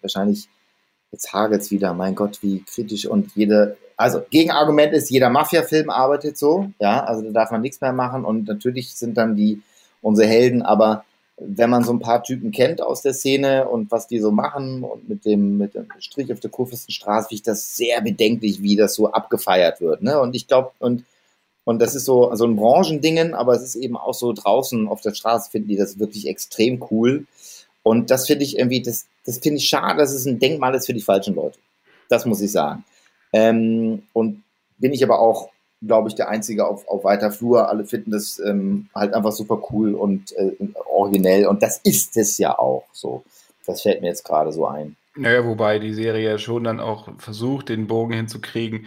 wahrscheinlich, 0.00 0.48
jetzt 1.12 1.32
hagelt 1.32 1.62
es 1.62 1.70
wieder, 1.70 1.94
mein 1.94 2.14
Gott, 2.14 2.42
wie 2.42 2.62
kritisch 2.62 3.06
und 3.06 3.34
jede, 3.34 3.76
also 3.96 4.22
Gegenargument 4.28 4.92
ist, 4.92 5.10
jeder 5.10 5.30
Mafia-Film 5.30 5.88
arbeitet 5.88 6.36
so, 6.36 6.70
ja, 6.80 7.04
also 7.04 7.22
da 7.22 7.30
darf 7.30 7.50
man 7.50 7.60
nichts 7.62 7.80
mehr 7.80 7.92
machen 7.92 8.24
und 8.24 8.48
natürlich 8.48 8.94
sind 8.94 9.16
dann 9.16 9.36
die, 9.36 9.62
unsere 10.02 10.28
Helden, 10.28 10.62
aber 10.62 11.04
wenn 11.38 11.68
man 11.70 11.84
so 11.84 11.92
ein 11.92 12.00
paar 12.00 12.22
Typen 12.22 12.50
kennt 12.50 12.80
aus 12.80 13.02
der 13.02 13.12
Szene 13.12 13.68
und 13.68 13.90
was 13.90 14.08
die 14.08 14.20
so 14.20 14.30
machen 14.30 14.82
und 14.82 15.08
mit 15.08 15.24
dem, 15.26 15.58
mit 15.58 15.74
dem 15.74 15.86
Strich 15.98 16.32
auf 16.32 16.40
der 16.40 16.50
Kurfürstenstraße, 16.50 17.28
finde 17.28 17.34
ich 17.34 17.42
das 17.42 17.76
sehr 17.76 18.00
bedenklich, 18.00 18.62
wie 18.62 18.76
das 18.76 18.94
so 18.94 19.12
abgefeiert 19.12 19.80
wird. 19.80 20.02
Ne? 20.02 20.18
Und 20.18 20.34
ich 20.34 20.46
glaube, 20.46 20.70
und, 20.78 21.04
und 21.64 21.82
das 21.82 21.94
ist 21.94 22.06
so, 22.06 22.34
so 22.34 22.46
ein 22.46 22.56
Branchendingen, 22.56 23.34
aber 23.34 23.52
es 23.52 23.62
ist 23.62 23.76
eben 23.76 23.98
auch 23.98 24.14
so 24.14 24.32
draußen 24.32 24.88
auf 24.88 25.02
der 25.02 25.14
Straße 25.14 25.50
finden 25.50 25.68
die 25.68 25.76
das 25.76 25.98
wirklich 25.98 26.26
extrem 26.26 26.82
cool. 26.90 27.26
Und 27.82 28.10
das 28.10 28.26
finde 28.26 28.44
ich 28.44 28.58
irgendwie, 28.58 28.80
das, 28.80 29.06
das 29.26 29.38
finde 29.38 29.58
ich 29.58 29.68
schade, 29.68 29.98
dass 29.98 30.12
es 30.12 30.24
ein 30.24 30.38
Denkmal 30.38 30.74
ist 30.74 30.86
für 30.86 30.94
die 30.94 31.02
falschen 31.02 31.34
Leute. 31.34 31.58
Das 32.08 32.24
muss 32.24 32.40
ich 32.40 32.50
sagen. 32.50 32.84
Ähm, 33.32 34.04
und 34.14 34.42
bin 34.78 34.92
ich 34.92 35.04
aber 35.04 35.20
auch 35.20 35.50
glaube 35.82 36.08
ich, 36.08 36.14
der 36.14 36.28
Einzige 36.28 36.66
auf, 36.66 36.86
auf 36.88 37.04
weiter 37.04 37.30
Flur. 37.30 37.68
Alle 37.68 37.84
finden 37.84 38.10
das 38.10 38.38
ähm, 38.38 38.88
halt 38.94 39.14
einfach 39.14 39.32
super 39.32 39.62
cool 39.70 39.94
und 39.94 40.32
äh, 40.36 40.52
originell. 40.86 41.46
Und 41.46 41.62
das 41.62 41.78
ist 41.78 42.16
es 42.16 42.38
ja 42.38 42.58
auch 42.58 42.84
so. 42.92 43.24
Das 43.66 43.82
fällt 43.82 44.00
mir 44.00 44.08
jetzt 44.08 44.24
gerade 44.24 44.52
so 44.52 44.66
ein. 44.66 44.96
Naja, 45.16 45.44
wobei 45.44 45.78
die 45.78 45.94
Serie 45.94 46.38
schon 46.38 46.64
dann 46.64 46.80
auch 46.80 47.08
versucht, 47.18 47.68
den 47.68 47.86
Bogen 47.86 48.12
hinzukriegen, 48.12 48.86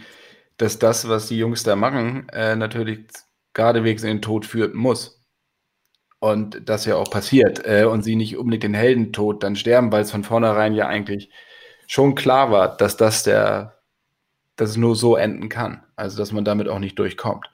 dass 0.56 0.78
das, 0.78 1.08
was 1.08 1.28
die 1.28 1.38
Jungs 1.38 1.62
da 1.62 1.76
machen, 1.76 2.28
äh, 2.32 2.54
natürlich 2.56 3.00
geradewegs 3.52 4.02
in 4.02 4.08
den 4.08 4.22
Tod 4.22 4.46
führen 4.46 4.76
muss. 4.76 5.20
Und 6.20 6.68
das 6.68 6.84
ja 6.84 6.96
auch 6.96 7.10
passiert. 7.10 7.64
Äh, 7.66 7.84
und 7.84 8.02
sie 8.02 8.16
nicht 8.16 8.36
unbedingt 8.36 8.62
den 8.62 8.74
Heldentod 8.74 9.42
dann 9.42 9.56
sterben, 9.56 9.90
weil 9.90 10.02
es 10.02 10.10
von 10.10 10.24
vornherein 10.24 10.74
ja 10.74 10.86
eigentlich 10.86 11.30
schon 11.86 12.14
klar 12.14 12.52
war, 12.52 12.76
dass 12.76 12.96
das 12.96 13.22
der 13.22 13.79
dass 14.60 14.70
es 14.70 14.76
nur 14.76 14.94
so 14.94 15.16
enden 15.16 15.48
kann. 15.48 15.82
Also, 15.96 16.18
dass 16.18 16.32
man 16.32 16.44
damit 16.44 16.68
auch 16.68 16.78
nicht 16.78 16.98
durchkommt. 16.98 17.50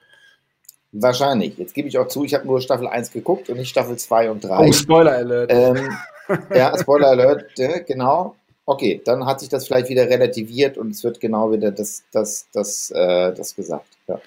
Wahrscheinlich. 0.91 1.57
Jetzt 1.57 1.73
gebe 1.73 1.87
ich 1.87 1.97
auch 1.97 2.07
zu, 2.07 2.23
ich 2.23 2.33
habe 2.33 2.45
nur 2.45 2.59
Staffel 2.59 2.87
1 2.87 3.11
geguckt 3.11 3.49
und 3.49 3.57
nicht 3.57 3.69
Staffel 3.69 3.97
2 3.97 4.31
und 4.31 4.43
3. 4.43 4.67
Oh, 4.67 4.71
Spoiler 4.71 5.11
Alert. 5.13 5.51
Ähm, 5.53 5.89
ja, 6.53 6.77
Spoiler 6.77 7.07
Alert, 7.07 7.57
äh, 7.59 7.81
genau. 7.83 8.35
Okay, 8.65 9.01
dann 9.05 9.25
hat 9.25 9.39
sich 9.39 9.47
das 9.47 9.65
vielleicht 9.65 9.87
wieder 9.89 10.09
relativiert 10.09 10.77
und 10.77 10.91
es 10.91 11.03
wird 11.03 11.21
genau 11.21 11.51
wieder 11.51 11.71
das, 11.71 12.03
das, 12.11 12.47
das, 12.51 12.91
äh, 12.91 13.33
das 13.33 13.55
gesagt. 13.55 13.97
Ja. 14.07 14.19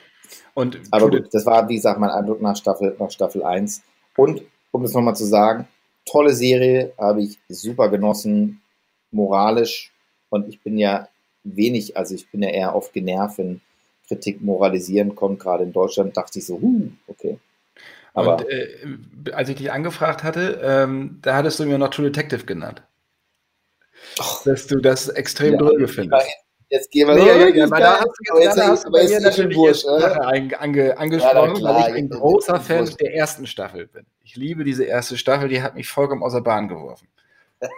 Und 0.55 0.81
Aber 0.91 1.11
gut, 1.11 1.29
das 1.33 1.45
war, 1.45 1.69
wie 1.69 1.77
gesagt, 1.77 2.01
mein 2.01 2.11
Eindruck 2.11 2.41
nach 2.41 2.57
Staffel, 2.57 2.97
nach 2.99 3.11
Staffel 3.11 3.43
1. 3.43 3.83
Und, 4.17 4.43
um 4.71 4.85
es 4.85 4.95
nochmal 4.95 5.17
zu 5.17 5.25
sagen, 5.25 5.69
tolle 6.07 6.33
Serie, 6.33 6.93
habe 6.97 7.23
ich 7.23 7.39
super 7.49 7.91
genossen, 7.91 8.63
moralisch. 9.11 9.93
Und 10.31 10.49
ich 10.49 10.61
bin 10.63 10.79
ja 10.79 11.09
wenig, 11.45 11.97
also 11.97 12.15
ich 12.15 12.31
bin 12.31 12.43
ja 12.43 12.51
eher 12.51 12.75
oft 12.75 12.93
genervt, 12.93 13.39
wenn 13.39 13.61
Kritik 14.09 14.41
moralisieren 14.43 15.15
kommt, 15.15 15.41
gerade 15.41 15.65
in 15.65 15.73
Deutschland, 15.73 16.17
dachte 16.17 16.39
ich 16.39 16.47
so, 16.47 16.61
huh, 16.61 16.91
okay. 17.07 17.39
Aber 18.13 18.39
Und, 18.39 18.49
äh, 18.49 19.33
als 19.33 19.49
ich 19.49 19.57
dich 19.57 19.71
angefragt 19.71 20.25
hatte, 20.25 20.61
ähm, 20.63 21.21
da 21.23 21.37
hattest 21.37 21.61
du 21.61 21.65
mir 21.65 21.79
noch 21.79 21.91
True 21.91 22.11
Detective 22.11 22.45
genannt. 22.45 22.83
Oh, 24.19 24.45
dass 24.45 24.67
du 24.67 24.81
das 24.81 25.09
extrem 25.09 25.53
ja, 25.53 25.59
dröge 25.59 25.87
findest. 25.87 26.27
Jetzt 26.71 26.91
gehen 26.93 27.09
wir 27.09 27.17
nee, 27.17 27.27
ja, 27.27 27.37
ja, 27.37 27.49
ja, 27.49 27.67
da 27.67 27.99
hast 27.99 28.07
du, 28.07 28.39
jetzt, 28.41 28.57
da 28.57 28.69
hast 28.69 28.87
du 28.87 28.93
bei 28.93 29.03
mir 29.05 29.21
natürlich 29.21 29.57
Wurscht, 29.57 29.87
ange, 29.87 30.59
ange, 30.61 30.97
angesprochen, 30.97 31.57
ja, 31.57 31.75
weil 31.75 31.91
ich 31.91 31.97
ein 31.97 32.09
großer 32.09 32.61
Fan 32.61 32.81
wurscht. 32.81 33.01
der 33.01 33.15
ersten 33.15 33.47
Staffel 33.49 33.89
bin. 33.89 34.07
Ich 34.23 34.37
liebe 34.37 34.63
diese 34.63 34.85
erste 34.85 35.19
Staffel, 35.19 35.49
die 35.49 35.63
hat 35.63 35.75
mich 35.75 35.89
vollkommen 35.89 36.23
aus 36.23 36.33
der 36.33 36.43
Bahn 36.43 36.69
geworfen. 36.69 37.09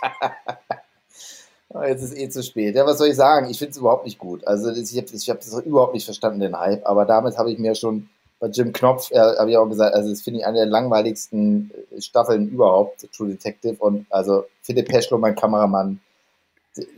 Jetzt 1.87 2.03
ist 2.03 2.17
eh 2.17 2.29
zu 2.29 2.43
spät. 2.43 2.75
Ja, 2.75 2.85
was 2.85 2.99
soll 2.99 3.09
ich 3.09 3.17
sagen? 3.17 3.49
Ich 3.49 3.59
finde 3.59 3.71
es 3.73 3.79
überhaupt 3.79 4.05
nicht 4.05 4.19
gut. 4.19 4.47
Also 4.47 4.71
ich 4.71 4.97
habe 4.97 5.07
ich 5.13 5.31
hab 5.31 5.41
das 5.41 5.59
überhaupt 5.61 5.95
nicht 5.95 6.05
verstanden, 6.05 6.41
den 6.41 6.59
Hype. 6.59 6.87
Aber 6.87 7.07
damit 7.07 7.39
habe 7.39 7.51
ich 7.51 7.59
mir 7.59 7.75
schon 7.75 8.09
bei 8.41 8.49
Jim 8.49 8.73
Knopf, 8.73 9.11
äh, 9.13 9.19
habe 9.19 9.51
ich 9.51 9.57
auch 9.57 9.69
gesagt, 9.69 9.95
also 9.95 10.11
das 10.11 10.21
finde 10.21 10.41
ich 10.41 10.47
eine 10.47 10.59
der 10.59 10.67
langweiligsten 10.67 11.71
äh, 11.91 12.01
Staffeln 12.01 12.49
überhaupt, 12.49 13.07
True 13.17 13.29
Detective. 13.29 13.77
Und 13.79 14.07
also 14.11 14.45
Philipp 14.63 14.89
Peschlo, 14.89 15.17
mein 15.17 15.37
Kameramann, 15.37 16.01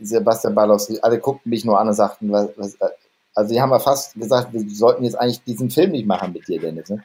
Sebastian 0.01 0.55
Balowski, 0.55 0.99
alle 1.01 1.19
guckten 1.19 1.49
mich 1.49 1.63
nur 1.63 1.79
an 1.79 1.87
und 1.87 1.93
sagten, 1.93 2.31
was, 2.31 2.49
was, 2.57 2.75
äh, 2.75 2.89
also 3.35 3.53
die 3.53 3.61
haben 3.61 3.71
ja 3.71 3.79
fast 3.79 4.15
gesagt, 4.15 4.53
wir 4.53 4.63
sollten 4.69 5.03
jetzt 5.03 5.19
eigentlich 5.19 5.43
diesen 5.43 5.69
Film 5.69 5.91
nicht 5.91 6.07
machen 6.07 6.33
mit 6.33 6.47
dir, 6.47 6.59
Dennis. 6.59 6.89
Ne? 6.89 7.03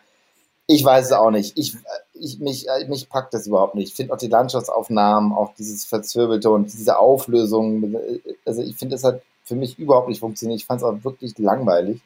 Ich 0.66 0.84
weiß 0.84 1.06
es 1.06 1.12
auch 1.12 1.30
nicht. 1.30 1.58
Ich, 1.58 1.76
ich, 2.20 2.38
mich, 2.38 2.66
mich 2.88 3.08
packt 3.08 3.34
das 3.34 3.46
überhaupt 3.46 3.74
nicht. 3.74 3.88
Ich 3.88 3.94
finde 3.94 4.12
auch 4.12 4.18
die 4.18 4.28
Landschaftsaufnahmen, 4.28 5.32
auch 5.32 5.54
dieses 5.54 5.84
Verzwirbelte 5.84 6.50
und 6.50 6.72
diese 6.72 6.98
Auflösung, 6.98 7.96
also 8.44 8.62
ich 8.62 8.76
finde, 8.76 8.94
das 8.94 9.04
hat 9.04 9.22
für 9.44 9.56
mich 9.56 9.78
überhaupt 9.78 10.08
nicht 10.08 10.20
funktioniert. 10.20 10.60
Ich 10.60 10.66
fand 10.66 10.80
es 10.80 10.84
auch 10.84 11.02
wirklich 11.02 11.36
langweilig. 11.38 12.00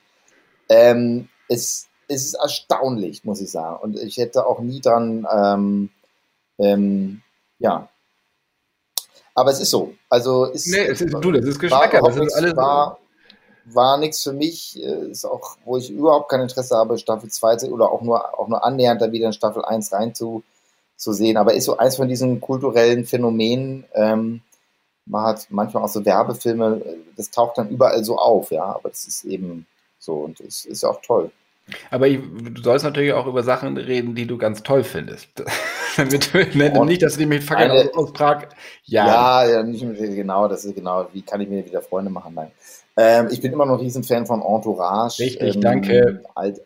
Ähm, 0.68 1.28
es, 1.48 1.88
es 2.08 2.24
ist 2.24 2.34
erstaunlich, 2.34 3.24
muss 3.24 3.40
ich 3.40 3.50
sagen. 3.50 3.76
Und 3.82 3.98
ich 3.98 4.16
hätte 4.16 4.46
auch 4.46 4.60
nie 4.60 4.80
dran, 4.80 5.26
ähm, 5.30 5.90
ähm, 6.58 7.20
ja. 7.58 7.88
Aber 9.34 9.50
es 9.50 9.60
ist 9.60 9.70
so. 9.70 9.94
Also 10.08 10.46
ist, 10.46 10.68
nee, 10.68 10.86
es 10.86 11.00
ist, 11.00 11.12
du, 11.12 11.32
das 11.32 11.44
ist 11.44 11.58
Geschmack. 11.58 11.90
Das 11.90 12.16
ist 12.16 12.34
alles 12.34 12.56
war, 12.56 12.98
war 13.66 13.98
nichts 13.98 14.22
für 14.22 14.32
mich. 14.32 14.80
Äh, 14.82 15.10
ist 15.10 15.24
auch, 15.24 15.56
wo 15.64 15.76
ich 15.76 15.90
überhaupt 15.90 16.30
kein 16.30 16.40
Interesse 16.40 16.76
habe, 16.76 16.98
Staffel 16.98 17.30
2 17.30 17.70
oder 17.70 17.90
auch 17.90 18.02
nur, 18.02 18.38
auch 18.38 18.48
nur 18.48 18.64
annähernd 18.64 19.00
da 19.00 19.12
wieder 19.12 19.26
in 19.26 19.32
Staffel 19.32 19.64
1 19.64 19.92
rein 19.92 20.14
zu, 20.14 20.42
zu 20.96 21.12
sehen. 21.12 21.36
Aber 21.36 21.54
ist 21.54 21.64
so 21.64 21.76
eins 21.76 21.96
von 21.96 22.08
diesen 22.08 22.40
kulturellen 22.40 23.04
Phänomenen. 23.04 23.84
Ähm, 23.94 24.42
man 25.06 25.24
hat 25.24 25.46
manchmal 25.50 25.84
auch 25.84 25.88
so 25.88 26.04
Werbefilme, 26.04 26.82
das 27.16 27.30
taucht 27.30 27.58
dann 27.58 27.68
überall 27.68 28.04
so 28.04 28.18
auf, 28.18 28.50
ja. 28.50 28.64
Aber 28.64 28.88
das 28.88 29.06
ist 29.06 29.24
eben 29.24 29.66
so 29.98 30.14
und 30.16 30.40
es 30.40 30.64
ist 30.64 30.84
auch 30.84 31.00
toll. 31.02 31.30
Aber 31.90 32.06
ich, 32.06 32.20
du 32.20 32.62
sollst 32.62 32.84
natürlich 32.84 33.14
auch 33.14 33.26
über 33.26 33.42
Sachen 33.42 33.76
reden, 33.76 34.14
die 34.14 34.26
du 34.26 34.36
ganz 34.36 34.62
toll 34.62 34.84
findest. 34.84 35.28
Damit, 35.96 36.34
nicht, 36.34 37.02
dass 37.02 37.14
du 37.14 37.20
die 37.20 37.26
mit 37.26 37.42
Fackeln 37.42 37.88
aus, 37.94 38.12
Prag. 38.12 38.48
Ja, 38.84 39.48
ja, 39.48 39.62
nicht 39.62 39.80
genau, 39.80 40.48
das 40.48 40.64
ist 40.64 40.74
genau, 40.74 41.06
wie 41.12 41.22
kann 41.22 41.40
ich 41.40 41.48
mir 41.48 41.64
wieder 41.64 41.80
Freunde 41.80 42.10
machen? 42.10 42.34
Nein. 42.34 42.50
Ähm, 42.96 43.28
ich 43.30 43.40
bin 43.40 43.52
immer 43.52 43.66
noch 43.66 43.74
ein 43.74 43.80
Riesenfan 43.80 44.26
von 44.26 44.42
Entourage. 44.42 45.20
Richtig, 45.20 45.56
ähm, 45.56 45.60
danke. 45.60 46.22
Alt, 46.34 46.60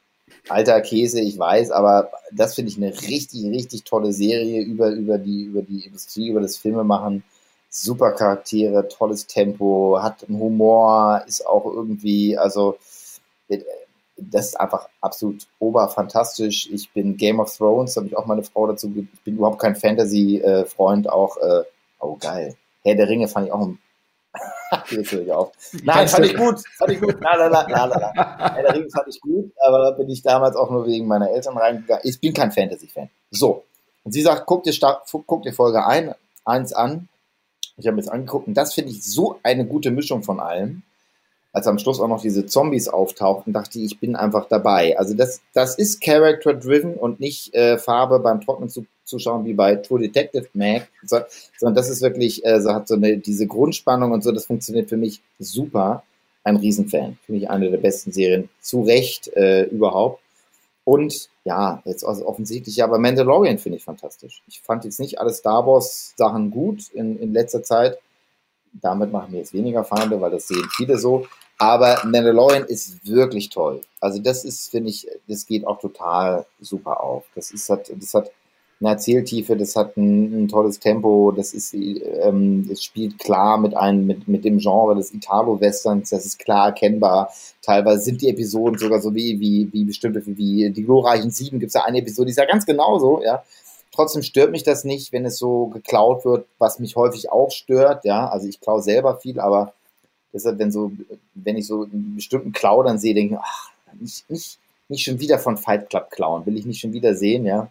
alter 0.48 0.80
Käse, 0.80 1.20
ich 1.20 1.38
weiß, 1.38 1.70
aber 1.70 2.10
das 2.32 2.54
finde 2.54 2.70
ich 2.70 2.76
eine 2.76 2.92
richtig, 2.92 3.44
richtig 3.46 3.84
tolle 3.84 4.12
Serie 4.12 4.62
über, 4.62 4.90
über, 4.90 5.18
die, 5.18 5.44
über 5.44 5.62
die 5.62 5.86
Industrie, 5.86 6.28
über 6.28 6.40
das 6.40 6.56
Filmemachen. 6.56 7.22
Super 7.70 8.12
Charaktere, 8.12 8.88
tolles 8.88 9.26
Tempo, 9.26 9.98
hat 10.00 10.24
einen 10.26 10.40
Humor, 10.40 11.22
ist 11.26 11.46
auch 11.46 11.66
irgendwie, 11.66 12.36
also 12.36 12.78
das 14.16 14.48
ist 14.48 14.60
einfach 14.60 14.88
absolut 15.00 15.46
oberfantastisch. 15.58 16.68
Ich 16.72 16.90
bin 16.92 17.16
Game 17.16 17.40
of 17.40 17.54
Thrones, 17.54 17.96
habe 17.96 18.06
ich 18.06 18.16
auch 18.16 18.26
meine 18.26 18.42
Frau 18.42 18.66
dazu. 18.66 18.92
Ich 19.12 19.20
bin 19.20 19.36
überhaupt 19.36 19.60
kein 19.60 19.76
Fantasy-Freund, 19.76 21.10
auch, 21.10 21.36
äh, 21.36 21.62
oh 22.00 22.16
geil. 22.18 22.56
Herr 22.84 22.94
der 22.94 23.08
Ringe 23.08 23.28
fand 23.28 23.46
ich 23.46 23.52
auch 23.52 23.60
ein 23.60 23.78
Jetzt 24.90 25.12
höre 25.12 25.22
ich 25.22 25.32
auf. 25.32 25.52
Nein, 25.82 26.08
fand 26.08 26.26
ich 26.26 26.36
gut. 26.36 26.62
Fand 26.76 26.92
ich 26.92 27.00
gut. 27.00 27.20
Nein, 27.20 27.38
nein, 27.38 27.50
nein, 27.52 27.66
nein. 27.68 27.90
nein. 27.90 28.54
Herr 28.54 28.62
der 28.62 28.74
Ringe 28.74 28.90
fand 28.90 29.08
ich 29.08 29.20
gut, 29.20 29.52
aber 29.64 29.92
bin 29.92 30.08
ich 30.08 30.22
damals 30.22 30.56
auch 30.56 30.70
nur 30.70 30.86
wegen 30.86 31.06
meiner 31.06 31.30
Eltern 31.30 31.56
reingegangen. 31.56 32.02
Ich 32.04 32.20
bin 32.20 32.32
kein 32.34 32.52
Fantasy-Fan. 32.52 33.10
So. 33.30 33.64
Und 34.04 34.12
sie 34.12 34.22
sagt, 34.22 34.46
guck 34.46 34.64
dir, 34.64 34.74
guck 35.26 35.42
dir 35.42 35.52
Folge 35.52 35.84
1 35.86 36.72
an. 36.72 37.08
Ich 37.76 37.86
habe 37.86 37.96
mir 37.96 38.02
das 38.02 38.10
angeguckt 38.10 38.48
und 38.48 38.54
das 38.54 38.74
finde 38.74 38.90
ich 38.90 39.04
so 39.04 39.38
eine 39.42 39.64
gute 39.64 39.90
Mischung 39.90 40.22
von 40.22 40.40
allem 40.40 40.82
als 41.58 41.66
am 41.66 41.78
Schluss 41.78 41.98
auch 41.98 42.06
noch 42.06 42.22
diese 42.22 42.46
Zombies 42.46 42.86
auftauchten, 42.86 43.52
dachte 43.52 43.78
ich, 43.78 43.86
ich 43.86 44.00
bin 44.00 44.14
einfach 44.14 44.46
dabei. 44.48 44.96
Also 44.96 45.14
das, 45.14 45.40
das 45.52 45.76
ist 45.76 46.00
Character-driven 46.00 46.94
und 46.94 47.18
nicht 47.18 47.52
äh, 47.52 47.78
Farbe 47.78 48.20
beim 48.20 48.40
Trocknen 48.40 48.68
zu, 48.68 48.86
zuschauen 49.02 49.44
wie 49.44 49.54
bei 49.54 49.74
True 49.74 50.00
Detective 50.00 50.46
Mac, 50.54 50.88
so, 51.04 51.18
sondern 51.58 51.74
das 51.74 51.90
ist 51.90 52.00
wirklich, 52.00 52.44
äh, 52.44 52.60
so 52.60 52.72
hat 52.72 52.86
so 52.86 52.94
eine, 52.94 53.18
diese 53.18 53.48
Grundspannung 53.48 54.12
und 54.12 54.22
so, 54.22 54.30
das 54.30 54.46
funktioniert 54.46 54.88
für 54.88 54.96
mich 54.96 55.20
super. 55.38 56.04
Ein 56.44 56.56
Riesenfan. 56.56 57.18
Finde 57.26 57.42
ich 57.42 57.50
eine 57.50 57.70
der 57.70 57.78
besten 57.78 58.12
Serien. 58.12 58.48
Zu 58.60 58.82
Recht 58.82 59.28
äh, 59.36 59.64
überhaupt. 59.64 60.22
Und 60.84 61.28
ja, 61.44 61.82
jetzt 61.84 62.04
offensichtlich, 62.04 62.76
ja, 62.76 62.86
aber 62.86 62.98
Mandalorian 62.98 63.58
finde 63.58 63.76
ich 63.76 63.84
fantastisch. 63.84 64.42
Ich 64.46 64.60
fand 64.60 64.84
jetzt 64.84 65.00
nicht 65.00 65.20
alle 65.20 65.34
Star 65.34 65.66
Wars 65.66 66.14
Sachen 66.16 66.50
gut 66.50 66.88
in, 66.94 67.18
in 67.18 67.34
letzter 67.34 67.62
Zeit 67.62 67.98
damit 68.72 69.12
machen 69.12 69.32
wir 69.32 69.40
jetzt 69.40 69.52
weniger 69.52 69.84
Feinde, 69.84 70.20
weil 70.20 70.30
das 70.30 70.48
sehen 70.48 70.68
viele 70.76 70.98
so. 70.98 71.26
Aber 71.58 72.00
Mandalorian 72.04 72.64
ist 72.64 73.04
wirklich 73.04 73.50
toll. 73.50 73.80
Also 74.00 74.20
das 74.20 74.44
ist, 74.44 74.70
finde 74.70 74.90
ich, 74.90 75.08
das 75.26 75.44
geht 75.44 75.66
auch 75.66 75.80
total 75.80 76.46
super 76.60 77.02
auf. 77.02 77.24
Das 77.34 77.50
ist, 77.50 77.68
hat, 77.68 77.90
das 77.92 78.14
hat 78.14 78.30
eine 78.80 78.90
Erzähltiefe, 78.90 79.56
das 79.56 79.74
hat 79.74 79.96
ein, 79.96 80.44
ein 80.44 80.48
tolles 80.48 80.78
Tempo, 80.78 81.32
das 81.32 81.52
ist, 81.52 81.74
ähm, 81.74 82.68
es 82.70 82.84
spielt 82.84 83.18
klar 83.18 83.58
mit 83.58 83.76
einem, 83.76 84.06
mit, 84.06 84.28
mit 84.28 84.44
dem 84.44 84.58
Genre 84.58 84.94
des 84.94 85.12
Italo-Westerns, 85.12 86.10
das 86.10 86.24
ist 86.24 86.38
klar 86.38 86.68
erkennbar. 86.68 87.32
Teilweise 87.60 88.02
sind 88.02 88.22
die 88.22 88.28
Episoden 88.28 88.78
sogar 88.78 89.00
so 89.00 89.12
wie, 89.14 89.40
wie, 89.40 89.68
wie 89.72 89.84
bestimmte, 89.84 90.24
wie 90.24 90.70
die 90.70 90.84
glorreichen 90.84 91.32
Sieben 91.32 91.58
gibt 91.58 91.70
es 91.70 91.74
ja 91.74 91.84
eine 91.84 91.98
Episode, 91.98 92.26
die 92.26 92.30
ist 92.30 92.38
ja 92.38 92.44
ganz 92.44 92.66
genauso, 92.66 93.20
ja. 93.22 93.42
Trotzdem 93.90 94.22
stört 94.22 94.52
mich 94.52 94.62
das 94.62 94.84
nicht, 94.84 95.12
wenn 95.12 95.24
es 95.24 95.38
so 95.38 95.66
geklaut 95.66 96.24
wird, 96.24 96.46
was 96.58 96.78
mich 96.78 96.94
häufig 96.94 97.32
auch 97.32 97.50
stört. 97.50 98.04
Ja, 98.04 98.28
also 98.28 98.46
ich 98.46 98.60
klaue 98.60 98.80
selber 98.80 99.16
viel, 99.16 99.40
aber 99.40 99.72
deshalb, 100.32 100.58
wenn 100.58 100.70
so, 100.70 100.92
wenn 101.34 101.56
ich 101.56 101.66
so 101.66 101.84
einen 101.84 102.16
bestimmten 102.16 102.52
Klau 102.52 102.82
dann 102.82 102.98
sehe, 102.98 103.14
denke 103.14 103.34
ich, 103.34 103.40
ach, 103.40 103.70
nicht, 104.00 104.30
nicht, 104.30 104.58
nicht 104.88 105.04
schon 105.04 105.20
wieder 105.20 105.38
von 105.38 105.56
Fight 105.56 105.90
Club 105.90 106.10
klauen, 106.10 106.46
will 106.46 106.56
ich 106.56 106.66
nicht 106.66 106.80
schon 106.80 106.92
wieder 106.92 107.14
sehen, 107.14 107.44
ja. 107.44 107.70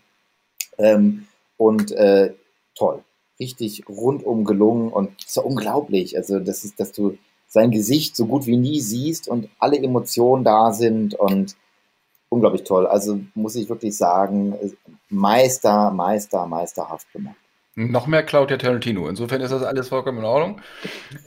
Ähm, 0.77 1.27
und 1.57 1.91
äh, 1.91 2.33
toll. 2.75 3.03
Richtig 3.39 3.87
rundum 3.87 4.45
gelungen 4.45 4.91
und 4.91 5.11
so 5.25 5.41
unglaublich. 5.43 6.17
Also, 6.17 6.39
das 6.39 6.63
ist, 6.63 6.79
dass 6.79 6.91
du 6.91 7.17
sein 7.47 7.71
Gesicht 7.71 8.15
so 8.15 8.25
gut 8.25 8.45
wie 8.45 8.57
nie 8.57 8.79
siehst 8.79 9.27
und 9.27 9.49
alle 9.59 9.77
Emotionen 9.77 10.43
da 10.43 10.71
sind 10.73 11.15
und 11.15 11.55
unglaublich 12.29 12.63
toll. 12.63 12.85
Also 12.85 13.19
muss 13.35 13.55
ich 13.55 13.69
wirklich 13.69 13.95
sagen, 13.95 14.55
Meister, 15.09 15.91
Meister, 15.91 16.45
meisterhaft 16.45 17.11
gemacht. 17.13 17.37
Noch 17.79 18.07
mehr 18.07 18.23
Claudia 18.23 18.57
Tarantino. 18.57 19.07
Insofern 19.07 19.39
ist 19.41 19.51
das 19.51 19.61
alles 19.61 19.89
vollkommen 19.89 20.17
in 20.17 20.25
Ordnung. 20.25 20.61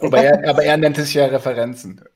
Aber 0.00 0.20
er, 0.20 0.50
aber 0.50 0.64
er 0.64 0.76
nennt 0.76 0.98
es 0.98 1.14
ja 1.14 1.26
Referenzen. 1.26 2.00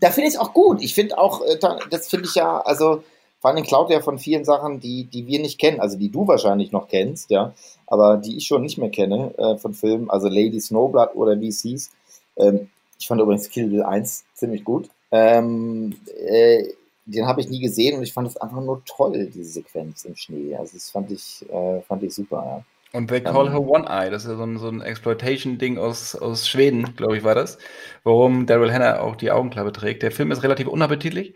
Da 0.00 0.10
finde 0.10 0.28
ich 0.28 0.34
es 0.34 0.38
auch 0.38 0.52
gut. 0.52 0.82
Ich 0.82 0.94
finde 0.94 1.16
auch, 1.16 1.40
äh, 1.40 1.58
das 1.90 2.08
finde 2.08 2.26
ich 2.26 2.34
ja, 2.34 2.60
also 2.60 3.02
vor 3.40 3.50
allem 3.50 3.64
er 3.88 4.02
von 4.02 4.18
vielen 4.18 4.44
Sachen, 4.44 4.80
die, 4.80 5.04
die 5.04 5.26
wir 5.26 5.40
nicht 5.40 5.58
kennen, 5.58 5.80
also 5.80 5.96
die 5.96 6.10
du 6.10 6.28
wahrscheinlich 6.28 6.72
noch 6.72 6.88
kennst, 6.88 7.30
ja, 7.30 7.54
aber 7.86 8.18
die 8.18 8.36
ich 8.36 8.46
schon 8.46 8.60
nicht 8.60 8.76
mehr 8.76 8.90
kenne 8.90 9.32
äh, 9.38 9.56
von 9.56 9.72
Filmen, 9.72 10.10
also 10.10 10.28
Lady 10.28 10.60
Snowblood 10.60 11.14
oder 11.14 11.40
wie 11.40 11.48
es 11.48 11.62
hieß. 11.62 11.90
Ähm, 12.36 12.68
ich 12.98 13.06
fand 13.06 13.22
übrigens 13.22 13.48
Kill 13.48 13.68
Bill 13.68 13.82
1 13.82 14.24
ziemlich 14.34 14.62
gut. 14.62 14.90
Ähm, 15.10 15.96
äh, 16.28 16.64
den 17.06 17.26
habe 17.26 17.40
ich 17.40 17.48
nie 17.48 17.60
gesehen 17.60 17.96
und 17.96 18.02
ich 18.02 18.12
fand 18.12 18.28
es 18.28 18.36
einfach 18.36 18.60
nur 18.60 18.82
toll, 18.84 19.30
diese 19.32 19.52
Sequenz 19.52 20.04
im 20.04 20.16
Schnee. 20.16 20.54
Also 20.54 20.74
das 20.74 20.90
fand 20.90 21.10
ich, 21.10 21.46
äh, 21.50 21.80
fand 21.80 22.02
ich 22.02 22.14
super, 22.14 22.44
ja. 22.44 22.64
Und 22.96 23.08
They 23.08 23.20
Call 23.20 23.50
Her 23.50 23.60
One 23.60 23.84
Eye, 23.86 24.10
das 24.10 24.24
ist 24.24 24.30
ja 24.30 24.36
so 24.36 24.44
ein, 24.44 24.56
so 24.56 24.68
ein 24.70 24.80
Exploitation-Ding 24.80 25.76
aus, 25.76 26.16
aus 26.16 26.48
Schweden, 26.48 26.96
glaube 26.96 27.18
ich, 27.18 27.24
war 27.24 27.34
das, 27.34 27.58
warum 28.04 28.46
Daryl 28.46 28.72
Hannah 28.72 29.00
auch 29.00 29.16
die 29.16 29.30
Augenklappe 29.30 29.70
trägt. 29.70 30.02
Der 30.02 30.10
Film 30.10 30.30
ist 30.32 30.42
relativ 30.42 30.66
unappetitlich, 30.66 31.34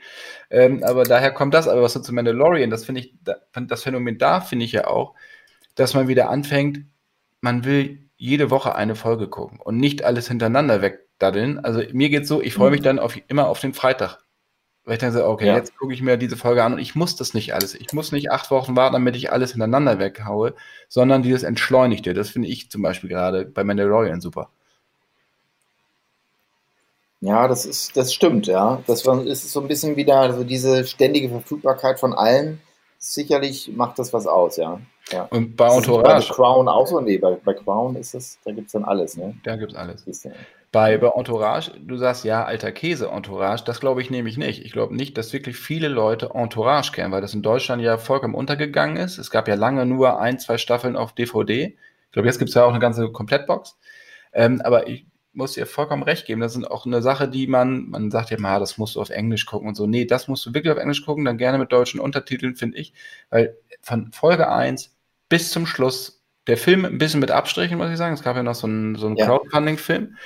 ähm, 0.48 0.82
aber 0.82 1.04
daher 1.04 1.32
kommt 1.32 1.52
das. 1.52 1.68
Aber 1.68 1.82
was 1.82 1.92
so 1.92 2.00
zu 2.00 2.14
Mandalorian, 2.14 2.70
das 2.70 2.86
finde 2.86 3.02
ich, 3.02 3.14
das 3.22 3.82
Phänomen 3.82 4.16
da 4.16 4.40
finde 4.40 4.64
ich 4.64 4.72
ja 4.72 4.86
auch, 4.86 5.14
dass 5.74 5.92
man 5.92 6.08
wieder 6.08 6.30
anfängt, 6.30 6.86
man 7.42 7.66
will 7.66 8.08
jede 8.16 8.50
Woche 8.50 8.74
eine 8.74 8.94
Folge 8.94 9.28
gucken 9.28 9.60
und 9.60 9.76
nicht 9.76 10.02
alles 10.02 10.28
hintereinander 10.28 10.80
wegdaddeln. 10.80 11.58
Also 11.58 11.82
mir 11.92 12.08
geht 12.08 12.22
es 12.22 12.28
so, 12.28 12.40
ich 12.40 12.54
freue 12.54 12.70
mich 12.70 12.80
mhm. 12.80 12.84
dann 12.84 12.98
auf, 12.98 13.18
immer 13.28 13.48
auf 13.48 13.60
den 13.60 13.74
Freitag. 13.74 14.24
Weil 14.90 14.96
ich 14.96 15.02
dann 15.02 15.16
okay, 15.22 15.46
ja. 15.46 15.54
jetzt 15.54 15.78
gucke 15.78 15.94
ich 15.94 16.02
mir 16.02 16.16
diese 16.16 16.36
Folge 16.36 16.64
an 16.64 16.72
und 16.72 16.80
ich 16.80 16.96
muss 16.96 17.14
das 17.14 17.32
nicht 17.32 17.54
alles. 17.54 17.76
Ich 17.76 17.92
muss 17.92 18.10
nicht 18.10 18.32
acht 18.32 18.50
Wochen 18.50 18.74
warten, 18.74 18.94
damit 18.94 19.14
ich 19.14 19.30
alles 19.30 19.52
hintereinander 19.52 20.00
weghaue, 20.00 20.52
sondern 20.88 21.22
dieses 21.22 21.44
Entschleunigte. 21.44 22.12
Das 22.12 22.30
finde 22.30 22.48
ich 22.48 22.72
zum 22.72 22.82
Beispiel 22.82 23.08
gerade 23.08 23.44
bei 23.44 23.62
Mandalorian 23.62 24.20
super. 24.20 24.50
Ja, 27.20 27.46
das 27.46 27.66
ist, 27.66 27.96
das 27.96 28.12
stimmt, 28.12 28.48
ja. 28.48 28.82
Das 28.88 29.06
ist 29.06 29.52
so 29.52 29.60
ein 29.60 29.68
bisschen 29.68 29.94
wieder 29.94 30.16
also 30.16 30.42
diese 30.42 30.84
ständige 30.84 31.28
Verfügbarkeit 31.28 32.00
von 32.00 32.12
allen. 32.12 32.60
Sicherlich 32.98 33.70
macht 33.72 33.96
das 34.00 34.12
was 34.12 34.26
aus, 34.26 34.56
ja. 34.56 34.80
ja. 35.12 35.28
Und 35.30 35.54
bei 35.54 35.68
Entourage. 35.72 36.30
Bei 36.30 36.34
Crown 36.34 36.68
auch 36.68 36.88
so, 36.88 36.98
nee, 36.98 37.18
bei, 37.18 37.36
bei 37.36 37.54
Crown 37.54 37.94
ist 37.94 38.14
das, 38.14 38.40
da 38.44 38.50
gibt 38.50 38.66
es 38.66 38.72
dann 38.72 38.82
alles, 38.82 39.16
ne? 39.16 39.36
Da 39.44 39.54
gibt 39.54 39.70
es 39.70 39.78
alles. 39.78 40.04
Bei, 40.72 40.98
bei 40.98 41.08
Entourage, 41.08 41.72
du 41.80 41.96
sagst 41.96 42.24
ja, 42.24 42.44
alter 42.44 42.70
Käse, 42.70 43.08
Entourage, 43.08 43.64
das 43.64 43.80
glaube 43.80 44.02
ich 44.02 44.10
nämlich 44.10 44.36
nicht. 44.36 44.64
Ich 44.64 44.70
glaube 44.70 44.94
nicht, 44.94 45.18
dass 45.18 45.32
wirklich 45.32 45.56
viele 45.56 45.88
Leute 45.88 46.30
Entourage 46.32 46.92
kennen, 46.92 47.10
weil 47.10 47.20
das 47.20 47.34
in 47.34 47.42
Deutschland 47.42 47.82
ja 47.82 47.98
vollkommen 47.98 48.36
untergegangen 48.36 48.96
ist. 48.96 49.18
Es 49.18 49.32
gab 49.32 49.48
ja 49.48 49.56
lange 49.56 49.84
nur 49.84 50.20
ein, 50.20 50.38
zwei 50.38 50.58
Staffeln 50.58 50.94
auf 50.94 51.12
DVD. 51.12 51.76
Ich 52.06 52.12
glaube, 52.12 52.28
jetzt 52.28 52.38
gibt 52.38 52.50
es 52.50 52.54
ja 52.54 52.64
auch 52.64 52.70
eine 52.70 52.78
ganze 52.78 53.10
Komplettbox. 53.10 53.78
Ähm, 54.32 54.60
aber 54.60 54.86
ich 54.86 55.06
muss 55.32 55.54
dir 55.54 55.66
vollkommen 55.66 56.02
recht 56.04 56.26
geben, 56.26 56.40
das 56.40 56.56
ist 56.56 56.64
auch 56.64 56.86
eine 56.86 57.02
Sache, 57.02 57.28
die 57.28 57.46
man, 57.46 57.88
man 57.88 58.10
sagt 58.10 58.30
ja 58.30 58.38
mal, 58.38 58.60
das 58.60 58.78
musst 58.78 58.96
du 58.96 59.00
auf 59.00 59.10
Englisch 59.10 59.46
gucken 59.46 59.68
und 59.68 59.74
so. 59.74 59.86
Nee, 59.86 60.04
das 60.04 60.28
musst 60.28 60.46
du 60.46 60.54
wirklich 60.54 60.72
auf 60.72 60.78
Englisch 60.78 61.04
gucken, 61.04 61.24
dann 61.24 61.38
gerne 61.38 61.58
mit 61.58 61.72
deutschen 61.72 62.00
Untertiteln, 62.00 62.56
finde 62.56 62.78
ich. 62.78 62.92
Weil 63.30 63.56
von 63.80 64.12
Folge 64.12 64.50
1 64.50 64.94
bis 65.28 65.50
zum 65.50 65.66
Schluss 65.66 66.22
der 66.46 66.56
Film 66.56 66.84
ein 66.84 66.98
bisschen 66.98 67.20
mit 67.20 67.30
Abstrichen, 67.30 67.78
muss 67.78 67.90
ich 67.90 67.96
sagen. 67.96 68.14
Es 68.14 68.22
gab 68.22 68.36
ja 68.36 68.42
noch 68.42 68.54
so 68.54 68.66
einen, 68.66 68.96
so 68.96 69.06
einen 69.06 69.16
ja. 69.16 69.26
Crowdfunding-Film. 69.26 70.16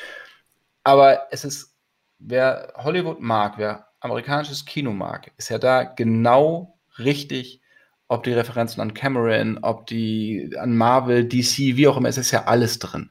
Aber 0.84 1.28
es 1.30 1.44
ist, 1.44 1.74
wer 2.18 2.72
Hollywood 2.76 3.20
mag, 3.20 3.54
wer 3.56 3.88
amerikanisches 4.00 4.64
Kino 4.64 4.92
mag, 4.92 5.32
ist 5.38 5.48
ja 5.48 5.58
da 5.58 5.82
genau 5.82 6.78
richtig, 6.98 7.62
ob 8.08 8.22
die 8.22 8.32
Referenzen 8.32 8.80
an 8.80 8.94
Cameron, 8.94 9.58
ob 9.62 9.86
die 9.86 10.54
an 10.58 10.76
Marvel, 10.76 11.26
DC, 11.26 11.76
wie 11.76 11.88
auch 11.88 11.96
immer, 11.96 12.08
es 12.08 12.18
ist 12.18 12.30
ja 12.30 12.44
alles 12.44 12.78
drin. 12.78 13.10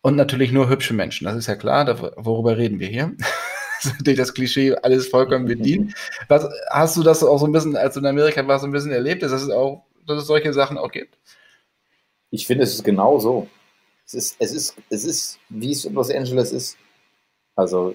Und 0.00 0.16
natürlich 0.16 0.50
nur 0.50 0.68
hübsche 0.68 0.94
Menschen, 0.94 1.26
das 1.26 1.36
ist 1.36 1.46
ja 1.46 1.56
klar, 1.56 1.86
worüber 2.16 2.56
reden 2.56 2.80
wir 2.80 2.88
hier? 2.88 3.14
durch 4.02 4.16
das 4.16 4.32
Klischee 4.32 4.74
alles 4.76 5.08
vollkommen 5.08 5.46
bedient. 5.46 5.94
Was, 6.28 6.46
hast 6.70 6.96
du 6.96 7.02
das 7.02 7.22
auch 7.22 7.38
so 7.38 7.46
ein 7.46 7.52
bisschen, 7.52 7.76
als 7.76 7.94
du 7.94 8.00
in 8.00 8.06
Amerika 8.06 8.46
warst, 8.46 8.62
so 8.62 8.68
ein 8.68 8.72
bisschen 8.72 8.92
erlebt, 8.92 9.22
dass 9.22 9.32
es 9.32 9.50
auch, 9.50 9.84
dass 10.06 10.22
es 10.22 10.26
solche 10.26 10.52
Sachen 10.52 10.78
auch 10.78 10.90
gibt? 10.90 11.18
Ich 12.30 12.46
finde, 12.46 12.64
es 12.64 12.74
ist 12.74 12.84
genau 12.84 13.18
so. 13.18 13.48
Es 14.06 14.14
ist, 14.14 14.36
es 14.38 14.52
ist, 14.52 14.76
es 14.90 15.04
ist, 15.04 15.38
wie 15.48 15.72
es 15.72 15.84
in 15.84 15.94
Los 15.94 16.10
Angeles 16.10 16.52
ist. 16.52 16.76
Also 17.56 17.94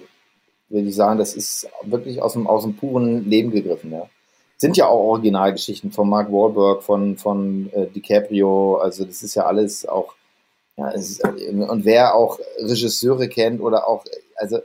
würde 0.68 0.88
ich 0.88 0.94
sagen, 0.94 1.18
das 1.18 1.34
ist 1.34 1.68
wirklich 1.82 2.22
aus 2.22 2.34
dem, 2.34 2.46
aus 2.46 2.62
dem 2.62 2.76
puren 2.76 3.28
Leben 3.28 3.50
gegriffen. 3.50 3.92
Ja. 3.92 4.08
Sind 4.56 4.76
ja 4.76 4.86
auch 4.86 5.00
Originalgeschichten 5.00 5.90
von 5.90 6.08
Mark 6.08 6.30
Wahlberg, 6.30 6.82
von, 6.82 7.16
von 7.16 7.70
äh, 7.72 7.86
DiCaprio. 7.86 8.76
Also 8.76 9.04
das 9.04 9.22
ist 9.22 9.34
ja 9.34 9.46
alles 9.46 9.86
auch, 9.86 10.14
ja, 10.76 10.88
ist, 10.90 11.22
und 11.24 11.84
wer 11.84 12.14
auch 12.14 12.38
Regisseure 12.58 13.28
kennt 13.28 13.60
oder 13.60 13.88
auch, 13.88 14.04
also 14.36 14.60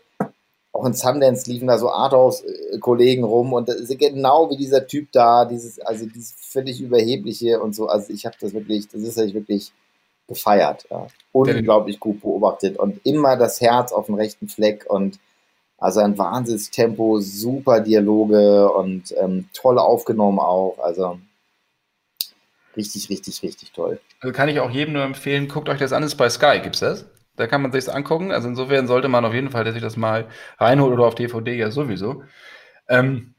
auch 0.71 0.85
in 0.85 0.93
Sundance 0.93 1.49
liefen 1.49 1.67
da 1.67 1.77
so 1.77 1.89
Arthouse-Kollegen 1.89 3.23
rum 3.23 3.53
und 3.53 3.69
genau 3.97 4.49
wie 4.49 4.57
dieser 4.57 4.85
Typ 4.85 5.11
da, 5.13 5.45
dieses, 5.45 5.79
also 5.79 6.05
dieses 6.05 6.33
völlig 6.37 6.81
überhebliche 6.81 7.61
und 7.61 7.73
so. 7.73 7.87
Also 7.87 8.11
ich 8.13 8.25
habe 8.25 8.35
das 8.39 8.53
wirklich, 8.53 8.87
das 8.89 9.01
ist 9.01 9.17
ja 9.17 9.33
wirklich 9.33 9.71
gefeiert. 10.28 10.86
Ja. 10.89 11.07
Unglaublich 11.32 11.99
gut 11.99 12.21
beobachtet 12.21 12.78
und 12.78 12.99
immer 13.05 13.38
das 13.38 13.61
Herz 13.61 13.91
auf 13.91 14.07
dem 14.07 14.15
rechten 14.15 14.47
Fleck 14.47 14.86
und 14.88 15.19
also 15.78 15.99
ein 15.99 16.17
Wahnsinnstempo, 16.17 17.19
super 17.19 17.82
Dialoge 17.82 18.71
und 18.71 19.13
ähm, 19.17 19.49
toll 19.53 19.78
aufgenommen 19.78 20.39
auch. 20.39 20.78
Also 20.82 21.19
richtig, 22.78 23.09
richtig, 23.09 23.43
richtig 23.43 23.71
toll. 23.71 23.99
Also 24.21 24.34
kann 24.34 24.49
ich 24.49 24.59
auch 24.59 24.71
jedem 24.71 24.93
nur 24.93 25.03
empfehlen, 25.03 25.47
guckt 25.47 25.69
euch 25.69 25.80
das 25.80 25.93
an, 25.93 26.03
ist 26.03 26.15
bei 26.15 26.30
Sky, 26.30 26.59
gibt's 26.63 26.80
das? 26.80 27.05
Da 27.36 27.47
kann 27.47 27.61
man 27.61 27.71
sich 27.71 27.91
angucken. 27.91 28.32
Also 28.32 28.47
insofern 28.47 28.88
sollte 28.88 29.09
man 29.09 29.26
auf 29.26 29.34
jeden 29.34 29.51
Fall, 29.51 29.65
dass 29.65 29.73
sich 29.73 29.84
das 29.84 29.97
mal 29.97 30.28
reinholt 30.57 30.93
oder 30.93 31.05
auf 31.05 31.15
DVD 31.15 31.53
ja 31.53 31.69
sowieso. 31.69 32.23
Ähm, 32.88 33.34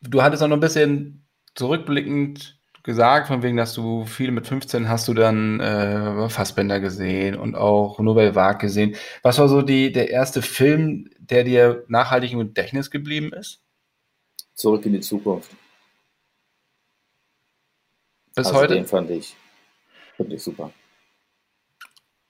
du 0.00 0.22
hattest 0.22 0.42
auch 0.42 0.48
noch 0.48 0.56
ein 0.56 0.60
bisschen 0.60 1.26
zurückblickend 1.54 2.57
gesagt, 2.88 3.28
von 3.28 3.42
wegen, 3.42 3.58
dass 3.58 3.74
du 3.74 4.06
viel 4.06 4.30
mit 4.30 4.46
15 4.46 4.88
hast 4.88 5.08
du 5.08 5.12
dann 5.12 5.60
äh, 5.60 6.30
Fassbender 6.30 6.80
gesehen 6.80 7.36
und 7.36 7.54
auch 7.54 7.98
Nouvelle 7.98 8.34
Vague 8.34 8.62
gesehen. 8.62 8.96
Was 9.22 9.38
war 9.38 9.46
so 9.50 9.60
die, 9.60 9.92
der 9.92 10.08
erste 10.08 10.40
Film, 10.40 11.10
der 11.18 11.44
dir 11.44 11.84
nachhaltig 11.88 12.32
im 12.32 12.38
Gedächtnis 12.38 12.90
geblieben 12.90 13.30
ist? 13.34 13.60
Zurück 14.54 14.86
in 14.86 14.94
die 14.94 15.00
Zukunft. 15.00 15.50
Bis 18.34 18.46
also 18.46 18.58
heute? 18.58 18.74
Den 18.74 18.86
fand 18.86 19.10
ich, 19.10 19.36
fand 20.16 20.32
ich 20.32 20.42
super. 20.42 20.72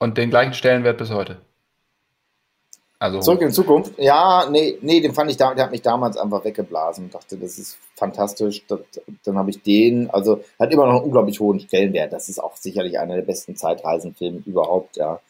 Und 0.01 0.19
den 0.19 0.31
gleichen 0.31 0.55
Stellenwert 0.55 0.99
bis 0.99 1.11
heute? 1.11 1.41
Also 3.01 3.21
Zurück 3.21 3.43
in 3.43 3.53
Zukunft? 3.53 3.97
Ja, 3.99 4.49
nee, 4.51 4.77
nee, 4.81 5.01
den 5.01 5.15
fand 5.15 5.31
ich 5.31 5.37
da, 5.37 5.55
der 5.55 5.65
hat 5.65 5.71
mich 5.71 5.83
damals 5.83 6.17
einfach 6.17 6.45
weggeblasen 6.45 7.05
und 7.05 7.15
dachte, 7.15 7.37
das 7.37 7.57
ist 7.57 7.79
fantastisch. 7.95 8.65
Das, 8.67 8.81
dann 9.25 9.39
habe 9.39 9.51
ich 9.51 9.63
den, 9.63 10.11
also 10.11 10.43
hat 10.59 10.73
immer 10.73 10.87
noch 10.87 10.95
einen 10.95 11.05
unglaublich 11.05 11.39
hohen 11.39 11.61
Stellenwert. 11.61 12.13
Das 12.13 12.29
ist 12.29 12.41
auch 12.41 12.57
sicherlich 12.57 12.99
einer 12.99 13.15
der 13.15 13.23
besten 13.23 13.55
Zeitreisenfilme 13.55 14.43
überhaupt, 14.45 14.97
ja. 14.97 15.21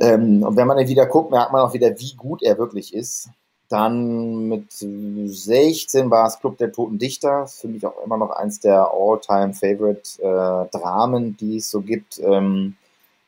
Ähm, 0.00 0.44
und 0.44 0.56
wenn 0.56 0.68
man 0.68 0.76
den 0.76 0.86
wieder 0.86 1.06
guckt, 1.06 1.32
merkt 1.32 1.52
man 1.52 1.62
auch 1.62 1.74
wieder, 1.74 1.98
wie 1.98 2.14
gut 2.14 2.42
er 2.44 2.58
wirklich 2.58 2.94
ist. 2.94 3.28
Dann 3.68 4.48
mit 4.48 4.70
16 4.70 6.10
war 6.10 6.28
es 6.28 6.38
Club 6.38 6.58
der 6.58 6.72
Toten 6.72 6.98
Dichter. 6.98 7.40
Das 7.40 7.60
finde 7.60 7.78
ich 7.78 7.86
auch 7.86 8.02
immer 8.04 8.16
noch 8.16 8.30
eins 8.30 8.60
der 8.60 8.92
All-Time-Favorite 8.94 10.22
äh, 10.22 10.78
Dramen, 10.78 11.36
die 11.36 11.56
es 11.56 11.70
so 11.70 11.80
gibt. 11.80 12.18
Ähm, 12.20 12.76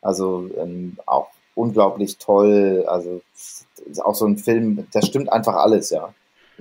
also 0.01 0.49
ähm, 0.57 0.97
auch 1.05 1.27
unglaublich 1.61 2.19
toll. 2.19 2.85
Also 2.87 3.21
auch 4.03 4.15
so 4.15 4.27
ein 4.27 4.39
Film, 4.39 4.87
da 4.93 5.03
stimmt 5.03 5.33
einfach 5.33 5.55
alles, 5.55 5.91
ja. 5.91 6.13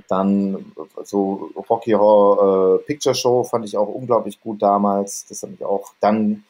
Dann 0.07 0.71
so 1.03 1.51
Rocky 1.69 1.91
Horror 1.91 2.79
äh, 2.79 2.83
Picture 2.83 3.15
Show 3.15 3.43
fand 3.43 3.65
ich 3.65 3.77
auch 3.77 3.87
unglaublich 3.87 4.39
gut 4.39 4.61
damals. 4.61 5.25
Das 5.27 5.43
habe 5.43 5.53
ich 5.53 5.65
auch. 5.65 5.91
Dann, 5.99 6.43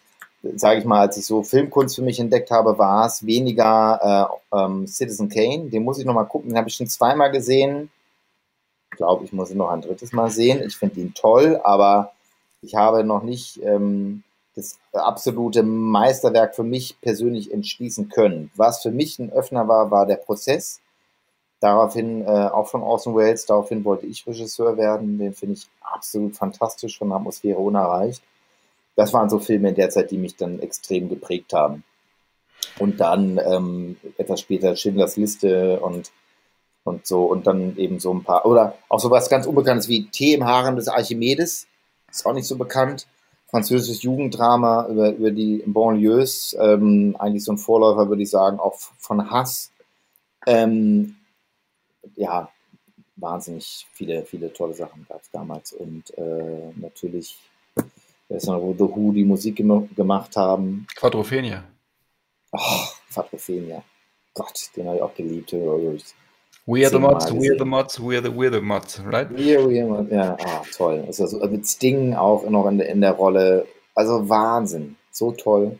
sage 0.55 0.79
ich 0.79 0.85
mal, 0.85 1.01
als 1.01 1.17
ich 1.17 1.25
so 1.25 1.41
Filmkunst 1.41 1.95
für 1.95 2.03
mich 2.03 2.19
entdeckt 2.19 2.51
habe, 2.51 2.77
war 2.77 3.07
es 3.07 3.25
weniger 3.25 4.39
äh, 4.53 4.57
ähm, 4.57 4.85
Citizen 4.87 5.29
Kane. 5.29 5.69
Den 5.69 5.83
muss 5.83 5.97
ich 5.97 6.05
nochmal 6.05 6.27
gucken. 6.27 6.49
Den 6.49 6.57
habe 6.57 6.69
ich 6.69 6.75
schon 6.75 6.87
zweimal 6.87 7.31
gesehen. 7.31 7.89
Ich 8.91 8.97
glaube, 8.97 9.25
ich 9.25 9.33
muss 9.33 9.49
ihn 9.49 9.57
noch 9.57 9.69
ein 9.69 9.81
drittes 9.81 10.13
Mal 10.13 10.29
sehen. 10.29 10.61
Ich 10.65 10.77
finde 10.77 10.99
ihn 10.99 11.13
toll, 11.13 11.59
aber 11.63 12.11
ich 12.61 12.75
habe 12.75 13.03
noch 13.03 13.23
nicht 13.23 13.61
ähm, 13.63 14.23
das 14.55 14.79
absolute 14.93 15.63
Meisterwerk 15.63 16.55
für 16.55 16.63
mich 16.63 16.99
persönlich 17.01 17.53
entschließen 17.53 18.09
können. 18.09 18.51
Was 18.55 18.81
für 18.81 18.91
mich 18.91 19.19
ein 19.19 19.31
Öffner 19.31 19.67
war, 19.67 19.91
war 19.91 20.05
der 20.05 20.17
Prozess. 20.17 20.81
Daraufhin, 21.59 22.23
äh, 22.23 22.25
auch 22.25 22.67
von 22.67 22.83
Orson 22.83 23.15
Welles, 23.15 23.45
daraufhin 23.45 23.83
wollte 23.83 24.05
ich 24.05 24.25
Regisseur 24.25 24.77
werden. 24.77 25.17
Den 25.17 25.33
finde 25.33 25.53
ich 25.53 25.67
absolut 25.81 26.35
fantastisch, 26.35 26.97
von 26.97 27.09
der 27.09 27.17
Atmosphäre 27.17 27.59
unerreicht. 27.59 28.23
das 28.95 29.13
waren 29.13 29.29
so 29.29 29.39
Filme 29.39 29.69
in 29.69 29.75
der 29.75 29.89
Zeit, 29.89 30.11
die 30.11 30.17
mich 30.17 30.35
dann 30.35 30.59
extrem 30.59 31.07
geprägt 31.07 31.53
haben. 31.53 31.83
Und 32.79 32.99
dann 32.99 33.37
ähm, 33.37 33.97
etwas 34.17 34.41
später 34.41 34.75
Schindlers 34.75 35.15
Liste 35.15 35.79
und, 35.79 36.11
und 36.83 37.05
so 37.05 37.25
und 37.25 37.47
dann 37.47 37.77
eben 37.77 37.99
so 37.99 38.13
ein 38.13 38.23
paar, 38.23 38.45
oder 38.45 38.77
auch 38.89 38.99
so 38.99 39.09
was 39.09 39.29
ganz 39.29 39.45
Unbekanntes 39.45 39.87
wie 39.87 40.09
Tee 40.09 40.33
im 40.33 40.45
Haaren 40.45 40.75
des 40.75 40.89
Archimedes, 40.89 41.67
ist 42.11 42.25
auch 42.25 42.33
nicht 42.33 42.47
so 42.47 42.57
bekannt. 42.57 43.07
Französisches 43.49 44.03
Jugenddrama 44.03 44.87
über, 44.87 45.11
über 45.11 45.31
die 45.31 45.63
Banlieues, 45.65 46.55
ähm, 46.59 47.15
eigentlich 47.17 47.43
so 47.43 47.53
ein 47.53 47.57
Vorläufer, 47.57 48.07
würde 48.07 48.21
ich 48.21 48.29
sagen, 48.29 48.59
auch 48.59 48.77
von 48.77 49.31
Hass. 49.31 49.71
Ähm, 50.45 51.15
ja, 52.15 52.49
wahnsinnig 53.15 53.87
viele, 53.93 54.23
viele 54.23 54.53
tolle 54.53 54.73
Sachen 54.73 55.05
gab 55.09 55.21
es 55.21 55.31
damals. 55.31 55.73
Und 55.73 56.15
äh, 56.17 56.71
natürlich, 56.75 57.37
weiß 58.29 58.45
noch, 58.47 58.61
wo 58.61 58.73
The 58.73 58.95
Who 58.95 59.11
die 59.13 59.25
Musik 59.25 59.55
gem 59.55 59.89
gemacht 59.95 60.35
haben. 60.35 60.85
Quadrophenia. 60.95 61.63
Oh, 62.51 62.85
Quadrophenia. 63.11 63.83
Gott, 64.33 64.69
den 64.75 64.87
habe 64.87 64.97
ich 64.97 65.01
auch 65.01 65.15
geliebt. 65.15 65.53
We 66.69 66.85
are 66.85 66.91
the 66.91 66.99
mods, 66.99 67.31
we 67.31 67.49
are 67.49 67.57
the 67.57 67.65
mods, 67.65 67.99
we 67.99 68.15
are 68.15 68.21
the, 68.21 68.29
we 68.29 68.45
are 68.45 68.51
the 68.51 68.61
mods, 68.61 68.99
right? 68.99 69.27
We 69.31 69.55
are, 69.55 69.67
we 69.67 69.79
are, 69.79 70.05
ja, 70.11 70.37
ah, 70.39 70.61
toll. 70.77 71.03
Also, 71.07 71.39
mit 71.47 71.65
Sting 71.65 72.13
auch 72.13 72.47
noch 72.47 72.67
in 72.67 72.77
der, 72.77 72.89
in 72.89 73.01
der 73.01 73.13
Rolle. 73.13 73.65
Also 73.95 74.29
Wahnsinn. 74.29 74.95
So 75.09 75.31
toll. 75.31 75.79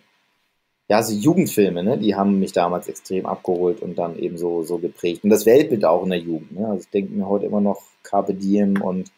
Ja, 0.88 0.98
also 0.98 1.14
Jugendfilme, 1.14 1.84
ne, 1.84 2.00
die 2.00 2.16
haben 2.16 2.40
mich 2.40 2.54
damals 2.54 2.88
extrem 2.88 3.28
abgeholt 3.28 3.84
und 3.84 4.00
dann 4.00 4.18
eben 4.18 4.40
so, 4.40 4.64
so 4.64 4.80
geprägt. 4.80 5.24
Und 5.24 5.30
das 5.30 5.46
Weltbild 5.46 5.86
auch 5.86 6.02
in 6.02 6.10
der 6.10 6.18
Jugend. 6.18 6.54
Ne? 6.54 6.68
Also 6.68 6.82
ich 6.82 6.90
denke 6.90 7.14
mir 7.14 7.30
heute 7.30 7.46
immer 7.46 7.62
noch 7.62 7.84
Carpe 8.02 8.34
Diem 8.34 8.82
und 8.82 9.12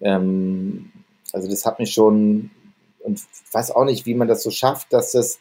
ähm, 0.00 0.92
also 1.32 1.50
das 1.50 1.66
hat 1.66 1.80
mich 1.80 1.90
schon 1.90 2.52
und 3.00 3.20
weiß 3.50 3.72
auch 3.72 3.84
nicht, 3.84 4.06
wie 4.06 4.14
man 4.14 4.28
das 4.28 4.44
so 4.44 4.52
schafft, 4.52 4.92
dass 4.92 5.10
das, 5.10 5.40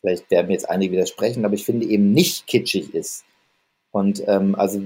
vielleicht 0.00 0.28
werden 0.32 0.48
mir 0.48 0.54
jetzt 0.54 0.68
einige 0.68 0.94
widersprechen, 0.94 1.44
aber 1.44 1.54
ich 1.54 1.64
finde 1.64 1.86
eben 1.86 2.10
nicht 2.10 2.48
kitschig 2.48 2.92
ist. 2.92 3.22
Und 3.96 4.22
ähm, 4.26 4.54
also 4.56 4.82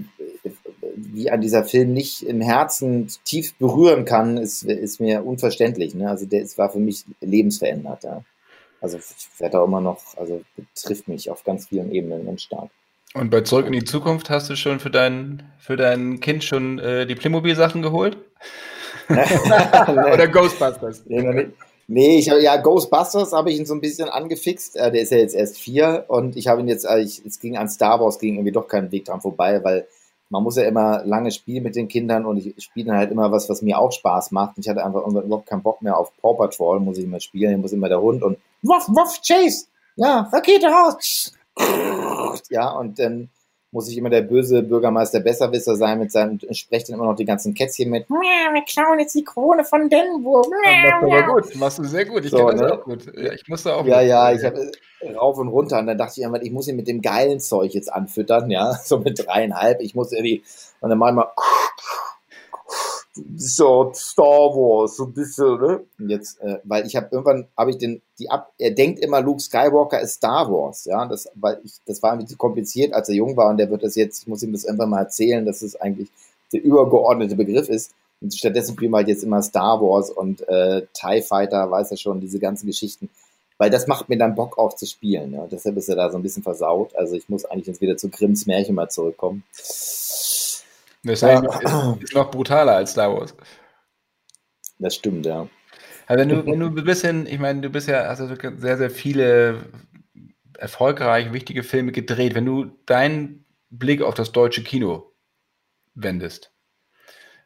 wie 0.94 1.30
an 1.32 1.40
dieser 1.40 1.64
Film 1.64 1.92
nicht 1.92 2.22
im 2.22 2.40
Herzen 2.40 3.08
tief 3.24 3.54
berühren 3.54 4.04
kann, 4.04 4.36
ist, 4.36 4.62
ist 4.62 5.00
mir 5.00 5.26
unverständlich. 5.26 5.96
Ne? 5.96 6.08
Also 6.08 6.26
der, 6.26 6.42
es 6.42 6.56
war 6.56 6.70
für 6.70 6.78
mich 6.78 7.04
lebensverändert. 7.20 8.04
Ja? 8.04 8.22
Also 8.80 8.98
ich 8.98 9.40
werde 9.40 9.60
auch 9.60 9.66
immer 9.66 9.80
noch, 9.80 10.16
also 10.16 10.42
betrifft 10.54 11.08
mich 11.08 11.28
auf 11.28 11.42
ganz 11.42 11.66
vielen 11.66 11.90
Ebenen 11.90 12.24
ganz 12.24 12.42
stark. 12.42 12.70
Und 13.14 13.30
bei 13.30 13.40
Zurück 13.40 13.66
in 13.66 13.72
die 13.72 13.82
Zukunft 13.82 14.30
hast 14.30 14.48
du 14.48 14.54
schon 14.54 14.78
für 14.78 14.90
dein, 14.90 15.42
für 15.58 15.76
dein 15.76 16.20
Kind 16.20 16.44
schon 16.44 16.78
äh, 16.78 17.04
die 17.04 17.16
Playmobil-Sachen 17.16 17.82
geholt? 17.82 18.16
Oder 19.08 20.28
Ghostbusters? 20.28 21.02
Nee, 21.06 21.48
nee 21.90 22.18
ich 22.18 22.26
ja, 22.26 22.56
Ghostbusters 22.56 23.32
habe 23.32 23.50
ich 23.50 23.58
ihn 23.58 23.66
so 23.66 23.74
ein 23.74 23.80
bisschen 23.80 24.08
angefixt. 24.08 24.76
Äh, 24.76 24.92
der 24.92 25.02
ist 25.02 25.12
ja 25.12 25.18
jetzt 25.18 25.34
erst 25.34 25.58
vier 25.58 26.04
und 26.08 26.36
ich 26.36 26.46
habe 26.46 26.60
ihn 26.60 26.68
jetzt, 26.68 26.84
äh, 26.84 27.00
ich, 27.00 27.24
es 27.26 27.40
ging 27.40 27.56
an 27.56 27.68
Star 27.68 28.00
Wars, 28.00 28.18
ging 28.18 28.34
irgendwie 28.34 28.52
doch 28.52 28.68
keinen 28.68 28.92
Weg 28.92 29.04
dran 29.04 29.20
vorbei, 29.20 29.62
weil 29.62 29.86
man 30.30 30.44
muss 30.44 30.56
ja 30.56 30.62
immer 30.62 31.04
lange 31.04 31.32
spielen 31.32 31.64
mit 31.64 31.74
den 31.74 31.88
Kindern 31.88 32.24
und 32.24 32.38
ich 32.38 32.62
spiele 32.62 32.86
dann 32.86 32.96
halt 32.98 33.10
immer 33.10 33.32
was, 33.32 33.48
was 33.48 33.62
mir 33.62 33.78
auch 33.78 33.90
Spaß 33.90 34.30
macht. 34.30 34.56
Ich 34.58 34.68
hatte 34.68 34.84
einfach 34.84 35.04
überhaupt 35.04 35.46
keinen 35.46 35.62
Bock 35.62 35.82
mehr 35.82 35.98
auf 35.98 36.12
Paw 36.22 36.34
Patrol, 36.34 36.78
muss 36.78 36.98
ich 36.98 37.04
immer 37.04 37.18
spielen, 37.18 37.52
ich 37.52 37.58
muss 37.58 37.72
immer 37.72 37.88
der 37.88 38.00
Hund 38.00 38.22
und 38.22 38.38
Wuff, 38.62 38.88
Wuff, 38.88 39.20
Chase! 39.26 39.66
Ja, 39.96 40.28
Rakete 40.32 40.66
raus! 40.66 41.32
Ja, 42.50 42.70
und 42.70 42.98
dann 42.98 43.28
muss 43.72 43.88
ich 43.88 43.96
immer 43.96 44.10
der 44.10 44.22
böse 44.22 44.62
Bürgermeister 44.62 45.20
Besserwisser 45.20 45.76
sein 45.76 45.98
mit 45.98 46.10
seinem, 46.10 46.40
sprecht 46.50 46.88
dann 46.88 46.96
immer 46.96 47.06
noch 47.06 47.14
die 47.14 47.24
ganzen 47.24 47.54
Kätzchen 47.54 47.90
mit. 47.90 48.08
Wir 48.08 48.64
klauen 48.64 48.98
jetzt 48.98 49.14
die 49.14 49.24
Krone 49.24 49.64
von 49.64 49.88
Denburg. 49.88 50.46
Ja, 50.64 51.00
machst 51.00 51.26
du 51.26 51.32
gut, 51.32 51.56
machst 51.56 51.78
du 51.78 51.84
sehr 51.84 52.04
gut. 52.04 52.24
Ich 52.24 52.30
so, 52.30 52.38
kenne 52.38 52.52
das 52.52 52.60
ne? 52.60 52.72
auch 52.72 52.84
gut. 52.84 53.06
Ja, 53.16 53.32
ich 53.32 53.46
musste 53.48 53.74
auch. 53.74 53.86
Ja, 53.86 54.00
ja, 54.00 54.32
ich 54.32 54.44
habe 54.44 54.72
rauf 55.14 55.38
und 55.38 55.48
runter 55.48 55.78
und 55.78 55.86
dann 55.86 55.98
dachte 55.98 56.20
ich 56.20 56.26
einfach, 56.26 56.40
ich 56.42 56.50
muss 56.50 56.68
ihn 56.68 56.76
mit 56.76 56.88
dem 56.88 57.00
geilen 57.00 57.40
Zeug 57.40 57.72
jetzt 57.72 57.92
anfüttern, 57.92 58.50
ja, 58.50 58.74
so 58.84 58.98
mit 58.98 59.24
dreieinhalb. 59.24 59.80
Ich 59.80 59.94
muss 59.94 60.12
irgendwie, 60.12 60.42
und 60.80 60.90
dann 60.90 60.98
mal 60.98 61.28
so 63.36 63.92
Star 63.94 64.26
Wars, 64.26 64.96
so 64.96 65.04
ein 65.04 65.12
bisschen, 65.12 65.60
ne? 65.60 65.80
Jetzt, 65.98 66.40
äh, 66.40 66.58
weil 66.64 66.86
ich 66.86 66.96
habe 66.96 67.08
irgendwann, 67.10 67.46
habe 67.56 67.70
ich 67.70 67.78
den, 67.78 68.02
die 68.18 68.30
ab, 68.30 68.52
er 68.58 68.70
denkt 68.72 69.00
immer, 69.00 69.20
Luke 69.20 69.40
Skywalker 69.40 70.00
ist 70.00 70.14
Star 70.14 70.50
Wars, 70.50 70.84
ja, 70.84 71.06
das, 71.06 71.28
weil 71.34 71.60
ich, 71.64 71.74
das 71.86 72.02
war 72.02 72.12
ein 72.12 72.18
bisschen 72.18 72.38
kompliziert, 72.38 72.92
als 72.92 73.08
er 73.08 73.14
jung 73.14 73.36
war 73.36 73.50
und 73.50 73.56
der 73.56 73.70
wird 73.70 73.82
das 73.82 73.94
jetzt, 73.94 74.22
ich 74.22 74.26
muss 74.28 74.42
ihm 74.42 74.52
das 74.52 74.64
irgendwann 74.64 74.90
mal 74.90 75.00
erzählen, 75.00 75.44
dass 75.44 75.62
es 75.62 75.80
eigentlich 75.80 76.08
der 76.52 76.62
übergeordnete 76.62 77.36
Begriff 77.36 77.68
ist. 77.68 77.92
Und 78.20 78.34
stattdessen 78.34 78.74
spielen 78.74 78.90
wir 78.92 78.98
halt 78.98 79.08
jetzt 79.08 79.24
immer 79.24 79.42
Star 79.42 79.80
Wars 79.80 80.10
und 80.10 80.46
äh, 80.48 80.82
TIE 80.92 81.22
Fighter, 81.22 81.70
weiß 81.70 81.90
er 81.90 81.96
schon, 81.96 82.20
diese 82.20 82.38
ganzen 82.38 82.66
Geschichten. 82.66 83.08
Weil 83.56 83.70
das 83.70 83.86
macht 83.86 84.08
mir 84.08 84.16
dann 84.16 84.34
Bock 84.34 84.58
auch 84.58 84.74
zu 84.74 84.86
spielen. 84.86 85.34
Ja. 85.34 85.46
Deshalb 85.46 85.76
ist 85.76 85.88
er 85.88 85.96
da 85.96 86.10
so 86.10 86.18
ein 86.18 86.22
bisschen 86.22 86.42
versaut. 86.42 86.96
Also 86.96 87.14
ich 87.14 87.28
muss 87.28 87.44
eigentlich 87.44 87.66
jetzt 87.66 87.80
wieder 87.80 87.96
zu 87.96 88.08
Grimms 88.08 88.46
Märchen 88.46 88.74
mal 88.74 88.88
zurückkommen. 88.88 89.44
Das 91.02 91.22
ja. 91.22 91.40
ist, 91.40 92.02
ist 92.02 92.14
noch 92.14 92.30
brutaler 92.30 92.76
als 92.76 92.92
Star 92.92 93.12
Wars. 93.12 93.34
Das 94.78 94.94
stimmt, 94.94 95.26
ja. 95.26 95.48
Also 96.06 96.20
wenn 96.20 96.28
du, 96.28 96.46
wenn 96.46 96.60
du 96.60 96.66
ein 96.66 96.84
bisschen, 96.84 97.26
ich 97.26 97.38
meine, 97.38 97.60
du 97.60 97.70
bist 97.70 97.88
ja, 97.88 98.08
hast 98.08 98.20
also 98.20 98.34
sehr, 98.34 98.78
sehr 98.78 98.90
viele 98.90 99.64
erfolgreiche, 100.58 101.32
wichtige 101.32 101.62
Filme 101.62 101.92
gedreht. 101.92 102.34
Wenn 102.34 102.46
du 102.46 102.64
deinen 102.86 103.46
Blick 103.70 104.02
auf 104.02 104.14
das 104.14 104.32
deutsche 104.32 104.62
Kino 104.62 105.12
wendest, 105.94 106.52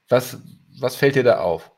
was, 0.09 0.39
was 0.81 0.97
fällt 0.97 1.15
dir 1.15 1.23
da 1.23 1.41
auf? 1.41 1.71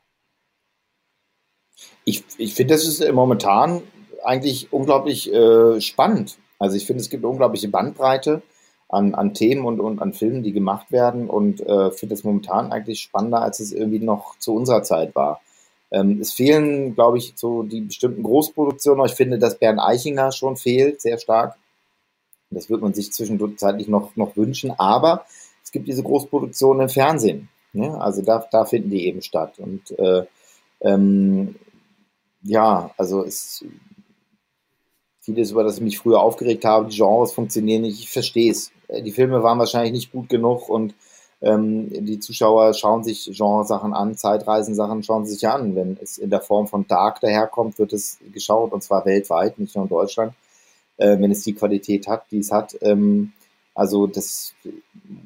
Ich, 2.05 2.23
ich 2.37 2.53
finde, 2.53 2.73
das 2.73 2.85
ist 2.85 3.11
momentan 3.11 3.83
eigentlich 4.23 4.71
unglaublich 4.71 5.31
äh, 5.31 5.79
spannend. 5.81 6.37
Also 6.57 6.75
ich 6.75 6.87
finde, 6.87 7.01
es 7.01 7.09
gibt 7.09 7.23
eine 7.23 7.31
unglaubliche 7.31 7.67
Bandbreite 7.67 8.41
an, 8.89 9.15
an 9.15 9.33
Themen 9.33 9.65
und, 9.65 9.79
und 9.79 10.01
an 10.01 10.13
Filmen, 10.13 10.43
die 10.43 10.53
gemacht 10.53 10.91
werden 10.91 11.29
und 11.29 11.61
äh, 11.61 11.91
finde 11.91 12.15
es 12.15 12.23
momentan 12.23 12.71
eigentlich 12.71 13.01
spannender, 13.01 13.41
als 13.41 13.59
es 13.59 13.71
irgendwie 13.71 13.99
noch 13.99 14.37
zu 14.39 14.53
unserer 14.53 14.83
Zeit 14.83 15.13
war. 15.15 15.41
Ähm, 15.91 16.19
es 16.21 16.33
fehlen, 16.33 16.95
glaube 16.95 17.17
ich, 17.17 17.33
so 17.35 17.63
die 17.63 17.81
bestimmten 17.81 18.23
Großproduktionen. 18.23 19.05
Ich 19.05 19.13
finde, 19.13 19.39
dass 19.39 19.59
Bernd 19.59 19.79
Eichinger 19.79 20.31
schon 20.31 20.55
fehlt, 20.55 21.01
sehr 21.01 21.17
stark. 21.17 21.55
Das 22.49 22.69
wird 22.69 22.81
man 22.81 22.93
sich 22.93 23.11
zwischenzeitlich 23.11 23.87
noch, 23.87 24.15
noch 24.15 24.37
wünschen. 24.37 24.71
Aber 24.77 25.25
es 25.63 25.71
gibt 25.71 25.87
diese 25.87 26.03
Großproduktionen 26.03 26.83
im 26.83 26.89
Fernsehen. 26.89 27.49
Ne? 27.73 27.99
Also 27.99 28.21
da, 28.21 28.45
da 28.51 28.65
finden 28.65 28.89
die 28.89 29.05
eben 29.05 29.21
statt. 29.21 29.59
Und 29.59 29.97
äh, 29.99 30.25
ähm, 30.81 31.55
ja, 32.41 32.91
also 32.97 33.23
es 33.23 33.65
vieles, 35.27 35.51
über 35.51 35.63
das 35.63 35.75
ich 35.75 35.83
mich 35.83 35.99
früher 35.99 36.21
aufgeregt 36.21 36.63
habe, 36.63 36.87
die 36.87 36.95
Genres 36.95 37.33
funktionieren 37.33 37.81
nicht, 37.81 37.99
ich 37.99 38.09
verstehe 38.09 38.51
es. 38.51 38.71
Äh, 38.87 39.01
die 39.01 39.11
Filme 39.11 39.43
waren 39.43 39.59
wahrscheinlich 39.59 39.91
nicht 39.91 40.11
gut 40.11 40.29
genug 40.29 40.69
und 40.69 40.95
ähm, 41.41 41.89
die 42.05 42.19
Zuschauer 42.19 42.73
schauen 42.73 43.03
sich 43.03 43.29
Genresachen 43.31 43.93
an, 43.93 44.15
Zeitreisensachen 44.15 45.03
schauen 45.03 45.25
sie 45.25 45.33
sich 45.33 45.47
an. 45.47 45.75
Wenn 45.75 45.97
es 46.01 46.17
in 46.17 46.29
der 46.29 46.41
Form 46.41 46.67
von 46.67 46.87
Dark 46.87 47.19
daherkommt, 47.19 47.77
wird 47.77 47.93
es 47.93 48.17
geschaut 48.33 48.71
und 48.71 48.83
zwar 48.83 49.05
weltweit, 49.05 49.59
nicht 49.59 49.75
nur 49.75 49.83
in 49.83 49.89
Deutschland, 49.89 50.33
äh, 50.95 51.19
wenn 51.19 51.31
es 51.31 51.43
die 51.43 51.53
Qualität 51.53 52.07
hat, 52.07 52.23
die 52.31 52.39
es 52.39 52.51
hat. 52.51 52.77
Ähm, 52.81 53.33
also 53.75 54.07
das 54.07 54.55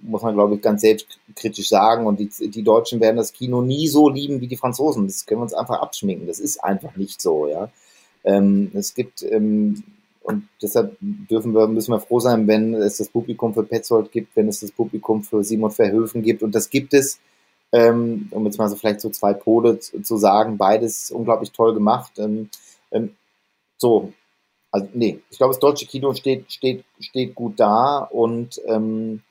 muss 0.01 0.23
man, 0.23 0.33
glaube 0.33 0.55
ich, 0.55 0.61
ganz 0.61 0.81
selbstkritisch 0.81 1.69
sagen. 1.69 2.07
Und 2.07 2.19
die, 2.19 2.49
die 2.49 2.63
Deutschen 2.63 2.99
werden 2.99 3.17
das 3.17 3.31
Kino 3.31 3.61
nie 3.61 3.87
so 3.87 4.09
lieben 4.09 4.41
wie 4.41 4.47
die 4.47 4.57
Franzosen. 4.57 5.07
Das 5.07 5.25
können 5.25 5.39
wir 5.39 5.43
uns 5.43 5.53
einfach 5.53 5.79
abschminken. 5.79 6.27
Das 6.27 6.39
ist 6.39 6.61
einfach 6.61 6.97
nicht 6.97 7.21
so, 7.21 7.47
ja. 7.47 7.69
Ähm, 8.23 8.71
es 8.73 8.93
gibt 8.93 9.23
ähm, 9.23 9.83
und 10.23 10.47
deshalb 10.61 10.97
dürfen 11.01 11.53
wir, 11.53 11.67
müssen 11.67 11.91
wir 11.91 11.99
froh 11.99 12.19
sein, 12.19 12.47
wenn 12.47 12.75
es 12.75 12.97
das 12.97 13.09
Publikum 13.09 13.53
für 13.53 13.63
Petzold 13.63 14.11
gibt, 14.11 14.35
wenn 14.35 14.47
es 14.47 14.59
das 14.59 14.71
Publikum 14.71 15.23
für 15.23 15.43
Simon 15.43 15.71
Verhöfen 15.71 16.21
gibt. 16.21 16.43
Und 16.43 16.53
das 16.53 16.69
gibt 16.69 16.93
es, 16.93 17.19
ähm, 17.71 18.27
um 18.31 18.45
jetzt 18.45 18.59
mal 18.59 18.69
so 18.69 18.75
vielleicht 18.75 19.01
so 19.01 19.09
zwei 19.09 19.33
Pole 19.33 19.79
zu, 19.79 20.01
zu 20.01 20.17
sagen, 20.17 20.57
beides 20.57 21.09
unglaublich 21.09 21.51
toll 21.51 21.73
gemacht. 21.73 22.13
Ähm, 22.19 22.49
ähm, 22.91 23.15
so, 23.77 24.13
also 24.71 24.87
nee, 24.93 25.19
ich 25.31 25.37
glaube, 25.37 25.53
das 25.53 25.59
deutsche 25.59 25.87
Kino 25.87 26.13
steht, 26.13 26.51
steht, 26.51 26.85
steht 26.99 27.33
gut 27.33 27.59
da 27.59 27.99
und 27.99 28.61
ähm, 28.67 29.23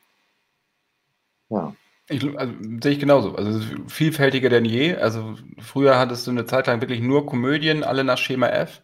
ja. 1.50 1.74
Ich, 2.10 2.24
also, 2.36 2.52
sehe 2.82 2.92
ich 2.92 2.98
genauso. 2.98 3.36
Also 3.36 3.60
vielfältiger 3.86 4.48
denn 4.48 4.64
je. 4.64 4.96
Also 4.96 5.36
früher 5.58 5.98
hattest 5.98 6.26
du 6.26 6.32
eine 6.32 6.44
Zeit 6.44 6.66
lang 6.66 6.80
wirklich 6.80 7.00
nur 7.00 7.24
Komödien, 7.24 7.84
alle 7.84 8.04
nach 8.04 8.18
Schema 8.18 8.48
F 8.48 8.82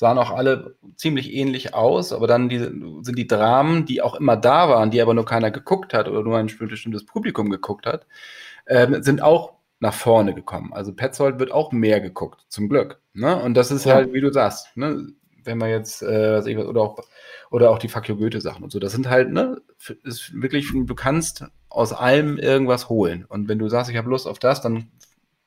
sahen 0.00 0.18
auch 0.18 0.30
alle 0.30 0.76
ziemlich 0.96 1.34
ähnlich 1.34 1.74
aus, 1.74 2.14
aber 2.14 2.26
dann 2.26 2.48
die, 2.48 2.58
sind 2.58 3.18
die 3.18 3.26
Dramen, 3.26 3.84
die 3.84 4.00
auch 4.00 4.14
immer 4.14 4.36
da 4.36 4.68
waren, 4.70 4.90
die 4.90 5.02
aber 5.02 5.12
nur 5.12 5.26
keiner 5.26 5.50
geguckt 5.50 5.92
hat 5.92 6.08
oder 6.08 6.22
nur 6.22 6.38
ein 6.38 6.46
bestimmtes 6.46 7.04
Publikum 7.04 7.50
geguckt 7.50 7.84
hat, 7.84 8.06
äh, 8.64 9.02
sind 9.02 9.20
auch 9.20 9.52
nach 9.78 9.92
vorne 9.92 10.34
gekommen. 10.34 10.72
Also 10.72 10.94
Petzold 10.94 11.38
wird 11.38 11.52
auch 11.52 11.70
mehr 11.72 12.00
geguckt, 12.00 12.46
zum 12.48 12.70
Glück. 12.70 13.00
Ne? 13.12 13.36
Und 13.42 13.54
das 13.54 13.70
ist 13.70 13.84
ja. 13.84 13.94
halt, 13.94 14.14
wie 14.14 14.22
du 14.22 14.32
sagst, 14.32 14.74
ne? 14.74 15.06
wenn 15.44 15.58
man 15.58 15.68
jetzt, 15.68 16.02
äh, 16.02 16.38
was 16.38 16.46
ich, 16.46 16.56
oder 16.56 16.80
auch, 16.80 16.98
oder 17.50 17.70
auch 17.70 17.78
die 17.78 17.88
Fakio 17.88 18.16
Goethe-Sachen 18.16 18.64
und 18.64 18.70
so, 18.70 18.78
das 18.78 18.92
sind 18.92 19.08
halt, 19.08 19.30
ne, 19.30 19.60
ist 20.04 20.32
wirklich, 20.40 20.70
du 20.72 20.94
kannst 20.94 21.44
aus 21.70 21.92
allem 21.92 22.38
irgendwas 22.38 22.88
holen. 22.88 23.24
Und 23.28 23.48
wenn 23.48 23.58
du 23.58 23.68
sagst, 23.68 23.90
ich 23.90 23.96
habe 23.96 24.10
Lust 24.10 24.26
auf 24.26 24.38
das, 24.38 24.60
dann 24.60 24.88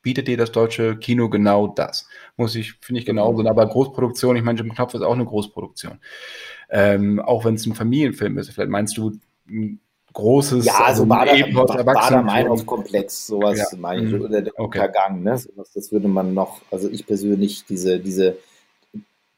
bietet 0.01 0.27
dir 0.27 0.37
das 0.37 0.51
deutsche 0.51 0.97
Kino 0.97 1.29
genau 1.29 1.67
das. 1.67 2.07
Muss 2.35 2.55
ich, 2.55 2.73
finde 2.81 2.99
ich 2.99 3.05
genauso. 3.05 3.37
Genau. 3.37 3.49
Aber 3.49 3.65
Großproduktion, 3.67 4.35
ich 4.35 4.43
meine, 4.43 4.59
Jim 4.59 4.73
Knopf 4.73 4.93
ist 4.93 5.01
auch 5.01 5.13
eine 5.13 5.25
Großproduktion. 5.25 5.99
Ähm, 6.69 7.19
auch 7.19 7.45
wenn 7.45 7.55
es 7.55 7.65
ein 7.65 7.75
Familienfilm 7.75 8.37
ist. 8.37 8.49
Vielleicht 8.49 8.71
meinst 8.71 8.97
du 8.97 9.11
ein 9.47 9.79
großes 10.13 10.65
ja, 10.65 10.73
also, 10.83 11.03
also 11.03 11.85
Bader-Meinhof-Komplex, 11.85 13.27
sowas 13.27 13.71
ja. 13.71 13.77
meine 13.77 14.05
ich, 14.05 14.13
mhm. 14.13 14.21
oder 14.21 14.41
der 14.41 14.53
okay. 14.59 14.79
Untergang, 14.79 15.23
ne? 15.23 15.41
das 15.73 15.91
würde 15.91 16.07
man 16.07 16.33
noch, 16.33 16.61
also 16.71 16.89
ich 16.89 17.05
persönlich, 17.05 17.65
diese, 17.65 17.99
diese, 17.99 18.37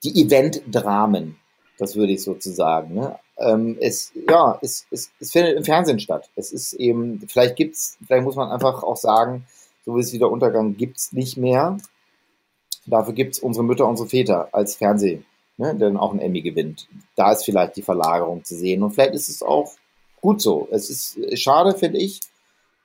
die 0.04 0.22
Event-Dramen, 0.22 1.38
das 1.78 1.96
würde 1.96 2.14
ich 2.14 2.24
sozusagen, 2.24 2.96
ne? 2.96 3.20
ähm, 3.38 3.78
es, 3.80 4.12
ja, 4.30 4.58
es, 4.62 4.86
es, 4.92 5.12
es 5.20 5.32
findet 5.32 5.58
im 5.58 5.64
Fernsehen 5.64 6.00
statt. 6.00 6.30
Es 6.36 6.52
ist 6.52 6.74
eben, 6.74 7.20
vielleicht 7.28 7.56
gibt's, 7.56 7.98
vielleicht 8.06 8.24
muss 8.24 8.36
man 8.36 8.50
einfach 8.50 8.84
auch 8.84 8.98
sagen, 8.98 9.46
so 9.86 9.96
wie 9.96 10.00
es 10.00 10.14
wieder 10.14 10.32
Untergang 10.32 10.78
gibt's 10.78 11.12
nicht 11.12 11.38
mehr. 11.38 11.78
Dafür 12.86 13.14
gibt's 13.14 13.40
unsere 13.40 13.64
Mütter, 13.64 13.88
unsere 13.88 14.08
Väter 14.08 14.50
als 14.52 14.76
Fernseh, 14.76 15.22
ne, 15.58 15.76
der 15.76 15.90
dann 15.90 15.98
auch 15.98 16.14
ein 16.14 16.20
Emmy 16.20 16.42
gewinnt. 16.42 16.88
Da 17.16 17.32
ist 17.32 17.44
vielleicht 17.44 17.76
die 17.76 17.82
Verlagerung 17.82 18.44
zu 18.44 18.56
sehen. 18.56 18.84
Und 18.84 18.92
vielleicht 18.92 19.14
ist 19.14 19.30
es 19.30 19.42
auch 19.42 19.74
gut 20.22 20.42
so. 20.42 20.68
Es 20.72 20.90
ist 20.90 21.40
schade, 21.40 21.76
finde 21.78 21.98
ich. 21.98 22.22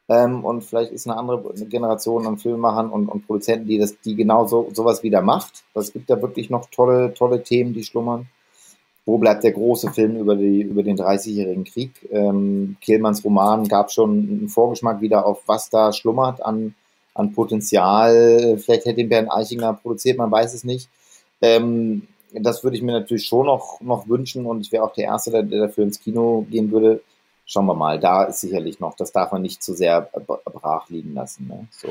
Ähm, 0.09 0.45
und 0.45 0.65
vielleicht 0.65 0.91
ist 0.91 1.07
eine 1.07 1.17
andere 1.17 1.55
Generation 1.67 2.27
an 2.27 2.39
Filmemachern 2.39 2.91
und, 2.91 3.09
und 3.09 3.27
Produzenten, 3.27 3.69
die 3.69 3.79
das, 3.79 4.01
die 4.01 4.17
genau 4.17 4.47
so, 4.47 4.69
sowas 4.73 5.03
wieder 5.05 5.23
macht. 5.23 5.62
Es 5.75 5.93
gibt 5.93 6.11
da 6.11 6.21
wirklich 6.21 6.51
noch 6.51 6.67
tolle, 6.71 7.15
tolle 7.15 7.43
Themen, 7.45 7.73
die 7.73 7.85
schlummern. 7.85 8.29
Wo 9.07 9.19
bleibt 9.19 9.45
der 9.45 9.53
große 9.53 9.93
Film 9.93 10.17
über, 10.17 10.37
die, 10.37 10.63
über 10.63 10.83
den 10.83 10.97
30-jährigen 10.97 11.65
Krieg? 11.65 11.93
Ähm, 12.11 12.77
Kehlmanns 12.81 13.25
Roman 13.25 13.67
gab 13.67 13.91
schon 13.91 14.11
einen 14.11 14.49
Vorgeschmack 14.49 15.01
wieder 15.01 15.27
auf, 15.27 15.43
was 15.47 15.71
da 15.71 15.93
schlummert 15.93 16.45
an, 16.45 16.75
an 17.15 17.33
Potenzial. 17.33 18.59
Vielleicht 18.59 18.85
hätte 18.85 19.01
ihn 19.01 19.09
Bernd 19.09 19.33
Eichinger 19.33 19.73
produziert, 19.73 20.19
man 20.19 20.31
weiß 20.31 20.55
es 20.55 20.65
nicht. 20.65 20.89
Ähm, 21.41 22.07
das 22.33 22.63
würde 22.63 22.77
ich 22.77 22.83
mir 22.83 22.93
natürlich 22.93 23.27
schon 23.27 23.47
noch, 23.47 23.81
noch 23.81 24.09
wünschen 24.09 24.47
und 24.47 24.61
ich 24.61 24.71
wäre 24.71 24.85
auch 24.85 24.93
der 24.93 25.05
Erste, 25.05 25.31
der, 25.31 25.43
der 25.43 25.67
dafür 25.67 25.85
ins 25.85 26.01
Kino 26.01 26.47
gehen 26.51 26.71
würde. 26.71 27.01
Schauen 27.47 27.67
wir 27.67 27.75
mal, 27.75 27.99
da 27.99 28.25
ist 28.25 28.43
sicherlich 28.43 28.79
noch, 28.79 28.95
das 28.95 29.11
darf 29.11 29.33
man 29.33 29.43
nicht 29.43 29.63
zu 29.63 29.75
sehr 29.75 30.09
brach 30.45 30.89
liegen 30.89 31.15
lassen. 31.15 31.49
Ne? 31.49 31.67
So. 31.73 31.89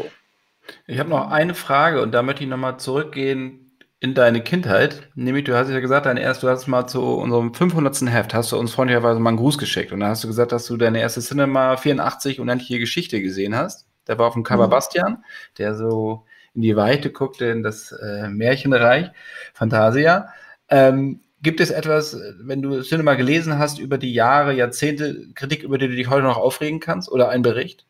Ich 0.88 1.00
habe 1.00 1.10
noch 1.10 1.30
eine 1.30 1.54
Frage 1.54 2.02
und 2.02 2.14
da 2.14 2.22
möchte 2.22 2.44
ich 2.44 2.50
nochmal 2.50 2.80
zurückgehen 2.80 3.69
in 4.02 4.14
deine 4.14 4.42
Kindheit, 4.42 5.10
nämlich 5.16 5.44
du 5.44 5.56
hast 5.56 5.70
ja 5.70 5.80
gesagt, 5.82 6.06
deine 6.06 6.22
erste, 6.22 6.46
du 6.46 6.52
hast 6.52 6.68
mal 6.68 6.88
zu 6.88 7.02
unserem 7.02 7.54
500. 7.54 8.10
Heft, 8.10 8.34
hast 8.34 8.52
du 8.52 8.58
uns 8.58 8.72
freundlicherweise 8.72 9.20
mal 9.20 9.30
einen 9.30 9.38
Gruß 9.38 9.58
geschickt 9.58 9.92
und 9.92 10.00
da 10.00 10.08
hast 10.08 10.24
du 10.24 10.28
gesagt, 10.28 10.54
dass 10.54 10.66
du 10.68 10.78
deine 10.78 11.02
erste 11.02 11.20
Cinema 11.20 11.76
84 11.76 12.40
unendliche 12.40 12.80
Geschichte 12.80 13.22
gesehen 13.22 13.56
hast. 13.56 13.88
Der 14.08 14.18
war 14.18 14.28
auf 14.28 14.34
dem 14.34 14.44
Cover 14.44 14.68
mhm. 14.68 14.72
Bastian, 14.72 15.24
der 15.58 15.76
so 15.76 16.26
in 16.54 16.62
die 16.62 16.78
Weite 16.78 17.12
guckte, 17.12 17.46
in 17.46 17.62
das 17.62 17.92
äh, 17.92 18.30
Märchenreich, 18.30 19.12
Fantasia. 19.54 20.30
Ähm, 20.70 21.22
gibt 21.42 21.60
es 21.60 21.70
etwas, 21.70 22.18
wenn 22.40 22.62
du 22.62 22.82
Cinema 22.82 23.16
gelesen 23.16 23.60
hast, 23.60 23.80
über 23.80 23.98
die 23.98 24.14
Jahre, 24.14 24.54
Jahrzehnte, 24.54 25.28
Kritik, 25.36 25.64
über 25.64 25.78
die 25.78 25.90
du 25.90 25.96
dich 25.96 26.10
heute 26.10 26.24
noch 26.24 26.38
aufregen 26.38 26.80
kannst 26.80 27.12
oder 27.12 27.30
ein 27.30 27.42
Bericht? 27.42 27.86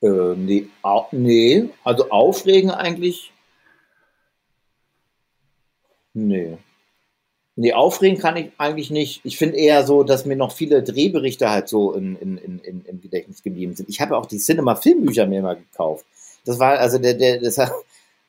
Äh, 0.00 0.34
nee, 0.36 0.68
au, 0.82 1.06
nee, 1.12 1.68
also 1.84 2.10
aufregen 2.10 2.70
eigentlich. 2.70 3.32
Nee. 6.14 6.58
Nee, 7.56 7.72
aufregen 7.72 8.18
kann 8.18 8.36
ich 8.36 8.52
eigentlich 8.58 8.90
nicht. 8.90 9.20
Ich 9.24 9.36
finde 9.36 9.56
eher 9.56 9.84
so, 9.84 10.04
dass 10.04 10.24
mir 10.24 10.36
noch 10.36 10.52
viele 10.52 10.82
Drehberichte 10.84 11.50
halt 11.50 11.68
so 11.68 11.92
in, 11.92 12.16
in, 12.16 12.38
in, 12.38 12.84
im 12.84 13.00
Gedächtnis 13.00 13.42
geblieben 13.42 13.74
sind. 13.74 13.88
Ich 13.88 14.00
habe 14.00 14.16
auch 14.16 14.26
die 14.26 14.38
Cinema-Filmbücher 14.38 15.26
mir 15.26 15.42
mal 15.42 15.56
gekauft. 15.56 16.06
Das 16.44 16.60
war, 16.60 16.78
also 16.78 16.98
der, 16.98 17.14
der, 17.14 17.40
das, 17.40 17.58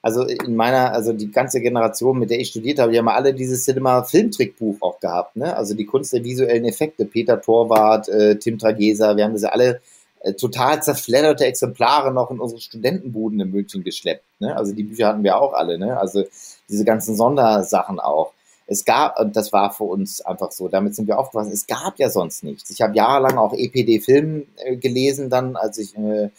also 0.01 0.23
in 0.23 0.55
meiner, 0.55 0.93
also 0.93 1.13
die 1.13 1.29
ganze 1.31 1.61
Generation, 1.61 2.17
mit 2.17 2.31
der 2.31 2.39
ich 2.39 2.49
studiert 2.49 2.79
habe, 2.79 2.91
die 2.91 2.97
haben 2.97 3.07
alle 3.07 3.33
dieses 3.33 3.65
Cinema-Filmtrickbuch 3.65 4.77
auch 4.81 4.99
gehabt, 4.99 5.35
ne? 5.35 5.55
Also 5.55 5.75
die 5.75 5.85
Kunst 5.85 6.13
der 6.13 6.23
visuellen 6.23 6.65
Effekte, 6.65 7.05
Peter 7.05 7.39
Torwart, 7.39 8.09
äh, 8.09 8.37
Tim 8.37 8.57
Trageser, 8.57 9.15
wir 9.15 9.25
haben 9.25 9.33
das 9.33 9.43
ja 9.43 9.49
alle 9.49 9.81
äh, 10.21 10.33
total 10.33 10.83
zerfledderte 10.83 11.45
Exemplare 11.45 12.11
noch 12.11 12.31
in 12.31 12.39
unsere 12.39 12.59
Studentenbuden 12.59 13.39
in 13.39 13.51
München 13.51 13.83
geschleppt. 13.83 14.25
Ne? 14.39 14.55
Also 14.55 14.73
die 14.73 14.83
Bücher 14.83 15.07
hatten 15.07 15.23
wir 15.23 15.39
auch 15.39 15.53
alle, 15.53 15.77
ne? 15.77 15.97
Also 15.97 16.25
diese 16.67 16.83
ganzen 16.83 17.15
Sondersachen 17.15 17.99
auch. 17.99 18.33
Es 18.67 18.85
gab, 18.85 19.19
und 19.19 19.35
das 19.35 19.51
war 19.51 19.73
für 19.73 19.85
uns 19.85 20.21
einfach 20.21 20.51
so, 20.51 20.67
damit 20.67 20.93
sind 20.93 21.07
wir 21.07 21.17
aufgewachsen, 21.17 21.53
es 21.53 21.65
gab 21.65 21.97
ja 21.97 22.09
sonst 22.09 22.43
nichts. 22.43 22.69
Ich 22.69 22.81
habe 22.81 22.95
jahrelang 22.95 23.37
auch 23.37 23.53
EPD-Film 23.53 24.45
äh, 24.57 24.75
gelesen, 24.75 25.29
dann, 25.29 25.55
als 25.55 25.77
ich 25.77 25.97
äh, 25.97 26.29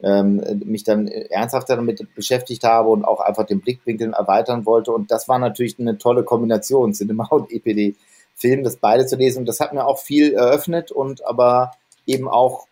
ähm, 0.00 0.62
mich 0.64 0.84
dann 0.84 1.08
ernsthafter 1.08 1.76
damit 1.76 2.14
beschäftigt 2.14 2.62
habe 2.64 2.88
und 2.88 3.04
auch 3.04 3.20
einfach 3.20 3.44
den 3.44 3.60
Blickwinkel 3.60 4.12
erweitern 4.12 4.64
wollte. 4.64 4.92
Und 4.92 5.10
das 5.10 5.28
war 5.28 5.38
natürlich 5.38 5.78
eine 5.78 5.98
tolle 5.98 6.22
Kombination, 6.22 6.94
Cinema 6.94 7.26
und 7.30 7.52
EPD-Film, 7.52 8.62
das 8.62 8.76
beide 8.76 9.06
zu 9.06 9.16
lesen. 9.16 9.40
Und 9.40 9.46
das 9.46 9.60
hat 9.60 9.72
mir 9.72 9.86
auch 9.86 9.98
viel 9.98 10.34
eröffnet 10.34 10.92
und 10.92 11.26
aber 11.26 11.72
eben 12.06 12.28
auch 12.28 12.67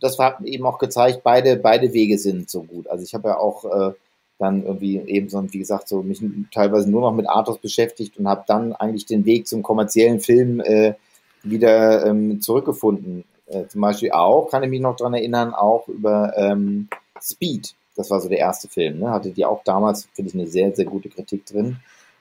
das 0.00 0.18
hat 0.18 0.40
eben 0.42 0.66
auch 0.66 0.78
gezeigt, 0.78 1.20
beide, 1.22 1.56
beide 1.56 1.92
Wege 1.92 2.18
sind 2.18 2.50
so 2.50 2.62
gut. 2.62 2.88
Also 2.88 3.04
ich 3.04 3.14
habe 3.14 3.28
ja 3.28 3.38
auch 3.38 3.64
äh, 3.64 3.92
dann 4.38 4.64
irgendwie 4.64 4.98
eben 4.98 5.28
so, 5.28 5.42
wie 5.52 5.58
gesagt, 5.58 5.88
so 5.88 6.02
mich 6.02 6.20
teilweise 6.52 6.90
nur 6.90 7.00
noch 7.00 7.12
mit 7.12 7.28
Arthos 7.28 7.58
beschäftigt 7.58 8.18
und 8.18 8.28
habe 8.28 8.44
dann 8.46 8.72
eigentlich 8.74 9.06
den 9.06 9.24
Weg 9.24 9.46
zum 9.46 9.62
kommerziellen 9.62 10.20
Film 10.20 10.60
äh, 10.60 10.94
wieder 11.42 12.04
ähm, 12.06 12.40
zurückgefunden. 12.40 13.24
Äh, 13.46 13.66
zum 13.68 13.80
Beispiel 13.80 14.10
auch, 14.10 14.50
kann 14.50 14.62
ich 14.62 14.70
mich 14.70 14.80
noch 14.80 14.96
dran 14.96 15.14
erinnern, 15.14 15.54
auch 15.54 15.88
über 15.88 16.36
ähm, 16.36 16.88
Speed. 17.20 17.74
Das 17.94 18.10
war 18.10 18.20
so 18.20 18.28
der 18.28 18.38
erste 18.38 18.68
Film. 18.68 18.98
Ne? 18.98 19.10
Hatte 19.10 19.30
die 19.30 19.46
auch 19.46 19.62
damals, 19.64 20.08
finde 20.12 20.28
ich, 20.28 20.34
eine 20.34 20.46
sehr, 20.48 20.74
sehr 20.74 20.84
gute 20.84 21.08
Kritik 21.08 21.46
drin. 21.46 21.78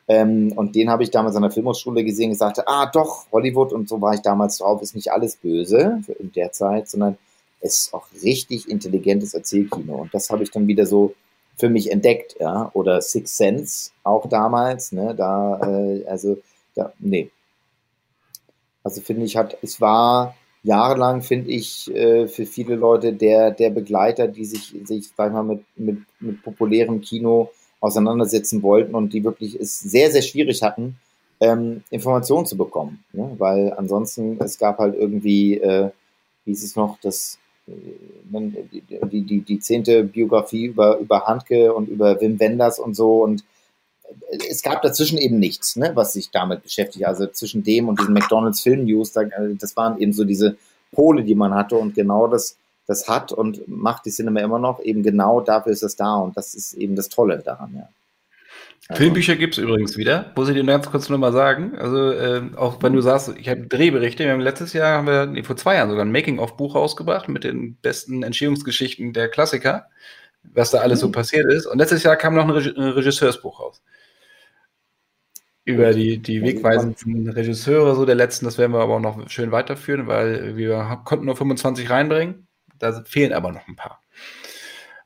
Ähm, 0.08 0.54
und 0.56 0.76
den 0.76 0.90
habe 0.90 1.04
ich 1.04 1.12
damals 1.12 1.36
an 1.36 1.42
der 1.42 1.52
Filmhochschule 1.52 2.04
gesehen 2.04 2.32
und 2.32 2.38
sagte, 2.38 2.68
ah 2.68 2.86
doch, 2.86 3.26
Hollywood 3.32 3.74
und 3.74 3.90
so 3.90 4.00
war 4.02 4.14
ich 4.14 4.22
damals 4.22 4.60
drauf, 4.60 4.82
ist 4.82 4.96
nicht 4.96 5.12
alles 5.12 5.36
böse 5.36 6.02
in 6.20 6.32
der 6.32 6.52
Zeit, 6.52 6.88
sondern 6.88 7.18
es 7.66 7.80
ist 7.80 7.94
auch 7.94 8.08
richtig 8.24 8.70
intelligentes 8.70 9.34
Erzählkino. 9.34 9.96
Und 9.96 10.14
das 10.14 10.30
habe 10.30 10.44
ich 10.44 10.52
dann 10.52 10.68
wieder 10.68 10.86
so 10.86 11.16
für 11.58 11.70
mich 11.70 11.92
entdeckt, 11.92 12.36
ja. 12.40 12.70
Oder 12.74 13.02
Six 13.02 13.36
Sense 13.38 13.92
auch 14.04 14.28
damals, 14.28 14.92
ne? 14.92 15.16
Da, 15.16 15.60
äh, 15.62 16.06
also, 16.06 16.38
da, 16.76 16.94
nee. 17.00 17.32
Also 18.84 19.02
finde 19.02 19.26
ich, 19.26 19.36
hat, 19.36 19.58
es 19.62 19.82
war 19.82 20.36
jahrelang, 20.64 21.22
finde 21.22 21.52
ich, 21.52 21.94
äh, 21.96 22.28
für 22.28 22.46
viele 22.46 22.76
Leute 22.76 23.14
der, 23.14 23.52
der 23.52 23.70
Begleiter, 23.72 24.28
die 24.28 24.46
sich, 24.46 24.76
sich 24.84 25.10
sag 25.16 25.28
ich 25.28 25.34
mal, 25.34 25.44
mit, 25.44 25.64
mit, 25.76 25.98
mit 26.20 26.44
populärem 26.44 27.02
Kino 27.02 27.50
auseinandersetzen 27.80 28.62
wollten 28.64 28.96
und 28.96 29.14
die 29.14 29.24
wirklich 29.24 29.60
es 29.60 29.80
sehr, 29.80 30.12
sehr 30.12 30.22
schwierig 30.22 30.62
hatten, 30.64 30.98
ähm, 31.40 31.84
Informationen 31.90 32.46
zu 32.46 32.58
bekommen. 32.58 33.04
Ne? 33.14 33.36
Weil 33.38 33.74
ansonsten, 33.74 34.40
es 34.40 34.58
gab 34.58 34.80
halt 34.80 34.96
irgendwie, 34.96 35.58
äh, 35.60 35.90
wie 36.46 36.52
ist 36.52 36.64
es 36.64 36.76
noch, 36.76 36.98
das 37.02 37.38
die, 37.68 39.22
die, 39.22 39.42
die 39.42 39.60
zehnte 39.60 40.04
Biografie 40.04 40.66
über, 40.66 40.98
über 41.00 41.26
Handke 41.26 41.74
und 41.74 41.88
über 41.88 42.20
Wim 42.22 42.40
Wenders 42.40 42.80
und 42.80 42.96
so 42.96 43.24
und 43.24 43.44
äh, 44.30 44.38
es 44.50 44.62
gab 44.62 44.82
dazwischen 44.82 45.18
eben 45.18 45.40
nichts, 45.40 45.76
ne, 45.76 45.92
was 45.96 46.14
sich 46.14 46.30
damit 46.32 46.64
beschäftigt. 46.64 47.06
Also 47.06 47.28
zwischen 47.28 47.64
dem 47.64 47.88
und 47.88 48.00
diesen 48.00 48.14
McDonalds 48.14 48.62
Film 48.62 48.86
News, 48.86 49.12
da, 49.14 49.22
äh, 49.22 49.56
das 49.60 49.76
waren 49.76 50.00
eben 50.00 50.14
so 50.14 50.24
diese 50.24 50.58
Pole, 50.92 51.24
die 51.24 51.36
man 51.36 51.54
hatte 51.54 51.76
und 51.76 51.96
genau 51.96 52.28
das, 52.28 52.58
das 52.88 53.08
hat 53.08 53.32
und 53.32 53.68
macht 53.68 54.06
die 54.06 54.12
Cinema 54.12 54.42
immer 54.42 54.60
noch. 54.60 54.80
Eben 54.82 55.04
genau 55.04 55.42
dafür 55.42 55.72
ist 55.72 55.84
es 55.84 55.96
da 55.96 56.16
und 56.18 56.38
das 56.38 56.54
ist 56.54 56.74
eben 56.74 56.96
das 56.96 57.10
Tolle 57.10 57.40
daran, 57.40 57.74
ja. 57.76 57.90
Also. 58.88 59.02
Filmbücher 59.02 59.36
gibt 59.36 59.58
es 59.58 59.64
übrigens 59.64 59.98
wieder, 59.98 60.32
muss 60.36 60.48
ich 60.48 60.56
dir 60.56 60.64
ganz 60.64 60.92
kurz 60.92 61.10
nur 61.10 61.18
mal 61.18 61.34
sagen. 61.34 61.76
Also, 61.76 62.12
äh, 62.12 62.44
auch 62.56 62.84
wenn 62.84 62.94
du 62.94 63.02
sagst, 63.02 63.34
ich 63.36 63.50
habe 63.50 63.66
Drehberichte, 63.66 64.26
wir 64.26 64.32
haben 64.32 64.42
letztes 64.42 64.74
Jahr, 64.74 64.98
haben 64.98 65.08
wir, 65.08 65.26
nee, 65.26 65.42
vor 65.42 65.58
zwei 65.58 65.76
Jahren 65.76 65.90
sogar 65.90 66.06
ein 66.06 66.12
Making-of-Buch 66.12 66.76
rausgebracht 66.76 67.28
mit 67.28 67.44
den 67.44 67.78
besten 67.78 68.22
Entstehungsgeschichten 68.22 69.12
der 69.12 69.30
Klassiker, 69.30 69.88
was 70.44 70.70
da 70.70 70.80
alles 70.80 71.00
mhm. 71.00 71.08
so 71.08 71.12
passiert 71.12 71.52
ist. 71.52 71.66
Und 71.66 71.80
letztes 71.80 72.04
Jahr 72.04 72.16
kam 72.16 72.36
noch 72.36 72.44
ein, 72.44 72.52
Reg 72.52 72.78
ein 72.78 72.90
Regisseursbuch 72.90 73.60
raus. 73.60 73.82
Über 75.64 75.94
die, 75.94 76.20
die 76.20 76.44
wegweisenden 76.44 77.28
Regisseure, 77.28 77.96
so 77.96 78.06
der 78.06 78.14
letzten, 78.14 78.46
das 78.46 78.60
werden 78.60 78.72
wir 78.72 78.82
aber 78.82 78.98
auch 78.98 79.00
noch 79.00 79.28
schön 79.32 79.52
weiterführen, 79.52 80.06
weil 80.06 80.56
wir 80.58 81.02
konnten 81.06 81.26
nur 81.26 81.36
25 81.36 81.90
reinbringen. 81.90 82.48
Da 82.78 83.02
fehlen 83.04 83.34
aber 83.34 83.52
noch 83.52 83.68
ein 83.68 83.76
paar. 83.76 84.00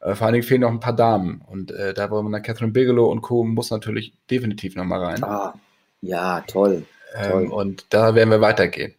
Äh, 0.02 0.16
vor 0.16 0.26
allen 0.26 0.34
Dingen 0.34 0.46
fehlen 0.46 0.62
noch 0.62 0.72
ein 0.72 0.80
paar 0.80 0.96
Damen. 0.96 1.42
Und 1.48 1.72
äh, 1.72 1.94
da 1.94 2.10
wollen 2.10 2.26
wir 2.26 2.32
dann 2.32 2.44
Catherine 2.44 2.72
Bigelow 2.72 3.10
und 3.12 3.22
Co. 3.22 3.44
muss 3.44 3.72
natürlich 3.72 4.14
definitiv 4.30 4.76
nochmal 4.76 5.04
rein. 5.04 5.24
Ah, 5.24 5.54
ja, 6.02 6.42
toll. 6.48 6.86
Ähm, 7.16 7.32
toll. 7.32 7.46
Und 7.48 7.86
da 7.90 8.16
werden 8.16 8.30
wir 8.30 8.42
weitergehen. 8.42 8.96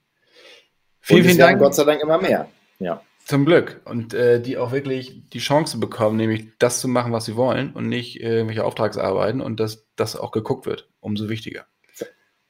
Vielen, 1.00 1.24
vielen 1.24 1.38
Dank. 1.38 1.58
Gott 1.58 1.74
sei 1.74 1.84
Dank 1.84 2.02
immer 2.02 2.18
mehr. 2.18 2.48
Ja. 2.78 3.02
Zum 3.24 3.46
Glück. 3.46 3.80
Und 3.84 4.12
äh, 4.12 4.40
die 4.40 4.58
auch 4.58 4.72
wirklich 4.72 5.22
die 5.32 5.38
Chance 5.38 5.78
bekommen, 5.78 6.16
nämlich 6.16 6.48
das 6.58 6.80
zu 6.80 6.88
machen, 6.88 7.12
was 7.12 7.24
sie 7.24 7.36
wollen 7.36 7.72
und 7.72 7.88
nicht 7.88 8.20
äh, 8.20 8.36
irgendwelche 8.36 8.64
Auftragsarbeiten 8.64 9.40
und 9.40 9.60
dass 9.60 9.86
das 9.96 10.16
auch 10.16 10.32
geguckt 10.32 10.66
wird. 10.66 10.88
Umso 11.00 11.28
wichtiger. 11.28 11.64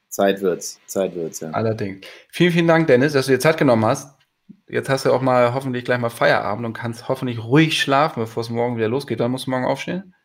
Zeit 0.09 0.41
wird's. 0.41 0.79
Zeit 0.87 1.15
wird's, 1.15 1.39
ja. 1.39 1.51
Allerdings. 1.51 2.05
Vielen, 2.29 2.51
vielen 2.51 2.67
Dank, 2.67 2.87
Dennis, 2.87 3.13
dass 3.13 3.27
du 3.27 3.31
dir 3.31 3.39
Zeit 3.39 3.57
genommen 3.57 3.85
hast 3.85 4.20
jetzt 4.71 4.89
hast 4.89 5.05
du 5.05 5.11
auch 5.11 5.21
mal 5.21 5.53
hoffentlich 5.53 5.85
gleich 5.85 5.99
mal 5.99 6.09
Feierabend 6.09 6.65
und 6.65 6.73
kannst 6.73 7.07
hoffentlich 7.07 7.43
ruhig 7.43 7.79
schlafen, 7.79 8.21
bevor 8.21 8.41
es 8.41 8.49
morgen 8.49 8.77
wieder 8.77 8.87
losgeht. 8.87 9.19
Dann 9.19 9.31
musst 9.31 9.47
du 9.47 9.51
morgen 9.51 9.65
aufstehen? 9.65 10.15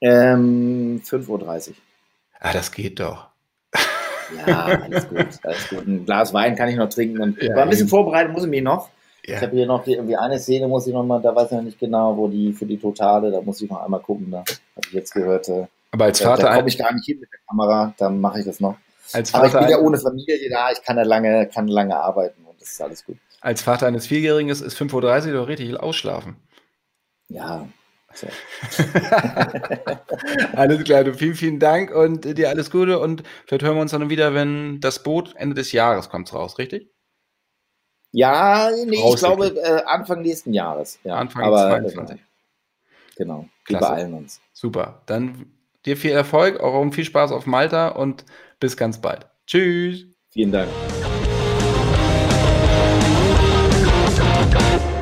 Ähm, 0.00 1.00
5.30 1.04 1.70
Uhr. 1.70 1.74
Ah, 2.40 2.52
das 2.52 2.72
geht 2.72 3.00
doch. 3.00 3.28
Ja, 4.46 4.64
alles 4.64 5.08
gut, 5.08 5.26
alles 5.42 5.68
gut. 5.68 5.86
Ein 5.86 6.04
Glas 6.04 6.32
Wein 6.32 6.56
kann 6.56 6.68
ich 6.68 6.76
noch 6.76 6.88
trinken. 6.88 7.20
Und 7.20 7.42
ja, 7.42 7.54
ein 7.56 7.68
bisschen 7.68 7.88
vorbereiten 7.88 8.32
muss 8.32 8.44
ich 8.44 8.50
mich 8.50 8.62
noch. 8.62 8.90
Ja. 9.26 9.36
Ich 9.36 9.42
habe 9.42 9.56
hier 9.56 9.66
noch 9.66 9.84
die, 9.84 9.94
irgendwie 9.94 10.16
eine 10.16 10.38
Szene, 10.38 10.68
muss 10.68 10.86
ich 10.86 10.92
noch 10.92 11.04
mal, 11.04 11.20
da 11.20 11.34
weiß 11.34 11.46
ich 11.46 11.56
noch 11.56 11.62
nicht 11.62 11.78
genau, 11.78 12.16
wo 12.16 12.28
die 12.28 12.52
für 12.52 12.66
die 12.66 12.78
Totale, 12.78 13.30
da 13.30 13.40
muss 13.40 13.60
ich 13.62 13.70
noch 13.70 13.82
einmal 13.82 14.00
gucken. 14.00 14.30
Da 14.30 14.38
habe 14.38 14.86
ich 14.86 14.92
jetzt 14.92 15.12
gehört. 15.12 15.48
Äh, 15.48 15.66
Aber 15.92 16.04
als 16.04 16.20
Vater. 16.20 16.42
Da, 16.42 16.48
da 16.50 16.56
komme 16.56 16.68
ich 16.68 16.78
gar 16.78 16.92
nicht 16.92 17.06
hin 17.06 17.20
mit 17.20 17.30
der 17.32 17.40
Kamera, 17.48 17.94
dann 17.96 18.20
mache 18.20 18.40
ich 18.40 18.44
das 18.44 18.60
noch. 18.60 18.76
Als 19.12 19.30
Vater 19.30 19.44
Aber 19.44 19.60
ich 19.60 19.66
bin 19.66 19.70
ja 19.70 19.78
ohne 19.78 19.98
Familie 19.98 20.50
da, 20.50 20.70
ich 20.72 20.82
kann 20.82 20.96
ja 20.96 21.04
lange, 21.04 21.46
kann 21.46 21.68
lange 21.68 21.96
arbeiten 21.96 22.43
das 22.64 22.72
ist 22.72 22.80
alles 22.80 23.04
gut. 23.04 23.18
Als 23.42 23.62
Vater 23.62 23.86
eines 23.86 24.06
Vierjährigen 24.06 24.50
ist 24.50 24.62
5.30 24.62 25.28
Uhr 25.28 25.32
doch 25.34 25.48
richtig 25.48 25.78
ausschlafen. 25.78 26.36
Ja, 27.28 27.68
so. 28.14 28.26
alles 30.54 30.84
klar, 30.84 31.04
du, 31.04 31.14
vielen, 31.14 31.34
vielen 31.34 31.58
Dank 31.58 31.90
und 31.90 32.38
dir 32.38 32.48
alles 32.48 32.70
Gute 32.70 33.00
und 33.00 33.22
vielleicht 33.46 33.64
hören 33.64 33.76
wir 33.76 33.82
uns 33.82 33.90
dann 33.90 34.08
wieder, 34.08 34.34
wenn 34.34 34.80
das 34.80 35.02
Boot 35.02 35.34
Ende 35.36 35.54
des 35.54 35.72
Jahres 35.72 36.08
kommt 36.08 36.32
raus, 36.32 36.58
richtig? 36.58 36.90
Ja, 38.12 38.70
nee, 38.86 38.96
ich 38.96 39.16
glaube 39.16 39.48
äh, 39.48 39.82
Anfang 39.84 40.22
nächsten 40.22 40.54
Jahres. 40.54 41.00
Ja. 41.02 41.16
Anfang 41.16 41.42
Aber, 41.42 41.68
22. 41.68 42.16
Äh, 42.16 42.20
genau, 43.16 43.48
wir 43.66 43.78
beeilen 43.78 44.14
uns. 44.14 44.40
Super, 44.52 45.02
dann 45.06 45.52
dir 45.84 45.96
viel 45.96 46.12
Erfolg, 46.12 46.60
auch 46.60 46.88
viel 46.92 47.04
Spaß 47.04 47.32
auf 47.32 47.46
Malta 47.46 47.88
und 47.88 48.24
bis 48.60 48.76
ganz 48.76 49.00
bald. 49.00 49.26
Tschüss. 49.46 50.06
Vielen 50.30 50.52
Dank. 50.52 50.68
go. 54.54 54.93